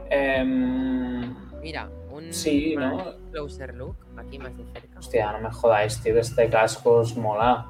em, 0.09 1.33
Mira, 1.61 1.89
un 2.11 2.33
Sí, 2.33 2.75
más 2.75 2.93
¿no? 2.93 3.03
closer 3.31 3.73
look, 3.75 3.95
aquí 4.17 4.37
más 4.39 4.57
de 4.57 4.65
cerca. 4.73 4.99
hostia, 4.99 5.31
no 5.33 5.39
me 5.47 5.51
jodáis, 5.53 6.01
tío, 6.01 6.17
este 6.19 6.49
casco 6.49 7.01
es 7.03 7.15
mola. 7.15 7.65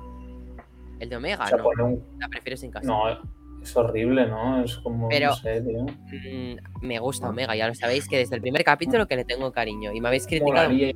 El 1.00 1.10
de 1.10 1.16
Omega, 1.18 1.44
O 1.44 1.48
sea, 1.48 1.58
no. 1.58 1.86
un- 1.86 2.04
La 2.20 2.28
prefiero 2.30 2.58
sin 2.58 2.72
casco. 2.72 2.88
No, 2.88 3.04
es 3.62 3.76
horrible, 3.78 4.28
¿no? 4.28 4.64
Es 4.64 4.78
como, 4.78 5.08
Pero- 5.10 5.30
no 5.30 5.36
sé, 5.36 5.62
tío. 5.62 5.84
Mm, 5.84 6.86
me 6.86 7.00
gusta 7.00 7.30
Omega, 7.30 7.56
ya 7.56 7.68
lo 7.68 7.76
sabéis 7.76 8.08
que 8.08 8.18
desde 8.18 8.36
el 8.36 8.42
primer 8.42 8.64
capítulo 8.64 9.08
que 9.08 9.16
le 9.16 9.26
tengo 9.26 9.52
cariño. 9.52 9.92
Y 9.94 10.02
me 10.02 10.08
habéis 10.08 10.26
criticado. 10.26 10.70
Molaría 10.70 10.94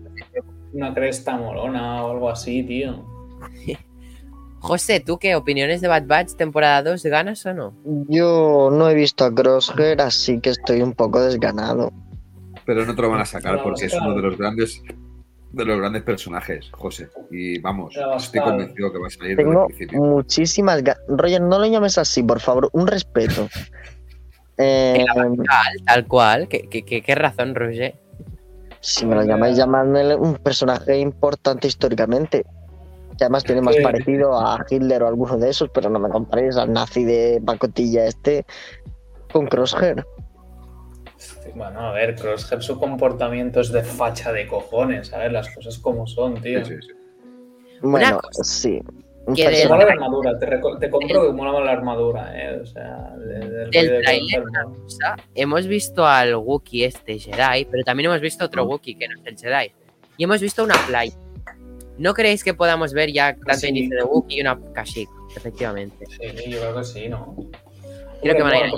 una 0.73 0.93
cresta 0.93 1.37
molona 1.37 2.03
o 2.03 2.11
algo 2.11 2.29
así, 2.29 2.63
tío. 2.63 3.05
José, 4.59 4.99
¿tú 4.99 5.19
qué? 5.19 5.35
¿Opiniones 5.35 5.79
de 5.81 5.87
Bad 5.87 6.07
Batch 6.07 6.33
temporada 6.33 6.81
2 6.81 7.03
ganas 7.03 7.45
o 7.45 7.53
no? 7.53 7.73
Yo 8.09 8.69
no 8.71 8.89
he 8.89 8.95
visto 8.95 9.23
a 9.23 9.33
Crosshair, 9.33 10.01
así 10.01 10.39
que 10.39 10.49
estoy 10.49 10.81
un 10.81 10.93
poco 10.93 11.21
desganado. 11.21 11.93
Pero 12.65 12.83
no 12.83 12.95
te 12.95 13.01
lo 13.03 13.11
van 13.11 13.21
a 13.21 13.25
sacar 13.25 13.61
porque 13.61 13.85
es 13.85 13.93
uno 13.93 14.15
de 14.15 14.21
los 14.23 14.37
grandes 14.37 14.81
de 15.55 15.65
los 15.65 15.77
grandes 15.79 16.03
personajes, 16.03 16.69
José. 16.71 17.09
Y 17.31 17.59
vamos, 17.59 17.95
estoy 18.17 18.41
convencido 18.41 18.91
que 18.91 18.97
va 18.99 19.07
a 19.07 19.09
salir 19.09 19.35
desde 19.37 19.41
el 19.43 19.47
Tengo 19.49 19.65
principio. 19.67 20.01
muchísimas 20.01 20.83
ganas. 20.83 21.01
Roger, 21.07 21.41
no 21.41 21.59
lo 21.59 21.65
llames 21.65 21.97
así, 21.97 22.21
por 22.23 22.39
favor, 22.39 22.69
un 22.73 22.87
respeto. 22.87 23.47
Eh, 24.57 25.03
Tal, 25.15 25.75
tal 25.85 26.07
cual. 26.07 26.47
¿Qué, 26.47 26.69
qué, 26.69 26.83
qué- 26.85 27.01
qué 27.01 27.13
razón, 27.15 27.55
Roger? 27.55 27.95
si 28.79 29.05
me 29.05 29.15
lo 29.15 29.23
llamáis 29.23 29.57
llamándole 29.57 30.15
un 30.15 30.35
personaje 30.35 30.97
importante 30.99 31.67
históricamente. 31.67 32.45
Que 33.17 33.25
además 33.25 33.43
tiene 33.43 33.59
más 33.61 33.75
parecido 33.83 34.39
a 34.39 34.63
Hitler 34.69 35.03
o 35.03 35.07
alguno 35.09 35.37
de 35.37 35.49
esos, 35.49 35.69
pero 35.73 35.89
no 35.89 35.99
me 35.99 36.07
comparéis 36.07 36.55
al 36.55 36.71
nazi 36.71 37.03
de 37.03 37.41
pacotilla 37.45 38.05
este 38.05 38.45
con 39.33 39.47
Crosshair. 39.47 40.05
Bueno, 41.55 41.79
a 41.79 41.91
ver, 41.93 42.15
Crosshair 42.15 42.61
su 42.61 42.77
comportamiento 42.77 43.61
es 43.61 43.71
de 43.71 43.81
facha 43.81 44.31
de 44.33 44.45
cojones, 44.47 45.13
a 45.13 45.19
ver, 45.19 45.31
las 45.31 45.53
cosas 45.55 45.77
como 45.79 46.05
son, 46.05 46.41
tío. 46.41 46.63
Sí, 46.65 46.73
sí, 46.81 46.87
sí. 46.89 46.93
Bueno, 47.81 48.19
cosa. 48.21 48.43
sí. 48.43 48.81
Te 49.35 49.67
mola 49.67 49.85
la 49.85 49.91
armadura, 49.93 50.37
te, 50.37 50.89
compro 50.91 51.25
que 51.27 51.31
mola 51.33 51.59
la 51.61 51.71
armadura, 51.71 52.31
eh. 52.35 52.59
O 52.61 52.65
sea, 52.65 53.09
de- 53.17 53.49
del 53.49 53.71
Del 53.71 54.03
de 54.03 54.39
una 54.39 54.65
cosa, 54.65 55.15
hemos 55.33 55.65
visto 55.65 56.05
al 56.05 56.35
Wookiee 56.35 56.85
este 56.85 57.17
Jedi, 57.17 57.65
pero 57.65 57.83
también 57.83 58.09
hemos 58.11 58.21
visto 58.21 58.45
otro 58.45 58.65
Mm. 58.65 58.69
Wookiee 58.69 58.95
que 58.99 59.07
no 59.07 59.15
es 59.19 59.25
el 59.25 59.37
Jedi. 59.37 59.71
Y 60.17 60.23
hemos 60.25 60.41
visto 60.41 60.63
una 60.63 60.75
playa. 60.87 61.15
¿No 61.97 62.13
creéis 62.13 62.43
que 62.43 62.53
podamos 62.53 62.93
ver 62.93 63.11
ya 63.11 63.33
tanto 63.35 63.61
Sí. 63.61 63.69
inicio 63.69 63.97
de 63.97 64.03
Wookiee 64.03 64.37
y 64.39 64.41
una 64.41 64.59
Kashyyyk? 64.73 65.09
Efectivamente. 65.35 66.05
Sí, 66.05 66.51
yo 66.51 66.59
creo 66.59 66.75
que 66.75 66.83
sí, 66.83 67.07
¿no? 67.09 67.35
Creo 68.21 68.35
que 68.35 68.43
van 68.43 68.53
a 68.53 68.67
ir 68.67 68.73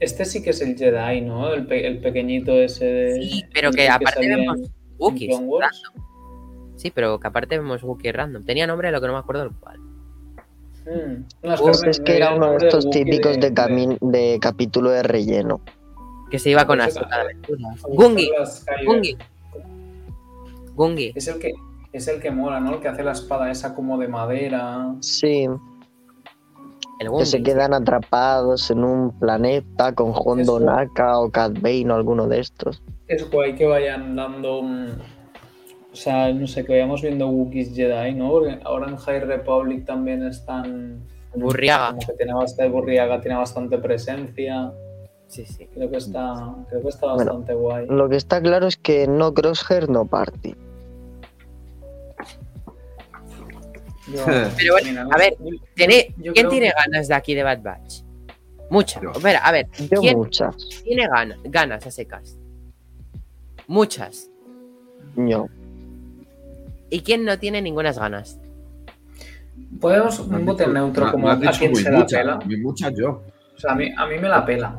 este, 0.00 0.24
sí 0.24 0.42
que 0.42 0.50
es 0.50 0.60
el 0.60 0.76
Jedi, 0.76 1.20
¿no? 1.22 1.52
El, 1.52 1.66
pe- 1.66 1.86
el 1.86 1.98
pequeñito 2.00 2.52
ese 2.52 2.84
de. 2.84 3.22
Sí, 3.22 3.42
pero 3.52 3.70
que 3.70 3.88
aparte 3.88 4.26
vemos 4.28 4.58
Wookiees. 4.98 5.38
Wars. 5.42 5.82
Sí, 6.76 6.90
pero 6.90 7.18
que 7.20 7.26
aparte 7.28 7.56
vemos 7.58 7.82
Wookiee 7.82 8.12
random. 8.12 8.44
Tenía 8.44 8.66
nombre, 8.66 8.90
lo 8.90 9.00
que 9.00 9.06
no 9.06 9.12
me 9.14 9.18
acuerdo 9.20 9.44
el 9.44 9.50
cual. 9.52 9.78
Mm, 10.86 11.46
no, 11.48 11.54
Pues 11.56 11.82
es 11.84 12.00
que 12.00 12.16
era 12.16 12.34
uno 12.34 12.52
de 12.52 12.66
estos 12.66 12.90
típicos 12.90 13.38
de, 13.40 13.50
de- 13.50 13.96
de 14.00 14.38
capítulo 14.40 14.90
de 14.90 15.02
relleno. 15.02 15.60
Que 16.30 16.38
se 16.38 16.50
iba 16.50 16.66
con 16.66 16.80
Ese 16.80 16.98
Ahsoka 16.98 17.16
de 17.16 17.22
aventuras. 17.22 17.82
Gungi, 17.82 18.30
las. 18.38 18.66
Gungi. 18.84 19.16
Gungi. 20.74 21.12
Es 21.14 21.28
el 21.28 21.38
que 21.38 21.52
es 21.92 22.08
el 22.08 22.20
que 22.20 22.30
mola, 22.32 22.58
¿no? 22.58 22.74
El 22.74 22.80
que 22.80 22.88
hace 22.88 23.04
la 23.04 23.12
espada 23.12 23.50
esa 23.52 23.74
como 23.74 23.96
de 23.98 24.08
madera. 24.08 24.94
Sí, 25.00 25.46
que 27.18 27.26
se 27.26 27.42
quedan 27.42 27.74
atrapados 27.74 28.70
en 28.70 28.84
un 28.84 29.18
planeta 29.18 29.94
con 29.94 30.12
Hondo 30.14 30.42
Eso. 30.58 30.60
Naka 30.60 31.18
o 31.18 31.30
Cat 31.30 31.60
Bane 31.60 31.90
o 31.90 31.94
alguno 31.94 32.26
de 32.28 32.40
estos. 32.40 32.82
Es 33.08 33.30
guay 33.30 33.54
que 33.54 33.66
vayan 33.66 34.16
dando 34.16 34.60
un- 34.60 34.92
O 35.92 35.96
sea, 35.96 36.32
no 36.32 36.46
sé, 36.48 36.64
que 36.64 36.72
vayamos 36.72 37.02
viendo 37.02 37.28
Wookiees 37.28 37.72
Jedi, 37.74 38.14
¿no? 38.14 38.30
Porque 38.30 38.58
ahora 38.64 38.88
en 38.88 38.96
High 38.96 39.20
Republic 39.20 39.84
también 39.86 40.26
están. 40.26 41.04
Burriaga. 41.36 41.90
Como 41.90 42.00
que 42.06 42.12
tiene 42.14 42.34
bastante 42.34 42.70
Burriaga, 42.72 43.20
tiene 43.20 43.36
bastante 43.36 43.78
presencia. 43.78 44.72
Sí, 45.28 45.44
sí. 45.46 45.66
Creo 45.72 45.90
que 45.90 45.96
está, 45.98 46.52
creo 46.68 46.82
que 46.82 46.88
está 46.88 47.06
Bueno, 47.14 47.18
bastante 47.32 47.54
guay. 47.54 47.86
Lo 47.88 48.08
que 48.08 48.16
está 48.16 48.40
claro 48.40 48.66
es 48.66 48.76
que 48.76 49.06
no 49.06 49.32
Crosshair, 49.34 49.88
no 49.88 50.04
Party. 50.04 50.54
Yo- 54.14 54.24
Pero 54.56 54.72
bueno, 54.74 54.88
mira, 54.90 55.06
a 55.10 55.18
ver, 55.18 55.36
yo- 55.40 55.56
¿Tiene- 55.74 56.14
yo 56.18 56.32
¿Quién 56.32 56.46
creo 56.46 56.50
tiene 56.50 56.66
que- 56.68 56.74
ganas 56.84 57.08
de 57.08 57.14
aquí 57.14 57.34
de 57.34 57.42
Bad 57.42 57.62
Batch? 57.62 58.02
Muchas. 58.70 59.02
Yo. 59.02 59.12
A 59.42 59.52
ver, 59.52 59.66
¿quién 60.00 60.16
muchas. 60.18 60.56
tiene 60.84 61.06
ganas, 61.06 61.38
ganas 61.44 61.86
a 61.86 61.90
secas? 61.90 62.36
Muchas. 63.66 64.30
Yo. 65.16 65.46
¿Y 66.90 67.00
quién 67.00 67.24
no 67.24 67.38
tiene 67.38 67.60
ninguna 67.62 67.92
ganas? 67.92 68.38
Podemos 69.80 70.18
un 70.20 70.44
bote 70.46 70.66
neutro 70.66 71.10
como 71.10 71.28
a 71.28 71.38
quien 71.38 71.74
se 71.76 71.90
la 71.90 72.06
pela. 72.06 72.38
muchas 72.62 72.92
yo. 72.96 73.22
O 73.56 73.58
sea, 73.60 73.72
a 73.72 73.74
mí, 73.74 73.90
a 73.96 74.06
mí 74.06 74.18
me 74.18 74.28
la 74.28 74.44
pela. 74.44 74.76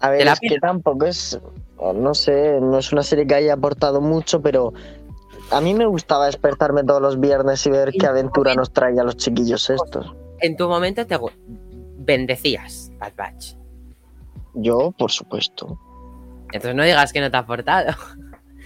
A 0.00 0.10
ver, 0.10 0.18
¿Te 0.20 0.24
la 0.24 0.32
es 0.32 0.40
que 0.40 0.58
tampoco 0.58 1.06
es, 1.06 1.38
no 1.94 2.14
sé, 2.14 2.58
no 2.60 2.78
es 2.78 2.92
una 2.92 3.02
serie 3.02 3.26
que 3.26 3.34
haya 3.36 3.54
aportado 3.54 4.00
mucho, 4.00 4.42
pero 4.42 4.72
a 5.52 5.60
mí 5.60 5.74
me 5.74 5.86
gustaba 5.86 6.26
despertarme 6.26 6.82
todos 6.84 7.02
los 7.02 7.20
viernes 7.20 7.66
y 7.66 7.70
ver 7.70 7.92
qué 7.92 8.06
aventura 8.06 8.54
nos 8.54 8.72
traían 8.72 9.06
los 9.06 9.16
chiquillos 9.16 9.68
estos. 9.70 10.14
En 10.40 10.56
tu 10.56 10.68
momento 10.68 11.06
te 11.06 11.18
bendecías 11.98 12.90
Bad 12.98 13.12
Batch. 13.16 13.54
Yo, 14.54 14.92
por 14.92 15.10
supuesto. 15.10 15.78
Entonces 16.52 16.74
no 16.74 16.82
digas 16.82 17.12
que 17.12 17.20
no 17.20 17.30
te 17.30 17.36
ha 17.36 17.40
aportado. 17.40 17.92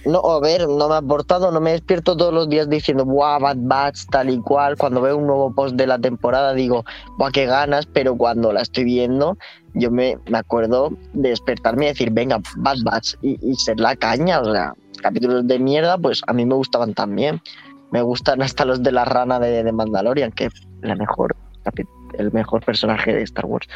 No, 0.07 0.19
a 0.19 0.39
ver, 0.39 0.69
no 0.69 0.87
me 0.87 0.95
ha 0.95 0.99
aportado, 0.99 1.51
no 1.51 1.59
me 1.59 1.71
despierto 1.71 2.15
todos 2.15 2.33
los 2.33 2.47
días 2.47 2.69
diciendo, 2.69 3.03
buah, 3.03 3.39
Bad 3.39 3.57
Batch, 3.59 4.05
tal 4.09 4.29
y 4.29 4.39
cual. 4.39 4.77
Cuando 4.77 5.01
veo 5.01 5.17
un 5.17 5.27
nuevo 5.27 5.53
post 5.53 5.75
de 5.75 5.85
la 5.85 5.99
temporada 5.99 6.53
digo, 6.53 6.85
buah, 7.17 7.31
qué 7.31 7.45
ganas, 7.45 7.85
pero 7.87 8.15
cuando 8.15 8.53
la 8.53 8.61
estoy 8.61 8.85
viendo, 8.85 9.37
yo 9.73 9.91
me, 9.91 10.17
me 10.29 10.37
acuerdo 10.37 10.91
de 11.11 11.29
despertarme 11.29 11.85
y 11.85 11.87
decir, 11.89 12.11
venga, 12.11 12.39
Bad 12.55 12.77
Batch, 12.85 13.15
y, 13.21 13.37
y 13.41 13.55
ser 13.55 13.81
la 13.81 13.97
caña, 13.97 14.39
o 14.39 14.45
sea, 14.45 14.73
capítulos 15.01 15.45
de 15.45 15.59
mierda, 15.59 15.97
pues 15.97 16.21
a 16.25 16.31
mí 16.31 16.45
me 16.45 16.55
gustaban 16.55 16.93
también. 16.93 17.41
Me 17.91 18.01
gustan 18.01 18.41
hasta 18.41 18.63
los 18.63 18.81
de 18.83 18.93
la 18.93 19.03
rana 19.03 19.41
de, 19.41 19.61
de 19.61 19.71
Mandalorian, 19.73 20.31
que 20.31 20.45
es 20.45 20.53
la 20.83 20.95
mejor, 20.95 21.35
el 22.17 22.31
mejor 22.31 22.63
personaje 22.63 23.13
de 23.13 23.23
Star 23.23 23.45
Wars. 23.45 23.67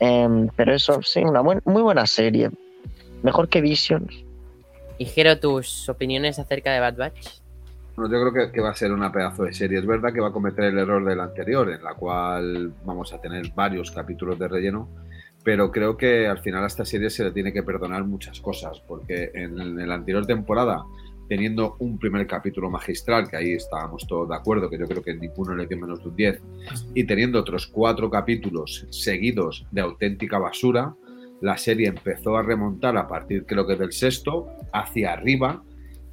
Em, 0.00 0.48
pero 0.56 0.74
eso, 0.74 1.00
sí, 1.02 1.20
una 1.20 1.42
muy 1.42 1.82
buena 1.82 2.04
serie. 2.06 2.50
Mejor 3.22 3.48
que 3.48 3.60
Visions. 3.60 4.24
Y 5.02 5.04
Jero, 5.04 5.36
tus 5.40 5.88
opiniones 5.88 6.38
acerca 6.38 6.72
de 6.72 6.78
Bad 6.78 6.96
Batch. 6.96 7.26
Bueno, 7.96 8.08
yo 8.08 8.20
creo 8.20 8.46
que, 8.46 8.52
que 8.52 8.60
va 8.60 8.70
a 8.70 8.74
ser 8.76 8.92
una 8.92 9.10
pedazo 9.10 9.42
de 9.42 9.52
serie. 9.52 9.80
Es 9.80 9.84
verdad 9.84 10.12
que 10.12 10.20
va 10.20 10.28
a 10.28 10.32
cometer 10.32 10.66
el 10.66 10.78
error 10.78 11.04
del 11.04 11.18
anterior, 11.18 11.72
en 11.72 11.82
la 11.82 11.94
cual 11.94 12.72
vamos 12.84 13.12
a 13.12 13.20
tener 13.20 13.50
varios 13.52 13.90
capítulos 13.90 14.38
de 14.38 14.46
relleno, 14.46 14.88
pero 15.42 15.72
creo 15.72 15.96
que 15.96 16.28
al 16.28 16.38
final 16.38 16.62
a 16.62 16.68
esta 16.68 16.84
serie 16.84 17.10
se 17.10 17.24
le 17.24 17.32
tiene 17.32 17.52
que 17.52 17.64
perdonar 17.64 18.04
muchas 18.04 18.40
cosas, 18.40 18.80
porque 18.86 19.32
en, 19.34 19.60
en 19.60 19.88
la 19.88 19.94
anterior 19.96 20.24
temporada, 20.24 20.84
teniendo 21.28 21.74
un 21.80 21.98
primer 21.98 22.24
capítulo 22.28 22.70
magistral, 22.70 23.28
que 23.28 23.36
ahí 23.36 23.54
estábamos 23.54 24.06
todos 24.06 24.28
de 24.28 24.36
acuerdo, 24.36 24.70
que 24.70 24.78
yo 24.78 24.86
creo 24.86 25.02
que 25.02 25.14
ninguno 25.14 25.56
le 25.56 25.66
dio 25.66 25.78
menos 25.78 25.98
de 25.98 26.10
un 26.10 26.14
10, 26.14 26.42
y 26.94 27.02
teniendo 27.08 27.40
otros 27.40 27.66
cuatro 27.66 28.08
capítulos 28.08 28.86
seguidos 28.90 29.66
de 29.72 29.80
auténtica 29.80 30.38
basura, 30.38 30.94
la 31.42 31.58
serie 31.58 31.88
empezó 31.88 32.36
a 32.36 32.42
remontar 32.42 32.96
a 32.96 33.08
partir 33.08 33.44
creo 33.44 33.66
que 33.66 33.74
del 33.74 33.92
sexto 33.92 34.46
hacia 34.72 35.12
arriba 35.12 35.62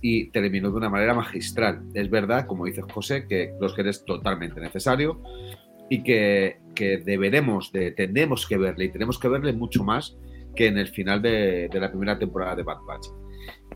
y 0.01 0.31
terminó 0.31 0.71
de 0.71 0.77
una 0.77 0.89
manera 0.89 1.13
magistral. 1.13 1.83
Es 1.93 2.09
verdad, 2.09 2.47
como 2.47 2.65
dice 2.65 2.81
José, 2.81 3.27
que 3.27 3.53
los 3.59 3.77
es 3.77 4.03
totalmente 4.05 4.59
necesario 4.59 5.21
y 5.89 6.01
que, 6.03 6.57
que 6.73 6.97
deberemos, 6.97 7.71
de, 7.71 7.93
que 7.95 8.57
verle 8.57 8.85
y 8.85 8.89
tenemos 8.91 9.19
que 9.19 9.27
verle 9.27 9.53
mucho 9.53 9.83
más 9.83 10.17
que 10.55 10.67
en 10.67 10.77
el 10.77 10.87
final 10.87 11.21
de, 11.21 11.69
de 11.71 11.79
la 11.79 11.89
primera 11.89 12.17
temporada 12.17 12.55
de 12.55 12.63
Bad 12.63 12.81
Batch. 12.87 13.07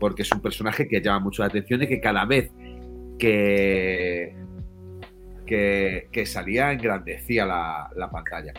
Porque 0.00 0.22
es 0.22 0.32
un 0.32 0.40
personaje 0.40 0.88
que 0.88 1.00
llama 1.00 1.20
mucho 1.20 1.42
la 1.42 1.48
atención 1.48 1.82
y 1.82 1.86
que 1.86 2.00
cada 2.00 2.24
vez 2.24 2.50
que, 3.18 4.34
que, 5.46 6.08
que 6.10 6.26
salía 6.26 6.72
engrandecía 6.72 7.46
la, 7.46 7.90
la 7.94 8.10
pantalla. 8.10 8.52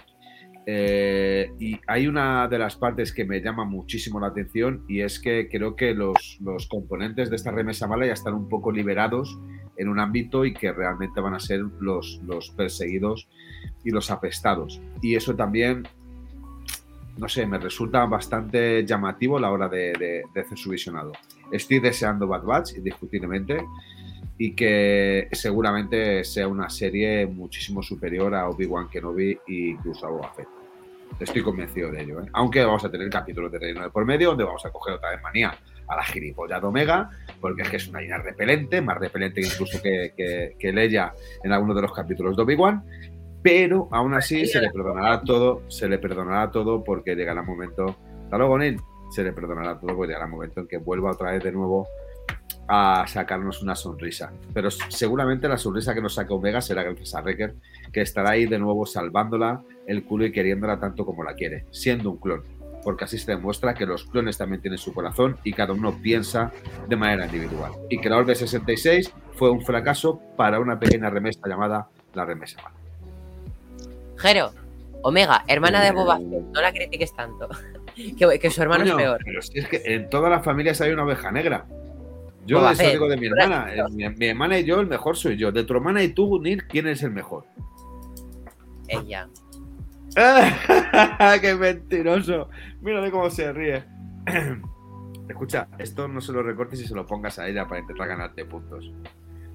Eh, 0.67 1.51
y 1.59 1.79
hay 1.85 2.07
una 2.07 2.47
de 2.47 2.57
las 2.57 2.75
partes 2.75 3.13
que 3.13 3.23
me 3.23 3.39
llama 3.39 3.65
muchísimo 3.65 4.19
la 4.19 4.27
atención 4.27 4.83
y 4.87 5.01
es 5.01 5.19
que 5.19 5.47
creo 5.47 5.75
que 5.75 5.93
los, 5.93 6.39
los 6.41 6.67
componentes 6.67 7.29
de 7.29 7.35
esta 7.35 7.51
remesa 7.51 7.87
mala 7.87 8.07
ya 8.07 8.13
están 8.13 8.33
un 8.33 8.49
poco 8.49 8.71
liberados 8.71 9.37
en 9.77 9.89
un 9.89 9.99
ámbito 9.99 10.43
y 10.43 10.53
que 10.53 10.71
realmente 10.71 11.21
van 11.21 11.35
a 11.35 11.39
ser 11.39 11.59
los, 11.79 12.19
los 12.25 12.49
perseguidos 12.49 13.27
y 13.83 13.91
los 13.91 14.09
apestados. 14.09 14.81
Y 15.01 15.15
eso 15.15 15.35
también, 15.35 15.87
no 17.17 17.29
sé, 17.29 17.45
me 17.45 17.59
resulta 17.59 18.05
bastante 18.05 18.85
llamativo 18.85 19.37
a 19.37 19.41
la 19.41 19.51
hora 19.51 19.69
de, 19.69 19.93
de, 19.93 20.23
de 20.33 20.41
hacer 20.41 20.57
su 20.57 20.71
visionado. 20.71 21.11
Estoy 21.51 21.79
deseando 21.79 22.27
Bad 22.27 22.43
Batch, 22.43 22.77
indiscutiblemente, 22.77 23.63
y 24.37 24.53
que 24.53 25.29
seguramente 25.31 26.23
sea 26.23 26.47
una 26.47 26.69
serie 26.69 27.25
muchísimo 27.25 27.81
superior 27.81 28.33
a 28.35 28.49
Obi-Wan 28.49 28.89
Kenobi 28.89 29.31
e 29.47 29.53
incluso 29.53 30.07
a 30.07 30.09
Boba 30.09 30.33
Fett. 30.33 30.54
Estoy 31.19 31.41
convencido 31.41 31.91
de 31.91 32.01
ello, 32.01 32.21
¿eh? 32.21 32.29
aunque 32.33 32.63
vamos 32.63 32.83
a 32.83 32.91
tener 32.91 33.09
capítulos 33.09 33.51
de 33.51 33.59
relleno 33.59 33.83
de 33.83 33.89
por 33.89 34.05
medio 34.05 34.29
donde 34.29 34.43
vamos 34.43 34.65
a 34.65 34.71
coger 34.71 34.95
otra 34.95 35.11
vez 35.11 35.21
manía 35.21 35.55
a 35.87 35.95
la 35.95 36.03
gilipollas 36.03 36.61
de 36.61 36.67
Omega, 36.67 37.09
porque 37.39 37.61
es 37.61 37.69
que 37.69 37.77
es 37.77 37.87
una 37.87 38.03
idea 38.03 38.17
repelente, 38.17 38.81
más 38.81 38.97
repelente 38.97 39.39
incluso 39.41 39.81
que, 39.81 40.13
que, 40.17 40.55
que 40.59 40.73
Leia 40.73 41.13
en 41.43 41.51
alguno 41.51 41.73
de 41.73 41.83
los 41.83 41.93
capítulos 41.93 42.35
de 42.35 42.43
Obi-Wan, 42.43 42.83
pero 43.41 43.87
aún 43.91 44.13
así 44.13 44.45
se 44.47 44.59
le 44.59 44.71
perdonará 44.71 45.21
todo, 45.21 45.61
se 45.69 45.87
le 45.87 45.99
perdonará 45.99 46.49
todo 46.51 46.83
porque 46.83 47.15
llegará 47.15 47.41
un 47.41 47.47
momento, 47.47 47.95
hasta 48.23 48.37
luego 48.37 48.57
Neil, 48.57 48.79
se 49.11 49.23
le 49.23 49.31
perdonará 49.31 49.79
todo 49.79 49.95
porque 49.95 50.07
llegará 50.07 50.25
un 50.25 50.31
momento 50.31 50.61
en 50.61 50.67
que 50.67 50.77
vuelva 50.77 51.11
otra 51.11 51.31
vez 51.31 51.43
de 51.43 51.51
nuevo 51.51 51.87
a 52.67 53.05
sacarnos 53.07 53.61
una 53.61 53.75
sonrisa. 53.75 54.33
Pero 54.53 54.71
seguramente 54.71 55.47
la 55.47 55.57
sonrisa 55.57 55.93
que 55.93 56.01
nos 56.01 56.15
saca 56.15 56.33
Omega 56.33 56.61
será 56.61 56.83
gracias 56.83 57.13
a 57.13 57.21
Wrecker, 57.21 57.55
que 57.93 58.01
estará 58.01 58.31
ahí 58.31 58.47
de 58.47 58.57
nuevo 58.57 58.85
salvándola 58.85 59.61
el 59.87 60.03
culo 60.03 60.25
y 60.25 60.31
queriéndola 60.31 60.79
tanto 60.79 61.05
como 61.05 61.23
la 61.23 61.33
quiere, 61.33 61.65
siendo 61.71 62.11
un 62.11 62.17
clon. 62.17 62.43
Porque 62.83 63.05
así 63.05 63.17
se 63.17 63.31
demuestra 63.31 63.73
que 63.73 63.85
los 63.85 64.05
clones 64.05 64.37
también 64.37 64.61
tienen 64.61 64.77
su 64.77 64.93
corazón 64.93 65.37
y 65.43 65.53
cada 65.53 65.73
uno 65.73 65.99
piensa 66.01 66.51
de 66.87 66.95
manera 66.95 67.25
individual. 67.25 67.71
Y 67.89 67.99
que 67.99 68.09
la 68.09 68.17
Orbe 68.17 68.35
66 68.35 69.11
fue 69.33 69.49
un 69.49 69.61
fracaso 69.65 70.21
para 70.37 70.59
una 70.59 70.79
pequeña 70.79 71.09
remesa 71.09 71.39
llamada 71.47 71.87
la 72.13 72.25
remesa 72.25 72.61
mala. 72.61 72.75
Jero, 74.17 74.51
Omega, 75.01 75.43
hermana 75.47 75.83
de 75.83 75.91
Boba 75.91 76.17
Fett, 76.17 76.43
no 76.53 76.61
la 76.61 76.71
critiques 76.71 77.13
tanto. 77.15 77.49
que, 77.95 78.39
que 78.39 78.49
su 78.51 78.61
hermano 78.61 78.83
Coño, 78.83 78.97
es 78.97 79.03
peor. 79.03 79.21
Pero 79.25 79.41
si 79.41 79.59
es 79.59 79.67
que 79.67 79.81
en 79.85 80.09
todas 80.09 80.29
las 80.29 80.43
familias 80.45 80.79
hay 80.81 80.91
una 80.91 81.03
oveja 81.05 81.31
negra. 81.31 81.65
Yo 82.45 82.57
Boba 82.59 82.73
eso 82.73 82.83
Fett. 82.83 82.91
digo 82.93 83.07
de 83.07 83.17
mi 83.17 83.27
hermana. 83.27 83.73
Eh, 83.73 83.83
Mi, 83.91 84.07
mi 84.09 84.27
hermana 84.27 84.59
y 84.59 84.63
yo, 84.63 84.79
el 84.79 84.87
mejor 84.87 85.17
soy 85.17 85.37
yo. 85.37 85.51
De 85.51 85.63
tu 85.63 85.73
hermana 85.73 86.03
y 86.03 86.09
tú, 86.09 86.39
Neil, 86.39 86.65
¿quién 86.67 86.87
es 86.87 87.01
el 87.01 87.11
mejor? 87.11 87.45
Ella. 88.87 89.27
¡Qué 91.41 91.55
mentiroso! 91.55 92.49
Mírale 92.81 93.11
cómo 93.11 93.29
se 93.29 93.51
ríe. 93.51 93.83
Escucha, 95.29 95.67
esto 95.79 96.07
no 96.07 96.21
se 96.21 96.31
lo 96.31 96.43
recortes 96.43 96.81
y 96.81 96.87
se 96.87 96.95
lo 96.95 97.05
pongas 97.05 97.39
a 97.39 97.47
ella 97.47 97.67
para 97.67 97.81
intentar 97.81 98.07
ganarte 98.07 98.45
puntos. 98.45 98.93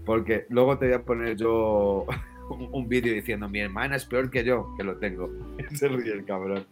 Porque 0.05 0.47
luego 0.51 0.79
te 0.79 0.87
voy 0.87 0.95
a 0.95 1.03
poner 1.03 1.37
yo 1.37 2.07
un, 2.51 2.69
un 2.73 2.89
vídeo 2.89 3.15
diciendo 3.15 3.49
mi 3.49 3.61
hermana 3.61 3.97
es 3.97 4.05
peor 4.05 4.31
que 4.31 4.45
yo, 4.45 4.75
que 4.77 4.85
lo 4.85 4.99
tengo. 4.99 5.31
Se 5.75 5.89
ríe 5.89 6.13
el 6.13 6.25
cabrón. 6.25 6.67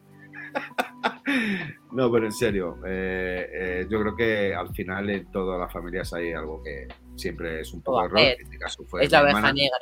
No, 1.92 2.10
pero 2.10 2.26
en 2.26 2.32
serio, 2.32 2.78
eh, 2.86 3.48
eh, 3.52 3.86
yo 3.88 4.00
creo 4.00 4.16
que 4.16 4.54
al 4.54 4.74
final 4.74 5.08
en 5.10 5.30
todas 5.30 5.58
las 5.58 5.72
familias 5.72 6.12
hay 6.12 6.32
algo 6.32 6.62
que 6.62 6.88
siempre 7.16 7.60
es 7.60 7.72
un 7.72 7.82
poco 7.82 8.04
error. 8.04 8.18
En 8.18 8.40
este 8.40 8.58
caso 8.58 8.84
fue 8.84 9.04
Es 9.04 9.12
la 9.12 9.22
oveja 9.22 9.52
negra. 9.52 9.76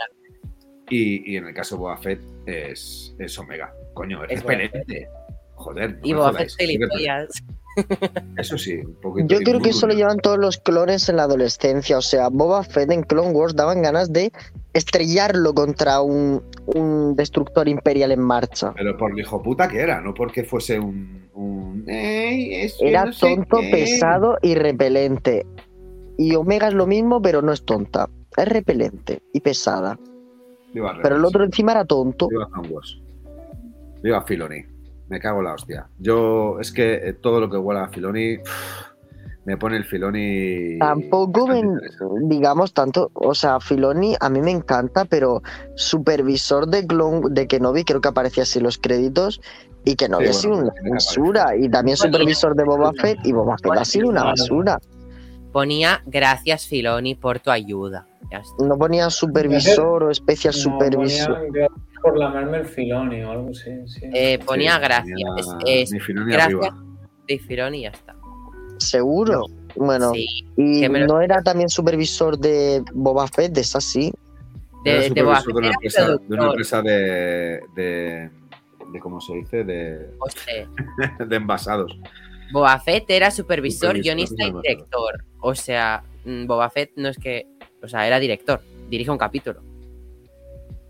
Y, 0.89 1.33
y 1.33 1.37
en 1.37 1.47
el 1.47 1.55
caso 1.55 1.77
de 1.77 1.81
Boba 1.81 1.97
Fett 1.97 2.20
es, 2.47 3.15
es 3.19 3.39
Omega. 3.39 3.73
Coño, 3.97 4.23
es, 4.24 4.43
repelente. 4.43 5.09
Joder, 5.55 5.98
no 6.01 6.06
Y 6.06 6.12
jodáis. 6.12 6.55
Fett 6.55 6.68
gilipollas. 6.68 7.28
Eso 8.36 8.59
sí, 8.59 8.74
un 8.74 8.94
poquito. 9.01 9.27
Yo 9.27 9.40
creo 9.40 9.60
que 9.60 9.70
eso 9.70 9.86
lo 9.86 9.93
llevan 9.93 10.18
todos 10.18 10.39
los 10.39 10.56
clones 10.56 11.10
en 11.10 11.16
la 11.16 11.24
adolescencia. 11.24 11.98
O 11.98 12.02
sea, 12.02 12.28
Boba 12.31 12.62
Fett 12.62 12.90
en 12.90 13.02
Clone 13.02 13.32
Wars 13.32 13.55
daban 13.55 13.82
ganas 13.82 14.12
de 14.12 14.32
estrellarlo 14.73 15.52
contra 15.55 16.01
un, 16.01 16.43
un 16.66 17.16
destructor 17.16 17.68
imperial 17.68 18.12
en 18.12 18.20
marcha. 18.20 18.73
Pero 18.77 18.97
por 18.97 19.12
lo 19.12 19.18
hijo 19.18 19.43
puta 19.43 19.68
que 19.68 19.81
era, 19.81 20.01
no 20.01 20.14
porque 20.14 20.44
fuese 20.44 20.78
un. 20.78 21.28
un 21.35 21.85
"Ey, 21.86 22.55
es 22.55 22.77
que 22.78 22.89
Era 22.89 23.06
no 23.06 23.12
sé 23.12 23.35
tonto, 23.35 23.59
qué". 23.60 23.70
pesado 23.70 24.39
y 24.40 24.55
repelente. 24.55 25.47
Y 26.16 26.35
Omega 26.35 26.68
es 26.68 26.74
lo 26.74 26.86
mismo, 26.86 27.20
pero 27.20 27.43
no 27.43 27.52
es 27.52 27.62
tonta. 27.64 28.09
Es 28.39 28.48
repelente 28.48 29.20
y 29.35 29.40
pesada. 29.40 29.98
Pero 31.02 31.16
el 31.16 31.24
otro 31.27 31.44
encima 31.44 31.73
era 31.73 31.85
tonto. 31.85 32.28
Viva 32.28 32.48
Clone 32.51 32.68
Wars. 32.68 33.02
Viva 34.02 34.23
Filoni. 34.23 34.64
Me 35.09 35.20
cago 35.20 35.39
en 35.39 35.44
la 35.44 35.55
hostia. 35.55 35.89
Yo, 35.98 36.59
es 36.60 36.73
que 36.73 36.94
eh, 36.94 37.12
todo 37.14 37.40
lo 37.40 37.51
que 37.51 37.56
huela 37.56 37.85
a 37.85 37.89
Filoni. 37.89 38.39
me 39.44 39.56
pone 39.56 39.77
el 39.77 39.85
Filoni. 39.85 40.78
Tampoco 40.78 41.47
me, 41.47 41.62
digamos 42.23 42.74
tanto, 42.74 43.10
o 43.14 43.35
sea, 43.35 43.60
Filoni 43.60 44.16
a 44.20 44.28
mí 44.28 44.40
me 44.40 44.51
encanta, 44.51 45.05
pero 45.05 45.43
supervisor 45.77 46.66
de 46.66 46.85
Clone 46.86 47.20
de 47.31 47.47
Kenobi 47.47 47.85
creo 47.85 48.01
que 48.01 48.09
aparecía 48.09 48.43
así 48.43 48.59
en 48.59 48.64
los 48.64 48.77
créditos 48.77 49.40
y 49.85 49.94
Kenobi 49.94 50.24
Sí, 50.24 50.31
ha 50.31 50.32
sido 50.32 50.55
bueno, 50.55 50.70
una 50.73 50.82
que 50.82 50.90
basura 50.90 51.56
y 51.56 51.68
también 51.68 51.97
supervisor 51.97 52.56
de 52.56 52.64
Boba 52.64 52.93
Fett 53.01 53.18
y 53.24 53.32
Boba 53.32 53.56
Fett 53.62 53.78
ha 53.78 53.85
sido 53.85 54.09
una 54.09 54.24
basura. 54.24 54.81
Ponía 55.57 56.03
gracias 56.05 56.66
Filoni 56.66 57.15
por 57.15 57.41
tu 57.41 57.51
ayuda. 57.51 58.07
Ya 58.31 58.41
está. 58.41 58.62
No 58.62 58.77
ponía 58.77 59.09
supervisor 59.09 60.03
o 60.03 60.11
especial 60.11 60.53
No, 60.55 60.61
supervisor. 60.61 61.39
por 62.03 62.19
lamerme 62.19 62.59
el 62.59 62.66
filoni 62.66 63.23
o 63.23 63.31
algo 63.31 63.49
así. 63.53 63.70
sí. 63.87 64.03
Eh, 64.12 64.39
ponía 64.45 64.74
Sí, 64.74 64.81
gracias. 64.83 65.19
Es, 65.65 65.91
Filoni 66.05 66.31
gracias 66.31 66.61
arriba. 66.62 66.85
de 67.27 67.39
Filoni 67.39 67.78
y 67.78 67.83
ya 67.85 67.89
está. 67.89 68.15
Seguro. 68.77 69.47
Bueno, 69.77 70.11
Sí, 70.12 70.27
y 70.59 70.87
lo- 70.87 71.07
no 71.07 71.23
era 71.23 71.43
también 71.43 71.70
supervisor 71.70 72.39
de 72.39 72.83
Boba 72.93 73.27
Fett, 73.27 73.53
de 73.55 73.62
esa 73.62 73.81
sí. 73.81 74.12
Era 74.85 75.01
de, 75.05 75.09
de 75.09 75.23
Boba 75.23 75.41
de 75.41 75.53
una 75.53 75.61
Fett 75.69 75.73
empresa, 75.74 76.07
de, 76.07 76.35
una 76.37 76.47
empresa 76.49 76.83
de, 76.83 77.61
de, 77.74 78.31
de- 78.93 79.01
¿Cómo 79.01 79.23
se 79.23 79.33
dice? 79.37 79.65
De, 79.65 80.11
de 81.27 81.37
envasados. 81.37 81.99
Boba 82.52 82.78
Fett 82.81 83.05
era 83.09 83.31
supervisor, 83.31 83.90
Supervisor, 83.90 84.02
guionista 84.02 84.44
y 84.44 84.52
director. 84.52 85.24
O 85.40 85.55
sea, 85.55 86.02
mm, 86.24 86.47
Boba 86.47 86.70
Fett 86.70 86.93
no 86.97 87.09
es 87.09 87.18
que. 87.18 87.47
O 87.82 87.89
sea, 87.89 88.06
era 88.06 88.18
director. 88.18 88.60
Dirige 88.89 89.10
un 89.10 89.18
capítulo. 89.18 89.62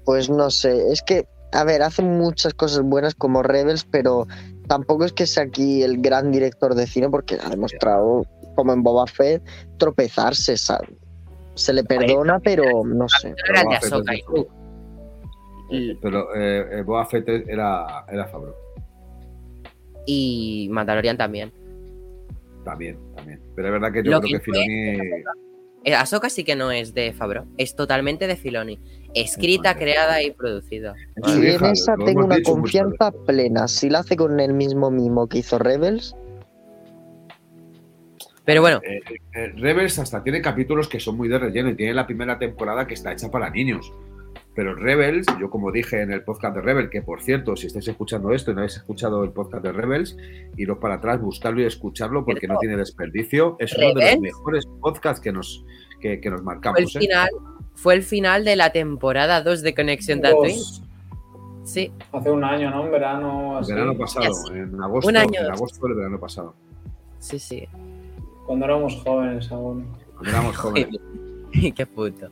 Pues 0.05 0.31
no 0.31 0.51
sé, 0.51 0.93
es 0.93 1.03
que, 1.03 1.27
a 1.53 1.65
ver, 1.65 1.83
hace 1.83 2.03
muchas 2.03 2.55
cosas 2.55 2.83
buenas 2.83 3.15
como 3.15 3.43
Rebels, 3.43 3.85
pero 3.85 4.27
tampoco 4.69 5.05
es 5.05 5.13
que 5.13 5.27
sea 5.27 5.45
aquí 5.45 5.83
el 5.83 6.01
gran 6.01 6.31
director 6.31 6.75
de 6.75 6.87
cine 6.87 7.11
porque 7.11 7.39
ha 7.43 7.49
demostrado, 7.49 8.25
como 8.55 8.73
en 8.73 8.83
Boba 8.83 9.07
Fett, 9.07 9.43
tropezarse, 9.79 10.57
¿sabes? 10.57 10.91
Se 11.55 11.73
le 11.73 11.83
perdona, 11.83 12.39
pero 12.39 12.85
no 12.85 13.09
sé. 13.09 13.35
Era 13.49 13.65
de 13.65 13.77
Ahsoka 13.77 14.15
y. 14.15 14.23
Y, 15.69 15.95
Pero 15.97 16.35
eh, 16.37 16.79
eh, 16.79 16.83
Boba 16.83 17.07
Fett 17.07 17.29
era, 17.29 18.05
era 18.09 18.27
Favreau. 18.29 18.55
Y 20.07 20.69
Mandalorian 20.71 21.17
también. 21.17 21.53
También, 22.65 22.99
también. 23.15 23.41
Pero 23.55 23.69
es 23.69 23.73
verdad 23.73 23.93
que 23.93 24.03
yo 24.03 24.13
Lo 24.13 24.21
creo 24.21 24.39
que 24.39 24.45
Filoni. 24.45 24.99
Eh, 25.85 25.95
Ahsoka 25.95 26.29
sí 26.31 26.43
que 26.43 26.57
no 26.57 26.73
es 26.73 26.95
de 26.95 27.13
Favreau. 27.13 27.47
Es 27.59 27.77
totalmente 27.77 28.27
de 28.27 28.35
Filoni. 28.37 28.81
Escrita, 29.15 29.77
creada 29.77 30.21
y 30.23 30.33
producida. 30.33 30.95
Y 31.27 31.47
en 31.47 31.65
esa 31.65 31.97
lo 31.97 32.05
tengo 32.05 32.25
una 32.25 32.37
dicho 32.37 32.53
confianza 32.53 33.13
plena. 33.25 33.69
Si 33.69 33.89
la 33.89 34.01
hace 34.01 34.17
con 34.17 34.41
el 34.41 34.53
mismo 34.53 34.91
mimo 34.91 35.29
que 35.29 35.39
hizo 35.39 35.59
Rebels, 35.59 36.15
Pero 38.45 38.61
bueno, 38.63 38.81
Eh, 38.85 39.01
eh, 39.35 39.53
Rebels 39.57 39.99
hasta 39.99 40.23
tiene 40.23 40.41
capítulos 40.41 40.89
que 40.89 41.01
son 41.01 41.17
muy 41.17 41.29
de 41.29 41.39
relleno 41.39 41.71
y 41.71 41.75
tiene 41.75 41.95
la 41.95 42.07
primera 42.07 42.39
temporada 42.39 42.87
que 42.87 42.95
está 42.95 43.13
hecha 43.13 43.29
para 43.31 43.51
niños. 43.51 43.93
Pero 44.57 44.75
Rebels, 44.75 45.27
yo 45.39 45.51
como 45.51 45.71
dije 45.71 46.01
en 46.01 46.11
el 46.11 46.25
podcast 46.25 46.57
de 46.57 46.63
Rebels, 46.63 46.89
que 46.89 47.03
por 47.03 47.23
cierto, 47.23 47.55
si 47.57 47.67
estáis 47.67 47.87
escuchando 47.89 48.33
esto 48.33 48.51
y 48.51 48.55
no 48.55 48.61
habéis 48.61 48.77
escuchado 48.77 49.23
el 49.23 49.31
podcast 49.31 49.63
de 49.63 49.71
Rebels, 49.71 50.17
iros 50.57 50.79
para 50.79 50.95
atrás, 50.95 51.21
buscarlo 51.21 51.61
y 51.61 51.67
escucharlo 51.67 52.25
porque 52.25 52.49
no 52.49 52.59
tiene 52.59 52.75
desperdicio. 52.79 53.57
Es 53.61 53.75
uno 53.77 53.93
de 53.93 54.13
los 54.13 54.21
mejores 54.21 54.67
podcasts 54.81 55.21
que 55.21 55.31
nos, 55.31 55.63
que, 56.01 56.21
que 56.23 56.31
nos 56.31 56.41
fue 56.41 56.53
el 56.55 56.57
marcamos. 56.57 56.97
¿eh? 56.97 57.01
final. 57.01 57.29
Fue 57.75 57.95
el 57.95 58.03
final 58.03 58.47
de 58.47 58.57
la 58.57 58.73
temporada 58.73 59.43
2 59.43 59.61
de 59.61 59.75
Conexión 59.75 60.23
Tatooine. 60.23 60.57
Sí, 61.63 61.93
Hace 62.13 62.31
un 62.31 62.43
año, 62.43 62.71
¿no? 62.71 62.87
En 62.87 62.93
verano. 62.93 63.59
Así, 63.59 63.73
verano 63.75 63.99
pasado, 63.99 64.55
en 64.55 64.83
agosto, 64.83 65.11
Un 65.11 65.17
año. 65.19 65.41
en 65.41 65.51
agosto 65.51 65.87
del 65.87 65.97
verano 65.97 66.19
pasado. 66.19 66.55
sí, 67.19 67.39
sí. 67.39 67.69
Cuando 68.47 68.65
éramos 68.65 68.95
jóvenes 69.05 69.53
aún. 69.53 69.87
Cuando 70.15 70.31
éramos 70.31 70.57
jóvenes. 70.57 70.97
Qué 71.75 71.85
puto. 71.85 72.31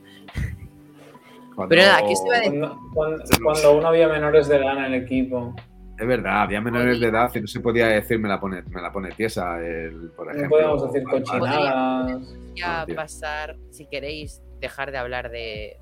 Cuando- 1.55 1.69
Pero 1.69 1.81
nada, 1.83 2.07
¿qué 2.07 2.15
se 2.15 2.25
iba 2.27 2.35
a 2.35 2.39
decir? 2.39 2.59
Cuando, 2.59 2.79
cuando- 2.93 3.23
cuando 3.43 3.67
aún 3.69 3.85
había 3.85 4.07
menores 4.07 4.47
de 4.47 4.55
edad 4.57 4.77
en 4.77 4.83
el 4.85 4.93
equipo. 4.95 5.55
Es 5.97 6.05
verdad, 6.05 6.41
había 6.41 6.59
menores 6.59 6.99
de 6.99 7.07
edad 7.07 7.31
y 7.33 7.39
no 7.39 7.47
se 7.47 7.61
podía 7.61 7.87
decir 7.87 8.19
me 8.19 8.27
la 8.27 8.37
pone, 8.39 8.61
me 8.63 8.81
la 8.81 8.91
pone 8.91 9.11
tiesa, 9.11 9.57
el, 9.65 10.11
por 10.15 10.35
No 10.35 10.49
podíamos 10.49 10.91
decir 10.91 11.07
cochinadas. 11.07 12.21
Ya 12.53 12.79
Hostia. 12.81 12.95
pasar, 12.95 13.55
si 13.71 13.85
queréis 13.85 14.41
dejar 14.59 14.91
de 14.91 14.97
hablar 14.97 15.29
de 15.29 15.77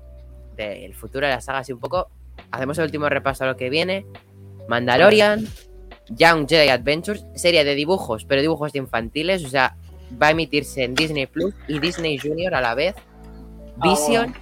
del 0.56 0.94
futuro 0.94 1.26
de 1.26 1.32
la 1.32 1.40
saga 1.40 1.58
así 1.58 1.72
un 1.72 1.80
poco, 1.80 2.08
hacemos 2.52 2.78
el 2.78 2.84
último 2.84 3.08
repaso 3.08 3.42
a 3.42 3.48
lo 3.48 3.56
que 3.56 3.70
viene. 3.70 4.06
Mandalorian, 4.68 5.44
Young 6.10 6.46
Jedi 6.48 6.68
Adventures, 6.68 7.26
serie 7.34 7.64
de 7.64 7.74
dibujos, 7.74 8.24
pero 8.24 8.40
dibujos 8.40 8.72
de 8.72 8.78
infantiles, 8.78 9.44
o 9.44 9.48
sea, 9.48 9.74
va 10.22 10.28
a 10.28 10.30
emitirse 10.30 10.84
en 10.84 10.94
Disney 10.94 11.26
Plus 11.26 11.54
y 11.66 11.80
Disney 11.80 12.18
Junior 12.18 12.54
a 12.54 12.60
la 12.60 12.76
vez. 12.76 12.94
Ah, 13.80 13.88
Vision 13.88 14.32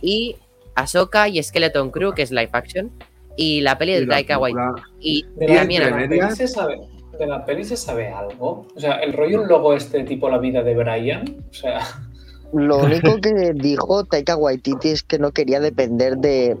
y 0.00 0.36
Ahsoka 0.74 1.28
y 1.28 1.42
Skeleton 1.42 1.90
Crew, 1.90 2.12
que 2.12 2.22
es 2.22 2.30
live 2.30 2.50
action, 2.52 2.90
y 3.36 3.60
la 3.60 3.78
peli 3.78 3.94
de 3.94 4.06
Taika 4.06 4.38
Waititi. 4.38 4.82
Y 5.00 5.26
¿De 5.36 5.48
la, 5.48 5.54
también 5.56 5.82
de 5.82 5.90
la 5.90 6.08
peli 6.08 6.36
se 6.36 6.48
sabe, 6.48 6.80
¿De 7.18 7.26
la 7.26 7.44
peli 7.44 7.64
se 7.64 7.76
sabe 7.76 8.08
algo? 8.08 8.66
O 8.74 8.80
sea, 8.80 8.96
el 8.96 9.12
rollo 9.12 9.42
un 9.42 9.48
logo 9.48 9.74
este 9.74 10.04
tipo 10.04 10.28
la 10.28 10.38
vida 10.38 10.62
de 10.62 10.74
Brian. 10.74 11.44
O 11.50 11.54
sea, 11.54 11.80
lo 12.52 12.78
único 12.84 13.20
que 13.20 13.52
dijo 13.54 14.04
Taika 14.04 14.36
Waititi 14.36 14.90
es 14.90 15.02
que 15.02 15.18
no 15.18 15.32
quería 15.32 15.60
depender 15.60 16.16
de, 16.18 16.56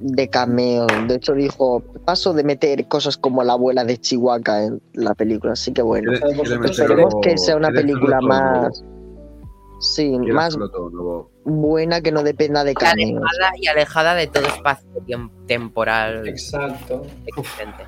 de 0.00 0.28
cameos. 0.28 0.88
De 1.06 1.16
hecho, 1.16 1.34
dijo, 1.34 1.82
paso 2.04 2.32
de 2.32 2.44
meter 2.44 2.86
cosas 2.88 3.16
como 3.16 3.42
la 3.42 3.54
abuela 3.54 3.84
de 3.84 3.98
Chihuahua 3.98 4.64
en 4.64 4.82
la 4.94 5.14
película. 5.14 5.52
Así 5.52 5.72
que 5.72 5.82
bueno, 5.82 6.12
esperemos 6.12 7.14
que 7.22 7.38
sea 7.38 7.56
una 7.56 7.70
película 7.70 8.20
más... 8.20 8.84
Sí, 9.80 10.10
más 10.18 10.56
todo. 10.56 11.30
Buena 11.48 12.00
que 12.00 12.12
no 12.12 12.22
dependa 12.22 12.64
de 12.64 12.72
y 12.72 12.74
cameos. 12.74 13.22
alejada, 13.22 13.52
y 13.60 13.66
alejada 13.66 14.14
de 14.14 14.26
todo 14.28 14.46
espacio 14.46 14.88
temporal 15.46 16.26
exacto. 16.28 17.02
existente. 17.26 17.84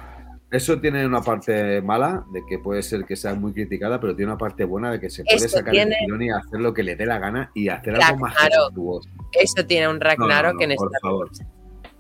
Eso 0.51 0.81
tiene 0.81 1.07
una 1.07 1.21
parte 1.23 1.81
mala, 1.81 2.25
de 2.33 2.43
que 2.49 2.59
puede 2.59 2.83
ser 2.83 3.05
que 3.05 3.15
sea 3.15 3.35
muy 3.35 3.53
criticada, 3.53 4.01
pero 4.01 4.17
tiene 4.17 4.33
una 4.33 4.39
parte 4.39 4.65
buena 4.65 4.91
de 4.91 4.99
que 4.99 5.09
se 5.09 5.23
puede 5.23 5.37
Esto 5.37 5.59
sacar 5.59 5.71
tiene- 5.73 5.95
el 6.01 6.07
tirón 6.07 6.23
y 6.23 6.31
hacer 6.31 6.61
lo 6.61 6.75
que 6.75 6.83
le 6.83 6.97
dé 6.97 7.07
la 7.07 7.19
gana 7.21 7.53
y 7.55 7.69
hacer 7.69 7.95
algo 8.03 8.19
más 8.19 8.35
gestuoso. 8.37 9.09
Eso 9.33 9.65
tiene 9.65 9.89
un 9.89 10.01
Ragnarok 10.01 10.55
No, 10.55 10.61
no, 10.61 10.67
no, 10.67 10.73
en 10.73 10.77
por 10.77 10.87
esta 10.89 10.99
favor. 11.01 11.31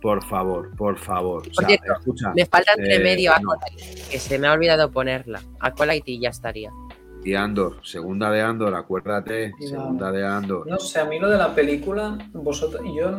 Por 0.03 0.24
favor, 0.24 0.77
por 0.77 0.99
favor. 0.99 1.43
O 1.49 1.55
sea, 1.55 1.69
cierto, 1.69 1.93
escucha, 1.93 2.32
Me 2.35 2.47
falta 2.47 2.73
entre 2.77 2.97
Eh, 2.97 3.01
medio 3.01 3.32
no. 3.41 3.53
Acolyte, 3.53 4.03
que 4.11 4.19
se 4.19 4.39
me 4.39 4.49
ha 4.49 4.53
olvidado 4.53 4.91
ponerla. 4.91 5.43
Acolyte 5.61 6.11
y 6.12 6.20
ya 6.20 6.31
estaría. 6.31 6.70
Y 7.24 7.34
Andor, 7.34 7.76
segunda 7.84 8.30
de 8.30 8.42
Andor, 8.42 8.74
acuérdate, 8.74 9.52
segunda 9.60 10.10
de 10.10 10.26
Andor. 10.26 10.66
No 10.66 10.78
sé, 10.78 11.01
a 11.01 11.05
mí 11.05 11.18
lo 11.18 11.28
de 11.28 11.38
la 11.38 11.55
película, 11.55 12.18
vosotros, 12.32 12.82
yo 12.97 13.10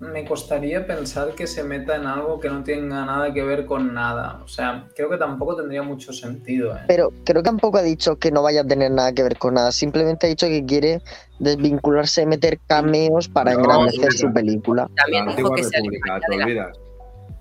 me 0.00 0.24
costaría 0.24 0.86
pensar 0.86 1.34
que 1.34 1.46
se 1.46 1.62
meta 1.62 1.94
en 1.96 2.06
algo 2.06 2.40
que 2.40 2.48
no 2.48 2.62
tenga 2.64 3.04
nada 3.04 3.34
que 3.34 3.42
ver 3.42 3.66
con 3.66 3.92
nada. 3.92 4.40
O 4.42 4.48
sea, 4.48 4.88
creo 4.96 5.10
que 5.10 5.18
tampoco 5.18 5.56
tendría 5.56 5.82
mucho 5.82 6.12
sentido. 6.12 6.74
¿eh? 6.74 6.80
Pero 6.88 7.12
creo 7.24 7.42
que 7.42 7.46
tampoco 7.48 7.76
ha 7.76 7.82
dicho 7.82 8.16
que 8.16 8.30
no 8.30 8.42
vaya 8.42 8.62
a 8.62 8.64
tener 8.64 8.90
nada 8.90 9.12
que 9.12 9.22
ver 9.22 9.36
con 9.36 9.54
nada. 9.54 9.72
Simplemente 9.72 10.26
ha 10.26 10.30
dicho 10.30 10.46
que 10.46 10.64
quiere 10.64 11.02
desvincularse 11.38 12.22
y 12.22 12.26
meter 12.26 12.58
cameos 12.66 13.28
para 13.28 13.52
No, 13.52 13.60
engrandecer 13.60 14.06
no. 14.06 14.10
su 14.12 14.32
película. 14.32 14.88
También 14.96 15.26
la 15.26 15.34
dijo, 15.34 15.52
antigua 15.52 15.56
que 15.56 15.64
se 15.64 16.46
de 16.48 16.54
la. 16.54 16.72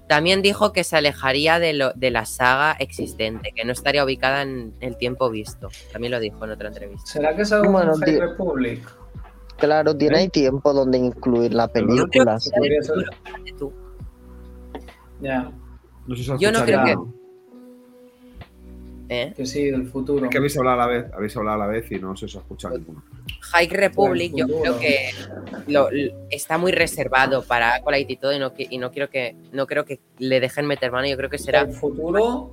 También 0.10 0.41
dijo 0.41 0.73
que 0.73 0.84
se 0.84 0.98
alejaría 0.98 1.60
de, 1.60 1.73
lo, 1.73 1.94
de 1.94 2.10
la 2.10 2.26
saga 2.26 2.76
existente, 2.80 3.52
que 3.56 3.64
no 3.64 3.72
estaría 3.72 4.03
ubicada 4.03 4.41
en 4.41 4.73
el 4.80 4.98
tiempo 4.98 5.30
visto. 5.30 5.69
También 5.94 6.10
lo 6.11 6.19
dijo 6.19 6.44
en 6.44 6.49
otra 6.49 6.69
entrevista. 6.69 7.06
¿Será 7.06 7.36
que 7.36 7.44
es 7.44 7.52
algo 7.53 7.72
Bueno, 7.72 7.94
High. 7.95 8.19
Republic? 8.19 8.91
Claro, 9.57 9.95
tiene 9.95 10.15
¿Eh? 10.18 10.19
ahí 10.22 10.30
tiempo 10.30 10.73
donde 10.73 10.98
incluir 10.98 11.53
la 11.53 11.68
no 11.68 11.73
película. 11.73 12.40
sí. 12.40 12.49
Fíjate 12.60 13.53
tú. 13.60 13.72
Ya, 15.22 15.52
No 16.07 16.15
sé 16.15 16.23
si 16.23 16.31
Yo 16.40 16.52
no 16.52 16.64
creo 16.65 16.77
nada. 16.84 16.95
¿eh? 19.10 19.34
que 19.38 19.45
sí, 19.45 19.69
del 19.69 19.86
futuro. 19.86 20.26
Es 20.26 20.31
que 20.31 20.38
habéis 20.40 20.57
hablado 20.57 20.81
a 20.81 20.88
la 20.88 20.91
vez, 20.91 21.14
habéis 21.14 21.38
hablado 21.38 21.61
a 21.61 21.68
la 21.68 21.72
vez 21.72 21.91
y 21.91 21.99
no 21.99 22.15
se 22.18 22.26
os 22.26 22.36
ha 22.36 22.40
escuchado 22.40 22.77
ninguno. 22.80 23.03
High 23.41 23.68
Republic, 23.69 24.34
yo 24.35 24.45
creo 24.47 24.80
que 24.80 25.10
lo- 25.68 25.89
está 26.30 26.57
muy 26.57 26.72
reservado 26.72 27.43
para 27.43 27.76
Acolyte 27.76 28.14
y 28.14 28.18
todo, 28.18 28.34
y 28.34 28.39
no, 28.39 28.53
qui- 28.53 28.68
y 28.69 28.77
no 28.77 28.91
quiero 28.91 29.10
que 29.10 29.35
no 29.51 29.65
creo 29.68 29.85
que 29.85 29.99
le 30.18 30.39
dejen 30.39 30.65
meter 30.65 30.91
mano. 30.91 31.07
Yo 31.07 31.18
creo 31.18 31.30
que 31.30 31.38
será 31.38 31.61
El 31.61 31.72
futuro, 31.73 32.51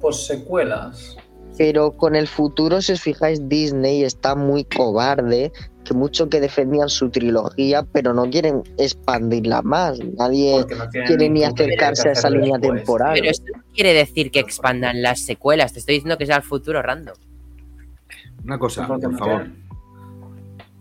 pues 0.00 0.26
secuelas. 0.26 1.16
Pero 1.56 1.92
con 1.92 2.14
el 2.14 2.28
futuro, 2.28 2.80
si 2.80 2.92
os 2.92 3.00
fijáis, 3.00 3.48
Disney 3.48 4.04
está 4.04 4.36
muy 4.36 4.64
cobarde, 4.64 5.50
que 5.84 5.92
mucho 5.94 6.28
que 6.28 6.38
defendían 6.40 6.88
su 6.88 7.08
trilogía, 7.10 7.82
pero 7.82 8.12
no 8.14 8.28
quieren 8.30 8.62
expandirla 8.76 9.62
más. 9.62 9.98
Nadie 9.98 10.52
Porque 10.52 10.74
no 10.76 10.88
tienen 10.90 11.06
quiere 11.08 11.28
ni 11.30 11.42
acercarse 11.44 12.10
a 12.10 12.12
esa 12.12 12.30
línea 12.30 12.58
después. 12.58 12.82
temporal. 12.84 13.14
Pero 13.14 13.30
eso 13.30 13.42
no 13.56 13.62
quiere 13.74 13.94
decir 13.94 14.30
que 14.30 14.38
expandan 14.38 15.02
las 15.02 15.20
secuelas. 15.24 15.72
Te 15.72 15.78
estoy 15.80 15.94
diciendo 15.96 16.16
que 16.18 16.26
sea 16.26 16.36
el 16.36 16.42
futuro 16.42 16.80
random. 16.82 17.16
Una 18.44 18.58
cosa, 18.58 18.86
por 18.86 19.00
favor. 19.18 19.46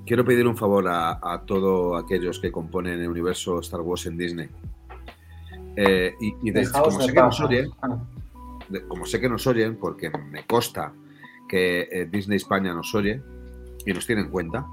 Quiero 0.08 0.24
pedir 0.26 0.48
un 0.48 0.56
favor 0.58 0.88
a, 0.88 1.20
a 1.22 1.42
todos 1.46 2.02
aquellos 2.04 2.40
que 2.40 2.52
componen 2.52 3.00
el 3.02 3.10
universo 3.10 3.60
Star 3.60 3.82
Wars 3.82 4.06
en 4.06 4.18
Disney. 4.18 4.50
Eh, 5.76 6.16
y 6.20 6.34
y 6.42 6.52
de- 6.52 6.62
Dejaos 6.62 6.96
como, 6.96 7.06
sé 7.06 7.14
que 7.14 7.22
nos 7.22 7.40
oyen, 7.42 7.70
Ah, 7.82 7.98
de- 8.70 8.88
como 8.88 9.06
sé 9.06 9.20
que 9.20 9.30
nos 9.30 9.46
oyen, 9.46 9.76
porque 9.76 10.10
me 10.10 10.44
consta 10.46 10.94
que 11.48 11.82
eh, 11.92 12.08
Disney 12.10 12.38
España 12.38 12.74
nos 12.74 12.94
oye 12.96 13.22
y 13.86 13.94
nos 13.94 14.08
tiene 14.08 14.22
en 14.24 14.30
cuenta. 14.30 14.66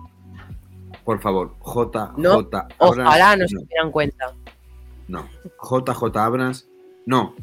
Por 1.04 1.20
favor, 1.20 1.54
JJ 1.60 2.14
No, 2.16 2.32
Abrams. 2.32 2.74
Ojalá 2.78 3.36
no 3.36 3.46
se 3.48 3.56
no, 3.56 3.92
cuenta. 3.92 4.32
no. 5.08 5.28
JJ 5.62 6.16
Abrams, 6.16 6.68
no. 7.06 7.34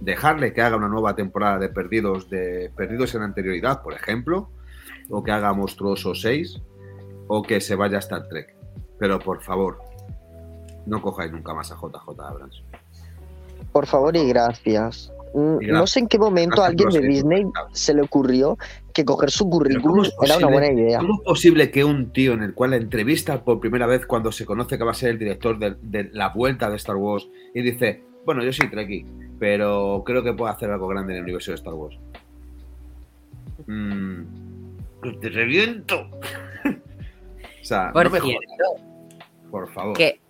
Dejarle 0.00 0.52
que 0.52 0.60
haga 0.60 0.76
una 0.76 0.88
nueva 0.88 1.16
temporada 1.16 1.58
de 1.58 1.68
Perdidos, 1.70 2.28
de 2.28 2.70
Perdidos 2.76 3.14
en 3.14 3.22
anterioridad, 3.22 3.82
por 3.82 3.94
ejemplo, 3.94 4.50
o 5.08 5.22
que 5.24 5.30
haga 5.32 5.54
Monstruoso 5.54 6.14
6, 6.14 6.60
o 7.28 7.42
que 7.42 7.60
se 7.60 7.74
vaya 7.74 7.96
a 7.96 8.00
Star 8.00 8.28
Trek. 8.28 8.54
Pero 8.98 9.18
por 9.18 9.42
favor, 9.42 9.78
no 10.86 11.02
cojáis 11.02 11.32
nunca 11.32 11.52
más 11.54 11.70
a 11.72 11.76
JJ 11.76 12.20
Abrams. 12.20 12.62
Por 13.72 13.86
favor 13.86 14.16
y 14.16 14.26
gracias. 14.28 15.12
Mm, 15.34 15.38
Y 15.62 15.66
No 15.66 15.72
gracias. 15.72 15.90
sé 15.90 16.00
en 16.00 16.08
qué 16.08 16.18
momento 16.18 16.62
a 16.62 16.66
alguien 16.66 16.88
de 16.88 17.00
Disney 17.00 17.44
se 17.72 17.92
le 17.92 18.02
ocurrió 18.02 18.56
que 18.94 19.04
coger 19.04 19.30
su 19.30 19.44
¿cómo 19.44 19.58
currículum 19.58 20.06
era 20.22 20.38
una 20.38 20.46
buena 20.46 20.72
idea. 20.72 20.98
¿Cómo 21.00 21.14
es 21.14 21.20
posible 21.24 21.70
que 21.70 21.84
un 21.84 22.10
tío 22.12 22.32
en 22.32 22.42
el 22.42 22.54
cual 22.54 22.70
la 22.70 22.76
entrevista 22.76 23.42
por 23.44 23.60
primera 23.60 23.86
vez 23.86 24.06
cuando 24.06 24.32
se 24.32 24.46
conoce 24.46 24.78
que 24.78 24.84
va 24.84 24.92
a 24.92 24.94
ser 24.94 25.10
el 25.10 25.18
director 25.18 25.58
de, 25.58 25.76
de 25.82 26.08
la 26.12 26.30
vuelta 26.30 26.70
de 26.70 26.76
Star 26.76 26.96
Wars 26.96 27.28
y 27.54 27.60
dice, 27.60 28.02
bueno, 28.24 28.42
yo 28.42 28.52
soy 28.52 28.70
Trekkie, 28.70 29.04
pero 29.38 30.02
creo 30.06 30.22
que 30.22 30.32
puedo 30.32 30.50
hacer 30.50 30.70
algo 30.70 30.88
grande 30.88 31.12
en 31.12 31.18
el 31.18 31.22
universo 31.24 31.50
de 31.50 31.56
Star 31.56 31.74
Wars? 31.74 31.98
Mm, 33.66 34.22
¡Te 35.20 35.28
reviento! 35.28 36.08
O 37.66 37.68
sea, 37.68 37.90
Por 37.92 38.04
no 38.04 38.10
me 38.12 38.20
cierto, 38.20 38.46
jodas, 38.56 39.20
por 39.50 39.68
favor. 39.72 39.96
que 39.96 40.20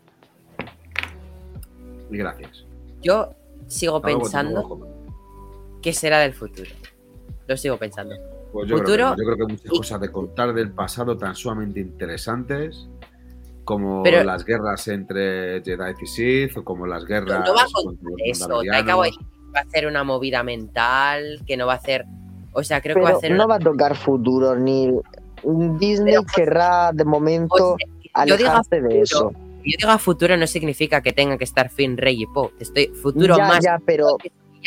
Y 2.10 2.16
gracias. 2.16 2.64
yo 3.02 3.34
sigo 3.66 4.00
pensando 4.00 4.88
que 5.82 5.92
será 5.92 6.20
del 6.20 6.32
futuro. 6.32 6.70
Lo 7.46 7.56
sigo 7.58 7.76
pensando. 7.76 8.14
Pues 8.52 8.70
yo, 8.70 8.78
Futuro- 8.78 8.94
creo 8.94 8.96
que, 8.96 9.02
no. 9.02 9.16
yo 9.16 9.24
creo 9.24 9.36
que 9.36 9.42
hay 9.42 9.48
muchas 9.58 9.66
y- 9.72 9.76
cosas 9.76 10.00
de 10.00 10.10
contar 10.12 10.54
del 10.54 10.70
pasado 10.72 11.18
tan 11.18 11.34
sumamente 11.34 11.78
interesantes 11.80 12.88
como 13.64 14.02
Pero- 14.02 14.24
las 14.24 14.44
guerras 14.46 14.88
entre 14.88 15.62
Jedi 15.62 15.92
y 16.00 16.06
Sith 16.06 16.56
o 16.56 16.64
como 16.64 16.86
las 16.86 17.04
guerras 17.04 17.46
no 17.46 17.54
va 17.54 17.62
a 17.62 17.66
contar 17.70 18.12
eso. 18.24 18.62
Taika 18.66 18.96
Waititi 18.96 19.24
va 19.54 19.60
a 19.60 19.62
hacer 19.62 19.86
una 19.86 20.04
movida 20.04 20.42
mental, 20.42 21.42
que 21.46 21.58
no 21.58 21.66
va 21.66 21.74
a 21.74 21.76
hacer... 21.76 22.06
O 22.54 22.62
sea, 22.62 22.80
creo 22.80 22.94
que 22.96 23.02
va 23.02 23.08
a 23.08 23.10
Pero 23.10 23.18
hacer... 23.18 23.30
no 23.32 23.44
una- 23.44 23.46
va 23.46 23.54
a 23.56 23.58
tocar 23.58 23.94
futuro, 23.94 24.56
ni 24.56 24.90
Disney 25.44 26.12
Pero, 26.12 26.22
pues, 26.22 26.34
querrá 26.34 26.90
de 26.92 27.04
momento 27.04 27.76
alejarse 28.12 28.80
de 28.80 29.02
eso. 29.02 29.32
yo 29.32 29.76
diga 29.78 29.98
futuro 29.98 30.36
no 30.36 30.46
significa 30.46 31.00
que 31.02 31.12
tenga 31.12 31.36
que 31.38 31.44
estar 31.44 31.70
Finn, 31.70 31.96
Rey 31.96 32.22
y 32.22 32.26
Poe. 32.26 32.50
Estoy 32.60 32.88
futuro 32.88 33.36
ya, 33.36 33.48
más... 33.48 33.64
ya, 33.64 33.78
pero 33.84 34.16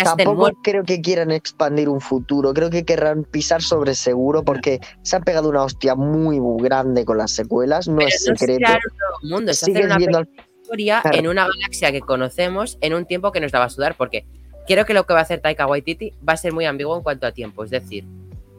tampoco 0.03 0.51
creo 0.63 0.83
que 0.83 1.01
quieran 1.01 1.31
expandir 1.31 1.89
un 1.89 1.99
futuro. 2.01 2.53
Creo 2.53 2.69
que 2.69 2.85
querrán 2.85 3.23
pisar 3.23 3.61
sobre 3.61 3.95
seguro 3.95 4.43
porque 4.43 4.79
se 5.01 5.15
ha 5.15 5.19
pegado 5.19 5.49
una 5.49 5.63
hostia 5.63 5.95
muy, 5.95 6.39
grande 6.61 7.05
con 7.05 7.17
las 7.17 7.31
secuelas. 7.31 7.87
No 7.87 7.97
Pero 7.97 8.07
es 8.09 8.25
no 8.27 8.35
secreto. 8.35 8.71
un 8.71 8.97
nuevo 8.97 9.35
mundo, 9.35 9.51
es 9.51 9.63
hacer 9.63 9.73
Sigues 9.73 9.85
una 9.87 9.97
viendo 9.97 10.17
al 10.19 10.29
historia 10.61 11.01
Claro. 11.01 11.17
en 11.17 11.27
una 11.27 11.47
galaxia 11.47 11.91
que 11.91 12.01
conocemos 12.01 12.77
en 12.81 12.93
un 12.93 13.05
tiempo 13.05 13.31
que 13.31 13.39
nos 13.41 13.51
la 13.51 13.59
va 13.59 13.65
a 13.65 13.69
sudar, 13.69 13.95
porque 13.97 14.25
creo 14.67 14.85
que 14.85 14.93
lo 14.93 15.05
que 15.05 15.13
va 15.13 15.19
a 15.19 15.23
hacer 15.23 15.39
Taika 15.41 15.65
Waititi 15.65 16.13
va 16.27 16.33
a 16.33 16.37
ser 16.37 16.53
muy 16.53 16.65
ambiguo 16.65 16.95
en 16.95 17.01
cuanto 17.01 17.25
a 17.25 17.31
tiempo, 17.31 17.63
es 17.63 17.71
decir, 17.71 18.05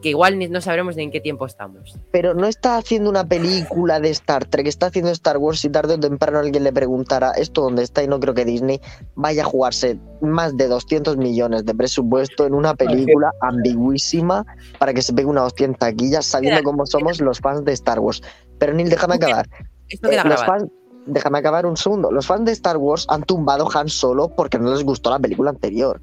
que 0.01 0.09
igual 0.09 0.37
no 0.51 0.61
sabremos 0.61 0.95
ni 0.95 1.03
en 1.03 1.11
qué 1.11 1.21
tiempo 1.21 1.45
estamos. 1.45 1.95
pero 2.11 2.33
no 2.33 2.47
está 2.47 2.77
haciendo 2.77 3.09
una 3.09 3.23
película 3.23 3.99
de 3.99 4.09
Star 4.09 4.45
Trek, 4.45 4.67
está 4.67 4.87
haciendo 4.87 5.11
Star 5.11 5.37
Wars 5.37 5.63
y 5.65 5.69
tarde 5.69 5.93
o 5.93 5.99
temprano 5.99 6.39
alguien 6.39 6.63
le 6.63 6.73
preguntará 6.73 7.31
esto 7.31 7.61
dónde 7.61 7.83
está 7.83 8.03
y 8.03 8.07
no 8.07 8.19
creo 8.19 8.33
que 8.33 8.43
Disney 8.45 8.81
vaya 9.15 9.43
a 9.43 9.45
jugarse 9.45 9.99
más 10.21 10.57
de 10.57 10.67
200 10.67 11.17
millones 11.17 11.65
de 11.65 11.73
presupuesto 11.75 12.45
en 12.45 12.53
una 12.53 12.73
película 12.75 13.31
ambiguísima 13.41 14.45
para 14.79 14.93
que 14.93 15.01
se 15.01 15.13
pegue 15.13 15.27
una 15.27 15.43
hostia 15.43 15.65
en 15.65 15.75
taquilla 15.75 16.21
sabiendo 16.21 16.63
cómo 16.63 16.85
somos 16.85 17.21
los 17.21 17.39
fans 17.39 17.63
de 17.65 17.73
Star 17.73 17.99
Wars. 17.99 18.21
Pero 18.59 18.73
Neil, 18.73 18.89
déjame 18.89 19.15
acabar. 19.15 19.47
Esto 19.89 20.09
queda 20.09 20.21
Eh, 20.23 20.27
los 20.27 20.41
grabado. 20.41 20.59
fans, 20.59 20.71
déjame 21.07 21.37
acabar 21.39 21.65
un 21.65 21.77
segundo. 21.77 22.11
Los 22.11 22.27
fans 22.27 22.45
de 22.45 22.51
Star 22.51 22.77
Wars 22.77 23.05
han 23.09 23.23
tumbado 23.23 23.67
Han 23.73 23.89
Solo 23.89 24.29
porque 24.35 24.57
no 24.59 24.71
les 24.71 24.83
gustó 24.83 25.09
la 25.09 25.19
película 25.19 25.49
anterior. 25.51 26.01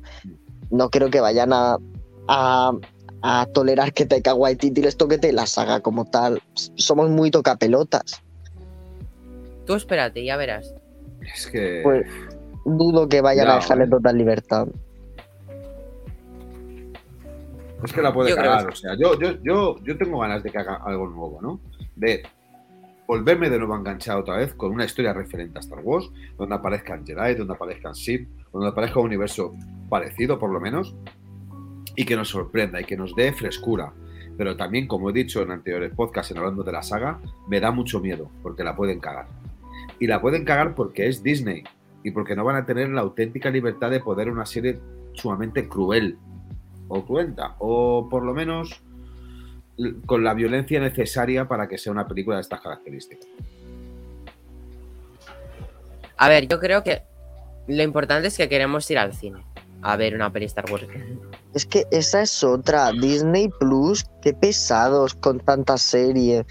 No 0.71 0.91
creo 0.91 1.09
que 1.11 1.21
vayan 1.21 1.53
a, 1.53 1.79
a, 2.29 2.73
a 3.23 3.47
tolerar 3.47 3.93
que 3.93 4.07
Taika 4.07 4.35
Waititi 4.35 4.83
les 4.83 4.97
toquete 4.97 5.33
la 5.33 5.47
saga 5.47 5.81
como 5.81 6.05
tal. 6.05 6.41
Somos 6.77 7.11
muy 7.11 7.31
tocapelotas. 7.31 8.23
Tú 9.67 9.75
espérate, 9.75 10.25
ya 10.25 10.37
verás. 10.37 10.75
Es 11.35 11.47
que 11.49 11.81
Pues 11.83 12.07
dudo 12.65 13.09
que 13.09 13.21
vayan 13.21 13.47
Ya, 13.47 13.53
a 13.53 13.57
dejarle 13.57 13.87
total 13.89 14.17
libertad. 14.19 14.69
es 17.85 17.93
que 17.93 18.03
la 18.03 18.13
puede 18.13 18.31
Yo 18.31 18.37
cagar. 18.37 18.67
que 18.67 18.73
O 18.73 18.77
sea, 18.77 18.95
yo, 18.99 19.19
yo, 19.19 19.33
yo, 19.43 19.77
yo 19.85 19.97
tengo 19.99 20.19
ganas 20.19 20.43
de 20.43 20.51
que 20.51 20.59
haga 20.59 20.77
algo 20.85 21.07
nuevo, 21.09 21.39
¿no? 21.41 21.61
De 21.97 22.23
volverme 23.07 23.49
de 23.49 23.59
nuevo 23.59 23.75
a 23.75 23.79
enganchar 23.79 24.19
otra 24.19 24.37
vez 24.37 24.53
con 24.55 24.73
una 24.73 24.85
historia 24.85 25.13
referente 25.13 25.59
a 25.59 25.61
Star 25.61 25.81
Wars, 25.83 26.11
donde 26.37 26.55
aparezcan 26.55 27.07
Jedi, 27.07 27.35
donde 27.37 27.55
aparezcan 27.55 27.95
Sith, 27.95 28.29
donde 28.53 28.69
aparezca 28.69 28.99
un 29.01 29.07
universo 29.07 29.55
parecido 29.89 30.39
por 30.39 30.51
lo 30.51 30.61
menos, 30.61 30.95
y 31.99 32.05
que 32.05 32.15
nos 32.15 32.29
sorprenda 32.29 32.81
y 32.81 32.85
que 32.85 32.97
nos 32.97 33.17
dé 33.17 33.33
frescura. 33.33 33.93
Pero 34.37 34.57
también, 34.57 34.87
como 34.87 35.11
he 35.11 35.13
dicho 35.13 35.43
en 35.43 35.51
anteriores 35.51 35.93
podcasts, 35.93 36.31
en 36.31 36.39
hablando 36.39 36.63
de 36.63 36.71
la 36.71 36.81
saga, 36.85 37.19
me 37.49 37.59
da 37.59 37.73
mucho 37.73 37.99
miedo, 37.99 38.31
porque 38.41 38.63
la 38.63 38.77
pueden 38.77 39.01
cagar. 39.01 39.27
Y 39.99 40.07
la 40.07 40.21
pueden 40.21 40.45
cagar 40.45 40.77
porque 40.77 41.09
es 41.09 41.25
Disney, 41.25 41.65
y 42.05 42.13
porque 42.13 42.37
no 42.37 42.45
van 42.45 42.55
a 42.55 42.65
tener 42.65 42.89
la 42.91 43.01
auténtica 43.01 43.51
libertad 43.51 43.91
de 43.91 43.99
poder 43.99 44.31
una 44.31 44.47
serie 44.47 44.79
sumamente 45.15 45.69
cruel, 45.69 46.17
o 46.87 47.05
cruenta, 47.05 47.57
o 47.59 48.09
por 48.09 48.23
lo 48.23 48.33
menos 48.33 48.81
con 50.07 50.23
la 50.23 50.35
violencia 50.35 50.79
necesaria 50.79 51.49
para 51.49 51.67
que 51.67 51.79
sea 51.79 51.91
una 51.91 52.07
película 52.07 52.37
de 52.37 52.43
estas 52.43 52.61
características. 52.61 53.27
A 56.17 56.29
ver, 56.29 56.47
yo 56.47 56.61
creo 56.61 56.85
que 56.85 57.03
lo 57.67 57.83
importante 57.83 58.29
es 58.29 58.37
que 58.37 58.49
queremos 58.49 58.89
ir 58.89 58.99
al 58.99 59.15
cine 59.15 59.43
a 59.83 59.97
ver 59.97 60.15
una 60.15 60.33
peli 60.33 60.47
Star 60.47 60.71
Wars. 60.71 60.87
Es 61.55 61.67
que 61.67 61.85
esa 61.91 62.23
es 62.23 62.43
otra. 62.45 62.93
Disney 62.93 63.49
Plus, 63.61 64.05
qué 64.23 64.35
pesados 64.35 65.15
con 65.15 65.41
tanta 65.41 65.79
serie. 65.79 66.45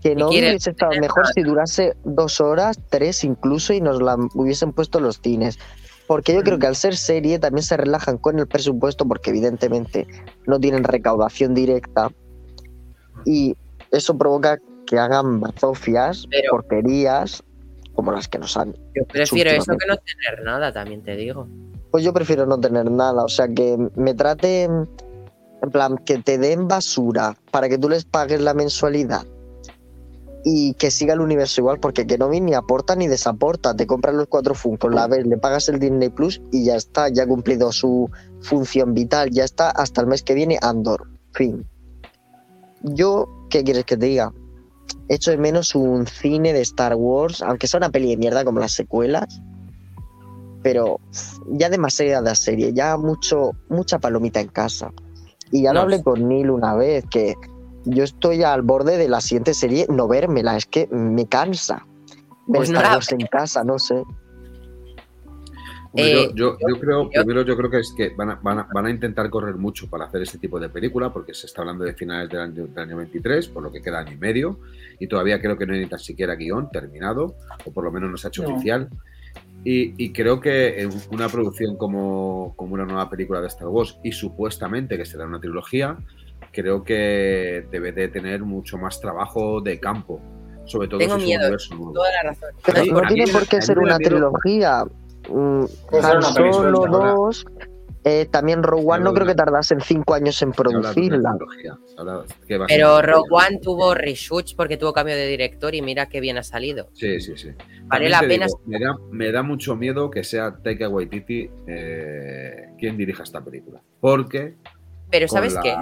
Que 0.00 0.14
no 0.14 0.28
hubiese 0.28 0.70
estado 0.70 0.92
mejor 1.00 1.26
si 1.28 1.42
durase 1.42 1.96
dos 2.04 2.40
horas, 2.40 2.78
tres 2.90 3.24
incluso, 3.24 3.72
y 3.72 3.80
nos 3.80 4.02
la 4.02 4.16
hubiesen 4.34 4.72
puesto 4.72 5.00
los 5.00 5.20
cines. 5.20 5.58
Porque 6.06 6.34
yo 6.34 6.42
creo 6.42 6.58
que 6.58 6.66
al 6.66 6.76
ser 6.76 6.94
serie 6.94 7.38
también 7.38 7.62
se 7.62 7.78
relajan 7.78 8.18
con 8.18 8.38
el 8.38 8.46
presupuesto, 8.46 9.08
porque 9.08 9.30
evidentemente 9.30 10.06
no 10.46 10.60
tienen 10.60 10.84
recaudación 10.84 11.54
directa. 11.54 12.10
Y 13.24 13.56
eso 13.90 14.18
provoca 14.18 14.58
que 14.86 14.98
hagan 14.98 15.40
bazofias, 15.40 16.26
Pero- 16.30 16.50
porquerías, 16.50 17.42
como 17.94 18.12
las 18.12 18.28
que 18.28 18.38
nos 18.38 18.56
han 18.56 18.74
Yo 18.94 19.04
prefiero 19.06 19.50
eso 19.50 19.72
que 19.76 19.86
no 19.86 19.96
tener 19.96 20.44
nada, 20.44 20.72
también 20.72 21.02
te 21.02 21.16
digo. 21.16 21.48
Pues 21.94 22.02
yo 22.02 22.12
prefiero 22.12 22.44
no 22.44 22.58
tener 22.58 22.90
nada, 22.90 23.22
o 23.22 23.28
sea, 23.28 23.46
que 23.46 23.78
me 23.94 24.14
traten, 24.14 24.88
en 25.62 25.70
plan, 25.70 25.96
que 25.98 26.18
te 26.18 26.38
den 26.38 26.66
basura 26.66 27.36
para 27.52 27.68
que 27.68 27.78
tú 27.78 27.88
les 27.88 28.04
pagues 28.04 28.40
la 28.40 28.52
mensualidad 28.52 29.24
y 30.44 30.74
que 30.74 30.90
siga 30.90 31.14
el 31.14 31.20
universo 31.20 31.60
igual, 31.60 31.78
porque 31.78 32.04
Kenobi 32.04 32.40
ni 32.40 32.52
aporta 32.52 32.96
ni 32.96 33.06
desaporta, 33.06 33.76
te 33.76 33.86
compras 33.86 34.16
los 34.16 34.26
cuatro 34.26 34.56
Funkos, 34.56 34.92
la 34.92 35.06
ves, 35.06 35.24
le 35.24 35.36
pagas 35.36 35.68
el 35.68 35.78
Disney 35.78 36.08
Plus 36.08 36.42
y 36.50 36.64
ya 36.64 36.74
está, 36.74 37.10
ya 37.10 37.22
ha 37.22 37.26
cumplido 37.28 37.70
su 37.70 38.10
función 38.40 38.92
vital, 38.92 39.30
ya 39.30 39.44
está, 39.44 39.70
hasta 39.70 40.00
el 40.00 40.08
mes 40.08 40.24
que 40.24 40.34
viene 40.34 40.58
Andor, 40.62 41.06
fin. 41.30 41.64
Yo, 42.82 43.28
¿qué 43.50 43.62
quieres 43.62 43.84
que 43.84 43.96
te 43.96 44.06
diga? 44.06 44.32
Echo 45.08 45.30
de 45.30 45.36
menos 45.36 45.76
un 45.76 46.08
cine 46.08 46.54
de 46.54 46.62
Star 46.62 46.96
Wars, 46.96 47.40
aunque 47.40 47.68
sea 47.68 47.78
una 47.78 47.90
peli 47.90 48.10
de 48.10 48.16
mierda 48.16 48.44
como 48.44 48.58
las 48.58 48.72
secuelas, 48.72 49.40
pero 50.64 50.98
ya 51.46 51.68
demasiada 51.68 52.34
serie, 52.34 52.72
ya 52.72 52.96
mucho, 52.96 53.52
mucha 53.68 53.98
palomita 53.98 54.40
en 54.40 54.48
casa. 54.48 54.90
Y 55.52 55.62
ya 55.62 55.72
lo 55.74 55.80
No, 55.80 55.80
hablé 55.82 56.02
con 56.02 56.26
Neil 56.26 56.48
una 56.50 56.74
vez, 56.74 57.04
que 57.10 57.34
yo 57.84 58.02
estoy 58.02 58.42
al 58.42 58.62
borde 58.62 58.96
de 58.96 59.08
la 59.08 59.20
siguiente 59.20 59.52
serie, 59.52 59.86
no 59.90 60.08
vérmela, 60.08 60.56
es 60.56 60.64
que 60.64 60.88
me 60.90 61.26
cansa. 61.28 61.86
Ver 62.46 62.60
Pues 62.66 62.70
Star 62.70 62.98
en 63.20 63.26
casa, 63.26 63.62
no 63.62 63.78
sé. 63.78 64.02
Eh, 65.96 66.30
yo, 66.34 66.56
yo- 66.56 66.68
yo 66.68 66.80
creo, 66.80 67.02
yo- 67.04 67.10
primero 67.10 67.42
yo 67.42 67.56
creo 67.56 67.70
que 67.70 67.78
es 67.80 67.92
que 67.96 68.08
van 68.16 68.30
a, 68.30 68.34
van, 68.42 68.58
a, 68.60 68.68
van 68.74 68.86
a 68.86 68.90
intentar 68.90 69.30
correr 69.30 69.54
mucho 69.56 69.88
para 69.88 70.06
hacer 70.06 70.22
este 70.22 70.38
tipo 70.38 70.58
de 70.58 70.68
película, 70.70 71.12
porque 71.12 71.34
se 71.34 71.46
está 71.46 71.60
hablando 71.60 71.84
de 71.84 71.92
finales 71.94 72.30
del 72.30 72.40
año, 72.40 72.66
del 72.66 72.78
año 72.78 72.96
23, 72.96 73.46
por 73.48 73.62
lo 73.62 73.70
que 73.70 73.80
queda 73.80 74.00
año 74.00 74.12
y 74.12 74.16
medio, 74.16 74.58
y 74.98 75.06
todavía 75.06 75.40
creo 75.40 75.56
que 75.56 75.66
no 75.66 75.74
hay 75.74 75.80
ni 75.80 75.86
tan 75.86 76.00
siquiera 76.00 76.34
guion 76.34 76.70
terminado, 76.70 77.36
o 77.64 77.70
por 77.70 77.84
lo 77.84 77.92
menos 77.92 78.10
no 78.10 78.16
se 78.16 78.26
ha 78.26 78.30
hecho 78.30 78.42
No. 78.42 78.54
oficial. 78.54 78.88
Y, 79.64 79.94
y 80.02 80.12
creo 80.12 80.40
que 80.40 80.82
en 80.82 80.90
una 81.10 81.28
producción 81.28 81.76
como, 81.76 82.52
como 82.56 82.74
una 82.74 82.84
nueva 82.84 83.08
película 83.08 83.40
de 83.40 83.46
Star 83.46 83.68
Wars, 83.68 83.98
y 84.04 84.12
supuestamente 84.12 84.98
que 84.98 85.06
será 85.06 85.24
una 85.24 85.40
trilogía, 85.40 85.96
creo 86.52 86.84
que 86.84 87.66
debe 87.70 87.92
de 87.92 88.08
tener 88.08 88.42
mucho 88.42 88.76
más 88.78 89.00
trabajo 89.00 89.60
de 89.60 89.80
campo, 89.80 90.20
sobre 90.66 90.88
todo 90.88 90.98
Tengo 90.98 91.18
si 91.18 91.26
miedo. 91.26 91.56
Toda 91.92 92.10
la 92.12 92.30
razón. 92.30 92.50
Pero 92.64 92.84
no 92.92 93.00
tiene 93.08 93.32
por 93.32 93.46
qué 93.46 93.62
ser 93.62 93.78
una 93.78 93.98
trilogía. 93.98 94.84
Mm, 95.28 95.64
una 95.92 96.34
peli 96.34 96.52
Solo 96.52 96.86
ahora. 96.86 97.34
2, 98.04 98.12
Eh, 98.12 98.26
también 98.26 98.62
Rogue 98.62 98.84
One 98.86 99.04
no 99.04 99.14
creo 99.14 99.26
que 99.26 99.34
tardase 99.34 99.74
en 99.74 99.80
cinco 99.80 100.14
años 100.14 100.40
en 100.42 100.52
producirla. 100.52 101.34
Pero 102.68 103.02
Rogue. 103.02 103.28
One 103.30 103.58
tuvo 103.60 103.94
reshoots 103.94 104.54
porque 104.54 104.76
tuvo 104.76 104.92
cambio 104.92 105.14
de 105.16 105.26
director 105.26 105.74
y 105.74 105.82
mira 105.82 106.06
qué 106.06 106.20
bien 106.20 106.36
ha 106.38 106.42
salido. 106.42 106.88
Sí, 106.92 107.20
sí, 107.20 107.32
sí. 107.36 107.50
Vale 107.86 108.08
la 108.08 108.20
pena. 108.20 108.46
digo, 108.46 108.60
me, 108.66 108.78
da, 108.78 108.96
me 109.10 109.32
da 109.32 109.42
mucho 109.42 109.76
miedo 109.76 110.10
que 110.10 110.24
sea 110.24 110.56
Taika 110.56 110.88
Waititi 110.88 111.50
eh, 111.66 112.68
quien 112.78 112.96
dirija 112.96 113.22
esta 113.22 113.42
película. 113.42 113.80
Porque 114.00 114.56
Pero 115.10 115.26
con 115.26 115.36
¿sabes 115.36 115.54
la 115.54 115.62
qué? 115.62 115.74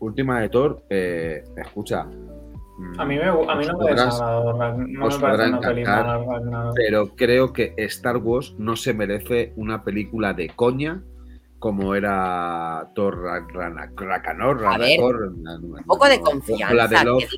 última 0.00 0.40
de 0.40 0.48
Thor, 0.48 0.82
eh, 0.90 1.42
escucha. 1.56 2.04
mm, 2.04 3.00
A 3.00 3.04
mí, 3.04 3.16
me, 3.16 3.24
a 3.24 3.32
mí 3.32 3.40
os 3.64 3.66
no 3.68 3.78
me 3.78 3.84
podrás- 3.84 4.20
no 4.20 5.06
os 5.06 5.16
me 5.16 5.20
parece 5.22 5.50
podrá 5.50 5.58
una 5.58 5.60
Ragnarok. 6.28 6.74
Pero 6.74 7.08
creo 7.16 7.52
que 7.52 7.74
Star 7.76 8.16
Wars 8.18 8.54
no 8.58 8.76
se 8.76 8.94
merece 8.94 9.52
una 9.56 9.84
película 9.84 10.32
de 10.34 10.48
coña 10.48 11.02
como 11.62 11.94
era 11.94 12.90
Thor 12.92 13.22
Ragnarok. 13.22 14.00
Ragnarok, 14.00 14.62
A 14.64 14.78
ver, 14.78 15.00
Un 15.00 15.84
poco 15.86 16.08
de 16.08 16.20
confianza. 16.20 16.74
La 16.74 16.88
de 16.88 17.04
Love. 17.04 17.24
que, 17.28 17.36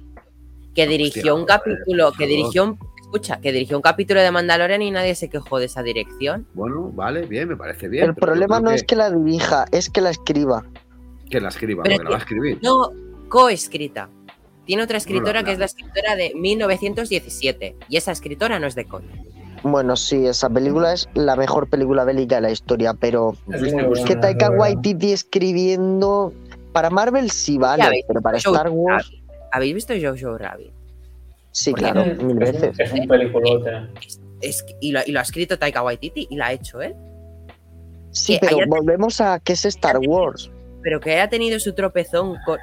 que 0.73 0.87
dirigió 0.87 1.37
un 1.37 1.45
capítulo, 1.45 2.11
que 2.13 2.27
dirigió 2.27 2.65
un, 2.65 2.79
escucha, 3.03 3.39
que 3.43 3.53
dirigió 3.53 3.77
un 3.77 3.83
capítulo 3.83 4.23
de 4.23 4.31
Mandalorian 4.31 4.81
y 4.81 4.91
nadie 4.91 5.15
se 5.15 5.29
quejó 5.29 5.59
de 5.59 5.67
esa 5.67 5.83
dirección. 5.83 6.47
Bueno, 6.55 6.91
vale, 6.95 7.27
bien, 7.27 7.51
me 7.51 7.57
parece 7.59 7.87
bien. 7.87 8.07
El 8.07 8.15
problema 8.15 8.61
no 8.61 8.71
es 8.71 8.83
que 8.83 8.97
la 8.97 9.11
dirija, 9.11 9.67
es 9.73 9.91
que 9.91 10.01
la 10.01 10.09
escriba. 10.09 10.65
que 11.29 11.39
la 11.39 11.51
escriba, 11.51 11.83
Pero 11.83 11.97
porque 11.97 12.05
la 12.05 12.11
va 12.11 12.17
a 12.17 12.21
escribir. 12.21 12.59
No 12.63 12.93
coescrita. 13.29 14.09
Tiene 14.65 14.85
otra 14.85 14.97
escritora 14.97 15.45
que 15.45 15.53
es 15.53 15.59
la 15.59 15.67
escritora 15.67 16.17
de 16.17 16.33
1917 16.35 17.77
y 17.91 17.97
esa 17.99 18.13
escritora 18.13 18.59
no 18.59 18.67
es 18.69 18.75
de 18.75 18.87
coña. 18.87 19.13
Bueno, 19.65 19.97
sí, 19.97 20.27
esa 20.27 20.49
película 20.51 20.93
es 20.93 21.09
la 21.15 21.37
mejor 21.37 21.69
película 21.69 22.05
bélica 22.05 22.37
de 22.37 22.43
la 22.43 22.51
historia, 22.51 22.93
pero 22.95 23.35
Es 23.51 23.63
que 23.63 23.83
buena, 23.83 24.21
Taika. 24.21 24.51
Waititi 24.51 25.13
escribiendo 25.13 26.33
para 26.73 26.91
Marvel 26.91 27.31
sí 27.31 27.57
vale, 27.57 28.05
pero 28.07 28.21
para 28.21 28.37
Star 28.39 28.69
Wars. 28.71 29.11
¿Habéis 29.53 29.75
visto 29.75 29.95
Jojo 30.01 30.37
Rabbit? 30.37 30.73
sí, 31.53 31.71
Porque 31.71 31.85
claro, 31.85 32.01
Es 32.03 32.23
mil 32.23 32.37
veces. 32.37 32.79
Es 32.79 32.93
un 32.93 33.07
peliculote. 33.09 33.71
Es 34.41 34.65
y, 34.81 34.93
lo, 34.93 35.01
y 35.07 35.13
lo 35.13 35.21
ha 35.21 35.23
escrito 35.23 35.59
Taika 35.59 35.83
Waititi 35.83 36.27
y 36.29 36.37
la 36.37 36.49
ha 36.49 36.53
hecho 36.53 36.83
él. 36.83 36.95
Sí, 38.11 38.35
que 38.35 38.41
pero 38.47 38.57
haya- 38.59 38.67
volvemos 38.69 39.21
a 39.21 39.39
que 39.41 39.55
es 39.55 39.65
Star 39.65 39.99
Wars. 39.99 40.51
Pero 40.83 41.01
que 41.01 41.13
haya 41.13 41.29
tenido 41.31 41.59
su 41.59 41.73
tropezón 41.73 42.37
con... 42.45 42.59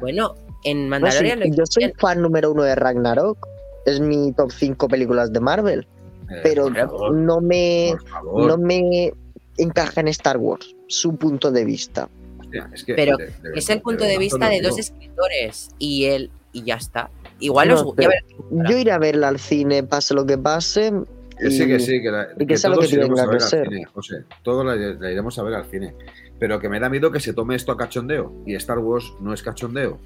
Bueno, 0.00 0.34
en 0.64 0.76
No, 0.78 0.84
sí, 0.84 0.90
Mandalorian 0.90 1.40
lo 1.40 1.46
yo 1.46 1.64
soy 1.66 1.92
fan 1.98 2.22
número 2.22 2.52
uno 2.52 2.62
de 2.62 2.74
Ragnarok. 2.76 3.38
Es 3.86 3.98
mi 4.00 4.32
top 4.32 4.52
5 4.52 4.86
películas 4.88 5.32
de 5.32 5.40
Marvel, 5.40 5.86
Eh, 6.30 6.40
pero 6.42 6.72
favor, 6.74 7.14
no 7.14 7.40
me, 7.40 7.94
no 8.34 8.56
me 8.58 9.12
encaja 9.58 10.00
en 10.00 10.08
Star 10.08 10.36
Wars, 10.38 10.74
su 10.88 11.16
punto 11.16 11.50
de 11.52 11.64
vista. 11.64 12.08
Hostia, 12.38 12.68
es 12.74 12.84
que 12.84 12.94
Pero 12.94 13.16
de- 13.16 13.26
de- 13.26 13.32
Es 13.58 13.68
el 13.70 13.80
punto 13.80 14.04
de 14.04 14.18
vista 14.18 14.48
de 14.48 14.60
dos 14.60 14.78
escritores 14.78 15.68
y 15.78 16.04
él 16.06 16.30
y 16.52 16.62
ya 16.64 16.74
está. 16.76 17.10
Igual 17.38 17.68
No, 17.68 17.74
os 17.82 17.96
ya. 17.96 18.08
Yo 18.50 18.78
iré 18.78 18.92
a 18.92 18.98
verla 18.98 19.28
al 19.28 19.38
cine, 19.38 19.82
pase 19.82 20.14
lo 20.14 20.24
que 20.26 20.38
pase. 20.38 20.92
Que 21.38 21.50
sí, 21.50 21.64
y- 21.64 21.66
que 21.66 21.80
sí, 21.80 22.00
que, 22.02 22.10
la- 22.10 22.28
y 22.38 22.46
que 22.46 22.56
sea 22.56 22.70
lo 22.70 22.76
todos 22.76 22.88
que 22.88 22.96
tenga 22.96 23.04
iremos 23.06 23.20
a 23.20 23.24
que 23.24 23.28
ver 23.30 23.42
al 23.42 23.48
ser. 23.48 23.68
cine, 23.68 23.84
José. 23.84 24.14
Todos 24.42 24.64
la, 24.64 24.74
la 24.74 25.10
iremos 25.10 25.38
a 25.38 25.42
ver 25.42 25.54
al 25.54 25.64
cine. 25.66 25.94
Pero 26.38 26.58
que 26.60 26.68
me 26.68 26.78
da 26.78 26.88
miedo 26.88 27.10
que 27.10 27.20
se 27.20 27.32
tome 27.32 27.54
esto 27.54 27.72
a 27.72 27.76
cachondeo. 27.76 28.32
Y 28.44 28.54
Star 28.56 28.78
Wars 28.78 29.10
no 29.20 29.32
es 29.32 29.42
cachondeo. 29.42 29.98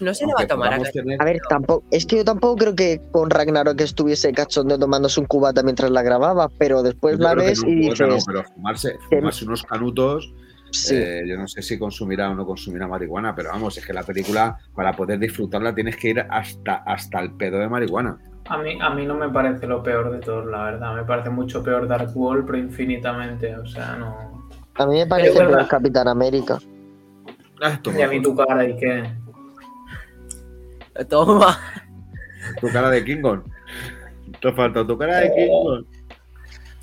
No, 0.00 0.14
se 0.14 0.26
lo 0.26 0.32
va 0.32 0.42
a 0.42 0.46
tomar 0.46 0.74
a 0.74 0.78
tener- 0.90 1.20
A 1.20 1.24
ver, 1.24 1.40
tampoco, 1.48 1.84
es 1.90 2.04
que 2.06 2.16
yo 2.18 2.24
tampoco 2.24 2.56
creo 2.56 2.74
que 2.74 3.00
con 3.12 3.30
Ragnarok 3.30 3.80
estuviese 3.80 4.32
cachondeo 4.32 4.78
tomándose 4.78 5.20
un 5.20 5.26
cubata 5.26 5.62
mientras 5.62 5.90
la 5.90 6.02
grababa, 6.02 6.50
pero 6.58 6.82
después 6.82 7.16
yo 7.18 7.24
la 7.24 7.34
ves 7.34 7.62
no, 7.62 7.68
y 7.70 7.74
no, 7.88 7.94
dices, 7.94 8.24
pero 8.26 8.44
fumarse, 8.44 8.98
fumarse 9.08 9.44
unos 9.44 9.62
canutos, 9.62 10.32
sí, 10.70 10.96
eh, 10.96 11.22
yo 11.26 11.36
no 11.38 11.48
sé 11.48 11.62
si 11.62 11.78
consumirá 11.78 12.30
o 12.30 12.34
no 12.34 12.44
consumirá 12.44 12.86
marihuana, 12.86 13.34
pero 13.34 13.48
vamos, 13.50 13.76
es 13.78 13.86
que 13.86 13.92
la 13.92 14.02
película, 14.02 14.58
para 14.74 14.92
poder 14.92 15.18
disfrutarla, 15.18 15.74
tienes 15.74 15.96
que 15.96 16.10
ir 16.10 16.20
hasta, 16.28 16.76
hasta 16.86 17.20
el 17.20 17.32
pedo 17.34 17.58
de 17.58 17.68
marihuana. 17.68 18.18
A 18.48 18.58
mí, 18.58 18.76
a 18.80 18.90
mí 18.90 19.06
no 19.06 19.14
me 19.14 19.28
parece 19.28 19.66
lo 19.66 19.82
peor 19.82 20.10
de 20.10 20.18
todo, 20.18 20.44
la 20.44 20.64
verdad. 20.64 20.94
Me 20.94 21.04
parece 21.04 21.30
mucho 21.30 21.62
peor 21.62 21.86
Dark 21.86 22.10
Wall, 22.16 22.44
pero 22.44 22.58
infinitamente. 22.58 23.54
O 23.56 23.64
sea, 23.66 23.94
no. 23.94 24.39
A 24.82 24.86
mí 24.86 24.96
me 24.98 25.06
parece 25.06 25.38
verdad. 25.38 25.56
peor 25.58 25.68
Capitán 25.68 26.08
América. 26.08 26.58
Ah, 27.62 27.78
toma, 27.82 27.98
Y 27.98 28.02
a 28.02 28.08
mí 28.08 28.22
tu 28.22 28.34
cara, 28.34 28.64
¿y 28.64 28.76
qué? 28.76 29.04
Toma. 31.08 31.58
tu 32.60 32.68
cara 32.72 32.90
de 32.90 33.04
King 33.04 33.22
Kong. 33.22 33.40
Te 34.40 34.52
falta 34.52 34.86
tu 34.86 34.96
cara 34.98 35.18
de 35.18 35.32
King 35.34 35.48
Kong. 35.48 35.84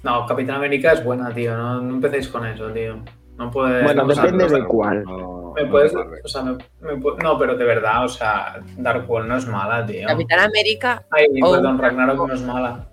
No, 0.04 0.26
Capitán 0.26 0.56
América 0.58 0.94
es 0.94 1.04
buena, 1.04 1.34
tío. 1.34 1.58
No, 1.58 1.82
no 1.82 1.96
empecéis 1.96 2.28
con 2.28 2.46
eso, 2.46 2.72
tío. 2.72 3.00
No 3.38 3.52
puedes. 3.52 3.84
Bueno, 3.84 4.06
o 4.06 4.12
sea, 4.12 4.24
depende 4.24 4.48
no- 4.50 4.56
de 4.58 4.66
cuál. 4.66 5.04
No, 5.04 5.54
Me 5.56 5.66
puedes, 5.66 5.94
o 5.96 6.28
sea, 6.28 6.44
me, 6.44 6.54
me 6.82 6.94
pu- 7.00 7.22
no, 7.22 7.38
pero 7.38 7.56
de 7.56 7.66
verdad, 7.66 8.06
o 8.06 8.08
sea, 8.08 8.60
Dark 8.78 9.10
Wall 9.10 9.28
no 9.28 9.38
es 9.38 9.48
mala, 9.48 9.86
tío. 9.86 10.08
Capitán 10.08 10.40
América 10.40 11.04
Ay, 11.12 11.26
Oh. 11.44 11.52
perdón, 11.54 11.78
Ragnarok 11.80 12.28
no 12.28 12.34
es 12.34 12.42
mala. 12.42 12.88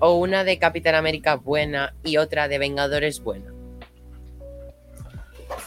o 0.00 0.14
una 0.14 0.44
de 0.44 0.58
Capitán 0.58 0.94
América 0.94 1.36
buena 1.36 1.94
y 2.04 2.16
otra 2.18 2.48
de 2.48 2.58
Vengadores 2.58 3.22
buena. 3.22 3.50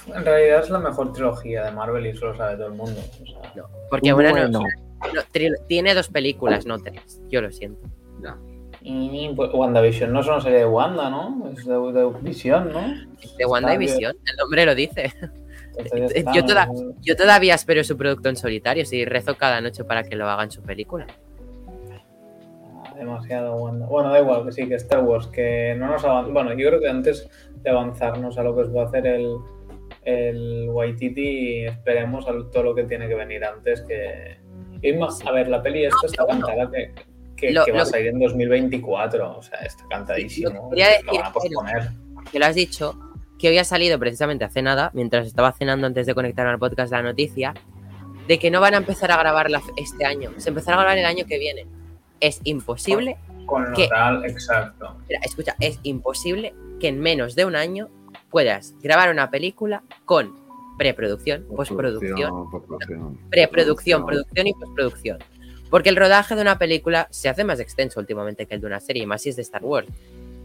En 0.08 0.26
realidad 0.26 0.60
es 0.64 0.70
la 0.70 0.80
mejor 0.80 1.14
trilogía 1.14 1.64
de 1.66 1.72
Marvel 1.72 2.06
y 2.06 2.10
eso 2.10 2.28
lo 2.28 2.36
sabe 2.36 2.56
todo 2.58 2.68
el 2.68 2.74
mundo. 2.74 3.00
o 3.00 3.26
sea. 3.26 3.54
No, 3.56 3.70
porque 3.90 4.14
una 4.14 4.48
no- 4.48 4.60
Bueno. 4.60 4.70
no, 5.14 5.22
tiene 5.68 5.94
dos 5.94 6.08
películas, 6.10 6.66
no 6.66 6.78
tres. 6.80 7.22
Yo 7.30 7.42
lo 7.42 7.52
siento. 7.52 7.88
Ya. 8.22 8.38
Y 8.82 9.32
pues, 9.36 9.50
WandaVision 9.54 10.12
no 10.12 10.20
es 10.20 10.28
una 10.28 10.42
serie 10.42 10.60
de 10.60 10.66
Wanda, 10.66 11.10
¿no? 11.10 11.50
Es 11.56 11.66
de, 11.66 11.74
de 11.74 12.10
Visión, 12.22 12.72
¿no? 12.74 12.82
De 13.38 13.46
Wanda 13.46 13.74
y 13.74 13.78
Visión, 13.78 14.16
el 14.30 14.36
nombre 14.38 14.66
lo 14.66 14.76
dice. 14.76 15.14
Está, 16.14 16.34
Yo 16.34 16.46
toda- 16.46 16.66
¿no? 16.68 16.94
Yo 17.02 17.16
todavía 17.16 17.56
espero 17.56 17.84
su 17.84 17.96
producto 17.98 18.28
en 18.30 18.36
solitario 18.36 18.84
y 18.92 19.06
rezo 19.06 19.36
cada 19.38 19.62
noche 19.62 19.84
para 19.86 20.04
que 20.04 20.16
lo 20.18 20.30
hagan 20.30 20.52
su 20.52 20.62
película. 20.62 21.08
Demasiado 22.98 23.56
Wanda. 23.56 23.86
Bueno, 23.88 24.10
da 24.12 24.20
igual, 24.20 24.46
que 24.46 24.52
sí, 24.52 24.68
que 24.68 24.76
Star 24.76 25.04
Wars, 25.04 25.28
que 25.28 25.76
no 25.78 25.88
nos 25.88 26.04
avanza. 26.06 26.32
Bueno, 26.32 26.52
yo 26.54 26.68
creo 26.70 26.80
que 26.80 26.90
antes 26.90 27.28
de 27.64 27.70
avanzarnos 27.70 28.38
a 28.38 28.44
lo 28.44 28.54
que 28.56 28.62
os 28.62 28.76
va 28.76 28.84
a 28.84 28.86
hacer 28.86 29.08
el, 29.08 29.36
el 30.06 30.68
Waititi, 30.70 31.66
esperemos 31.66 32.28
a 32.28 32.32
todo 32.52 32.64
lo 32.64 32.76
que 32.76 32.84
tiene 32.84 33.08
que 33.08 33.16
venir 33.16 33.44
antes. 33.44 33.82
Que. 33.82 34.38
Irma, 34.82 35.08
a 35.26 35.32
ver, 35.32 35.48
la 35.48 35.62
peli 35.62 35.86
esta 35.86 36.06
está 36.08 36.26
cantada 36.28 36.70
que, 36.70 36.92
que, 37.38 37.52
Lo- 37.52 37.64
que 37.66 37.72
va 37.72 37.78
lo- 37.78 37.84
a 37.84 37.86
salir 37.86 38.08
en 38.08 38.20
2024. 38.20 39.38
O 39.38 39.42
sea, 39.42 39.60
está 39.60 39.86
cantadísimo. 39.90 40.70
Lo 40.70 40.76
que 40.76 40.84
decir, 40.84 41.06
lo 41.06 41.14
van 41.14 41.26
a 41.26 41.32
posponer. 41.34 41.90
Que 42.32 42.40
lo 42.40 42.46
has 42.46 42.56
dicho, 42.56 43.00
que 43.40 43.50
hoy 43.50 43.58
ha 43.58 43.64
salido 43.64 43.98
precisamente 44.00 44.44
hace 44.46 44.62
nada, 44.62 44.92
mientras 44.94 45.26
estaba 45.28 45.52
cenando 45.54 45.88
antes 45.88 46.06
de 46.06 46.14
conectarme 46.16 46.52
al 46.52 46.60
podcast 46.60 46.92
la 46.92 47.02
noticia, 47.02 47.54
de 48.28 48.40
que 48.40 48.50
no 48.52 48.62
van 48.62 48.74
a 48.74 48.78
empezar 48.78 49.12
a 49.12 49.18
grabarla 49.18 49.62
este 49.78 50.06
año. 50.06 50.32
Se 50.38 50.50
empezará 50.50 50.78
a 50.78 50.80
grabar 50.82 50.98
el 50.98 51.06
año 51.06 51.26
que 51.26 51.38
viene. 51.40 51.66
Es 52.20 52.40
imposible, 52.46 53.18
Con 53.46 53.72
lo 53.72 53.76
¿Qué? 53.76 53.90
tal, 53.90 54.24
exacto. 54.26 54.96
escucha, 55.24 55.56
es 55.60 55.78
imposible 55.84 56.54
que 56.80 56.88
en 56.88 57.02
menos 57.02 57.36
de 57.36 57.44
un 57.46 57.56
año 57.58 57.90
puedas 58.34 58.74
grabar 58.82 59.12
una 59.12 59.30
película 59.30 59.84
con 60.06 60.34
preproducción, 60.80 61.46
postproducción, 61.56 62.50
postproducción. 62.50 63.20
preproducción, 63.30 64.06
producción 64.08 64.48
y 64.48 64.54
postproducción. 64.56 65.20
Porque 65.70 65.90
el 65.90 65.96
rodaje 65.96 66.36
de 66.36 66.42
una 66.42 66.58
película 66.58 67.08
se 67.12 67.30
hace 67.30 67.44
más 67.44 67.60
extenso 67.60 68.00
últimamente 68.00 68.48
que 68.48 68.56
el 68.56 68.62
de 68.62 68.66
una 68.66 68.80
serie, 68.80 69.04
y 69.04 69.06
más 69.06 69.22
si 69.22 69.30
es 69.30 69.36
de 69.36 69.44
Star 69.44 69.64
Wars. 69.64 69.88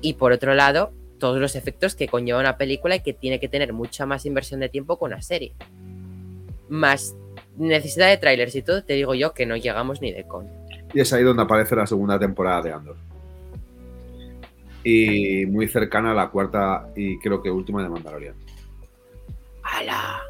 Y 0.02 0.12
por 0.15 0.32
otro 0.32 0.55
lado, 0.55 0.93
todos 1.19 1.40
los 1.40 1.56
efectos 1.56 1.94
que 1.94 2.09
conlleva 2.09 2.40
una 2.40 2.59
película 2.59 2.97
y 2.97 3.01
que 3.01 3.15
tiene 3.15 3.40
que 3.40 3.48
tener 3.48 3.73
mucha 3.73 4.05
más 4.05 4.27
inversión 4.27 4.60
de 4.60 4.69
tiempo 4.69 4.98
que 4.98 5.06
una 5.06 5.23
serie. 5.23 5.55
Más 6.69 7.16
necesidad 7.56 8.09
de 8.09 8.19
trailers 8.19 8.55
y 8.55 8.60
todo, 8.60 8.85
te 8.85 8.93
digo 8.93 9.15
yo 9.15 9.32
que 9.32 9.47
no 9.47 9.56
llegamos 9.56 10.02
ni 10.02 10.12
de 10.12 10.24
con. 10.24 10.47
Y 10.93 11.01
es 11.01 11.10
ahí 11.15 11.23
donde 11.23 11.43
aparece 11.43 11.74
la 11.74 11.86
segunda 11.86 12.19
temporada 12.19 12.60
de 12.60 12.73
Andor. 12.73 12.97
Y 14.84 15.44
muy 15.46 15.68
cercana 15.68 16.12
a 16.12 16.14
la 16.14 16.30
cuarta 16.30 16.88
y 16.96 17.18
creo 17.18 17.42
que 17.42 17.50
última 17.50 17.82
de 17.82 17.88
Mandalorian. 17.88 18.34
¡Hala! 19.62 20.20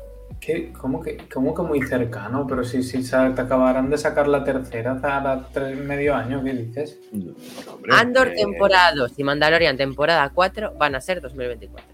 ¿Qué? 0.40 0.72
¿Cómo, 0.72 1.00
que, 1.02 1.18
¿Cómo 1.32 1.54
que 1.54 1.62
muy 1.62 1.82
cercano? 1.82 2.46
Pero 2.46 2.64
si, 2.64 2.82
si 2.82 3.02
te 3.08 3.16
acabarán 3.16 3.90
de 3.90 3.98
sacar 3.98 4.28
la 4.28 4.44
tercera 4.44 4.92
a 5.02 5.20
la 5.20 5.48
tres, 5.52 5.78
medio 5.78 6.14
año, 6.14 6.42
¿qué 6.42 6.52
dices? 6.54 6.98
No, 7.12 7.32
hombre, 7.72 7.92
Andor 7.94 8.28
eh, 8.28 8.34
temporada 8.36 8.94
2 8.94 9.12
y 9.18 9.24
Mandalorian 9.24 9.76
temporada 9.76 10.30
4 10.32 10.74
van 10.78 10.94
a 10.94 11.00
ser 11.00 11.20
2024. 11.20 11.86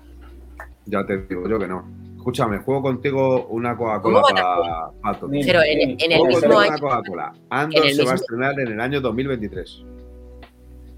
Ya 0.86 1.04
te 1.06 1.18
digo 1.22 1.48
yo 1.48 1.58
que 1.58 1.66
no. 1.66 1.88
Escúchame, 2.16 2.58
juego 2.58 2.82
contigo 2.82 3.46
una 3.48 3.76
Coca-Cola 3.76 4.22
¿Cómo 4.22 4.34
van 4.34 4.38
a 4.38 4.56
para 4.60 4.90
Pato. 5.02 5.28
Ni- 5.28 5.44
Pero 5.44 5.60
en, 5.62 5.90
en 6.00 6.12
el 6.12 6.18
Juego 6.18 6.26
mismo 6.26 6.40
contigo 6.40 6.58
año, 6.60 6.68
una 6.70 6.78
Coca-Cola. 6.78 7.32
Andor 7.50 7.82
en 7.82 7.88
el 7.90 7.96
se 7.96 8.04
va 8.04 8.12
a 8.12 8.14
estrenar 8.14 8.60
en 8.60 8.68
el 8.68 8.80
año 8.80 9.00
2023. 9.00 9.82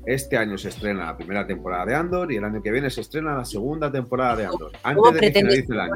Este 0.06 0.36
año 0.36 0.56
se 0.56 0.68
estrena 0.68 1.06
la 1.06 1.16
primera 1.16 1.44
temporada 1.46 1.84
de 1.84 1.94
Andor 1.96 2.30
y 2.30 2.36
el 2.36 2.44
año 2.44 2.62
que 2.62 2.70
viene 2.70 2.88
se 2.90 3.00
estrena 3.00 3.34
la 3.36 3.44
segunda 3.44 3.90
temporada 3.90 4.36
de 4.36 4.44
Andor. 4.46 4.70
Antes 4.84 5.02
¿cómo 5.02 5.10
de 5.12 5.20
que 5.20 5.32
finalice 5.32 5.72
el 5.72 5.80
año. 5.80 5.92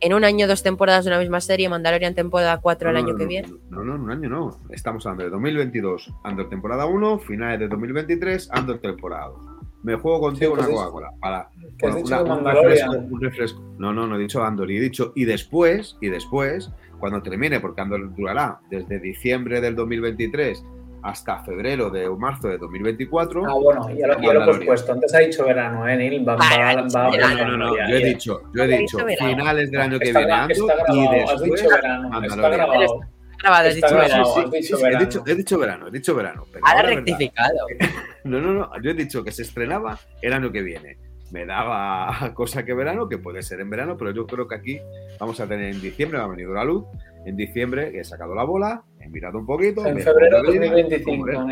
en 0.00 0.14
un 0.14 0.24
año 0.24 0.48
dos 0.48 0.62
temporadas 0.64 1.04
de 1.04 1.10
una 1.12 1.20
misma 1.20 1.40
serie, 1.40 1.68
Mandalorian 1.68 2.14
temporada 2.16 2.58
4 2.60 2.88
el 2.90 2.94
No, 2.94 2.98
año 3.00 3.12
no, 3.12 3.16
que 3.18 3.22
no, 3.24 3.28
viene? 3.28 3.48
No, 3.70 3.84
no, 3.84 3.94
un 3.94 4.10
año 4.10 4.28
no. 4.28 4.60
Estamos 4.70 5.06
hablando 5.06 5.24
de 5.24 5.30
2022, 5.30 6.12
Andor 6.24 6.48
temporada 6.48 6.86
1, 6.86 7.18
finales 7.20 7.60
de 7.60 7.68
2023, 7.68 8.48
Andor 8.50 8.78
temporada 8.78 9.28
2. 9.28 9.40
Me 9.84 9.94
juego 9.94 10.18
contigo 10.20 10.56
Sí, 10.56 10.56
pues 10.56 10.66
una 10.68 10.74
es- 10.76 10.80
Coca-Cola. 10.82 11.10
Para, 11.20 11.48
una- 11.84 12.22
de 12.24 12.30
un, 12.32 12.44
refresco, 12.44 12.90
un 12.92 13.20
refresco. 13.20 13.74
No, 13.78 13.92
no, 13.92 14.08
no 14.08 14.16
he 14.16 14.18
dicho 14.18 14.42
Andor. 14.42 14.68
y 14.72 14.78
He 14.78 14.80
dicho, 14.80 15.12
y 15.14 15.24
después, 15.24 15.96
y 16.00 16.08
después, 16.08 16.72
cuando 16.98 17.22
termine, 17.22 17.60
porque 17.60 17.80
Andor 17.82 18.12
durará 18.16 18.58
desde 18.70 18.98
diciembre 18.98 19.60
del 19.60 19.76
2023 19.76 20.64
hasta 21.02 21.38
febrero 21.44 21.90
de 21.90 22.08
o 22.08 22.16
marzo 22.16 22.48
de 22.48 22.58
2024. 22.58 23.44
Ah, 23.46 23.54
bueno, 23.54 23.88
ya 23.94 24.06
lo, 24.08 24.20
ya 24.20 24.32
lo 24.32 24.42
hemos 24.42 24.58
puesto. 24.64 24.92
Antes 24.92 25.14
ha 25.14 25.18
dicho 25.18 25.44
verano, 25.44 25.86
¿eh, 25.88 25.96
Neil? 25.96 26.28
Va, 26.28 26.36
va- 26.36 26.48
verano, 26.48 26.86
No, 26.88 27.46
no, 27.46 27.56
no, 27.56 27.76
ya, 27.76 27.88
yo 27.88 27.96
he 27.96 28.00
ya. 28.00 28.06
dicho, 28.06 28.40
yo 28.54 28.62
he 28.64 28.66
dicho 28.78 28.98
finales 29.06 29.70
del 29.70 29.80
año 29.80 29.98
que 29.98 30.08
Está, 30.08 30.18
viene 30.20 31.18
y 31.18 31.22
has 31.22 31.42
dicho 31.42 31.68
verano. 31.68 32.04
Está 32.06 32.20
Mandalorian. 32.20 32.52
grabado. 32.52 33.00
Grabado, 33.38 33.68
has 33.68 33.74
Está 33.76 33.86
dicho 33.86 33.96
grabado. 33.98 34.34
verano. 34.34 34.46
has 34.46 34.50
dicho 34.50 34.62
Sí, 34.62 34.62
sí, 34.66 34.74
he, 34.74 34.82
verano. 34.84 35.04
dicho, 35.06 35.22
he 35.26 35.34
dicho 35.34 35.58
verano, 35.58 35.86
he 35.86 35.90
dicho 35.90 36.14
verano. 36.14 36.44
Pero 36.52 36.66
Ahora 36.66 36.80
ahora 36.80 36.90
es 36.92 36.96
verdad. 36.96 37.06
rectificado. 37.18 37.66
No, 38.24 38.40
no, 38.40 38.52
no. 38.54 38.70
Yo 38.82 38.90
he 38.90 38.94
dicho 38.94 39.22
que 39.22 39.30
se 39.30 39.42
estrenaba 39.42 40.00
el 40.20 40.32
año 40.32 40.50
que 40.50 40.60
viene. 40.60 40.96
Me 41.32 41.44
daba 41.44 42.08
cosa 42.34 42.64
que 42.64 42.72
verano, 42.74 43.08
que 43.08 43.18
puede 43.18 43.42
ser 43.42 43.60
en 43.60 43.70
verano, 43.70 43.96
pero 43.96 44.12
yo 44.12 44.26
creo 44.26 44.46
que 44.46 44.54
aquí 44.54 44.80
vamos 45.18 45.40
a 45.40 45.46
tener 45.48 45.74
en 45.74 45.80
diciembre, 45.80 46.18
me 46.18 46.24
ha 46.24 46.28
venido 46.28 46.54
la 46.54 46.64
luz. 46.64 46.84
En 47.24 47.36
diciembre 47.36 47.98
he 47.98 48.04
sacado 48.04 48.34
la 48.36 48.44
bola, 48.44 48.84
he 49.00 49.08
mirado 49.08 49.38
un 49.38 49.46
poquito. 49.46 49.84
En 49.84 49.98
febrero 49.98 50.42
vida, 50.42 50.66
2025. 50.70 51.10
hombre. 51.10 51.32
¿no? 51.34 51.46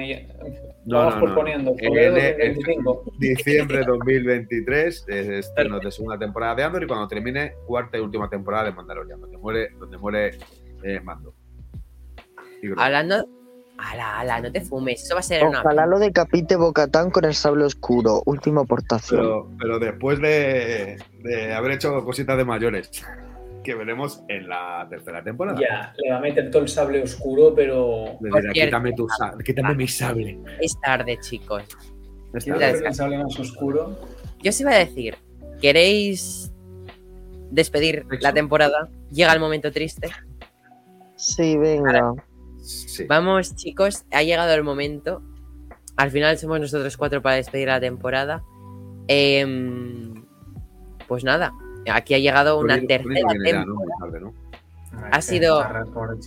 No, 0.87 0.99
Vamos 0.99 1.15
no, 1.15 1.21
no, 1.21 1.25
proponiendo. 1.27 1.75
Febrero 1.75 2.17
En- 2.17 2.41
en 2.41 2.55
2025. 2.55 3.13
Diciembre 3.19 3.85
2023 3.85 5.05
es 5.09 5.29
estreno 5.29 5.81
de 5.81 5.91
segunda 5.91 6.17
temporada 6.19 6.55
de 6.55 6.63
Andor 6.63 6.85
y 6.85 6.87
cuando 6.87 7.09
termine 7.09 7.55
cuarta 7.67 7.97
y 7.99 8.01
última 8.03 8.29
temporada 8.31 8.65
de 8.67 8.73
Mandalorian, 8.73 9.21
donde 9.21 9.39
muere, 9.39 9.71
donde 9.79 9.99
muere 9.99 10.39
eh, 10.85 11.01
Mando. 11.01 11.35
Hablando. 12.77 13.27
Ala, 13.77 14.21
ala, 14.21 14.41
no 14.41 14.53
te 14.53 14.61
fumes. 14.61 15.03
Eso 15.03 15.15
va 15.15 15.21
a 15.21 15.23
ser 15.23 15.45
una. 15.45 15.61
Ojalá 15.61 15.87
lo 15.87 15.99
decapite 15.99 16.55
Bocatán 16.57 17.11
con 17.11 17.25
el 17.25 17.35
sable 17.35 17.65
oscuro. 17.65 18.23
Última 18.27 18.63
aportación. 18.63 19.21
Pero, 19.21 19.51
pero 19.59 19.79
después 19.79 20.21
de, 20.21 20.97
de 21.23 21.53
haber 21.55 21.73
hecho 21.73 22.05
cositas 22.05 22.37
de 22.37 22.45
mayores, 22.45 22.91
que 23.65 23.75
veremos 23.75 24.23
en 24.29 24.49
la 24.49 24.87
tercera 24.89 25.25
temporada. 25.25 25.59
Ya, 25.61 25.93
le 25.97 26.11
va 26.11 26.19
a 26.19 26.21
meter 26.21 26.51
todo 26.51 26.63
el 26.63 26.69
sable 26.69 27.03
oscuro, 27.03 27.53
pero. 27.55 28.17
Le 28.21 28.31
Por 28.31 28.41
dirá, 28.43 28.53
cierto. 28.53 28.69
quítame, 28.69 28.93
tu 28.93 29.09
sa- 29.09 29.35
quítame 29.45 29.75
mi 29.75 29.89
sable. 29.89 30.39
Es 30.61 30.79
tarde, 30.81 31.19
chicos. 31.21 31.63
Está 32.33 32.39
¿Quieres 32.57 32.59
bien. 32.61 32.73
ver 32.83 32.87
el 32.87 32.95
sable 32.95 33.19
más 33.19 33.39
oscuro? 33.41 33.99
Yo 34.41 34.51
os 34.51 34.61
iba 34.61 34.71
a 34.71 34.79
decir, 34.79 35.17
¿queréis 35.61 36.53
despedir 37.51 38.07
la 38.21 38.33
temporada? 38.33 38.89
Llega 39.11 39.33
el 39.33 39.41
momento 39.41 39.73
triste. 39.73 40.11
Sí, 41.17 41.57
venga. 41.57 42.13
Sí. 42.65 43.05
Vamos, 43.05 43.55
chicos, 43.57 44.05
ha 44.11 44.23
llegado 44.23 44.53
el 44.55 44.65
momento. 44.65 45.23
Al 45.97 46.11
final 46.11 46.37
somos 46.39 46.61
nosotros 46.61 46.97
cuatro 46.97 47.23
para 47.23 47.37
despedir 47.37 47.69
la 47.69 47.79
temporada. 47.81 48.43
Em, 49.07 50.25
pues 51.07 51.25
nada, 51.25 51.53
aquí 51.91 52.15
ha 52.15 52.19
llegado 52.19 52.59
una 52.59 52.81
tercera 52.81 53.29
temporada. 53.29 53.67
Muy 53.67 53.87
tarde, 54.01 54.21
¿no? 54.21 54.35
Ay, 54.93 55.11
Ha 55.13 55.21
sido- 55.21 55.63
pobre. 55.93 56.19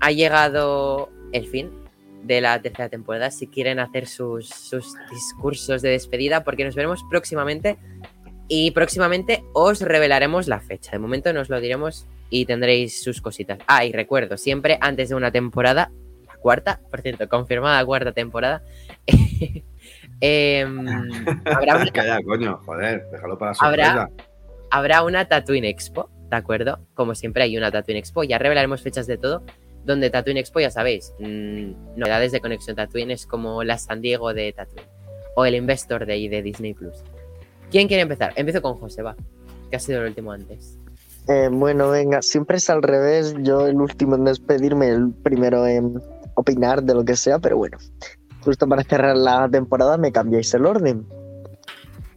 Ha 0.00 0.10
llegado 0.12 1.08
el 1.32 1.46
fin 1.46 1.70
de 2.22 2.40
la 2.40 2.60
tercera 2.60 2.88
temporada. 2.88 3.30
Si 3.30 3.46
quieren 3.46 3.78
hacer 3.78 4.06
sus, 4.06 4.48
sus 4.48 4.94
discursos 5.10 5.80
de 5.82 5.90
despedida, 5.90 6.44
porque 6.44 6.64
nos 6.64 6.74
veremos 6.74 7.02
próximamente. 7.08 7.78
Y 8.48 8.70
próximamente 8.70 9.42
os 9.54 9.80
revelaremos 9.80 10.46
la 10.48 10.60
fecha. 10.60 10.92
De 10.92 10.98
momento 10.98 11.32
nos 11.32 11.48
lo 11.48 11.60
diremos 11.60 12.06
y 12.30 12.44
tendréis 12.46 13.02
sus 13.02 13.20
cositas. 13.20 13.58
Ah, 13.66 13.84
y 13.84 13.92
recuerdo, 13.92 14.36
siempre 14.36 14.78
antes 14.80 15.08
de 15.08 15.14
una 15.16 15.30
temporada, 15.32 15.90
la 16.26 16.34
cuarta, 16.36 16.80
por 16.90 17.00
cierto, 17.02 17.28
confirmada 17.28 17.84
cuarta 17.84 18.12
temporada, 18.12 18.62
em, 20.20 20.86
habrá, 21.44 21.76
una, 21.80 21.90
Calla, 21.90 22.22
coño, 22.24 22.58
joder, 22.64 23.04
déjalo 23.10 23.38
para 23.38 23.52
Habrá- 23.52 23.86
sorpresa. 24.08 24.10
habrá 24.70 25.02
una 25.02 25.26
Tatooine 25.26 25.66
Expo, 25.68 26.10
¿de 26.30 26.36
acuerdo? 26.36 26.80
Como 26.94 27.14
siempre 27.14 27.42
hay 27.42 27.56
una 27.56 27.70
Tatooine 27.70 27.98
Expo, 27.98 28.24
ya 28.24 28.38
revelaremos 28.38 28.82
fechas 28.82 29.06
de 29.06 29.18
todo. 29.18 29.42
Donde 29.84 30.10
Tatooine 30.10 30.38
Expo, 30.40 30.58
ya 30.58 30.70
sabéis, 30.72 31.12
mm, 31.20 31.96
novedades 31.96 32.32
de 32.32 32.40
Conexión 32.40 32.74
Tatooine 32.74 33.12
es 33.12 33.24
como 33.24 33.62
la 33.62 33.78
San 33.78 34.00
Diego 34.00 34.34
de 34.34 34.52
Tatooine. 34.52 34.88
O 35.36 35.44
el 35.46 35.54
Investor 35.54 36.06
Day 36.06 36.26
de 36.28 36.42
Disney 36.42 36.74
Plus. 36.74 37.04
¿Quién 37.70 37.88
quiere 37.88 38.02
empezar? 38.02 38.32
Empiezo 38.36 38.62
con 38.62 38.74
José, 38.74 39.02
va. 39.02 39.16
Que 39.70 39.76
ha 39.76 39.80
sido 39.80 40.00
el 40.00 40.08
último 40.08 40.32
antes. 40.32 40.78
Eh, 41.28 41.48
bueno, 41.50 41.90
venga, 41.90 42.22
siempre 42.22 42.58
es 42.58 42.70
al 42.70 42.82
revés. 42.82 43.34
Yo 43.40 43.66
el 43.66 43.80
último 43.80 44.14
en 44.14 44.24
despedirme, 44.24 44.88
el 44.88 45.12
primero 45.12 45.66
en 45.66 46.00
opinar 46.34 46.82
de 46.82 46.94
lo 46.94 47.04
que 47.04 47.16
sea, 47.16 47.38
pero 47.38 47.56
bueno, 47.56 47.78
justo 48.44 48.68
para 48.68 48.84
cerrar 48.84 49.16
la 49.16 49.48
temporada 49.48 49.96
me 49.96 50.12
cambiáis 50.12 50.54
el 50.54 50.66
orden. 50.66 51.06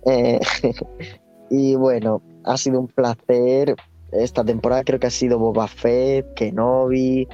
Eh, 0.06 0.40
y 1.50 1.76
bueno, 1.76 2.22
ha 2.44 2.58
sido 2.58 2.80
un 2.80 2.88
placer. 2.88 3.76
Esta 4.12 4.44
temporada 4.44 4.84
creo 4.84 5.00
que 5.00 5.08
ha 5.08 5.12
sido 5.12 5.40
Boba 5.40 5.68
Fett, 5.68 6.34
Kenobi, 6.36 7.28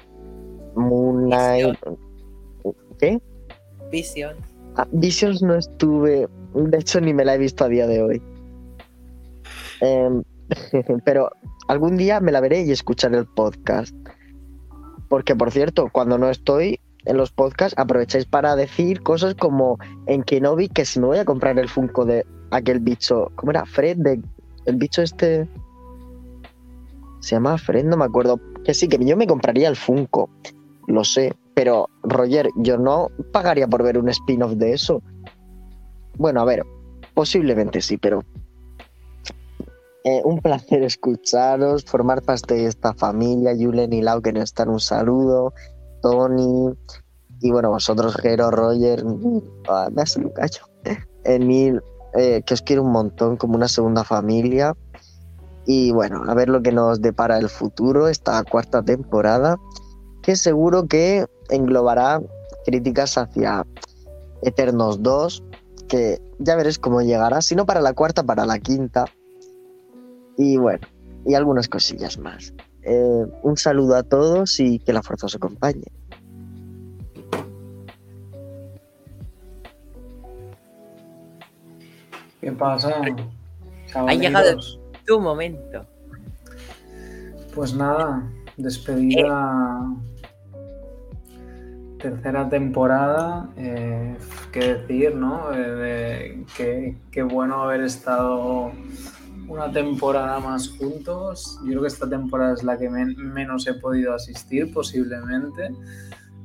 Moon 0.75 1.25
Knight. 1.25 1.77
¿Qué? 2.99 3.19
Vision. 3.91 4.35
Ah, 4.75 4.87
Visions 4.91 5.41
no 5.41 5.55
estuve, 5.55 6.27
de 6.55 6.77
hecho 6.77 7.01
ni 7.01 7.13
me 7.13 7.25
la 7.25 7.35
he 7.35 7.37
visto 7.37 7.63
a 7.63 7.67
día 7.67 7.87
de 7.87 8.01
hoy. 8.01 8.21
Em, 9.81 10.23
pero 11.05 11.29
algún 11.67 11.97
día 11.97 12.19
me 12.19 12.31
la 12.31 12.41
veré 12.41 12.63
y 12.63 12.71
escucharé 12.71 13.17
el 13.17 13.25
podcast. 13.25 13.95
Porque, 15.09 15.35
por 15.35 15.51
cierto, 15.51 15.89
cuando 15.91 16.17
no 16.17 16.29
estoy 16.29 16.79
en 17.05 17.17
los 17.17 17.31
podcasts, 17.31 17.77
aprovecháis 17.77 18.25
para 18.25 18.55
decir 18.55 19.01
cosas 19.03 19.35
como 19.35 19.77
en 20.07 20.23
Kenobi 20.23 20.69
que 20.69 20.85
si 20.85 20.99
me 20.99 21.07
voy 21.07 21.17
a 21.19 21.25
comprar 21.25 21.59
el 21.59 21.69
Funko 21.69 22.05
de 22.05 22.25
aquel 22.51 22.79
bicho, 22.79 23.31
¿cómo 23.35 23.51
era? 23.51 23.65
Fred, 23.65 23.97
de, 23.97 24.21
el 24.65 24.75
bicho 24.75 25.01
este... 25.01 25.47
Se 27.19 27.35
llama 27.35 27.57
Fred, 27.57 27.85
no 27.85 27.97
me 27.97 28.05
acuerdo. 28.05 28.39
Que 28.63 28.73
sí, 28.73 28.87
que 28.87 29.03
yo 29.03 29.17
me 29.17 29.27
compraría 29.27 29.67
el 29.67 29.75
Funko, 29.75 30.29
lo 30.87 31.03
sé. 31.03 31.33
Pero, 31.55 31.89
Roger, 32.03 32.49
yo 32.57 32.77
no 32.77 33.09
pagaría 33.31 33.67
por 33.67 33.81
ver 33.83 33.97
un 33.97 34.09
spin-off 34.09 34.53
de 34.53 34.73
eso. 34.73 35.01
Bueno, 36.17 36.41
a 36.41 36.45
ver, 36.45 36.63
posiblemente 37.13 37.81
sí, 37.81 37.97
pero 37.97 38.21
eh, 40.05 40.21
un 40.23 40.39
placer 40.39 40.83
escucharos, 40.83 41.83
formar 41.83 42.21
parte 42.21 42.53
de 42.53 42.67
esta 42.67 42.93
familia. 42.93 43.55
Julen 43.57 43.91
y 43.91 44.03
Lau, 44.03 44.21
que 44.21 44.31
no 44.31 44.41
están, 44.41 44.69
un 44.69 44.79
saludo. 44.79 45.51
Tony. 46.03 46.73
Y 47.41 47.51
bueno, 47.51 47.71
vosotros, 47.71 48.15
Jero, 48.17 48.51
Roger. 48.51 49.03
ah, 49.67 49.89
me 49.91 50.03
hace 50.03 50.21
callo. 50.33 50.69
Emil, 51.23 51.81
eh, 52.15 52.43
que 52.45 52.53
os 52.53 52.61
quiero 52.61 52.83
un 52.83 52.91
montón, 52.91 53.35
como 53.35 53.55
una 53.55 53.67
segunda 53.67 54.03
familia. 54.03 54.75
Y 55.65 55.91
bueno, 55.91 56.21
a 56.27 56.35
ver 56.35 56.49
lo 56.49 56.61
que 56.61 56.71
nos 56.71 57.01
depara 57.01 57.39
el 57.39 57.49
futuro, 57.49 58.07
esta 58.07 58.43
cuarta 58.43 58.83
temporada, 58.83 59.57
que 60.21 60.35
seguro 60.35 60.87
que 60.87 61.25
englobará 61.49 62.21
críticas 62.63 63.17
hacia 63.17 63.65
Eternos 64.43 65.01
2, 65.01 65.43
que 65.87 66.19
ya 66.39 66.55
veréis 66.55 66.79
cómo 66.79 67.01
llegará, 67.01 67.41
si 67.41 67.55
no 67.55 67.65
para 67.65 67.81
la 67.81 67.93
cuarta, 67.93 68.23
para 68.23 68.45
la 68.45 68.59
quinta. 68.59 69.05
Y 70.37 70.57
bueno, 70.57 70.87
y 71.25 71.33
algunas 71.33 71.67
cosillas 71.67 72.17
más. 72.17 72.53
Eh, 72.83 73.25
un 73.41 73.57
saludo 73.57 73.95
a 73.95 74.03
todos 74.03 74.59
y 74.59 74.79
que 74.79 74.93
la 74.93 75.01
fuerza 75.01 75.25
os 75.25 75.35
acompañe. 75.35 75.85
¿Qué 82.41 82.51
pasa? 82.51 82.93
Ha 83.95 84.13
llegado? 84.13 84.59
Tu 85.05 85.19
momento. 85.19 85.85
Pues 87.55 87.73
nada, 87.73 88.21
despedida. 88.57 89.81
Tercera 92.05 92.47
temporada, 92.47 93.49
eh, 93.57 94.15
qué 94.51 94.75
decir, 94.75 95.15
¿no? 95.15 95.47
Eh, 95.55 96.45
qué, 96.55 97.23
bueno 97.23 97.63
haber 97.63 97.81
estado 97.81 98.71
una 99.47 99.71
temporada 99.71 100.39
más 100.39 100.69
juntos. 100.69 101.59
Yo 101.63 101.69
creo 101.69 101.81
que 101.81 101.87
esta 101.87 102.07
temporada 102.07 102.53
es 102.53 102.61
la 102.61 102.77
que 102.77 102.91
men- 102.91 103.15
menos 103.17 103.65
he 103.65 103.73
podido 103.73 104.13
asistir, 104.13 104.71
posiblemente, 104.71 105.71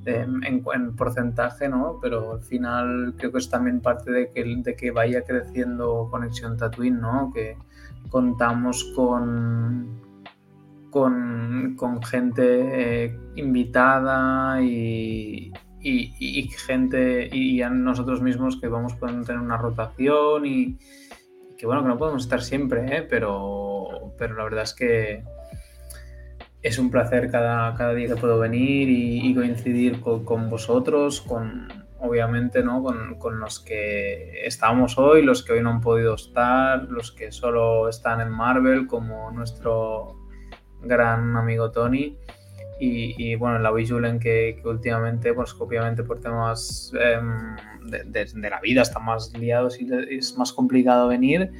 en, 0.06 0.40
en 0.42 0.96
porcentaje, 0.96 1.68
¿no? 1.68 1.98
Pero 2.00 2.32
al 2.32 2.40
final 2.40 3.12
creo 3.18 3.30
que 3.30 3.38
es 3.38 3.50
también 3.50 3.82
parte 3.82 4.10
de 4.10 4.30
que, 4.32 4.42
de 4.42 4.74
que 4.74 4.90
vaya 4.92 5.24
creciendo 5.24 6.08
Conexión 6.10 6.56
Tatooine, 6.56 6.98
¿no? 7.02 7.30
Que 7.34 7.58
contamos 8.08 8.90
con 8.96 10.00
con, 10.90 11.74
con 11.76 12.02
gente 12.02 13.04
eh, 13.04 13.18
invitada 13.36 14.60
y, 14.62 15.52
y- 15.80 16.48
gente 16.66 17.28
y 17.32 17.58
ya 17.58 17.70
nosotros 17.70 18.20
mismos 18.20 18.60
que 18.60 18.68
vamos 18.68 18.94
podendo 18.94 19.24
tener 19.24 19.40
una 19.40 19.56
rotación 19.56 20.44
y, 20.46 20.78
que 21.56 21.66
bueno 21.66 21.82
que 21.82 21.88
no 21.88 21.98
podemos 21.98 22.24
estar 22.24 22.42
siempre 22.42 22.96
¿eh? 22.96 23.02
pero 23.02 24.14
pero 24.18 24.34
la 24.34 24.44
verdad 24.44 24.62
es 24.64 24.74
que 24.74 25.22
es 26.62 26.78
un 26.78 26.90
placer 26.90 27.30
cada, 27.30 27.74
cada 27.74 27.94
día 27.94 28.08
que 28.08 28.16
puedo 28.16 28.38
venir 28.38 28.88
y, 28.90 29.34
coincidir 29.34 30.00
con, 30.00 30.24
con 30.24 30.50
vosotros 30.50 31.22
con, 31.22 31.68
obviamente, 32.00 32.62
¿no? 32.62 32.82
Con, 32.82 33.18
con, 33.18 33.40
los 33.40 33.60
que 33.60 34.44
estamos 34.44 34.98
hoy, 34.98 35.22
los 35.22 35.42
que 35.42 35.54
hoy 35.54 35.62
no 35.62 35.70
han 35.70 35.80
podido 35.80 36.14
estar, 36.14 36.84
los 36.84 37.12
que 37.12 37.32
solo 37.32 37.88
están 37.88 38.20
en 38.20 38.30
Marvel, 38.30 38.86
como 38.86 39.30
nuestro 39.30 40.19
gran 40.82 41.36
amigo 41.36 41.70
Tony. 41.70 42.16
Y, 42.82 43.34
bueno, 43.34 43.58
la 43.58 43.68
Julen 43.68 44.18
que, 44.18 44.58
que, 44.60 44.66
últimamente, 44.66 45.34
pues 45.34 45.54
obviamente 45.58 46.02
por 46.02 46.18
temas 46.18 46.90
eh, 46.98 47.20
de, 47.84 48.48
la 48.48 48.58
vida 48.60 48.80
están 48.80 49.04
más 49.04 49.36
liados 49.36 49.78
y 49.78 49.86
es 50.10 50.38
más 50.38 50.50
complicado 50.50 51.06
venir. 51.08 51.52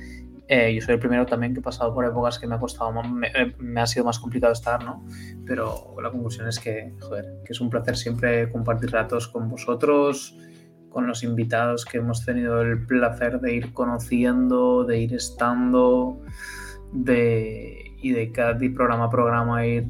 Eh, 0.48 0.74
yo 0.74 0.80
soy 0.80 0.94
el 0.94 1.00
primero 1.00 1.26
también 1.26 1.52
que 1.52 1.60
he 1.60 1.62
pasado 1.62 1.92
por 1.94 2.06
épocas 2.06 2.38
que 2.38 2.46
me 2.46 2.54
ha 2.54 2.58
costado, 2.58 2.90
me, 3.02 3.30
me, 3.58 3.80
ha 3.82 3.86
sido 3.86 4.06
más 4.06 4.18
complicado 4.18 4.54
estar, 4.54 4.82
¿no? 4.82 5.04
Pero 5.46 5.94
la 6.02 6.10
conclusión 6.10 6.48
es 6.48 6.58
que, 6.58 6.94
joder, 7.00 7.42
que 7.44 7.52
es 7.52 7.60
un 7.60 7.68
placer 7.68 7.98
siempre 7.98 8.50
compartir 8.50 8.90
ratos 8.90 9.28
con 9.28 9.50
vosotros, 9.50 10.36
con 10.88 11.06
los 11.06 11.22
invitados 11.22 11.84
que 11.84 11.98
hemos 11.98 12.24
tenido 12.24 12.62
el 12.62 12.84
placer 12.86 13.40
de 13.40 13.54
ir 13.54 13.72
conociendo, 13.72 14.84
de 14.84 14.98
ir 14.98 15.14
estando, 15.14 16.20
de, 16.92 17.89
y 18.02 18.12
de 18.12 18.32
cada 18.32 18.58
programa 18.74 19.04
a 19.04 19.10
programa 19.10 19.66
ir 19.66 19.86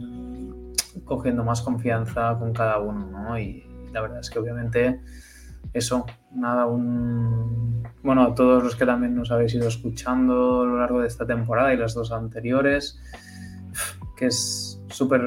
cogiendo 1.05 1.45
más 1.45 1.63
confianza 1.63 2.37
con 2.39 2.53
cada 2.53 2.79
uno, 2.79 3.07
¿no? 3.07 3.39
Y 3.39 3.65
la 3.93 4.01
verdad 4.01 4.21
es 4.21 4.31
que 4.31 4.39
obviamente 4.39 5.01
eso, 5.73 6.07
nada, 6.33 6.67
un... 6.67 7.83
Bueno, 8.03 8.23
a 8.23 8.35
todos 8.35 8.63
los 8.63 8.77
que 8.77 8.87
también 8.87 9.15
nos 9.15 9.31
habéis 9.31 9.55
ido 9.55 9.69
escuchando 9.69 10.63
a 10.63 10.67
lo 10.67 10.79
largo 10.79 11.01
de 11.01 11.07
esta 11.07 11.27
temporada 11.27 11.73
y 11.75 11.77
las 11.77 11.95
dos 11.95 12.13
anteriores, 12.13 13.01
que 14.17 14.27
es 14.27 14.83
súper 14.89 15.23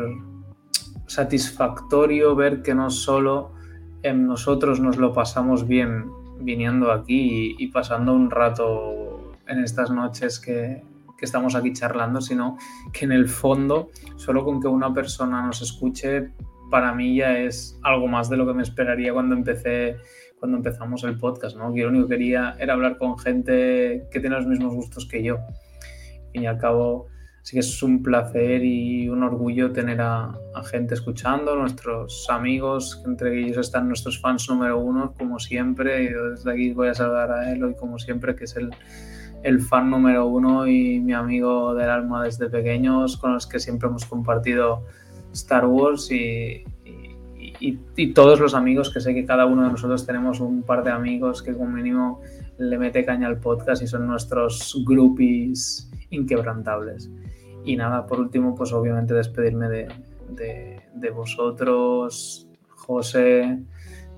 satisfactorio 1.07 2.35
ver 2.35 2.61
que 2.61 2.73
no 2.73 2.89
solo 2.89 3.53
en 4.01 4.25
nosotros 4.25 4.79
nos 4.79 4.97
lo 4.97 5.13
pasamos 5.13 5.67
bien 5.67 6.05
viniendo 6.39 6.91
aquí 6.91 7.55
y, 7.57 7.63
y 7.63 7.67
pasando 7.67 8.13
un 8.13 8.31
rato 8.31 9.31
en 9.47 9.63
estas 9.63 9.91
noches 9.91 10.39
que, 10.39 10.83
que, 11.23 11.25
estamos 11.25 11.55
aquí 11.55 11.71
charlando, 11.71 12.19
sino 12.19 12.57
que 12.91 13.05
en 13.05 13.13
el 13.13 13.29
fondo, 13.29 13.89
solo 14.17 14.43
con 14.43 14.61
que 14.61 14.67
una 14.67 14.93
persona 14.93 15.41
nos 15.41 15.61
escuche, 15.61 16.31
para 16.69 16.93
mí 16.93 17.15
ya 17.15 17.37
es 17.37 17.79
algo 17.81 18.07
más 18.07 18.29
de 18.29 18.35
lo 18.37 18.45
que 18.45 18.53
me 18.53 18.63
esperaría 18.63 19.13
cuando 19.13 19.35
empecé 19.35 19.97
cuando 20.37 20.57
empezamos 20.57 21.05
el 21.05 21.17
podcast, 21.17 21.55
¿no? 21.55 21.73
Que 21.73 21.83
lo 21.83 21.87
único 21.87 22.09
que 22.09 22.15
quería 22.15 22.57
era 22.59 22.73
hablar 22.73 22.97
con 22.97 23.17
gente 23.17 24.09
que 24.11 24.19
tiene 24.19 24.35
los 24.35 24.45
mismos 24.45 24.73
gustos 24.73 25.05
que 25.05 25.23
yo. 25.23 25.37
Y 26.33 26.45
al 26.45 26.57
cabo, 26.57 27.07
sí 27.43 27.55
que 27.55 27.61
es 27.61 27.81
un 27.81 28.03
placer 28.03 28.61
y 28.65 29.07
un 29.07 29.23
orgullo 29.23 29.71
tener 29.71 30.01
a, 30.01 30.37
a 30.53 30.63
gente 30.65 30.95
escuchando, 30.95 31.55
nuestros 31.55 32.27
amigos, 32.29 33.01
entre 33.05 33.39
ellos 33.39 33.57
están 33.57 33.87
nuestros 33.87 34.19
fans 34.19 34.49
número 34.49 34.79
uno, 34.79 35.13
como 35.17 35.39
siempre. 35.39 36.03
Y 36.03 36.07
desde 36.09 36.51
aquí 36.51 36.73
voy 36.73 36.89
a 36.89 36.93
saludar 36.93 37.31
a 37.31 37.49
él 37.53 37.63
hoy, 37.63 37.75
como 37.75 37.97
siempre, 37.97 38.35
que 38.35 38.43
es 38.43 38.57
el, 38.57 38.71
el 39.43 39.61
fan 39.61 39.89
número 39.89 40.25
uno 40.27 40.65
y 40.67 40.99
mi 40.99 41.13
amigo 41.13 41.75
del 41.75 41.89
alma 41.89 42.23
desde 42.23 42.49
pequeños, 42.49 43.17
con 43.17 43.33
los 43.33 43.45
que 43.45 43.59
siempre 43.59 43.89
hemos 43.89 44.05
compartido 44.05 44.83
Star 45.33 45.65
Wars 45.65 46.09
y, 46.11 46.63
y, 47.59 48.13
todos 48.13 48.39
los 48.39 48.55
amigos, 48.55 48.91
que 48.91 48.99
sé 48.99 49.13
que 49.13 49.25
cada 49.25 49.45
uno 49.45 49.63
de 49.63 49.71
nosotros 49.71 50.05
tenemos 50.05 50.39
un 50.39 50.63
par 50.63 50.83
de 50.83 50.91
amigos 50.91 51.41
que 51.41 51.53
como 51.53 51.69
mínimo 51.69 52.21
le 52.57 52.77
mete 52.77 53.05
caña 53.05 53.27
al 53.27 53.39
podcast 53.39 53.81
y 53.81 53.87
son 53.87 54.07
nuestros 54.07 54.81
groupies 54.85 55.89
inquebrantables. 56.09 57.09
Y 57.65 57.75
nada, 57.75 58.05
por 58.05 58.19
último, 58.19 58.55
pues 58.55 58.71
obviamente 58.73 59.13
despedirme 59.13 59.69
de, 59.69 59.87
de, 60.29 60.81
de 60.93 61.09
vosotros. 61.09 62.47
José, 62.69 63.59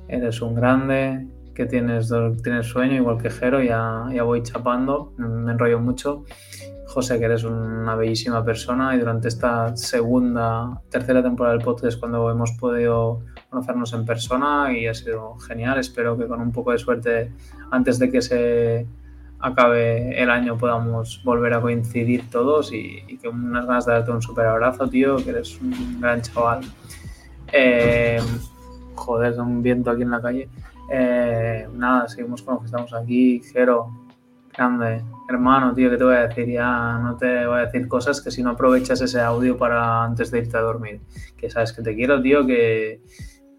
eres 0.07 0.41
un 0.41 0.55
grande, 0.55 1.27
que 1.55 1.65
tienes, 1.65 2.13
tienes 2.43 2.67
sueño, 2.67 2.95
igual 2.95 3.17
que 3.17 3.29
Jero, 3.31 3.63
ya, 3.63 4.05
ya 4.13 4.23
voy 4.23 4.43
chapando, 4.43 5.13
me 5.17 5.51
enrollo 5.51 5.79
mucho. 5.79 6.25
José, 6.87 7.17
que 7.17 7.25
eres 7.25 7.43
una 7.43 7.95
bellísima 7.95 8.45
persona 8.45 8.95
y 8.95 8.99
durante 8.99 9.27
esta 9.27 9.75
segunda, 9.75 10.81
tercera 10.89 11.23
temporada 11.23 11.55
del 11.55 11.65
podcast 11.65 11.99
cuando 11.99 12.29
hemos 12.29 12.51
podido 12.53 13.21
conocernos 13.49 13.91
en 13.93 14.05
persona 14.05 14.71
y 14.71 14.87
ha 14.87 14.93
sido 14.93 15.35
genial. 15.39 15.79
Espero 15.79 16.17
que 16.17 16.27
con 16.27 16.39
un 16.39 16.51
poco 16.51 16.71
de 16.71 16.77
suerte 16.77 17.31
antes 17.71 17.97
de 17.97 18.11
que 18.11 18.21
se 18.21 18.87
acabe 19.39 20.21
el 20.21 20.29
año 20.29 20.57
podamos 20.57 21.21
volver 21.23 21.53
a 21.53 21.61
coincidir 21.61 22.29
todos 22.29 22.71
y, 22.71 23.01
que 23.21 23.27
unas 23.27 23.65
ganas 23.65 23.85
de 23.85 23.93
darte 23.93 24.11
un 24.11 24.21
super 24.21 24.45
abrazo, 24.45 24.87
tío, 24.87 25.17
que 25.17 25.31
eres 25.31 25.59
un 25.59 25.99
gran 25.99 26.21
chaval. 26.21 26.61
Eh, 27.51 28.21
joder, 28.95 29.39
un 29.39 29.61
viento 29.61 29.91
aquí 29.91 30.03
en 30.03 30.11
la 30.11 30.21
calle. 30.21 30.49
Eh, 30.89 31.67
nada, 31.73 32.07
seguimos 32.07 32.41
con 32.41 32.55
los 32.55 32.61
que 32.61 32.65
estamos 32.67 32.93
aquí. 32.93 33.41
Jero, 33.51 33.91
grande, 34.55 35.03
hermano, 35.29 35.73
tío, 35.73 35.89
¿qué 35.89 35.97
te 35.97 36.03
voy 36.03 36.15
a 36.15 36.27
decir? 36.27 36.47
Ya 36.47 36.99
no 36.99 37.17
te 37.17 37.45
voy 37.45 37.59
a 37.59 37.65
decir 37.65 37.87
cosas 37.87 38.21
que 38.21 38.31
si 38.31 38.43
no 38.43 38.51
aprovechas 38.51 39.01
ese 39.01 39.19
audio 39.19 39.57
para 39.57 40.03
antes 40.03 40.31
de 40.31 40.39
irte 40.39 40.57
a 40.57 40.61
dormir. 40.61 41.01
Que 41.37 41.49
sabes 41.49 41.73
que 41.73 41.81
te 41.81 41.95
quiero, 41.95 42.21
tío, 42.21 42.45
que, 42.45 43.01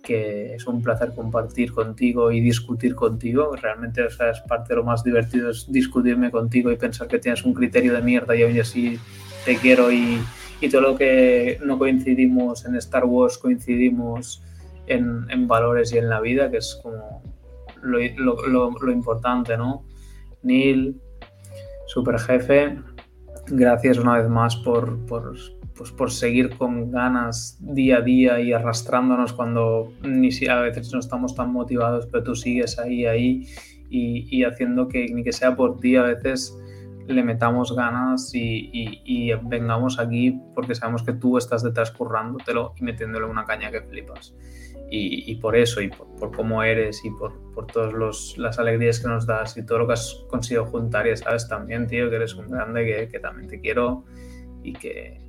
que 0.02 0.54
es 0.54 0.66
un 0.66 0.82
placer 0.82 1.12
compartir 1.14 1.72
contigo 1.72 2.30
y 2.30 2.40
discutir 2.40 2.94
contigo. 2.94 3.56
Realmente, 3.56 4.02
o 4.02 4.10
sea, 4.10 4.30
es 4.30 4.40
parte 4.42 4.70
de 4.70 4.76
lo 4.76 4.84
más 4.84 5.02
divertido 5.02 5.50
es 5.50 5.70
discutirme 5.70 6.30
contigo 6.30 6.70
y 6.70 6.76
pensar 6.76 7.08
que 7.08 7.18
tienes 7.18 7.44
un 7.44 7.54
criterio 7.54 7.92
de 7.92 8.02
mierda 8.02 8.34
y 8.36 8.44
hoy 8.44 8.60
así 8.60 8.98
te 9.44 9.56
quiero 9.56 9.90
y, 9.90 10.20
y 10.60 10.68
todo 10.68 10.80
lo 10.80 10.96
que 10.96 11.58
no 11.64 11.78
coincidimos 11.78 12.64
en 12.66 12.76
Star 12.76 13.04
Wars 13.04 13.38
coincidimos 13.38 14.42
en, 14.86 15.48
valores 15.48 15.92
y 15.92 15.98
en 15.98 16.08
la 16.08 16.20
vida, 16.20 16.50
que 16.50 16.58
es 16.58 16.78
como 16.82 17.22
lo, 17.82 18.70
lo 18.80 18.92
importante, 18.92 19.56
¿no? 19.56 19.84
Neil, 20.42 21.00
super 21.86 22.18
jefe, 22.18 22.78
gracias 23.48 23.98
una 23.98 24.18
vez 24.18 24.28
más 24.28 24.56
por, 24.56 25.04
por, 25.06 25.34
pues 25.76 25.92
por 25.92 26.10
seguir 26.10 26.56
con 26.56 26.90
ganas 26.90 27.58
día 27.60 27.98
a 27.98 28.00
día 28.00 28.40
y 28.40 28.52
arrastrándonos 28.52 29.32
cuando 29.32 29.92
ni 30.02 30.32
si 30.32 30.48
a 30.48 30.60
veces 30.60 30.92
no 30.92 30.98
estamos 30.98 31.34
tan 31.34 31.52
motivados, 31.52 32.06
pero 32.06 32.24
tú 32.24 32.34
sigues 32.34 32.78
ahí, 32.78 33.06
ahí 33.06 33.46
y, 33.90 34.26
y 34.36 34.44
haciendo 34.44 34.88
que 34.88 35.06
ni 35.08 35.22
que 35.22 35.32
sea 35.32 35.54
por 35.54 35.78
ti 35.78 35.96
a 35.96 36.02
veces 36.02 36.56
le 37.06 37.22
metamos 37.22 37.74
ganas 37.74 38.34
y, 38.34 38.70
y, 38.72 39.02
y, 39.04 39.32
vengamos 39.44 39.98
aquí 39.98 40.40
porque 40.54 40.74
sabemos 40.74 41.02
que 41.02 41.12
tú 41.12 41.38
estás 41.38 41.62
detrás 41.62 41.90
currándotelo 41.90 42.74
y 42.76 42.84
metiéndole 42.84 43.26
una 43.26 43.44
caña 43.44 43.70
que 43.70 43.82
flipas. 43.82 44.34
Y, 44.90 45.30
y 45.30 45.34
por 45.36 45.56
eso, 45.56 45.80
y 45.80 45.88
por, 45.88 46.06
por, 46.16 46.30
cómo 46.34 46.62
eres, 46.62 47.04
y 47.04 47.10
por, 47.10 47.52
por 47.52 47.66
todas 47.66 47.92
las 48.38 48.58
alegrías 48.58 49.00
que 49.00 49.08
nos 49.08 49.26
das, 49.26 49.56
y 49.56 49.66
todo 49.66 49.78
lo 49.78 49.86
que 49.88 49.94
has 49.94 50.24
conseguido 50.28 50.66
juntar, 50.66 51.08
y 51.08 51.16
sabes 51.16 51.48
también, 51.48 51.88
tío, 51.88 52.08
que 52.08 52.16
eres 52.16 52.34
un 52.34 52.46
grande, 52.46 52.84
que, 52.84 53.08
que 53.08 53.18
también 53.18 53.48
te 53.48 53.60
quiero, 53.60 54.04
y 54.62 54.74
que, 54.74 55.20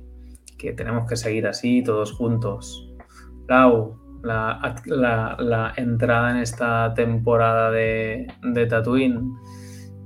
que, 0.58 0.72
tenemos 0.74 1.08
que 1.08 1.16
seguir 1.16 1.48
así, 1.48 1.82
todos 1.82 2.12
juntos. 2.12 2.88
Lau, 3.48 3.98
la, 4.22 4.76
la, 4.84 5.36
la 5.40 5.72
entrada 5.76 6.30
en 6.30 6.36
esta 6.36 6.94
temporada 6.94 7.72
de, 7.72 8.28
de 8.42 8.66
Tatooine, 8.66 9.34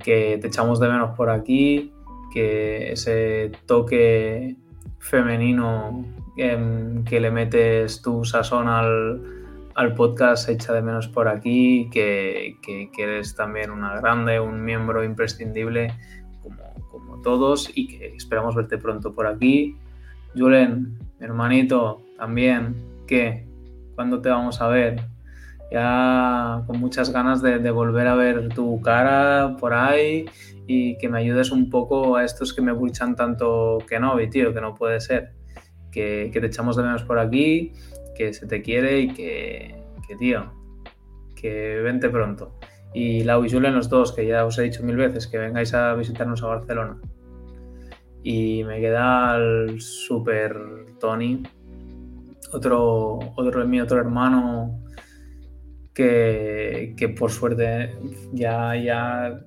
que 0.03 0.37
te 0.39 0.47
echamos 0.47 0.79
de 0.79 0.89
menos 0.89 1.15
por 1.15 1.29
aquí, 1.29 1.93
que 2.31 2.91
ese 2.91 3.51
toque 3.65 4.55
femenino 4.99 6.05
eh, 6.37 7.01
que 7.05 7.19
le 7.19 7.31
metes 7.31 8.01
tu 8.01 8.23
sazón 8.25 8.67
al, 8.67 9.21
al 9.75 9.93
podcast 9.93 10.45
se 10.45 10.53
echa 10.53 10.73
de 10.73 10.81
menos 10.81 11.07
por 11.07 11.27
aquí, 11.27 11.89
que, 11.91 12.57
que, 12.61 12.89
que, 12.91 13.03
eres 13.03 13.35
también 13.35 13.71
una 13.71 13.99
grande, 13.99 14.39
un 14.39 14.63
miembro 14.63 15.03
imprescindible 15.03 15.93
como, 16.41 16.63
como 16.89 17.21
todos 17.21 17.71
y 17.73 17.87
que 17.87 18.15
esperamos 18.15 18.55
verte 18.55 18.77
pronto 18.77 19.13
por 19.13 19.27
aquí. 19.27 19.77
Julen, 20.35 20.97
hermanito, 21.19 22.01
también, 22.17 22.75
¿qué? 23.07 23.47
¿Cuándo 23.95 24.21
te 24.21 24.29
vamos 24.29 24.59
a 24.61 24.67
ver? 24.67 25.12
Ya 25.73 26.63
con 26.67 26.79
muchas 26.79 27.11
ganas 27.11 27.41
de, 27.41 27.71
volver 27.71 28.05
a 28.05 28.13
ver 28.13 28.49
tu 28.49 28.79
cara 28.81 29.55
por 29.59 29.73
ahí 29.73 30.25
y 30.67 30.99
que 30.99 31.09
me 31.09 31.17
ayudes 31.17 31.49
un 31.49 31.71
poco 31.71 32.15
a 32.15 32.23
estos 32.23 32.53
que 32.53 32.61
me 32.61 32.71
bulchan 32.71 33.15
tanto 33.15 33.79
que 33.89 33.99
no, 33.99 34.15
tío, 34.29 34.53
que 34.53 34.61
no 34.61 34.75
puede 34.75 34.99
ser. 34.99 35.33
Que, 35.91 36.29
te 36.31 36.45
echamos 36.45 36.75
de 36.75 36.83
menos 36.83 37.01
por 37.01 37.17
aquí 37.17 37.73
que 38.15 38.33
se 38.33 38.45
te 38.45 38.61
quiere 38.61 38.99
y 38.99 39.13
que, 39.15 39.75
tío, 40.19 40.53
que 41.35 41.79
vente 41.81 42.07
pronto. 42.07 42.59
Y 42.93 43.23
Lau 43.23 43.43
y 43.43 43.49
Julen, 43.49 43.73
los 43.73 43.89
dos, 43.89 44.11
que 44.11 44.27
ya 44.27 44.45
os 44.45 44.59
he 44.59 44.61
dicho 44.61 44.83
mil 44.83 44.97
veces, 44.97 45.25
que 45.25 45.39
vengáis 45.39 45.73
a 45.73 45.95
visitarnos 45.95 46.43
a 46.43 46.47
Barcelona. 46.49 47.01
Y 48.21 48.63
me 48.63 48.79
queda 48.79 49.37
el 49.37 49.81
super 49.81 50.55
Tony, 50.99 51.41
otro, 52.51 53.17
otro 53.35 53.65
mi 53.65 53.81
otro 53.81 53.97
hermano 53.97 54.82
que, 55.93 56.93
que, 56.97 57.09
por 57.09 57.31
suerte 57.31 57.95
ya, 58.31 58.75
ya 58.75 59.39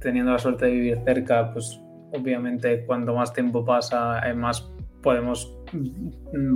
teniendo 0.00 0.32
la 0.32 0.38
suerte 0.38 0.66
de 0.66 0.72
vivir 0.72 0.98
cerca, 1.04 1.52
pues 1.52 1.80
obviamente 2.12 2.84
cuanto 2.86 3.14
más 3.14 3.32
tiempo 3.32 3.64
pasa, 3.64 4.20
más 4.34 4.70
podemos 5.02 5.54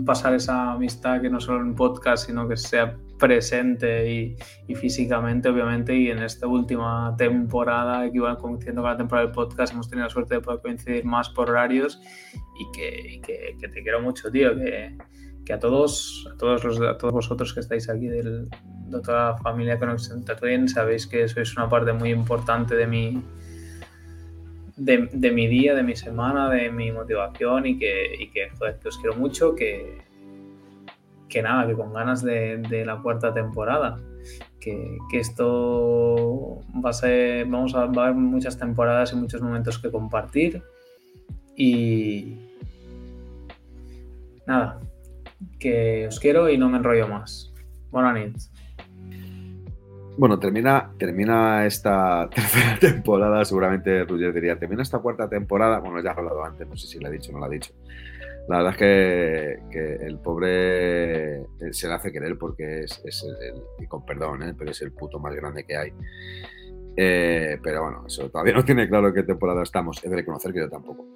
pasar 0.07 0.35
esa 0.35 0.73
amistad 0.73 1.20
que 1.20 1.29
no 1.29 1.41
solo 1.41 1.61
en 1.61 1.75
podcast, 1.75 2.27
sino 2.27 2.49
que 2.49 2.57
sea 2.57 2.97
presente 3.19 4.11
y, 4.11 4.75
físicamente, 4.75 5.49
obviamente. 5.49 5.95
Y 5.95 6.09
en 6.11 6.20
esta 6.20 6.47
última 6.47 7.15
temporada, 7.19 8.07
equivalente 8.07 8.41
coincidiendo 8.41 8.83
con 8.83 8.91
la 8.93 8.97
temporada 8.97 9.27
del 9.27 9.35
podcast, 9.35 9.73
hemos 9.75 9.89
tenido 9.91 10.07
la 10.07 10.11
suerte 10.11 10.37
de 10.37 10.41
poder 10.41 10.61
coincidir 10.61 11.05
más 11.05 11.29
por 11.31 11.51
horarios 11.51 12.01
y 12.59 12.70
que, 12.77 13.15
y 13.16 13.20
que- 13.20 13.57
que 13.61 13.69
te 13.69 13.83
quiero 13.83 14.01
mucho, 14.01 14.31
tío. 14.31 14.55
Que, 14.57 14.97
que 15.49 15.55
a 15.55 15.59
todos, 15.59 16.29
a 16.31 16.37
todos 16.37 16.62
los, 16.62 16.79
a 16.83 16.99
todos 16.99 17.15
vosotros 17.15 17.55
que 17.55 17.61
estáis 17.61 17.89
aquí 17.89 18.07
del- 18.07 18.51
de 18.51 19.01
toda 19.01 19.31
la 19.31 19.37
familia 19.39 19.79
Conexión 19.79 20.23
Tatooine, 20.23 20.69
sabéis 20.69 21.07
que 21.07 21.27
sois 21.27 21.57
una 21.57 21.70
parte 21.70 21.91
muy 21.95 22.11
importante 22.11 22.77
de 22.77 22.87
mi, 22.87 23.23
de, 24.77 25.31
mi 25.33 25.47
día, 25.47 25.75
de 25.75 25.83
mi 25.83 25.97
semana, 25.97 26.51
de 26.51 26.70
mi 26.70 26.93
motivación 26.93 27.65
y 27.65 27.79
que, 27.79 28.29
que 28.31 28.89
os 28.89 28.99
quiero 28.99 29.16
mucho, 29.16 29.55
que, 29.55 30.03
que 31.31 31.41
nada, 31.41 31.66
que 31.66 31.73
con 31.73 31.95
ganas 31.95 32.23
de, 32.23 32.59
de 32.59 32.85
la 32.85 33.01
cuarta 33.01 33.33
temporada. 33.33 33.99
Que, 34.61 34.99
que 35.11 35.20
esto 35.20 36.61
va 36.85 36.91
a 36.91 36.93
ser, 36.93 37.47
vamos 37.47 37.75
a, 37.75 37.87
va 37.87 38.03
a 38.03 38.07
haber 38.09 38.16
muchas 38.20 38.59
temporadas 38.59 39.15
y 39.15 39.16
muchos 39.16 39.41
momentos 39.41 39.79
que 39.79 39.91
compartir. 39.91 40.62
Y 41.57 42.37
nada, 44.47 44.79
que 45.59 46.06
os 46.06 46.19
quiero 46.20 46.48
y 46.48 46.59
no 46.59 46.69
me 46.69 46.78
enrollo 46.78 47.09
más. 47.09 47.52
Buenas 47.90 48.15
noches. 48.15 48.52
Bueno, 50.19 50.39
termina, 50.40 50.90
termina 50.98 51.65
esta 51.65 52.28
tercera 52.35 52.77
temporada, 52.81 53.44
seguramente 53.44 54.05
Roger 54.05 54.32
diría, 54.32 54.59
termina 54.59 54.82
esta 54.82 54.98
cuarta 54.98 55.28
temporada, 55.28 55.78
bueno, 55.78 56.02
ya 56.02 56.10
he 56.10 56.12
hablado 56.12 56.44
antes, 56.44 56.66
no 56.66 56.77
sé 56.77 56.89
si 56.89 56.98
lo 56.98 57.06
ha 57.06 57.10
dicho 57.10 57.31
o 57.31 57.35
no 57.35 57.39
lo 57.39 57.44
ha 57.47 57.48
dicho. 57.48 57.73
La 58.48 58.56
verdad 58.56 58.73
es 58.73 58.78
que, 58.78 59.59
que 59.70 60.06
el 60.06 60.19
pobre 60.19 61.43
eh, 61.43 61.44
se 61.70 61.86
le 61.86 61.94
hace 61.94 62.10
querer 62.10 62.36
porque 62.36 62.81
es, 62.81 63.01
es 63.05 63.24
el, 63.24 63.62
y 63.78 63.86
con 63.86 64.05
perdón, 64.05 64.43
¿eh? 64.43 64.55
pero 64.59 64.70
es 64.73 64.82
el 64.82 64.90
puto 64.90 65.20
más 65.20 65.36
grande 65.36 65.65
que 65.65 65.77
hay. 65.77 65.93
Eh, 66.97 67.60
pero 67.62 67.85
bueno, 67.85 68.05
eso 68.09 68.28
todavía 68.28 68.55
no 68.55 68.65
tiene 68.65 68.89
claro 68.89 69.12
qué 69.12 69.23
temporada 69.23 69.62
estamos, 69.62 70.02
he 70.02 70.09
de 70.09 70.16
reconocer 70.16 70.52
que 70.52 70.60
yo 70.60 70.69
tampoco. 70.69 71.06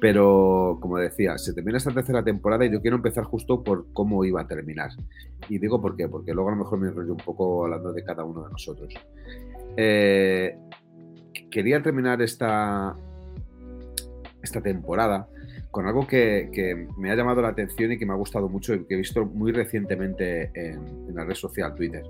Pero 0.00 0.78
como 0.80 0.98
decía, 0.98 1.36
se 1.38 1.52
termina 1.52 1.78
esta 1.78 1.90
tercera 1.90 2.22
temporada 2.22 2.64
y 2.64 2.70
yo 2.70 2.80
quiero 2.80 2.96
empezar 2.96 3.24
justo 3.24 3.64
por 3.64 3.92
cómo 3.92 4.24
iba 4.24 4.40
a 4.40 4.46
terminar. 4.46 4.90
Y 5.48 5.58
digo 5.58 5.80
por 5.80 5.96
qué, 5.96 6.08
porque 6.08 6.32
luego 6.32 6.50
a 6.50 6.52
lo 6.52 6.58
mejor 6.58 6.78
me 6.78 6.88
enrollo 6.88 7.12
un 7.12 7.18
poco 7.18 7.64
hablando 7.64 7.92
de 7.92 8.04
cada 8.04 8.24
uno 8.24 8.44
de 8.44 8.50
nosotros. 8.50 8.94
Eh, 9.76 10.56
quería 11.50 11.82
terminar 11.82 12.22
esta, 12.22 12.94
esta 14.42 14.60
temporada 14.60 15.28
con 15.70 15.86
algo 15.86 16.06
que, 16.06 16.86
me 16.96 17.10
ha 17.10 17.16
llamado 17.16 17.42
la 17.42 17.48
atención 17.48 17.92
y 17.92 17.98
que 17.98 18.06
me 18.06 18.12
ha 18.12 18.16
gustado 18.16 18.48
mucho 18.48 18.74
y 18.74 18.84
que 18.84 18.94
he 18.94 18.98
visto 18.98 19.24
muy 19.24 19.52
recientemente 19.52 20.50
en, 20.54 21.08
en 21.08 21.14
la 21.14 21.24
red 21.24 21.34
social 21.34 21.74
Twitter. 21.74 22.02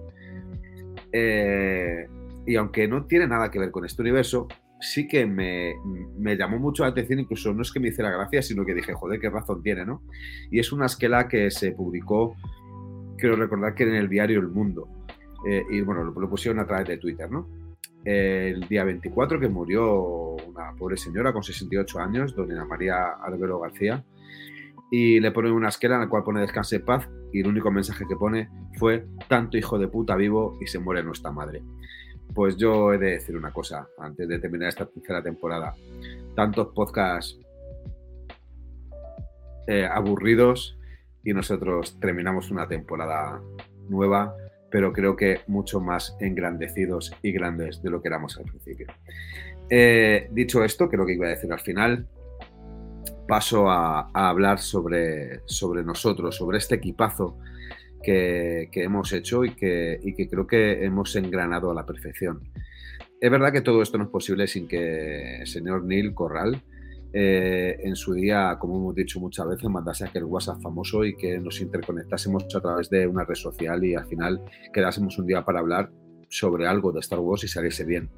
Eh, 1.12 2.06
y 2.46 2.56
aunque 2.56 2.88
no 2.88 3.04
tiene 3.04 3.26
nada 3.26 3.50
que 3.50 3.58
ver 3.58 3.70
con 3.70 3.84
este 3.84 4.02
universo, 4.02 4.48
sí 4.80 5.08
que 5.08 5.26
me, 5.26 5.74
me, 6.16 6.36
llamó 6.36 6.58
mucho 6.58 6.82
la 6.82 6.90
atención, 6.90 7.20
incluso 7.20 7.52
no 7.52 7.62
es 7.62 7.72
que 7.72 7.80
me 7.80 7.88
hiciera 7.88 8.10
gracia, 8.10 8.42
sino 8.42 8.64
que 8.64 8.74
dije, 8.74 8.92
joder, 8.92 9.20
qué 9.20 9.30
razón 9.30 9.62
tiene, 9.62 9.84
¿no? 9.84 10.02
Y 10.50 10.58
es 10.58 10.72
una 10.72 10.86
esquela 10.86 11.28
que 11.28 11.50
se 11.50 11.72
publicó, 11.72 12.36
quiero 13.16 13.36
recordar 13.36 13.74
que 13.74 13.84
en 13.84 13.94
el 13.94 14.08
diario 14.08 14.40
El 14.40 14.48
Mundo, 14.48 14.88
eh, 15.46 15.62
y 15.70 15.80
bueno, 15.80 16.04
lo, 16.04 16.18
lo, 16.18 16.30
pusieron 16.30 16.60
a 16.60 16.66
través 16.66 16.88
de 16.88 16.98
Twitter, 16.98 17.30
¿no? 17.30 17.48
El 18.04 18.60
día 18.68 18.84
24 18.84 19.40
que 19.40 19.48
murió 19.48 20.36
una 20.46 20.72
pobre 20.78 20.96
señora 20.96 21.32
con 21.32 21.42
68 21.42 21.98
años, 21.98 22.34
doña 22.34 22.64
María 22.64 23.14
Arbelo 23.22 23.58
García, 23.60 24.04
y 24.90 25.20
le 25.20 25.30
ponen 25.32 25.52
una 25.52 25.68
esquela 25.68 25.96
en 25.96 26.02
la 26.02 26.08
cual 26.08 26.24
pone 26.24 26.40
descanse 26.40 26.76
en 26.76 26.84
paz, 26.84 27.08
y 27.32 27.40
el 27.40 27.48
único 27.48 27.70
mensaje 27.70 28.04
que 28.08 28.16
pone 28.16 28.48
fue, 28.78 29.06
tanto 29.28 29.58
hijo 29.58 29.78
de 29.78 29.88
puta 29.88 30.16
vivo 30.16 30.56
y 30.60 30.66
se 30.66 30.78
muere 30.78 31.02
nuestra 31.02 31.30
madre. 31.30 31.62
Pues 32.34 32.56
yo 32.56 32.92
he 32.92 32.98
de 32.98 33.12
decir 33.12 33.36
una 33.36 33.52
cosa 33.52 33.88
antes 33.98 34.28
de 34.28 34.38
terminar 34.38 34.68
esta 34.68 34.86
tercera 34.86 35.22
temporada. 35.22 35.74
Tantos 36.34 36.68
podcasts 36.68 37.38
eh, 39.66 39.86
aburridos 39.86 40.78
y 41.24 41.32
nosotros 41.32 41.98
terminamos 42.00 42.50
una 42.50 42.68
temporada 42.68 43.40
nueva, 43.88 44.34
pero 44.70 44.92
creo 44.92 45.16
que 45.16 45.40
mucho 45.46 45.80
más 45.80 46.16
engrandecidos 46.20 47.12
y 47.22 47.32
grandes 47.32 47.82
de 47.82 47.90
lo 47.90 48.00
que 48.00 48.08
éramos 48.08 48.38
al 48.38 48.44
principio. 48.44 48.86
Eh, 49.68 50.28
dicho 50.32 50.64
esto, 50.64 50.88
que 50.88 50.96
es 50.96 51.00
lo 51.00 51.06
que 51.06 51.14
iba 51.14 51.26
a 51.26 51.30
decir 51.30 51.52
al 51.52 51.60
final, 51.60 52.06
paso 53.26 53.70
a, 53.70 54.10
a 54.14 54.28
hablar 54.30 54.58
sobre, 54.58 55.40
sobre 55.46 55.82
nosotros, 55.82 56.36
sobre 56.36 56.58
este 56.58 56.76
equipazo 56.76 57.38
que, 58.02 58.68
hemos 58.74 59.12
hecho 59.12 59.44
y 59.44 59.54
que, 59.54 59.98
y 60.02 60.14
que 60.14 60.28
creo 60.28 60.46
que 60.46 60.84
hemos 60.84 61.14
engranado 61.16 61.70
a 61.70 61.74
la 61.74 61.86
perfección. 61.86 62.40
Es 63.20 63.30
verdad 63.30 63.52
que 63.52 63.60
todo 63.60 63.82
esto 63.82 63.98
no 63.98 64.04
es 64.04 64.10
posible 64.10 64.46
sin 64.46 64.68
que 64.68 65.40
el 65.40 65.46
señor 65.46 65.84
Neil 65.84 66.14
Corral 66.14 66.62
eh, 67.12 67.78
en 67.82 67.96
su 67.96 68.12
día, 68.12 68.56
como 68.58 68.76
hemos 68.76 68.94
dicho 68.94 69.18
muchas 69.18 69.48
veces, 69.48 69.68
mandase 69.68 70.04
aquel 70.04 70.24
WhatsApp 70.24 70.60
famoso 70.60 71.04
y 71.04 71.16
que 71.16 71.38
nos 71.38 71.60
interconectásemos 71.60 72.44
a 72.54 72.60
través 72.60 72.90
de 72.90 73.06
una 73.06 73.24
red 73.24 73.34
social 73.34 73.82
y 73.84 73.94
al 73.94 74.06
final 74.06 74.42
quedásemos 74.72 75.18
un 75.18 75.26
día 75.26 75.44
para 75.44 75.60
hablar 75.60 75.90
sobre 76.28 76.66
algo 76.66 76.92
de 76.92 77.00
Star 77.00 77.20
Wars 77.20 77.44
y 77.44 77.48
saliese 77.48 77.84
bien. 77.84 78.10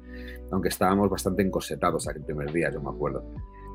Aunque 0.51 0.69
estábamos 0.69 1.09
bastante 1.09 1.41
encosetados 1.41 2.07
aquel 2.07 2.23
primer 2.23 2.51
día, 2.51 2.69
yo 2.71 2.81
me 2.81 2.89
acuerdo 2.89 3.23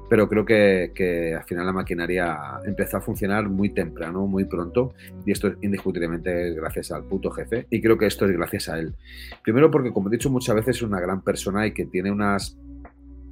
pero 0.08 0.28
creo 0.28 0.44
que, 0.44 0.92
que, 0.94 1.34
al 1.34 1.44
final 1.44 1.66
la 1.66 1.72
maquinaria 1.72 2.38
empezó 2.64 2.98
a 2.98 3.00
funcionar 3.00 3.48
muy 3.48 3.70
temprano, 3.70 4.26
muy 4.26 4.44
pronto, 4.44 4.94
y 5.24 5.32
esto 5.32 5.48
es 5.48 5.54
indiscutiblemente 5.62 6.54
gracias 6.54 6.92
al 6.92 7.04
puto 7.04 7.30
jefe, 7.30 7.66
y 7.70 7.80
creo 7.80 7.98
que 7.98 8.06
esto 8.06 8.24
es 8.26 8.32
gracias 8.32 8.68
a 8.68 8.78
él. 8.78 8.94
Primero 9.42 9.70
porque, 9.70 9.92
como 9.92 10.08
he 10.08 10.12
dicho 10.12 10.30
muchas 10.30 10.54
veces, 10.56 10.76
es 10.76 10.82
una 10.82 11.00
gran 11.00 11.22
persona 11.22 11.66
y 11.66 11.72
que 11.72 11.86
tiene 11.86 12.10
unas 12.10 12.56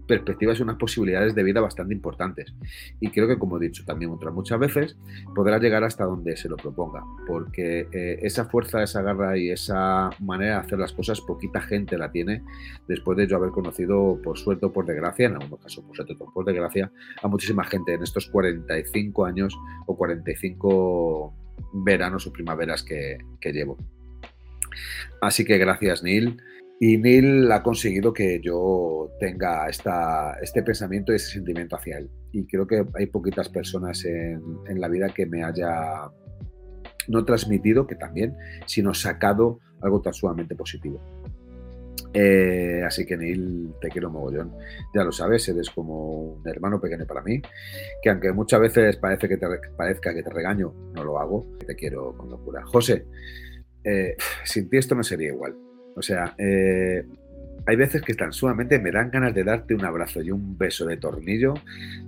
perspectivas 0.07 0.59
y 0.59 0.63
unas 0.63 0.77
posibilidades 0.77 1.35
de 1.35 1.43
vida 1.43 1.61
bastante 1.61 1.95
importantes. 1.95 2.53
Y 3.01 3.11
creo 3.11 3.27
que, 3.27 3.39
como 3.39 3.59
he 3.59 3.61
dicho 3.61 3.85
también 3.85 4.11
otras 4.11 4.35
muchas 4.35 4.59
veces, 4.59 4.97
podrá 5.35 5.59
llegar 5.59 5.85
hasta 5.85 6.05
donde 6.05 6.37
se 6.37 6.49
lo 6.49 6.57
proponga, 6.57 7.03
porque 7.27 7.89
eh, 7.93 8.19
esa 8.23 8.47
fuerza, 8.47 8.83
esa 8.83 9.03
garra 9.03 9.37
y 9.37 9.51
esa 9.51 10.11
manera 10.21 10.55
de 10.55 10.61
hacer 10.61 10.79
las 10.79 10.93
cosas, 10.93 11.21
poquita 11.21 11.61
gente 11.61 11.99
la 11.99 12.11
tiene 12.11 12.43
después 12.89 13.17
de 13.17 13.27
yo 13.27 13.37
haber 13.37 13.51
conocido, 13.51 14.21
por 14.23 14.39
suerte 14.39 14.67
o 14.67 14.73
por 14.73 14.87
desgracia, 14.87 15.27
en 15.27 15.35
algunos 15.35 15.61
casos 15.61 15.85
por 15.85 15.97
suerte 15.97 16.15
o 16.19 16.33
por 16.33 16.45
desgracia, 16.45 16.91
a 17.23 17.29
muchísima 17.29 17.65
gente 17.65 17.95
en 17.95 18.03
estos 18.03 18.27
45 18.29 19.25
años 19.25 19.57
o 19.87 19.97
45 19.97 21.35
veranos 21.73 22.27
o 22.27 22.33
primaveras 22.33 22.83
que, 22.83 23.19
que 23.41 23.53
llevo. 23.53 23.79
Así 25.21 25.45
que 25.45 25.59
gracias, 25.59 26.03
Neil. 26.03 26.41
Y 26.81 26.99
Neil 26.99 27.51
ha 27.53 27.63
conseguido 27.63 28.13
que 28.13 28.41
yo 28.43 29.11
tenga 29.21 29.69
esta, 29.69 30.37
este 30.43 30.63
pensamiento 30.63 31.13
y 31.13 31.17
ese 31.17 31.33
sentimiento 31.33 31.77
hacia 31.77 31.99
él. 31.99 32.11
Y 32.33 32.47
creo 32.47 32.67
que 32.67 32.85
hay 32.95 33.07
poquitas 33.07 33.49
personas 33.49 34.05
en, 34.05 34.43
en, 34.69 34.81
la 34.81 34.89
vida 34.89 35.09
que 35.09 35.25
me 35.25 35.45
haya 35.45 36.11
no 37.09 37.25
transmitido, 37.25 37.87
que 37.87 37.95
también, 37.95 38.37
sino 38.67 38.93
sacado 38.93 39.61
algo 39.83 40.01
tan 40.03 40.13
sumamente 40.13 40.57
positivo. 40.57 41.01
Eh, 42.17 42.81
así 42.87 43.05
que 43.05 43.17
Neil, 43.17 43.75
te 43.81 43.89
quiero 43.89 44.09
mogollón. 44.09 44.55
Ya 44.95 45.03
lo 45.03 45.11
sabes, 45.11 45.49
eres 45.49 45.69
como 45.69 46.37
un 46.37 46.49
hermano 46.49 46.81
pequeño 46.81 47.07
para 47.07 47.23
mí, 47.23 47.43
que 48.01 48.11
aunque 48.11 48.33
muchas 48.33 48.61
veces 48.61 48.97
parece 48.97 49.29
que 49.29 49.37
te, 49.37 49.47
parezca 49.77 50.15
que 50.15 50.23
te 50.23 50.31
regaño, 50.31 50.73
no 50.95 51.03
lo 51.03 51.19
hago, 51.19 51.47
te 51.67 51.75
quiero 51.75 52.17
con 52.17 52.31
locura. 52.31 52.65
José, 52.67 53.07
eh, 53.83 54.17
sin 54.45 54.71
ti 54.71 54.77
esto 54.77 54.95
no 54.95 55.03
sería 55.03 55.29
igual. 55.29 55.57
O 55.97 56.03
sea, 56.03 56.35
eh, 56.39 57.05
hay 57.67 57.77
veces 57.77 58.03
que 58.03 58.15
tan 58.15 58.33
sumamente 58.33 58.79
me 58.79 58.91
dan 58.91 59.11
ganas 59.11 59.35
de 59.35 59.43
darte 59.43 59.75
un 59.75 59.85
abrazo 59.85 60.21
y 60.21 60.31
un 60.31 60.59
beso 60.59 60.85
de 60.85 60.99
tornillo, 60.99 61.55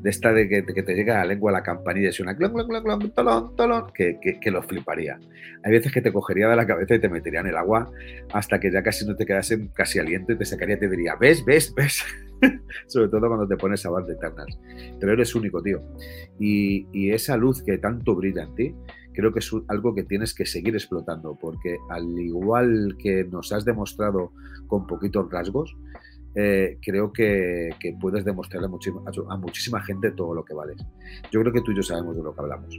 de 0.02 0.10
esta 0.10 0.32
de 0.32 0.48
que, 0.48 0.62
de 0.62 0.74
que 0.74 0.82
te 0.82 0.94
llega 0.94 1.16
a 1.16 1.18
la 1.20 1.26
lengua 1.26 1.50
la 1.50 1.62
campanilla 1.62 2.10
y 2.10 2.12
suena 2.12 2.36
clon, 2.36 2.52
clon, 2.52 2.82
clon, 2.82 3.10
tolón, 3.12 3.56
tolón, 3.56 3.86
que, 3.94 4.18
que, 4.20 4.38
que, 4.38 4.50
lo 4.50 4.62
fliparía. 4.62 5.18
Hay 5.64 5.72
veces 5.72 5.92
que 5.92 6.02
te 6.02 6.12
cogería 6.12 6.48
de 6.48 6.56
la 6.56 6.66
cabeza 6.66 6.94
y 6.94 6.98
te 6.98 7.08
metería 7.08 7.40
en 7.40 7.46
el 7.46 7.56
agua 7.56 7.90
hasta 8.32 8.60
que 8.60 8.70
ya 8.70 8.82
casi 8.82 9.06
no 9.06 9.16
te 9.16 9.24
quedasen 9.24 9.68
casi 9.68 9.98
aliento 9.98 10.32
y 10.32 10.36
te 10.36 10.44
sacaría 10.44 10.76
y 10.76 10.80
te 10.80 10.88
diría, 10.88 11.14
ves, 11.16 11.44
ves, 11.44 11.74
ves. 11.74 12.04
Sobre 12.86 13.08
todo 13.08 13.26
cuando 13.26 13.48
te 13.48 13.56
pones 13.56 13.84
a 13.84 13.88
hablar 13.88 14.04
de 14.04 14.12
Eternals. 14.12 14.58
Pero 15.00 15.12
eres 15.12 15.34
único, 15.34 15.62
tío. 15.62 15.80
Y, 16.38 16.86
y 16.92 17.12
esa 17.12 17.36
luz 17.38 17.62
que 17.62 17.78
tanto 17.78 18.14
brilla 18.14 18.42
en 18.42 18.54
ti, 18.54 18.74
creo 19.16 19.32
que 19.32 19.38
es 19.38 19.50
algo 19.68 19.94
que 19.94 20.04
tienes 20.04 20.34
que 20.34 20.44
seguir 20.44 20.74
explotando, 20.74 21.36
porque 21.40 21.78
al 21.88 22.06
igual 22.20 22.96
que 22.98 23.24
nos 23.24 23.50
has 23.50 23.64
demostrado 23.64 24.32
con 24.66 24.86
poquitos 24.86 25.30
rasgos, 25.30 25.74
eh, 26.34 26.78
creo 26.82 27.12
que, 27.14 27.70
puedes 27.98 28.24
demostrarle 28.26 28.68
a 28.68 29.32
a 29.32 29.36
muchísima 29.38 29.80
gente 29.82 30.10
todo 30.10 30.34
lo 30.34 30.44
que 30.44 30.52
vales. 30.52 30.76
Yo 31.32 31.40
creo 31.40 31.52
que 31.52 31.62
tú 31.62 31.72
y 31.72 31.76
yo 31.76 31.82
sabemos 31.82 32.14
de 32.14 32.22
lo 32.22 32.34
que 32.34 32.40
hablamos, 32.42 32.78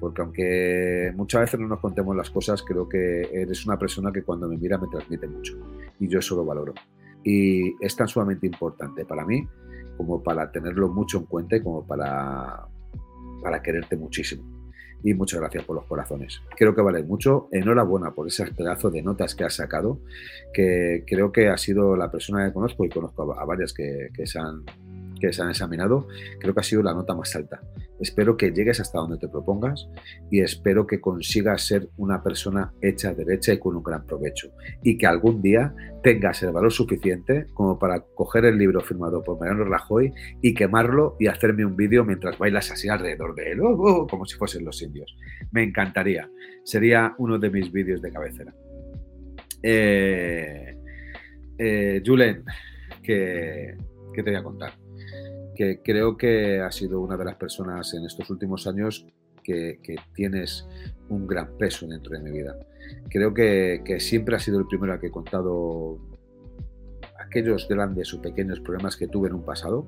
porque 0.00 0.22
aunque 0.22 1.12
muchas 1.14 1.42
veces 1.42 1.60
no 1.60 1.68
nos 1.68 1.78
contemos 1.78 2.16
las 2.16 2.30
cosas, 2.30 2.64
creo 2.64 2.88
que 2.88 3.22
eres 3.32 3.64
una 3.64 3.78
persona 3.78 4.10
que 4.10 4.22
cuando 4.22 4.48
me 4.48 4.56
mira 4.58 4.78
me 4.78 4.88
transmite 4.88 5.28
mucho, 5.28 5.56
y 6.00 6.08
yo 6.08 6.18
eso 6.18 6.34
lo 6.34 6.44
valoro. 6.44 6.74
Y 7.22 7.74
es 7.84 7.94
tan 7.94 8.08
sumamente 8.08 8.46
importante 8.46 9.04
para 9.04 9.24
mí 9.24 9.46
como 9.96 10.22
para 10.22 10.50
tenerlo 10.50 10.88
mucho 10.88 11.18
en 11.18 11.24
cuenta 11.26 11.56
y 11.56 11.62
como 11.62 11.86
para, 11.86 12.66
para 13.40 13.62
quererte 13.62 13.96
muchísimo. 13.96 14.55
Y 15.02 15.14
muchas 15.14 15.40
gracias 15.40 15.64
por 15.64 15.76
los 15.76 15.84
corazones. 15.84 16.40
Creo 16.56 16.74
que 16.74 16.82
vale 16.82 17.02
mucho. 17.02 17.48
Enhorabuena 17.52 18.12
por 18.12 18.26
ese 18.26 18.46
pedazo 18.46 18.90
de 18.90 19.02
notas 19.02 19.34
que 19.34 19.44
has 19.44 19.54
sacado, 19.54 20.00
que 20.52 21.04
creo 21.06 21.32
que 21.32 21.48
ha 21.48 21.56
sido 21.56 21.96
la 21.96 22.10
persona 22.10 22.46
que 22.46 22.52
conozco 22.52 22.84
y 22.84 22.88
conozco 22.88 23.38
a 23.38 23.44
varias 23.44 23.72
que, 23.72 24.08
que 24.14 24.26
se 24.26 24.38
han 24.38 24.64
que 25.18 25.32
se 25.32 25.42
han 25.42 25.50
examinado, 25.50 26.08
creo 26.38 26.54
que 26.54 26.60
ha 26.60 26.62
sido 26.62 26.82
la 26.82 26.94
nota 26.94 27.14
más 27.14 27.34
alta. 27.34 27.60
Espero 28.00 28.36
que 28.36 28.50
llegues 28.50 28.80
hasta 28.80 28.98
donde 28.98 29.18
te 29.18 29.28
propongas 29.28 29.88
y 30.30 30.40
espero 30.40 30.86
que 30.86 31.00
consigas 31.00 31.62
ser 31.62 31.88
una 31.96 32.22
persona 32.22 32.72
hecha 32.80 33.14
derecha 33.14 33.52
y 33.52 33.58
con 33.58 33.76
un 33.76 33.82
gran 33.82 34.04
provecho. 34.06 34.52
Y 34.82 34.98
que 34.98 35.06
algún 35.06 35.40
día 35.42 35.74
tengas 36.02 36.42
el 36.42 36.52
valor 36.52 36.72
suficiente 36.72 37.46
como 37.54 37.78
para 37.78 38.00
coger 38.00 38.44
el 38.44 38.58
libro 38.58 38.80
firmado 38.80 39.22
por 39.22 39.38
Mariano 39.40 39.64
Rajoy 39.64 40.12
y 40.42 40.54
quemarlo 40.54 41.16
y 41.18 41.26
hacerme 41.26 41.64
un 41.64 41.76
vídeo 41.76 42.04
mientras 42.04 42.38
bailas 42.38 42.70
así 42.70 42.88
alrededor 42.88 43.34
de 43.34 43.52
él, 43.52 43.60
oh, 43.60 43.76
oh, 43.76 44.06
como 44.06 44.24
si 44.26 44.36
fuesen 44.36 44.64
los 44.64 44.82
indios. 44.82 45.16
Me 45.50 45.62
encantaría. 45.62 46.30
Sería 46.64 47.14
uno 47.18 47.38
de 47.38 47.50
mis 47.50 47.72
vídeos 47.72 48.02
de 48.02 48.12
cabecera. 48.12 48.54
Eh, 49.62 50.76
eh, 51.58 52.02
Julen, 52.04 52.44
¿qué, 53.02 53.76
¿qué 54.14 54.22
te 54.22 54.30
voy 54.30 54.38
a 54.38 54.42
contar? 54.42 54.85
Que 55.56 55.80
creo 55.82 56.16
que 56.16 56.60
ha 56.60 56.70
sido 56.70 57.00
una 57.00 57.16
de 57.16 57.24
las 57.24 57.34
personas 57.36 57.92
en 57.94 58.04
estos 58.04 58.30
últimos 58.30 58.66
años 58.66 59.06
que, 59.42 59.96
tienes 60.14 60.66
un 61.08 61.26
gran 61.26 61.56
peso 61.56 61.86
dentro 61.86 62.12
de 62.12 62.20
mi 62.20 62.30
vida. 62.30 62.56
Creo 63.08 63.32
que, 63.32 63.96
siempre 64.00 64.36
ha 64.36 64.38
sido 64.38 64.58
el 64.58 64.66
primero 64.66 64.92
a 64.92 65.00
que 65.00 65.08
he 65.08 65.10
contado 65.10 65.98
aquellos 67.18 67.66
grandes 67.68 68.12
o 68.14 68.22
pequeños 68.22 68.60
problemas 68.60 68.96
que 68.96 69.08
tuve 69.08 69.28
en 69.28 69.34
un 69.34 69.44
pasado, 69.44 69.86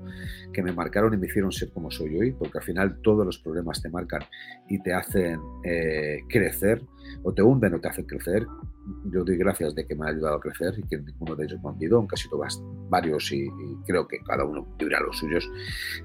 que 0.52 0.62
me 0.62 0.72
marcaron 0.72 1.14
y 1.14 1.16
me 1.16 1.26
hicieron 1.26 1.52
ser 1.52 1.70
como 1.70 1.90
soy 1.90 2.18
hoy, 2.18 2.32
porque 2.32 2.58
al 2.58 2.64
final 2.64 3.00
todos 3.02 3.24
los 3.24 3.38
problemas 3.38 3.80
te 3.80 3.90
marcan 3.90 4.22
y 4.68 4.82
te 4.82 4.92
hacen 4.92 5.40
eh, 5.64 6.20
crecer, 6.28 6.82
o 7.22 7.32
te 7.32 7.42
hunden 7.42 7.74
o 7.74 7.80
te 7.80 7.88
hacen 7.88 8.04
crecer. 8.06 8.46
Yo 9.12 9.22
doy 9.22 9.36
gracias 9.36 9.74
de 9.74 9.86
que 9.86 9.94
me 9.94 10.06
ha 10.06 10.10
ayudado 10.10 10.36
a 10.36 10.40
crecer 10.40 10.74
y 10.78 10.82
que 10.82 10.98
ninguno 10.98 11.36
de 11.36 11.44
ellos 11.44 11.60
me 11.62 11.68
ha 11.68 11.72
hundido, 11.72 11.98
aunque 11.98 12.14
ha 12.14 12.16
sido 12.16 12.40
varios 12.88 13.30
y, 13.32 13.46
creo 13.86 14.08
que 14.08 14.18
cada 14.20 14.44
uno 14.44 14.66
vivirá 14.78 15.00
los 15.00 15.18
suyos, 15.18 15.48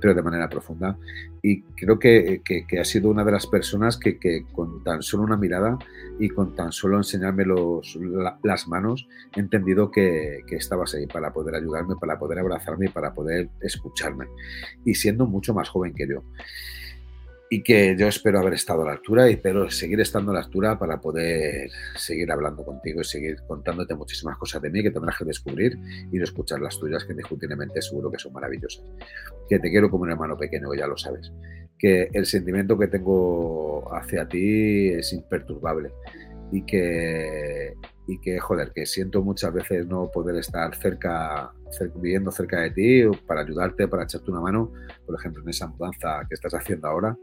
pero 0.02 0.14
de 0.14 0.22
manera 0.22 0.50
profunda. 0.50 0.98
Y 1.42 1.62
creo 1.62 1.98
que, 2.00 2.42
que, 2.44 2.80
ha 2.80 2.86
sido 2.86 3.10
una 3.10 3.24
de 3.24 3.32
las 3.32 3.48
personas 3.48 3.98
que, 3.98 4.20
que, 4.20 4.46
con 4.52 4.84
tan 4.84 5.02
solo 5.02 5.24
una 5.24 5.38
mirada 5.38 5.78
y 6.20 6.30
con 6.30 6.56
tan 6.56 6.72
solo 6.72 6.98
enseñarme 6.98 7.46
los, 7.46 7.98
las 8.44 8.68
manos, 8.68 9.08
he 9.36 9.40
entendido 9.40 9.92
que, 9.92 10.42
que 10.48 10.56
estabas 10.56 10.94
ahí 10.96 11.08
para 11.08 11.32
poder 11.32 11.56
ayudarme, 11.56 11.96
para 12.00 12.20
poder 12.20 12.40
abrazarme 12.40 12.88
y 12.88 12.90
para 12.90 13.14
poder 13.14 13.50
escucharme. 13.62 14.26
Y 14.86 14.96
siendo 14.96 15.26
mucho 15.26 15.54
más 15.54 15.70
joven 15.70 15.94
que 15.94 16.08
yo 16.08 16.24
y 17.54 17.62
que 17.62 17.96
yo 17.96 18.08
espero 18.08 18.40
haber 18.40 18.54
estado 18.54 18.82
a 18.82 18.86
la 18.86 18.92
altura 18.94 19.30
y 19.30 19.34
espero 19.34 19.70
seguir 19.70 20.02
estando 20.02 20.32
a 20.32 20.34
la 20.34 20.40
altura 20.40 20.80
para 20.80 21.00
poder 21.00 21.70
seguir 21.96 22.32
hablando 22.32 22.66
contigo 22.66 23.02
y 23.02 23.04
seguir 23.04 23.44
contándote 23.48 23.94
muchísimas 23.94 24.40
cosas 24.40 24.60
de 24.64 24.72
mí 24.72 24.82
que 24.82 24.90
tendrás 24.90 25.20
que 25.20 25.26
descubrir 25.26 25.78
y 26.12 26.18
no 26.18 26.24
escuchar 26.24 26.62
las 26.62 26.80
tuyas 26.80 27.06
que 27.06 27.12
indiscutiblemente 27.12 27.80
seguro 27.80 28.10
que 28.10 28.18
son 28.18 28.34
maravillosas. 28.34 28.84
Que 29.48 29.60
te 29.60 29.70
quiero 29.70 29.92
como 29.92 30.02
un 30.02 30.10
hermano 30.10 30.36
pequeño, 30.36 30.72
que 30.72 30.80
ya 30.80 30.88
lo 30.88 30.98
sabes. 30.98 31.32
Que 31.78 32.10
el 32.12 32.26
sentimiento 32.26 32.76
que 32.76 32.88
tengo 32.88 33.88
hacia 33.94 34.28
ti 34.28 34.88
es 34.88 35.14
imperturbable 35.14 35.92
y 36.52 36.66
que, 36.66 37.76
y 38.08 38.20
que, 38.20 38.40
joder, 38.40 38.72
que 38.74 38.86
siento 38.86 39.22
muchas 39.22 39.54
veces 39.54 39.88
no 39.88 40.10
poder 40.12 40.36
estar 40.38 40.76
cerca, 40.76 41.52
viviendo 41.96 42.32
cerca 42.32 42.62
de 42.62 42.72
ti 42.72 43.04
para 43.26 43.42
ayudarte, 43.42 43.88
para 43.88 44.04
echarte 44.04 44.30
una 44.32 44.42
mano, 44.42 44.72
por 45.06 45.16
ejemplo, 45.16 45.42
en 45.44 45.50
esa 45.50 45.68
mudanza 45.68 46.26
que 46.28 46.36
estás 46.36 46.54
haciendo 46.54 46.88
ahora, 46.88 47.18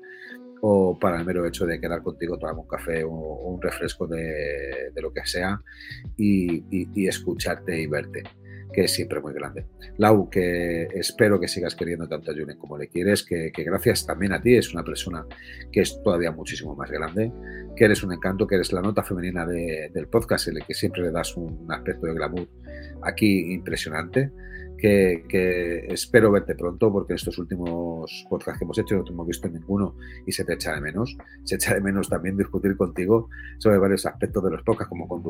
o 0.62 0.98
para 0.98 1.18
el 1.18 1.24
mero 1.24 1.46
hecho 1.46 1.66
de 1.66 1.80
quedar 1.80 2.02
contigo, 2.02 2.38
tomar 2.38 2.54
un 2.54 2.68
café 2.68 3.04
o, 3.04 3.10
un 3.10 3.60
refresco 3.60 4.06
de, 4.06 4.92
lo 4.96 5.12
que 5.12 5.24
sea 5.24 5.60
y 6.16 7.06
escucharte 7.06 7.80
y 7.80 7.86
verte 7.86 8.22
que 8.72 8.82
es 8.82 8.92
siempre 8.92 9.20
muy 9.20 9.32
grande. 9.32 9.66
Lau, 9.98 10.28
que 10.30 10.88
espero 10.94 11.40
que 11.40 11.48
sigas 11.48 11.74
queriendo 11.74 12.08
tanto 12.08 12.30
a 12.30 12.34
Julen 12.34 12.58
como 12.58 12.78
le 12.78 12.88
quieres, 12.88 13.22
que, 13.24 13.50
gracias 13.56 14.06
también 14.06 14.32
a 14.32 14.40
ti, 14.40 14.56
es 14.56 14.72
una 14.72 14.84
persona 14.84 15.26
que 15.72 15.80
es 15.80 16.00
todavía 16.02 16.30
muchísimo 16.30 16.74
más 16.74 16.90
grande, 16.90 17.32
que 17.76 17.84
eres 17.84 18.02
un 18.02 18.12
encanto, 18.12 18.46
que 18.46 18.56
eres 18.56 18.72
la 18.72 18.82
nota 18.82 19.02
femenina 19.02 19.46
del 19.46 20.08
podcast, 20.08 20.48
el 20.48 20.64
que 20.64 20.74
siempre 20.74 21.02
le 21.02 21.10
das 21.10 21.36
un 21.36 21.66
aspecto 21.70 22.06
de 22.06 22.14
glamour 22.14 22.48
aquí 23.02 23.52
impresionante. 23.52 24.30
Que, 24.78 25.84
espero 25.90 26.30
verte 26.30 26.54
pronto 26.54 26.90
porque 26.90 27.12
estos 27.12 27.36
últimos 27.36 28.24
podcasts 28.30 28.58
que 28.58 28.64
hemos 28.64 28.78
hecho 28.78 28.96
no 28.96 29.04
te 29.04 29.12
hemos 29.12 29.26
visto 29.26 29.46
ninguno 29.46 29.94
y 30.26 30.32
se 30.32 30.42
te 30.42 30.54
echa 30.54 30.74
de 30.74 30.80
menos. 30.80 31.18
Se 31.44 31.56
echa 31.56 31.74
de 31.74 31.82
menos 31.82 32.08
también 32.08 32.38
discutir 32.38 32.78
contigo 32.78 33.28
sobre 33.58 33.76
varios 33.76 34.06
aspectos 34.06 34.42
de 34.42 34.52
los 34.52 34.62
podcasts 34.62 34.88
como 34.88 35.06
con 35.06 35.22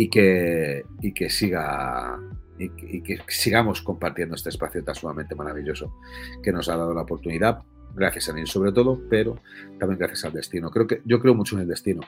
y 0.00 0.08
que, 0.10 0.84
y 1.00 1.12
que 1.12 1.28
siga 1.28 2.20
y 2.56 3.02
que, 3.02 3.18
sigamos 3.26 3.82
compartiendo 3.82 4.36
este 4.36 4.48
espacio 4.48 4.84
tan 4.84 4.94
sumamente 4.94 5.34
maravilloso 5.34 5.92
que 6.40 6.52
nos 6.52 6.68
ha 6.68 6.76
dado 6.76 6.94
la 6.94 7.02
oportunidad, 7.02 7.64
gracias 7.96 8.28
a 8.28 8.38
él 8.38 8.46
sobre 8.46 8.70
todo, 8.70 9.00
pero 9.10 9.40
también 9.80 9.98
gracias 9.98 10.24
al 10.24 10.32
destino. 10.32 10.70
Creo 10.70 10.86
que 10.86 11.02
yo 11.04 11.18
creo 11.18 11.34
mucho 11.34 11.56
en 11.56 11.62
el 11.62 11.68
destino 11.68 12.00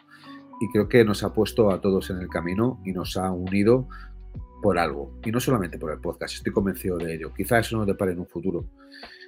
y 0.61 0.69
creo 0.71 0.89
que 0.89 1.05
nos 1.05 1.25
ha 1.25 1.33
puesto 1.33 1.73
a 1.73 1.81
todos 1.81 2.11
en 2.11 2.19
el 2.19 2.29
camino 2.29 2.81
y 2.85 2.93
nos 2.93 3.17
ha 3.17 3.33
unido 3.33 3.89
por 4.63 4.79
algo 4.79 5.19
y 5.25 5.33
no 5.33 5.41
solamente 5.41 5.77
por 5.77 5.91
el 5.91 5.99
podcast. 5.99 6.37
Estoy 6.37 6.53
convencido 6.53 6.97
de 6.97 7.15
ello. 7.15 7.35
Quizá 7.35 7.59
eso 7.59 7.77
nos 7.77 7.89
depare 7.89 8.13
en 8.13 8.21
un 8.21 8.27
futuro 8.29 8.67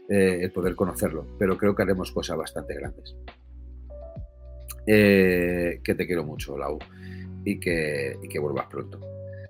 eh, 0.08 0.38
el 0.40 0.52
poder 0.52 0.76
conocerlo, 0.76 1.26
pero 1.36 1.58
creo 1.58 1.74
que 1.74 1.82
haremos 1.82 2.12
cosas 2.12 2.36
bastante 2.36 2.74
grandes. 2.74 3.16
Eh, 4.86 5.80
que 5.82 5.94
te 5.96 6.06
quiero 6.06 6.24
mucho, 6.24 6.56
Lau 6.56 6.78
y 7.44 7.58
que, 7.58 8.16
y 8.22 8.28
que 8.28 8.38
vuelvas 8.38 8.66
pronto, 8.66 9.00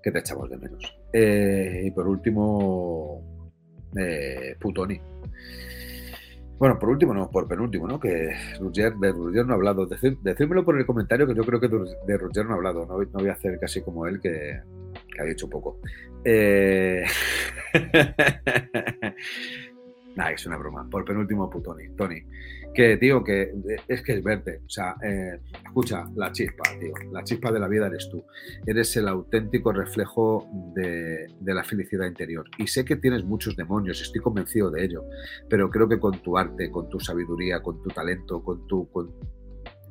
que 0.03 0.11
te 0.11 0.19
echamos 0.19 0.49
de 0.51 0.57
menos. 0.57 0.97
Eh, 1.13 1.83
y 1.85 1.91
por 1.91 2.07
último, 2.07 3.51
eh, 3.97 4.57
Putoni. 4.59 5.01
Bueno, 6.59 6.79
por 6.79 6.91
último, 6.91 7.13
no, 7.13 7.29
por 7.29 7.49
penúltimo, 7.49 7.89
¿no? 7.89 7.99
Que 7.99 8.09
de 8.09 9.13
Roger 9.13 9.45
no 9.45 9.53
ha 9.53 9.57
hablado. 9.57 9.87
decírmelo 9.87 10.65
por 10.65 10.79
el 10.79 10.87
comentario, 10.87 11.27
que 11.27 11.35
yo 11.35 11.43
creo 11.43 11.59
que 11.59 11.69
de 11.69 12.17
Roger 12.17 12.47
no 12.47 12.53
ha 12.53 12.57
hablado. 12.57 12.87
No, 12.87 12.95
voy 13.15 13.29
a 13.29 13.33
hacer 13.33 13.59
casi 13.59 13.83
como 13.83 14.07
él, 14.07 14.21
que, 14.21 14.61
ha 15.19 15.25
dicho 15.25 15.51
poco. 15.51 15.81
Eh... 16.25 17.03
Nah, 20.15 20.31
es 20.31 20.47
una 20.47 20.57
broma. 20.57 20.89
Por 20.91 21.05
penúltimo, 21.05 21.49
Putoni. 21.49 21.89
Tony. 21.97 22.23
Que, 22.75 22.97
tío, 22.97 23.23
que 23.23 23.43
eh, 23.43 23.77
es 23.89 24.03
que 24.03 24.15
es 24.15 24.23
verte. 24.23 24.61
O 24.67 24.69
sea, 24.69 24.97
eh, 25.03 25.41
escucha, 25.65 26.05
la 26.15 26.31
chispa, 26.33 26.65
tío. 26.79 26.93
La 27.11 27.25
chispa 27.25 27.51
de 27.51 27.59
la 27.59 27.69
vida 27.69 27.87
eres 27.87 28.09
tú. 28.11 28.25
Eres 28.67 28.97
el 28.97 29.09
auténtico 29.09 29.73
reflejo 29.73 30.47
de, 30.75 31.29
la 31.41 31.65
felicidad 31.65 32.07
interior. 32.07 32.47
Y 32.59 32.67
sé 32.67 32.85
que 32.85 32.97
tienes 32.97 33.25
muchos 33.25 33.57
demonios, 33.57 34.01
estoy 34.03 34.21
convencido 34.21 34.71
de 34.71 34.85
ello. 34.85 35.05
Pero 35.49 35.71
creo 35.71 35.89
que 35.89 35.99
con 35.99 36.21
tu 36.23 36.37
arte, 36.37 36.71
con 36.71 36.89
tu 36.89 37.01
sabiduría, 37.01 37.61
con 37.61 37.83
tu 37.83 37.89
talento, 37.89 38.43
con 38.43 38.67
tu, 38.67 38.91
con 38.91 39.11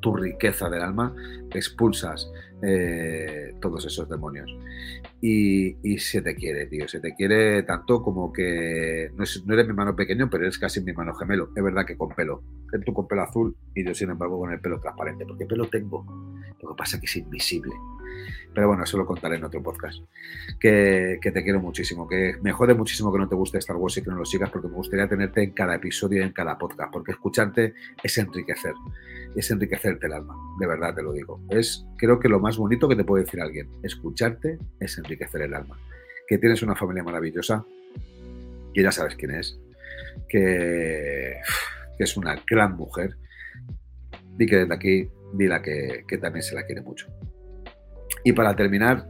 tu 0.01 0.15
riqueza 0.15 0.69
del 0.69 0.81
alma, 0.81 1.15
expulsas 1.53 2.31
eh, 2.63 3.55
todos 3.59 3.85
esos 3.85 4.07
demonios. 4.09 4.49
Y, 5.21 5.97
se 5.99 6.21
te 6.21 6.35
quiere, 6.35 6.65
tío, 6.65 6.87
se 6.87 6.99
te 6.99 7.13
quiere 7.13 7.63
tanto 7.63 8.01
como 8.01 8.31
que 8.31 9.11
no, 9.15 9.23
no, 9.45 9.53
eres 9.53 9.67
mi 9.67 9.73
mano 9.73 9.95
pequeño, 9.95 10.29
pero 10.29 10.43
eres 10.43 10.57
casi 10.57 10.81
mi 10.81 10.93
mano 10.93 11.13
gemelo. 11.13 11.49
Es 11.55 11.63
verdad 11.63 11.85
que 11.85 11.97
con 11.97 12.09
pelo, 12.09 12.43
tú 12.85 12.93
con 12.93 13.07
pelo 13.07 13.23
azul 13.23 13.55
y 13.75 13.85
yo 13.85 13.93
sin 13.93 14.09
embargo 14.09 14.39
con 14.39 14.51
el 14.51 14.59
pelo 14.59 14.79
transparente, 14.79 15.25
porque 15.25 15.45
pelo 15.45 15.69
tengo. 15.69 16.05
Lo 16.61 16.69
que 16.69 16.75
pasa 16.75 16.97
es 16.97 17.01
que 17.01 17.05
es 17.07 17.15
invisible. 17.17 17.73
Pero 18.53 18.67
bueno, 18.67 18.83
eso 18.83 18.97
lo 18.97 19.05
contaré 19.05 19.37
en 19.37 19.43
otro 19.43 19.61
podcast. 19.63 19.99
Que, 20.59 21.19
te 21.21 21.43
quiero 21.43 21.59
muchísimo, 21.59 22.07
que 22.07 22.35
me 22.41 22.51
jode 22.51 22.73
muchísimo 22.73 23.11
que 23.11 23.19
no 23.19 23.29
te 23.29 23.35
guste 23.35 23.57
Star 23.59 23.77
Wars 23.77 23.97
y 23.97 24.03
que 24.03 24.09
no 24.09 24.17
lo 24.17 24.25
sigas, 24.25 24.49
porque 24.49 24.67
me 24.67 24.75
gustaría 24.75 25.07
tenerte 25.07 25.43
en 25.43 25.51
cada 25.51 25.75
episodio 25.75 26.21
y 26.21 26.23
en 26.23 26.33
cada 26.33 26.57
podcast, 26.57 26.91
porque 26.91 27.11
escucharte 27.11 27.73
es 28.03 28.17
enriquecer, 28.17 28.73
es 29.35 29.49
enriquecerte 29.51 30.07
el 30.07 30.13
alma, 30.13 30.35
de 30.59 30.67
verdad 30.67 30.93
te 30.93 31.01
lo 31.01 31.13
digo. 31.13 31.41
Es 31.49 31.85
creo 31.97 32.19
que 32.19 32.27
lo 32.27 32.39
más 32.39 32.57
bonito 32.57 32.89
que 32.89 32.95
te 32.95 33.03
puede 33.03 33.23
decir 33.23 33.41
alguien, 33.41 33.69
escucharte 33.83 34.59
es 34.79 34.97
enriquecer 34.97 35.43
el 35.43 35.53
alma. 35.53 35.79
Que 36.27 36.37
tienes 36.37 36.61
una 36.61 36.75
familia 36.75 37.03
maravillosa, 37.03 37.65
que 38.73 38.83
ya 38.83 38.91
sabes 38.91 39.15
quién 39.15 39.31
es, 39.31 39.59
que, 40.27 41.37
que 41.97 42.03
es 42.03 42.17
una 42.17 42.41
gran 42.49 42.75
mujer, 42.75 43.17
y 44.37 44.45
que 44.45 44.57
desde 44.57 44.73
aquí 44.73 45.09
dile 45.33 45.61
que, 45.61 46.03
que 46.07 46.17
también 46.17 46.43
se 46.43 46.55
la 46.55 46.65
quiere 46.65 46.81
mucho. 46.81 47.07
Y 48.23 48.33
para 48.33 48.55
terminar, 48.55 49.07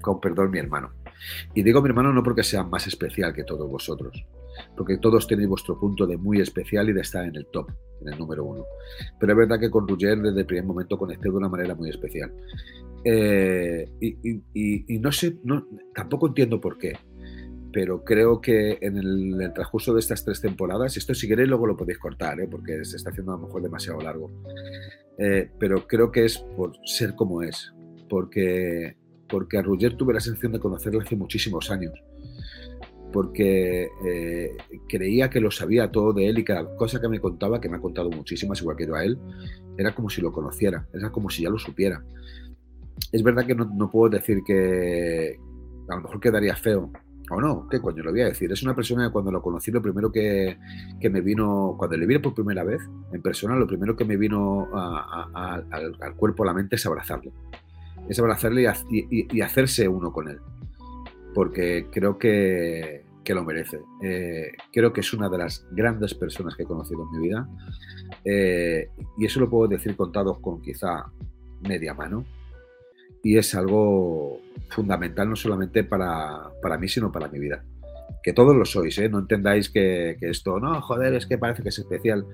con 0.00 0.20
perdón, 0.20 0.50
mi 0.50 0.58
hermano. 0.58 0.92
Y 1.54 1.62
digo 1.62 1.82
mi 1.82 1.88
hermano 1.88 2.12
no 2.12 2.22
porque 2.22 2.42
sea 2.42 2.62
más 2.62 2.86
especial 2.86 3.32
que 3.34 3.44
todos 3.44 3.68
vosotros, 3.68 4.24
porque 4.76 4.98
todos 4.98 5.26
tenéis 5.26 5.48
vuestro 5.48 5.78
punto 5.78 6.06
de 6.06 6.16
muy 6.16 6.40
especial 6.40 6.88
y 6.88 6.92
de 6.92 7.00
estar 7.00 7.24
en 7.24 7.36
el 7.36 7.46
top, 7.46 7.70
en 8.00 8.12
el 8.12 8.18
número 8.18 8.44
uno. 8.44 8.64
Pero 9.18 9.32
es 9.32 9.38
verdad 9.38 9.58
que 9.58 9.70
con 9.70 9.86
Ruger 9.86 10.18
desde 10.18 10.40
el 10.40 10.46
primer 10.46 10.64
momento 10.64 10.96
conecté 10.96 11.28
de 11.28 11.36
una 11.36 11.48
manera 11.48 11.74
muy 11.74 11.90
especial. 11.90 12.32
Eh, 13.04 13.88
y, 14.00 14.98
no 14.98 15.12
sé, 15.12 15.38
tampoco 15.94 16.28
entiendo 16.28 16.60
por 16.60 16.78
qué, 16.78 16.94
pero 17.72 18.02
creo 18.02 18.40
que 18.40 18.78
en 18.80 18.96
el, 18.96 19.34
en 19.34 19.40
el 19.40 19.52
transcurso 19.52 19.94
de 19.94 20.00
estas 20.00 20.24
tres 20.24 20.40
temporadas, 20.40 20.96
esto 20.96 21.14
si 21.14 21.28
queréis 21.28 21.48
luego 21.48 21.66
lo 21.66 21.76
podéis 21.76 21.98
cortar, 21.98 22.40
¿eh? 22.40 22.48
porque 22.50 22.84
se 22.84 22.96
está 22.96 23.10
haciendo 23.10 23.32
a 23.32 23.36
lo 23.36 23.46
mejor 23.46 23.62
demasiado 23.62 24.00
largo, 24.00 24.30
Eh, 25.20 25.50
pero 25.58 25.86
creo 25.88 26.12
que 26.12 26.24
es 26.24 26.38
por 26.38 26.72
ser 26.84 27.16
como 27.16 27.42
es, 27.42 27.72
porque, 28.08 28.96
porque 29.28 29.58
a 29.58 29.62
Roger 29.62 29.96
tuve 29.96 30.14
la 30.14 30.20
sensación 30.20 30.52
de 30.52 30.60
conocerle 30.60 31.00
hace 31.00 31.16
muchísimos 31.16 31.70
años, 31.70 31.92
porque 33.12 33.88
eh, 34.04 34.56
creía 34.88 35.30
que 35.30 35.40
lo 35.40 35.50
sabía 35.50 35.90
todo 35.90 36.12
de 36.12 36.28
él 36.28 36.38
y 36.38 36.44
cada 36.44 36.74
cosa 36.76 37.00
que 37.00 37.08
me 37.08 37.20
contaba, 37.20 37.60
que 37.60 37.68
me 37.68 37.76
ha 37.76 37.80
contado 37.80 38.10
muchísimas, 38.10 38.60
igual 38.60 38.76
que 38.76 38.86
yo 38.86 38.94
a 38.94 39.04
él, 39.04 39.18
era 39.76 39.94
como 39.94 40.10
si 40.10 40.20
lo 40.20 40.32
conociera, 40.32 40.86
era 40.92 41.10
como 41.10 41.30
si 41.30 41.42
ya 41.42 41.50
lo 41.50 41.58
supiera. 41.58 42.02
Es 43.12 43.22
verdad 43.22 43.46
que 43.46 43.54
no, 43.54 43.64
no 43.64 43.90
puedo 43.90 44.10
decir 44.10 44.40
que 44.44 45.38
a 45.88 45.96
lo 45.96 46.02
mejor 46.02 46.20
quedaría 46.20 46.54
feo, 46.56 46.90
o 47.30 47.40
no, 47.40 47.66
¿qué 47.70 47.78
coño 47.80 48.02
lo 48.02 48.10
voy 48.10 48.22
a 48.22 48.26
decir? 48.26 48.50
Es 48.52 48.62
una 48.62 48.74
persona 48.74 49.06
que 49.06 49.12
cuando 49.12 49.30
lo 49.30 49.40
conocí, 49.42 49.70
lo 49.70 49.80
primero 49.82 50.10
que, 50.10 50.58
que 51.00 51.10
me 51.10 51.20
vino, 51.20 51.76
cuando 51.78 51.96
le 51.96 52.06
vi 52.06 52.18
por 52.18 52.34
primera 52.34 52.64
vez 52.64 52.80
en 53.12 53.22
persona, 53.22 53.54
lo 53.56 53.66
primero 53.66 53.94
que 53.96 54.04
me 54.04 54.16
vino 54.16 54.66
a- 54.74 54.98
a- 54.98 55.30
a- 55.34 55.62
al, 55.70 55.96
al 56.00 56.14
cuerpo, 56.16 56.42
a 56.42 56.46
la 56.46 56.54
mente, 56.54 56.76
es 56.76 56.86
abrazarle. 56.86 57.32
Es 58.08 58.18
abrazarle 58.18 58.70
y, 58.90 59.36
y- 59.36 59.40
hacerse 59.40 59.86
uno 59.88 60.12
con 60.12 60.28
él. 60.28 60.38
Porque 61.34 61.86
creo 61.92 62.18
que, 62.18 63.04
que 63.24 63.34
lo 63.34 63.44
merece. 63.44 63.80
Eh, 64.02 64.50
creo 64.72 64.92
que 64.92 65.00
es 65.00 65.12
una 65.12 65.28
de 65.28 65.38
las 65.38 65.66
grandes 65.72 66.14
personas 66.14 66.56
que 66.56 66.62
he 66.62 66.66
conocido 66.66 67.02
en 67.02 67.20
mi 67.20 67.28
vida. 67.28 67.48
Eh, 68.24 68.88
y 69.18 69.26
eso 69.26 69.40
lo 69.40 69.50
puedo 69.50 69.68
decir 69.68 69.94
contados 69.96 70.38
con 70.40 70.62
quizá 70.62 71.04
media 71.60 71.94
mano. 71.94 72.24
Y 73.22 73.36
es 73.36 73.54
algo 73.54 74.40
fundamental 74.70 75.28
no 75.28 75.36
solamente 75.36 75.84
para, 75.84 76.50
para 76.62 76.78
mí, 76.78 76.88
sino 76.88 77.12
para 77.12 77.28
mi 77.28 77.38
vida. 77.38 77.64
Que 78.22 78.32
todos 78.32 78.56
lo 78.56 78.64
sois, 78.64 78.96
¿eh? 78.98 79.08
No 79.08 79.18
entendáis 79.18 79.68
que, 79.70 80.16
esto, 80.20 80.58
no, 80.60 80.80
joder, 80.80 81.14
es 81.14 81.26
que 81.26 81.36
parece 81.36 81.62
que 81.62 81.68
es 81.68 81.78
especial. 81.78 82.24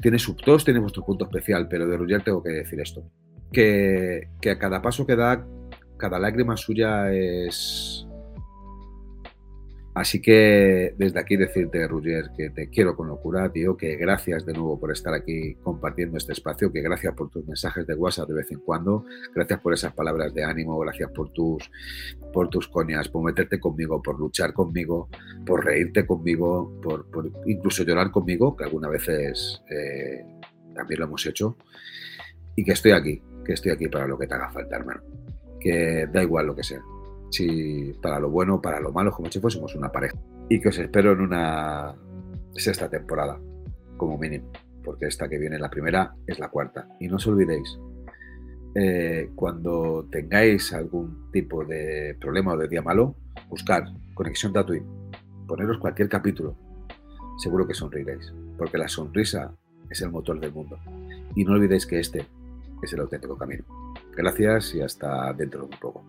Tiene 0.00 0.18
sub, 0.18 0.36
todos 0.40 0.64
tienen 0.64 0.82
vuestro 0.82 1.04
punto 1.04 1.24
especial, 1.24 1.66
pero 1.68 1.86
de 1.86 1.96
Roger 1.96 2.22
tengo 2.22 2.42
que 2.42 2.50
decir 2.50 2.80
esto. 2.80 3.04
Que, 3.52 4.28
a 4.50 4.58
cada 4.58 4.82
paso 4.82 5.06
que 5.06 5.16
da, 5.16 5.46
cada 5.96 6.18
lágrima 6.18 6.56
suya 6.56 7.12
es... 7.12 8.06
Así 9.94 10.20
que 10.20 10.92
desde 10.98 11.20
aquí 11.20 11.36
decirte, 11.36 11.86
Roger, 11.86 12.30
que 12.36 12.50
te 12.50 12.68
quiero 12.68 12.96
con 12.96 13.06
locura, 13.06 13.52
tío, 13.52 13.76
que 13.76 13.94
gracias 13.94 14.44
de 14.44 14.52
nuevo 14.52 14.78
por 14.80 14.90
estar 14.90 15.14
aquí 15.14 15.54
compartiendo 15.62 16.18
este 16.18 16.32
espacio, 16.32 16.72
que 16.72 16.82
gracias 16.82 17.14
por 17.14 17.30
tus 17.30 17.46
mensajes 17.46 17.86
de 17.86 17.94
WhatsApp 17.94 18.28
de 18.28 18.34
vez 18.34 18.50
en 18.50 18.58
cuando, 18.58 19.04
gracias 19.32 19.60
por 19.60 19.72
esas 19.72 19.92
palabras 19.92 20.34
de 20.34 20.42
ánimo, 20.42 20.76
gracias 20.80 21.12
por 21.12 21.30
tus, 21.30 21.70
por 22.32 22.48
tus 22.48 22.66
coñas, 22.66 23.08
por 23.08 23.22
meterte 23.22 23.60
conmigo, 23.60 24.02
por 24.02 24.18
luchar 24.18 24.52
conmigo, 24.52 25.08
por 25.46 25.64
reírte 25.64 26.04
conmigo, 26.04 26.80
por, 26.82 27.08
por 27.08 27.30
incluso 27.46 27.84
llorar 27.84 28.10
conmigo, 28.10 28.56
que 28.56 28.64
algunas 28.64 28.90
veces 28.90 29.62
eh, 29.70 30.24
también 30.74 30.98
lo 30.98 31.06
hemos 31.06 31.24
hecho, 31.24 31.56
y 32.56 32.64
que 32.64 32.72
estoy 32.72 32.90
aquí, 32.90 33.22
que 33.44 33.52
estoy 33.52 33.72
aquí 33.72 33.88
para 33.88 34.06
lo 34.06 34.18
que 34.18 34.26
te 34.26 34.34
haga 34.34 34.50
falta, 34.50 34.76
hermano. 34.76 35.02
Que 35.60 36.06
da 36.12 36.22
igual 36.22 36.46
lo 36.46 36.56
que 36.56 36.62
sea. 36.62 36.82
Si 37.30 37.92
para 38.02 38.18
lo 38.18 38.30
bueno, 38.30 38.60
para 38.60 38.80
lo 38.80 38.92
malo, 38.92 39.12
como 39.12 39.30
si 39.30 39.40
fuésemos 39.40 39.74
una 39.74 39.90
pareja. 39.90 40.16
Y 40.48 40.60
que 40.60 40.68
os 40.68 40.78
espero 40.78 41.12
en 41.12 41.20
una 41.20 41.94
sexta 42.52 42.88
temporada, 42.88 43.40
como 43.96 44.18
mínimo, 44.18 44.50
porque 44.84 45.06
esta 45.06 45.28
que 45.28 45.38
viene, 45.38 45.58
la 45.58 45.70
primera, 45.70 46.14
es 46.26 46.38
la 46.38 46.48
cuarta. 46.48 46.88
Y 47.00 47.08
no 47.08 47.16
os 47.16 47.26
olvidéis, 47.26 47.78
eh, 48.74 49.30
cuando 49.34 50.06
tengáis 50.10 50.72
algún 50.72 51.30
tipo 51.30 51.64
de 51.64 52.16
problema 52.20 52.52
o 52.52 52.56
de 52.56 52.68
día 52.68 52.82
malo, 52.82 53.16
buscar 53.48 53.84
Conexión 54.14 54.52
Tatooine, 54.52 54.86
poneros 55.46 55.78
cualquier 55.78 56.08
capítulo, 56.08 56.56
seguro 57.38 57.66
que 57.66 57.74
sonreiréis, 57.74 58.32
porque 58.58 58.78
la 58.78 58.88
sonrisa 58.88 59.54
es 59.90 60.00
el 60.02 60.10
motor 60.10 60.40
del 60.40 60.52
mundo. 60.52 60.78
Y 61.34 61.44
no 61.44 61.52
olvidéis 61.52 61.86
que 61.86 62.00
este 62.00 62.26
es 62.84 62.92
el 62.92 63.00
auténtico 63.00 63.36
camino. 63.36 63.64
Gracias 64.16 64.74
y 64.74 64.80
hasta 64.80 65.32
dentro 65.32 65.60
de 65.60 65.66
un 65.66 65.80
poco. 65.80 66.04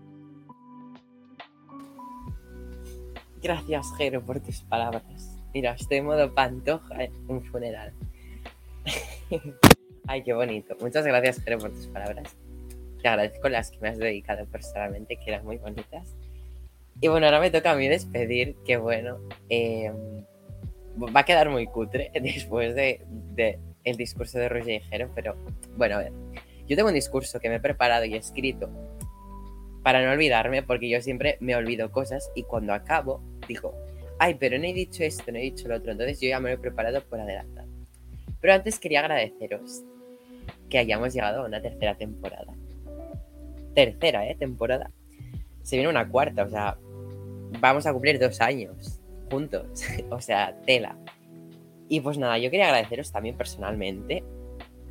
Gracias, 3.41 3.87
Jero, 3.97 4.23
por 4.23 4.39
tus 4.39 4.61
palabras. 4.61 5.39
Mira, 5.53 5.73
estoy 5.73 5.97
en 5.97 6.05
modo 6.05 6.33
pantoja 6.33 7.03
en 7.03 7.13
un 7.27 7.43
funeral. 7.45 7.93
Ay, 10.07 10.23
qué 10.23 10.33
bonito. 10.33 10.75
Muchas 10.81 11.05
gracias, 11.05 11.41
Jero, 11.43 11.59
por 11.59 11.71
tus 11.71 11.87
palabras. 11.87 12.35
Te 13.01 13.07
agradezco 13.07 13.49
las 13.49 13.71
que 13.71 13.79
me 13.79 13.89
has 13.89 13.97
dedicado 13.97 14.45
personalmente, 14.47 15.17
que 15.17 15.31
eran 15.31 15.45
muy 15.45 15.57
bonitas. 15.57 16.15
Y 17.01 17.07
bueno, 17.07 17.27
ahora 17.27 17.39
me 17.39 17.51
toca 17.51 17.71
a 17.71 17.75
mí 17.75 17.87
despedir, 17.87 18.55
que 18.65 18.77
bueno, 18.77 19.19
eh, 19.49 19.91
va 20.97 21.19
a 21.19 21.25
quedar 21.25 21.49
muy 21.49 21.67
cutre 21.67 22.11
después 22.21 22.73
de, 22.75 23.05
de 23.35 23.59
el 23.83 23.97
discurso 23.97 24.39
de 24.39 24.49
Roger 24.49 24.81
y 24.81 24.85
Jero, 24.85 25.09
pero 25.13 25.35
bueno, 25.77 25.95
a 25.95 25.99
ver. 25.99 26.11
Yo 26.67 26.75
tengo 26.75 26.89
un 26.89 26.95
discurso 26.95 27.39
que 27.39 27.49
me 27.49 27.55
he 27.55 27.59
preparado 27.59 28.05
y 28.05 28.15
escrito 28.15 28.69
para 29.83 30.03
no 30.03 30.11
olvidarme, 30.11 30.63
porque 30.63 30.89
yo 30.89 30.99
siempre 31.01 31.37
me 31.41 31.55
olvido 31.55 31.91
cosas 31.91 32.31
y 32.35 32.43
cuando 32.43 32.73
acabo 32.73 33.21
digo, 33.47 33.75
ay, 34.17 34.33
pero 34.35 34.57
no 34.57 34.63
he 34.65 34.73
dicho 34.73 35.03
esto, 35.03 35.31
no 35.31 35.37
he 35.37 35.41
dicho 35.41 35.67
lo 35.67 35.75
otro, 35.77 35.91
entonces 35.91 36.19
yo 36.19 36.27
ya 36.29 36.39
me 36.39 36.49
lo 36.49 36.55
he 36.55 36.57
preparado 36.59 37.03
por 37.03 37.19
adelantado. 37.19 37.67
Pero 38.41 38.53
antes 38.53 38.79
quería 38.79 39.01
agradeceros 39.01 39.83
que 40.69 40.79
hayamos 40.79 41.13
llegado 41.13 41.43
a 41.43 41.45
una 41.45 41.61
tercera 41.61 41.95
temporada. 41.95 42.51
Tercera, 43.73 44.27
¿eh? 44.27 44.35
Temporada. 44.35 44.89
Se 45.63 45.75
viene 45.75 45.89
una 45.89 46.07
cuarta, 46.07 46.43
o 46.43 46.49
sea, 46.49 46.77
vamos 47.59 47.85
a 47.85 47.91
cumplir 47.93 48.19
dos 48.19 48.39
años 48.41 48.99
juntos, 49.29 49.83
o 50.09 50.21
sea, 50.21 50.55
tela. 50.65 50.97
Y 51.89 51.99
pues 51.99 52.17
nada, 52.17 52.37
yo 52.39 52.49
quería 52.49 52.65
agradeceros 52.67 53.11
también 53.11 53.35
personalmente. 53.37 54.23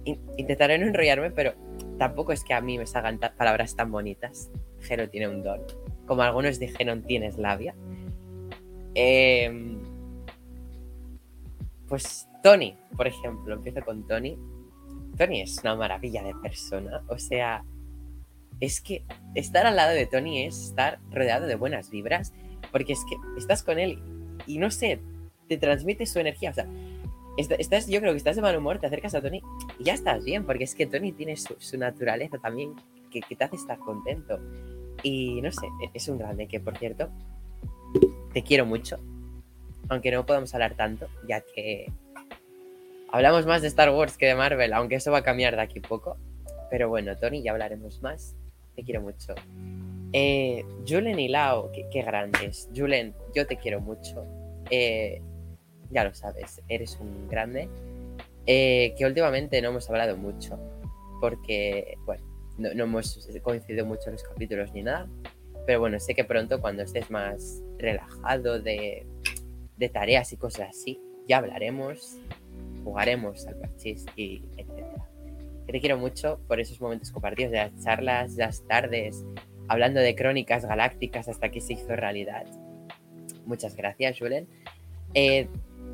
In- 0.05 0.21
Intentaré 0.37 0.79
no 0.79 0.87
enrollarme, 0.87 1.31
pero 1.31 1.55
tampoco 1.99 2.33
es 2.33 2.45
que 2.45 2.55
a 2.55 2.61
mí 2.61 2.79
me 2.79 2.87
salgan 2.87 3.19
palabras 3.37 3.77
tan 3.77 3.91
bonitas. 3.91 4.51
Jero 4.81 5.09
tiene 5.09 5.29
un 5.29 5.43
don. 5.43 5.61
Como 6.07 6.23
algunos 6.23 6.59
dijeron, 6.59 7.03
tienes 7.03 7.39
labia. 7.39 7.75
Em, 8.95 9.79
pues 11.89 12.29
Tony, 12.43 12.77
por 12.97 13.07
ejemplo, 13.07 13.55
empiezo 13.55 13.81
con 13.85 14.07
Tony. 14.07 14.39
Tony 15.16 15.43
es 15.43 15.59
una 15.62 15.77
maravilla 15.77 16.23
de 16.23 16.35
persona. 16.35 17.03
O 17.09 17.19
sea, 17.19 17.65
es 18.61 18.81
que 18.81 19.05
estar 19.35 19.66
al 19.66 19.77
lado 19.77 19.93
de 19.93 20.07
Tony 20.07 20.45
es 20.45 20.69
estar 20.69 20.99
rodeado 21.11 21.47
de 21.47 21.57
buenas 21.57 21.91
vibras. 21.91 22.33
Porque 22.73 22.93
es 22.95 23.05
que 23.09 23.16
estás 23.39 23.62
con 23.62 23.79
él 23.79 24.03
y 24.47 24.59
no 24.59 24.71
sé, 24.71 25.01
te 25.49 25.57
transmite 25.57 26.07
su 26.07 26.19
energía. 26.19 26.51
O 26.51 26.55
sea, 26.55 26.66
est- 27.36 27.52
estás, 27.59 27.86
yo 27.89 28.01
creo 28.01 28.12
que 28.12 28.19
estás 28.19 28.36
de 28.36 28.43
mal 28.43 28.56
humor, 28.56 28.78
te 28.78 28.86
acercas 28.86 29.15
a 29.15 29.20
Tony 29.23 29.43
y 29.78 29.85
ya 29.85 29.94
estás 29.94 30.24
bien. 30.24 30.44
Porque 30.44 30.65
es 30.65 30.74
que 30.74 30.86
Tony 30.86 31.12
tiene 31.12 31.36
su, 31.36 31.78
naturaleza 31.78 32.39
también 32.39 32.74
que, 33.11 33.20
te 33.20 33.44
hace 33.44 33.56
estar 33.56 33.78
contento. 33.78 34.40
Y 35.02 35.40
no 35.43 35.51
sé, 35.52 35.66
e- 35.82 35.90
es 35.94 36.09
un 36.09 36.19
grande 36.19 36.47
que, 36.48 36.61
por 36.61 36.77
cierto, 36.78 37.09
te 38.32 38.43
quiero 38.43 38.66
mucho. 38.66 38.98
Aunque 39.89 40.11
no 40.11 40.24
podamos 40.24 40.52
hablar 40.55 40.74
tanto, 40.74 41.09
ya 41.28 41.43
que 41.55 41.93
hablamos 43.11 43.47
más 43.47 43.62
de 43.62 43.69
Star 43.69 43.90
Wars 43.90 44.16
que 44.16 44.27
de 44.27 44.35
Marvel, 44.35 44.73
aunque 44.73 44.97
eso 44.97 45.12
va 45.12 45.19
a 45.19 45.23
cambiar 45.23 45.56
de 45.56 45.62
aquí 45.62 45.78
a 45.78 45.82
poco. 45.82 46.16
Pero 46.70 46.89
bueno, 46.89 47.16
Tony, 47.16 47.43
ya 47.43 47.52
hablaremos 47.52 48.02
más. 48.02 48.35
Te 48.74 48.82
quiero 48.82 49.02
mucho. 49.02 49.35
Eh, 50.12 50.65
Julen 50.89 51.19
y 51.20 51.28
Lao, 51.28 51.70
qué, 51.73 51.86
qué 51.93 52.02
grandes. 52.02 52.69
Julen, 52.74 53.15
yo 53.35 53.47
te 53.47 53.56
quiero 53.56 53.81
mucho. 53.81 54.24
Eh, 54.70 55.20
ya 55.95 56.05
lo 56.05 56.12
sabes, 56.12 56.61
eres 56.69 56.99
un 57.01 57.29
grande. 57.29 57.69
Eh, 58.47 58.95
que 58.99 59.07
últimamente 59.07 59.62
no 59.62 59.71
hemos 59.71 59.89
hablado 59.89 60.16
mucho. 60.16 60.59
Porque, 61.21 61.97
bueno, 62.05 62.25
no, 62.59 62.69
hemos 62.69 63.27
coincidido 63.43 63.87
mucho 63.87 64.09
en 64.09 64.12
los 64.12 64.25
capítulos 64.25 64.73
ni 64.75 64.83
nada. 64.83 65.09
Pero 65.66 65.81
bueno, 65.81 65.99
sé 65.99 66.15
que 66.15 66.25
pronto 66.25 66.61
cuando 66.61 66.83
estés 66.83 67.11
más 67.11 67.62
relajado 67.79 68.61
de, 68.61 69.07
de 69.79 69.89
tareas 69.89 70.33
y 70.33 70.37
cosas 70.37 70.71
así, 70.71 71.01
ya 71.27 71.39
hablaremos, 71.39 72.19
jugaremos 72.83 73.47
al 73.47 73.55
parchís 73.57 74.05
y 74.15 74.43
etcétera. 74.59 75.09
Te 75.66 75.81
quiero 75.81 75.97
mucho 75.97 76.41
por 76.47 76.61
esos 76.61 76.79
momentos 76.81 77.11
compartidos 77.11 77.53
de 77.53 77.59
las 77.59 77.83
charlas, 77.83 78.35
las 78.35 78.66
tardes, 78.66 79.25
hablando 79.69 80.01
de 80.01 80.15
crónicas 80.15 80.66
galácticas 80.66 81.29
hasta 81.29 81.51
que 81.51 81.62
se 81.62 81.73
hizo 81.73 81.97
realidad. 81.97 82.45
Muchas 83.47 83.75
gracias, 83.75 84.19
Julen. 84.19 84.47
Eh, 85.15 85.49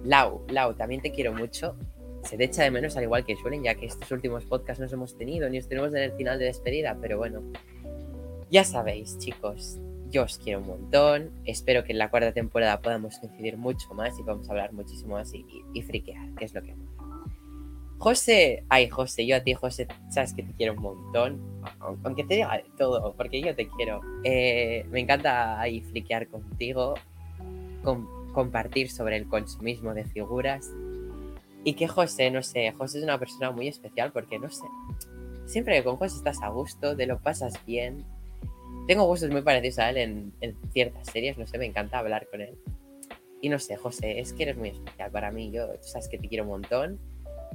Lau, 0.04 0.44
Lau, 0.48 0.74
también 0.74 1.00
te 1.02 1.10
quiero 1.12 1.32
mucho. 1.32 1.76
Se 2.24 2.36
te 2.36 2.44
echa 2.44 2.62
de 2.62 2.70
menos 2.70 2.96
al 2.96 3.04
igual 3.04 3.24
que 3.24 3.34
Julen, 3.34 3.62
ya 3.62 3.74
que 3.74 3.86
estos 3.86 4.10
últimos 4.10 4.44
podcasts 4.44 4.78
no 4.80 4.86
os 4.86 4.92
hemos 4.92 5.16
tenido, 5.16 5.48
ni 5.48 5.58
os 5.58 5.68
tenemos 5.68 5.90
en 5.94 6.02
el 6.02 6.12
final 6.12 6.38
de 6.38 6.46
despedida, 6.46 6.96
pero 7.00 7.16
bueno. 7.18 7.42
Ya 8.50 8.64
sabéis, 8.64 9.16
chicos, 9.18 9.78
yo 10.10 10.24
os 10.24 10.36
quiero 10.38 10.60
un 10.60 10.66
montón. 10.66 11.30
Espero 11.44 11.84
que 11.84 11.92
en 11.92 11.98
la 11.98 12.10
cuarta 12.10 12.32
temporada 12.32 12.80
podamos 12.80 13.18
coincidir 13.18 13.56
mucho 13.56 13.94
más 13.94 14.18
y 14.18 14.22
podamos 14.22 14.50
hablar 14.50 14.72
muchísimo 14.72 15.14
más 15.14 15.32
y, 15.32 15.46
y- 15.72 15.82
friquear, 15.82 16.34
que 16.34 16.44
es 16.44 16.52
lo 16.54 16.62
que. 16.62 16.74
José, 17.98 18.64
ay 18.70 18.88
José, 18.88 19.26
yo 19.26 19.36
a 19.36 19.40
ti 19.40 19.52
José, 19.54 19.86
sabes 20.08 20.32
que 20.32 20.42
te 20.42 20.52
quiero 20.54 20.72
un 20.72 20.80
montón, 20.80 21.38
aunque 22.02 22.24
te 22.24 22.34
diga 22.36 22.62
todo, 22.78 23.14
porque 23.14 23.40
yo 23.42 23.54
te 23.54 23.68
quiero. 23.68 24.00
Eh, 24.24 24.84
me 24.90 25.00
encanta 25.00 25.60
ahí 25.60 25.80
friquear 25.82 26.26
contigo, 26.28 26.94
compartir 28.32 28.90
sobre 28.90 29.16
el 29.16 29.28
consumismo 29.28 29.94
de 29.94 30.04
figuras. 30.04 30.70
Y 31.64 31.74
que 31.74 31.88
José, 31.88 32.30
no 32.30 32.42
sé, 32.42 32.72
José 32.72 32.98
es 32.98 33.04
una 33.04 33.18
persona 33.18 33.50
muy 33.50 33.68
especial 33.68 34.12
porque 34.12 34.38
no 34.38 34.48
sé, 34.50 34.64
siempre 35.46 35.76
que 35.76 35.84
con 35.84 35.96
José 35.96 36.16
estás 36.16 36.40
a 36.42 36.48
gusto, 36.48 36.96
te 36.96 37.06
lo 37.06 37.18
pasas 37.18 37.54
bien. 37.66 38.04
Tengo 38.86 39.04
gustos 39.04 39.30
muy 39.30 39.42
parecidos 39.42 39.78
a 39.80 39.90
él 39.90 39.96
en, 39.98 40.32
en 40.40 40.56
ciertas 40.72 41.06
series, 41.08 41.36
no 41.36 41.46
sé, 41.46 41.58
me 41.58 41.66
encanta 41.66 41.98
hablar 41.98 42.26
con 42.30 42.40
él. 42.40 42.56
Y 43.42 43.48
no 43.48 43.58
sé, 43.58 43.76
José, 43.76 44.20
es 44.20 44.32
que 44.32 44.44
eres 44.44 44.56
muy 44.56 44.70
especial 44.70 45.10
para 45.10 45.30
mí. 45.30 45.50
Yo, 45.50 45.66
tú 45.68 45.86
sabes 45.88 46.08
que 46.08 46.18
te 46.18 46.28
quiero 46.28 46.44
un 46.44 46.50
montón. 46.50 46.98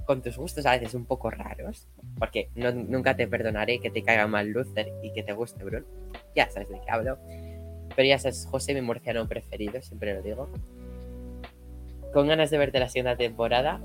Con 0.06 0.22
tus 0.22 0.38
gustos 0.38 0.66
a 0.68 0.72
veces 0.78 0.94
un 0.94 1.06
poco 1.06 1.32
raros, 1.32 1.88
porque 2.20 2.50
no- 2.56 2.72
nunca 2.72 3.16
te 3.16 3.28
perdonaré 3.28 3.80
que 3.80 3.90
te 3.90 4.04
caiga 4.04 4.28
mal 4.28 4.50
Luther 4.50 4.88
y 5.02 5.12
que 5.14 5.24
te 5.24 5.34
guste 5.34 5.64
Brun. 5.64 5.84
Ya 6.36 6.48
sabes 6.52 6.70
de 6.70 6.76
qué 6.80 6.92
hablo. 6.92 7.18
Pero 7.96 8.08
ya 8.08 8.20
sabes, 8.20 8.48
José, 8.50 8.74
mi 8.74 8.82
murciano 8.82 9.28
preferido, 9.28 9.82
siempre 9.82 10.14
lo 10.14 10.22
digo. 10.22 10.50
Con 12.14 12.28
ganas 12.28 12.50
de 12.50 12.58
verte 12.58 12.80
la 12.80 12.90
siguiente 12.90 13.16
temporada. 13.16 13.82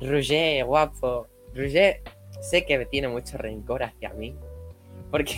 Roger, 0.00 0.64
guapo. 0.64 1.28
Roger, 1.54 2.02
sé 2.40 2.64
que 2.64 2.86
tiene 2.86 3.08
mucho 3.08 3.36
rencor 3.38 3.82
hacia 3.82 4.10
mí. 4.14 4.34
Porque 5.10 5.34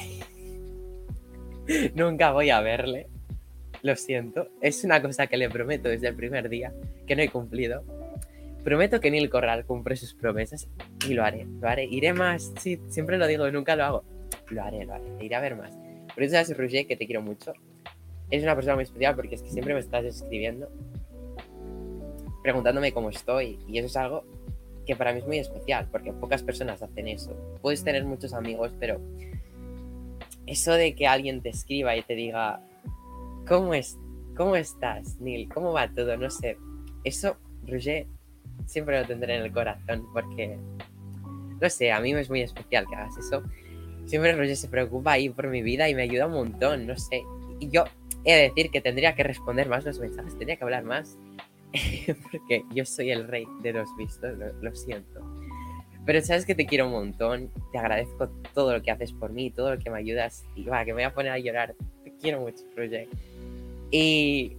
nunca 1.94 2.32
voy 2.32 2.50
a 2.50 2.60
verle. 2.60 3.08
Lo 3.82 3.96
siento. 3.96 4.48
Es 4.60 4.84
una 4.84 5.00
cosa 5.00 5.26
que 5.26 5.36
le 5.36 5.48
prometo 5.48 5.88
desde 5.88 6.08
el 6.08 6.14
primer 6.14 6.48
día, 6.48 6.72
que 7.06 7.16
no 7.16 7.22
he 7.22 7.28
cumplido. 7.28 7.82
Prometo 8.62 9.00
que 9.00 9.10
Neil 9.10 9.30
Corral 9.30 9.64
cumple 9.64 9.96
sus 9.96 10.14
promesas 10.14 10.68
y 11.08 11.14
lo 11.14 11.24
haré. 11.24 11.46
Lo 11.60 11.68
haré. 11.68 11.86
Iré 11.86 12.12
más. 12.12 12.52
Sí, 12.58 12.78
siempre 12.88 13.16
lo 13.16 13.26
digo, 13.26 13.50
nunca 13.50 13.74
lo 13.74 13.84
hago. 13.84 14.04
Lo 14.50 14.62
haré, 14.62 14.84
lo 14.84 14.94
haré. 14.94 15.06
Iré 15.20 15.34
a 15.34 15.40
ver 15.40 15.56
más. 15.56 15.74
Por 16.12 16.22
eso 16.22 16.32
sabes, 16.32 16.56
Roger, 16.56 16.86
que 16.86 16.96
te 16.96 17.06
quiero 17.06 17.22
mucho. 17.22 17.54
Es 18.30 18.42
una 18.42 18.54
persona 18.54 18.74
muy 18.74 18.84
especial 18.84 19.16
porque 19.16 19.34
es 19.34 19.42
que 19.42 19.50
siempre 19.50 19.74
me 19.74 19.80
estás 19.80 20.04
escribiendo, 20.04 20.68
preguntándome 22.42 22.92
cómo 22.92 23.10
estoy. 23.10 23.58
Y 23.66 23.78
eso 23.78 23.86
es 23.86 23.96
algo 23.96 24.24
que 24.86 24.96
para 24.96 25.12
mí 25.12 25.20
es 25.20 25.26
muy 25.26 25.38
especial, 25.38 25.88
porque 25.90 26.12
pocas 26.12 26.42
personas 26.42 26.82
hacen 26.82 27.08
eso. 27.08 27.36
Puedes 27.62 27.84
tener 27.84 28.04
muchos 28.04 28.32
amigos, 28.32 28.72
pero 28.78 29.00
eso 30.46 30.72
de 30.72 30.94
que 30.94 31.06
alguien 31.06 31.42
te 31.42 31.50
escriba 31.50 31.96
y 31.96 32.02
te 32.02 32.14
diga, 32.14 32.60
¿cómo, 33.46 33.74
es, 33.74 33.98
cómo 34.36 34.56
estás, 34.56 35.20
Neil? 35.20 35.48
¿Cómo 35.48 35.72
va 35.72 35.92
todo? 35.92 36.16
No 36.16 36.30
sé. 36.30 36.56
Eso, 37.04 37.36
Roger, 37.66 38.06
siempre 38.66 39.00
lo 39.00 39.06
tendré 39.06 39.36
en 39.36 39.42
el 39.42 39.52
corazón, 39.52 40.06
porque, 40.12 40.58
no 41.60 41.70
sé, 41.70 41.92
a 41.92 42.00
mí 42.00 42.14
me 42.14 42.20
es 42.20 42.30
muy 42.30 42.42
especial 42.42 42.86
que 42.88 42.96
hagas 42.96 43.16
eso. 43.16 43.42
Siempre 44.06 44.32
Roger 44.32 44.56
se 44.56 44.68
preocupa 44.68 45.12
ahí 45.12 45.28
por 45.28 45.46
mi 45.48 45.62
vida 45.62 45.88
y 45.88 45.94
me 45.94 46.02
ayuda 46.02 46.26
un 46.26 46.32
montón, 46.32 46.86
no 46.86 46.96
sé. 46.96 47.22
Y 47.60 47.68
yo 47.70 47.84
he 48.24 48.32
de 48.34 48.42
decir 48.48 48.70
que 48.70 48.80
tendría 48.80 49.14
que 49.14 49.22
responder 49.22 49.68
más 49.68 49.84
los 49.84 49.98
mensajes, 49.98 50.36
tendría 50.36 50.56
que 50.56 50.64
hablar 50.64 50.84
más. 50.84 51.16
porque 52.22 52.64
yo 52.74 52.84
soy 52.84 53.10
el 53.10 53.28
rey 53.28 53.46
de 53.62 53.72
los 53.72 53.88
vistos, 53.96 54.36
lo, 54.60 54.74
siento. 54.74 55.20
Pero 56.04 56.20
sabes 56.22 56.44
que 56.44 56.54
te 56.54 56.66
quiero 56.66 56.86
un 56.86 56.92
montón, 56.92 57.50
te 57.72 57.78
agradezco 57.78 58.28
todo 58.54 58.72
lo 58.72 58.82
que 58.82 58.90
haces 58.90 59.12
por 59.12 59.32
mí, 59.32 59.50
todo 59.50 59.74
lo 59.74 59.78
que 59.78 59.90
me 59.90 59.98
ayudas. 59.98 60.44
Y 60.56 60.64
va, 60.64 60.84
que 60.84 60.92
me 60.92 61.02
voy 61.02 61.04
a 61.04 61.14
poner 61.14 61.32
a 61.32 61.38
llorar. 61.38 61.74
Te 62.02 62.12
quiero 62.16 62.40
mucho, 62.40 62.64
Roger. 62.76 63.06
Y 63.90 64.56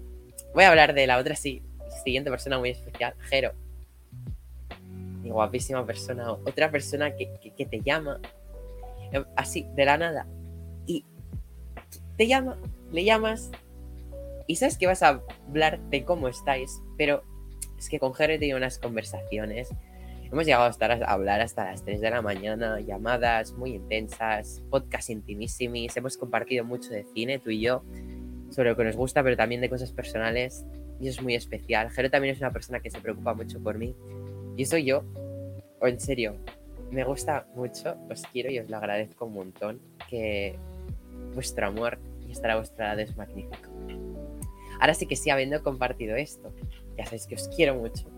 voy 0.54 0.64
a 0.64 0.70
hablar 0.70 0.94
de 0.94 1.08
la 1.08 1.18
otra 1.18 1.36
sí, 1.36 1.62
siguiente 2.04 2.30
persona 2.30 2.60
muy 2.60 2.70
especial, 2.70 3.16
Jero. 3.30 3.54
Mi 5.22 5.30
guapísima 5.30 5.86
persona, 5.86 6.32
otra 6.32 6.72
persona 6.72 7.16
que, 7.16 7.30
que, 7.42 7.52
que 7.52 7.66
te 7.66 7.82
llama 7.82 8.20
eh, 9.12 9.24
así, 9.36 9.68
de 9.76 9.86
la 9.86 9.98
nada. 9.98 10.28
Y 10.86 11.06
te 12.18 12.28
llama, 12.28 12.58
le 12.92 13.04
llamas 13.04 13.52
y 14.48 14.58
sabes 14.58 14.78
que 14.78 14.88
vas 14.88 15.04
a 15.04 15.22
hablar 15.48 15.80
de 15.90 16.04
cómo 16.04 16.28
estáis, 16.28 16.82
pero 16.98 17.24
es 17.78 17.90
que 17.90 18.00
con 18.00 18.14
Jero 18.14 18.34
he 18.34 18.40
tenido 18.40 18.58
unas 18.58 18.80
conversaciones. 18.80 19.70
Hemos 20.32 20.46
llegado 20.46 20.66
a 20.66 20.70
estar 20.70 20.92
a 20.92 21.12
hablar 21.12 21.42
hasta 21.42 21.66
las 21.66 21.84
3 21.84 22.00
de 22.00 22.10
la 22.10 22.22
mañana, 22.22 22.80
llamadas 22.80 23.54
muy 23.54 23.76
intensas, 23.76 24.62
podcast 24.70 25.10
intimísimis, 25.10 25.96
hemos 25.98 26.18
compartido 26.18 26.64
mucho 26.64 26.90
de 26.92 27.04
cine, 27.14 27.40
tú 27.40 27.50
y 27.50 27.62
yo, 27.62 27.84
sobre 28.50 28.70
lo 28.70 28.78
que 28.78 28.86
nos 28.86 28.96
gusta, 28.96 29.24
pero 29.24 29.36
también 29.36 29.62
de 29.62 29.70
cosas 29.70 29.92
personales, 29.92 30.66
y 31.02 31.10
es 31.10 31.22
muy 31.22 31.36
especial. 31.36 31.90
Jero 31.90 32.10
también 32.10 32.34
es 32.34 32.40
una 32.40 32.52
persona 32.52 32.80
que 32.80 32.90
se 32.90 33.02
preocupa 33.02 33.34
mucho 33.34 33.62
por 33.62 33.78
mí, 33.78 33.94
y 34.56 34.64
eso 34.64 34.78
yo, 34.78 35.04
o 35.82 35.88
en 35.88 36.00
serio, 36.00 36.38
me 36.92 37.04
gusta 37.04 37.46
mucho, 37.56 37.98
os 38.10 38.22
quiero 38.32 38.52
y 38.52 38.60
os 38.60 38.70
lo 38.70 38.78
agradezco 38.78 39.26
un 39.26 39.34
montón, 39.34 39.82
que 40.10 40.56
vuestro 41.34 41.68
amor 41.68 42.00
y 42.32 42.34
estar 42.34 42.52
a 42.52 42.56
vuestro 42.56 42.86
lado 42.86 43.02
es 43.02 43.16
magnífico. 43.18 43.70
Ahora 44.80 44.94
sí 44.94 45.06
que 45.06 45.16
sí, 45.16 45.30
habiendo 45.30 45.62
compartido 45.62 46.16
esto, 46.16 46.54
ya 46.98 47.06
sabéis 47.06 47.28
que 47.28 47.36
os 47.36 47.50
quiero 47.50 47.76
mucho. 47.76 48.10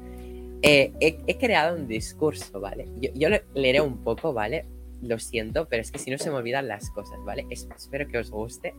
Eh, 0.62 0.94
he, 1.02 1.38
creado 1.38 1.76
un 1.76 1.88
discurso, 1.88 2.62
¿vale? 2.62 2.88
Yo, 3.02 3.10
yo, 3.16 3.30
lo 3.30 3.38
leeré 3.54 3.82
un 3.82 3.98
poco, 3.98 4.32
¿vale? 4.34 4.66
Lo 5.02 5.20
siento, 5.20 5.68
pero 5.68 5.82
es 5.82 5.92
que 5.92 6.00
si 6.00 6.10
no 6.12 6.18
se 6.18 6.30
me 6.30 6.38
olvidan 6.38 6.68
las 6.68 6.90
cosas, 6.92 7.20
¿vale? 7.26 7.46
Es, 7.50 7.68
espero 7.76 8.08
que 8.08 8.20
os 8.20 8.32
guste. 8.32 8.74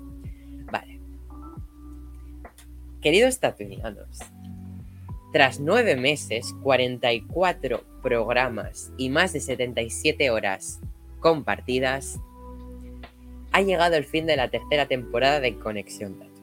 Vale. 0.72 1.00
Queridos 3.02 3.38
tatuinianos, 3.38 4.20
tras 5.34 5.58
nueve 5.58 5.96
meses, 5.96 6.54
44 6.62 7.84
programas 8.02 8.92
y 8.96 9.10
más 9.10 9.32
de 9.32 9.40
77 9.40 10.30
horas 10.30 10.80
compartidas, 11.20 12.20
ha 13.54 13.62
llegado 13.62 13.94
el 13.94 14.04
fin 14.04 14.26
de 14.26 14.36
la 14.36 14.50
tercera 14.50 14.88
temporada 14.88 15.38
de 15.38 15.56
Conexión 15.56 16.18
Tatu. 16.18 16.42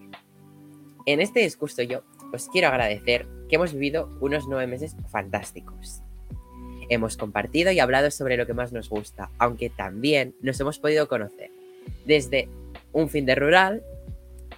En 1.05 1.19
este 1.19 1.41
discurso 1.41 1.81
yo 1.83 2.03
os 2.31 2.47
quiero 2.47 2.69
agradecer 2.69 3.27
que 3.49 3.57
hemos 3.57 3.73
vivido 3.73 4.17
unos 4.21 4.47
nueve 4.47 4.65
meses 4.65 4.95
fantásticos. 5.09 6.01
Hemos 6.87 7.17
compartido 7.17 7.69
y 7.73 7.81
hablado 7.81 8.11
sobre 8.11 8.37
lo 8.37 8.47
que 8.47 8.53
más 8.53 8.71
nos 8.71 8.87
gusta, 8.87 9.29
aunque 9.39 9.69
también 9.69 10.35
nos 10.41 10.57
hemos 10.61 10.79
podido 10.79 11.09
conocer, 11.09 11.51
desde 12.05 12.47
un 12.93 13.09
fin 13.09 13.25
de 13.25 13.35
rural 13.35 13.83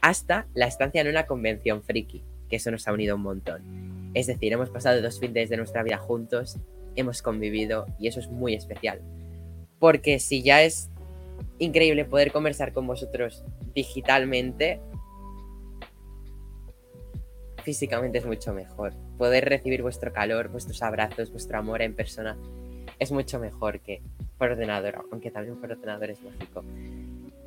hasta 0.02 0.46
la 0.54 0.68
estancia 0.68 1.02
en 1.02 1.08
una 1.08 1.26
convención 1.26 1.82
friki, 1.82 2.22
que 2.52 2.58
eso 2.58 2.70
nos 2.70 2.88
ha 2.88 2.94
unido 2.94 3.16
un 3.16 3.24
montón. 3.24 4.12
Es 4.14 4.28
decir, 4.28 4.54
hemos 4.54 4.70
pasado 4.70 5.02
dos 5.02 5.20
fines 5.20 5.50
de 5.50 5.58
nuestra 5.58 5.82
vida 5.82 5.98
juntos, 5.98 6.58
hemos 6.96 7.24
convivido 7.24 7.88
y 8.00 8.10
eso 8.10 8.20
es 8.20 8.30
muy 8.30 8.54
especial. 8.54 9.02
Porque 9.80 10.20
si 10.20 10.44
ya 10.44 10.62
es 10.62 10.92
increíble 11.60 12.06
poder 12.06 12.32
conversar 12.32 12.74
con 12.74 12.88
vosotros 12.88 13.44
digitalmente, 13.74 14.82
físicamente 17.64 18.20
es 18.20 18.26
mucho 18.26 18.54
mejor. 18.54 18.94
Poder 19.18 19.46
recibir 19.46 19.82
vuestro 19.82 20.14
calor, 20.14 20.50
vuestros 20.50 20.82
abrazos, 20.84 21.32
vuestro 21.32 21.58
amor 21.58 21.82
en 21.82 21.96
persona 21.96 22.38
es 23.00 23.12
mucho 23.12 23.40
mejor 23.40 23.80
que 23.80 24.02
por 24.38 24.52
ordenador, 24.52 25.06
aunque 25.12 25.32
también 25.32 25.60
por 25.60 25.72
ordenador 25.72 26.10
es 26.10 26.22
mágico. 26.22 26.64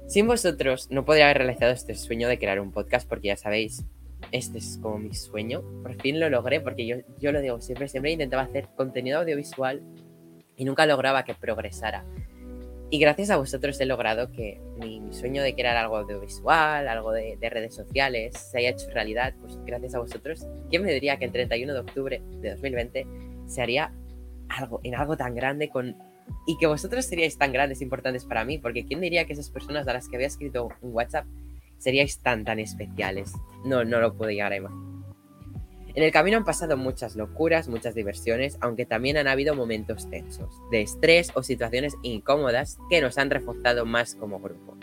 Sin 0.07 0.27
vosotros 0.27 0.89
no 0.91 1.05
podría 1.05 1.27
haber 1.27 1.39
realizado 1.39 1.73
este 1.73 1.95
sueño 1.95 2.29
de 2.29 2.39
crear 2.39 2.61
un 2.61 2.73
podcast 2.73 3.09
porque 3.09 3.29
ya 3.29 3.37
sabéis, 3.37 3.85
este 4.33 4.59
es 4.59 4.79
como 4.81 4.99
mi 4.99 5.15
sueño. 5.15 5.63
Por 5.83 6.01
fin 6.01 6.21
lo 6.21 6.31
logré 6.31 6.61
porque 6.61 6.87
yo, 6.87 6.97
yo 7.19 7.33
lo 7.33 7.41
digo 7.41 7.61
siempre, 7.61 7.89
siempre 7.89 8.13
intentaba 8.13 8.43
hacer 8.43 8.69
contenido 8.77 9.21
audiovisual 9.21 9.83
y 10.57 10.65
nunca 10.65 10.87
lograba 10.87 11.25
que 11.25 11.35
progresara. 11.35 12.05
Y 12.89 13.01
gracias 13.01 13.31
a 13.31 13.37
vosotros 13.37 13.81
he 13.81 13.87
logrado 13.87 14.31
que 14.31 14.61
mi, 14.79 15.03
sueño 15.13 15.43
de 15.43 15.55
crear 15.55 15.77
algo 15.77 15.97
audiovisual, 15.97 16.87
algo 16.87 17.13
de, 17.13 17.37
de, 17.37 17.51
redes 17.51 17.75
sociales, 17.75 18.37
se 18.39 18.59
haya 18.59 18.71
hecho 18.71 18.89
realidad. 18.91 19.35
Pues 19.41 19.59
gracias 19.65 19.95
a 19.95 19.99
vosotros. 19.99 20.47
¿Quién 20.71 20.83
me 20.83 20.93
diría 20.93 21.19
que 21.19 21.25
el 21.25 21.33
31 21.33 21.73
de 21.73 21.81
octubre 21.81 22.23
de 22.41 22.51
2020 22.51 23.07
se 23.47 23.63
haría 23.63 23.93
algo 24.49 24.81
en 24.85 24.95
algo 24.95 25.17
tan 25.17 25.35
grande 25.35 25.69
con 25.69 25.97
y 26.47 26.57
que 26.59 26.67
vosotros 26.67 27.05
seríais 27.05 27.39
tan 27.39 27.53
grandes 27.53 27.81
e 27.81 27.85
importantes 27.85 28.25
para 28.25 28.45
mí? 28.45 28.59
Porque 28.59 28.85
¿quién 28.85 29.01
diría 29.01 29.25
que 29.27 29.33
esas 29.33 29.51
personas 29.51 29.89
a 29.89 29.93
las 29.93 30.09
que 30.09 30.17
había 30.17 30.29
escrito 30.29 30.69
un 30.81 30.95
WhatsApp 30.95 31.27
seríais 31.79 32.19
tan, 32.21 32.45
tan 32.45 32.61
especiales? 32.61 33.33
No, 33.65 33.85
no 33.85 34.01
lo 34.01 34.17
puedo 34.17 34.31
llegar 34.31 34.53
a 34.53 34.57
imaginar. 34.57 34.96
En 35.97 36.03
el 36.03 36.13
camino 36.13 36.37
han 36.37 36.45
pasado 36.45 36.77
muchas 36.77 37.17
locuras, 37.17 37.69
muchas 37.69 37.95
diversiones, 37.95 38.59
aunque 38.61 38.85
también 38.85 39.17
han 39.17 39.29
habido 39.29 39.55
momentos 39.55 40.11
tensos, 40.11 40.61
de 40.71 40.83
estrés 40.83 41.31
o 41.33 41.43
situaciones 41.43 41.95
incómodas 42.03 42.77
que 42.91 43.01
nos 43.01 43.17
han 43.17 43.31
reforzado 43.31 43.87
más 43.87 44.15
como 44.15 44.39
grupo. 44.39 44.77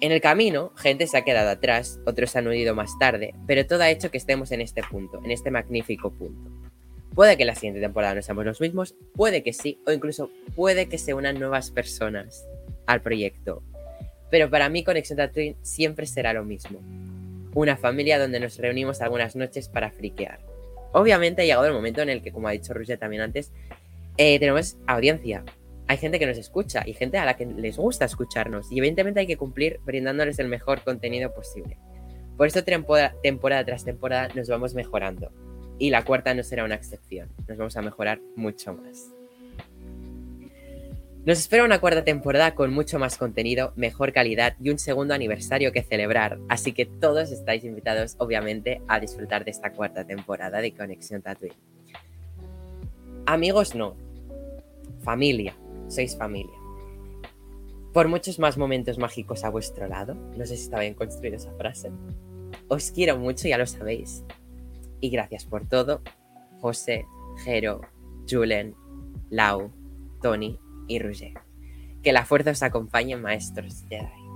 En 0.00 0.12
el 0.12 0.20
camino, 0.20 0.74
gente 0.76 1.06
se 1.06 1.16
ha 1.16 1.24
quedado 1.24 1.48
atrás, 1.48 2.00
otros 2.04 2.30
se 2.30 2.38
han 2.38 2.46
unido 2.46 2.74
más 2.74 2.98
tarde, 2.98 3.34
pero 3.46 3.66
todo 3.66 3.82
ha 3.82 3.90
hecho 3.90 4.10
que 4.10 4.18
estemos 4.18 4.52
en 4.52 4.60
este 4.60 4.82
punto, 4.82 5.22
en 5.24 5.30
este 5.30 5.50
magnífico 5.50 6.12
punto. 6.12 6.50
Puede 7.14 7.38
que 7.38 7.46
la 7.46 7.54
siguiente 7.54 7.80
temporada 7.80 8.14
no 8.14 8.20
seamos 8.20 8.44
los 8.44 8.60
mismos, 8.60 8.94
puede 9.14 9.42
que 9.42 9.54
sí, 9.54 9.80
o 9.86 9.92
incluso 9.92 10.30
puede 10.54 10.90
que 10.90 10.98
se 10.98 11.14
unan 11.14 11.38
nuevas 11.38 11.70
personas 11.70 12.46
al 12.84 13.00
proyecto. 13.00 13.62
Pero 14.30 14.50
para 14.50 14.68
mí 14.68 14.84
Conexión 14.84 15.16
Tatooine 15.16 15.56
siempre 15.62 16.04
será 16.04 16.34
lo 16.34 16.44
mismo, 16.44 16.78
una 17.54 17.76
familia 17.76 18.18
donde 18.18 18.40
nos 18.40 18.58
reunimos 18.58 19.00
algunas 19.00 19.36
noches 19.36 19.68
para 19.68 19.90
friquear. 19.90 20.40
Obviamente 20.92 21.42
ha 21.42 21.44
llegado 21.44 21.66
el 21.66 21.72
momento 21.72 22.02
en 22.02 22.08
el 22.08 22.22
que, 22.22 22.32
como 22.32 22.48
ha 22.48 22.52
dicho 22.52 22.74
Rusia 22.74 22.96
también 22.96 23.22
antes, 23.22 23.52
eh, 24.16 24.38
tenemos 24.38 24.76
audiencia. 24.86 25.44
Hay 25.86 25.96
gente 25.96 26.18
que 26.18 26.26
nos 26.26 26.38
escucha 26.38 26.82
y 26.86 26.92
gente 26.92 27.18
a 27.18 27.24
la 27.24 27.36
que 27.36 27.46
les 27.46 27.76
gusta 27.76 28.04
escucharnos. 28.04 28.70
Y 28.70 28.78
evidentemente 28.78 29.20
hay 29.20 29.26
que 29.26 29.36
cumplir 29.36 29.80
brindándoles 29.84 30.38
el 30.38 30.48
mejor 30.48 30.82
contenido 30.82 31.32
posible. 31.32 31.78
Por 32.36 32.46
eso 32.46 32.62
temporada 32.62 33.64
tras 33.64 33.84
temporada 33.84 34.28
nos 34.34 34.48
vamos 34.48 34.74
mejorando. 34.74 35.32
Y 35.78 35.90
la 35.90 36.04
cuarta 36.04 36.34
no 36.34 36.42
será 36.42 36.64
una 36.64 36.74
excepción. 36.74 37.30
Nos 37.46 37.58
vamos 37.58 37.76
a 37.76 37.82
mejorar 37.82 38.20
mucho 38.36 38.74
más. 38.74 39.17
Nos 41.24 41.38
espera 41.38 41.64
una 41.64 41.80
cuarta 41.80 42.04
temporada 42.04 42.54
con 42.54 42.72
mucho 42.72 42.98
más 42.98 43.18
contenido, 43.18 43.72
mejor 43.76 44.12
calidad 44.12 44.54
y 44.60 44.70
un 44.70 44.78
segundo 44.78 45.14
aniversario 45.14 45.72
que 45.72 45.82
celebrar, 45.82 46.38
así 46.48 46.72
que 46.72 46.86
todos 46.86 47.30
estáis 47.32 47.64
invitados 47.64 48.14
obviamente 48.18 48.80
a 48.88 48.98
disfrutar 48.98 49.44
de 49.44 49.50
esta 49.50 49.72
cuarta 49.72 50.04
temporada 50.04 50.60
de 50.60 50.72
Conexión 50.72 51.20
Tatooine. 51.20 51.56
Amigos 53.26 53.74
no, 53.74 53.94
familia, 55.02 55.54
sois 55.88 56.16
familia. 56.16 56.56
Por 57.92 58.08
muchos 58.08 58.38
más 58.38 58.56
momentos 58.56 58.96
mágicos 58.96 59.44
a 59.44 59.50
vuestro 59.50 59.86
lado, 59.86 60.14
no 60.14 60.46
sé 60.46 60.56
si 60.56 60.62
está 60.62 60.80
bien 60.80 60.94
construida 60.94 61.36
esa 61.36 61.52
frase, 61.54 61.90
os 62.68 62.90
quiero 62.90 63.18
mucho, 63.18 63.48
ya 63.48 63.58
lo 63.58 63.66
sabéis. 63.66 64.24
Y 65.00 65.10
gracias 65.10 65.44
por 65.44 65.68
todo, 65.68 66.00
José, 66.60 67.04
Jero, 67.44 67.82
Julen, 68.28 68.74
Lau, 69.30 69.70
Tony 70.22 70.58
y 70.88 70.98
Roger. 70.98 71.34
Que 72.02 72.12
la 72.12 72.24
fuerza 72.24 72.50
os 72.50 72.62
acompañe, 72.62 73.16
maestros 73.16 73.84
Jedi. 73.88 74.28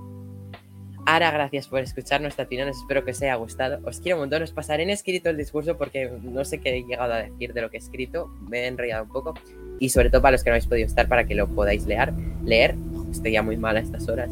Ahora, 1.05 1.31
gracias 1.31 1.67
por 1.67 1.81
escuchar 1.81 2.21
nuestra 2.21 2.45
opinión, 2.45 2.69
espero 2.69 3.03
que 3.03 3.11
os 3.11 3.21
haya 3.21 3.35
gustado. 3.35 3.79
Os 3.85 3.99
quiero 3.99 4.15
un 4.15 4.21
montón, 4.21 4.41
os 4.41 4.51
pasaré 4.51 4.83
en 4.83 4.89
escrito 4.89 5.29
el 5.29 5.35
discurso 5.35 5.77
porque 5.77 6.09
no 6.21 6.45
sé 6.45 6.59
qué 6.59 6.77
he 6.77 6.83
llegado 6.83 7.11
a 7.11 7.17
decir 7.17 7.53
de 7.53 7.61
lo 7.61 7.69
que 7.69 7.75
he 7.75 7.79
escrito, 7.79 8.27
me 8.47 8.59
he 8.59 8.67
enrollado 8.67 9.03
un 9.03 9.09
poco. 9.09 9.33
Y 9.79 9.89
sobre 9.89 10.09
todo 10.09 10.21
para 10.21 10.33
los 10.33 10.43
que 10.43 10.49
no 10.49 10.53
habéis 10.53 10.67
podido 10.67 10.87
estar, 10.87 11.09
para 11.09 11.25
que 11.25 11.35
lo 11.35 11.47
podáis 11.47 11.85
leer. 11.85 12.13
leer. 12.45 12.75
Estoy 13.11 13.33
ya 13.33 13.43
muy 13.43 13.57
mal 13.57 13.75
a 13.75 13.81
estas 13.81 14.07
horas. 14.07 14.29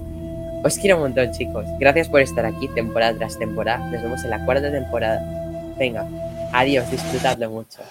Os 0.63 0.77
quiero 0.77 0.95
un 0.95 1.03
montón, 1.03 1.31
chicos. 1.33 1.65
Gracias 1.77 2.07
por 2.07 2.21
estar 2.21 2.45
aquí 2.45 2.69
temporada 2.69 3.17
tras 3.17 3.37
temporada. 3.37 3.85
Nos 3.89 4.01
vemos 4.01 4.23
en 4.23 4.29
la 4.29 4.45
cuarta 4.45 4.71
temporada. 4.71 5.75
Venga, 5.77 6.07
adiós, 6.53 6.89
disfrutadlo 6.89 7.49
mucho. 7.49 7.81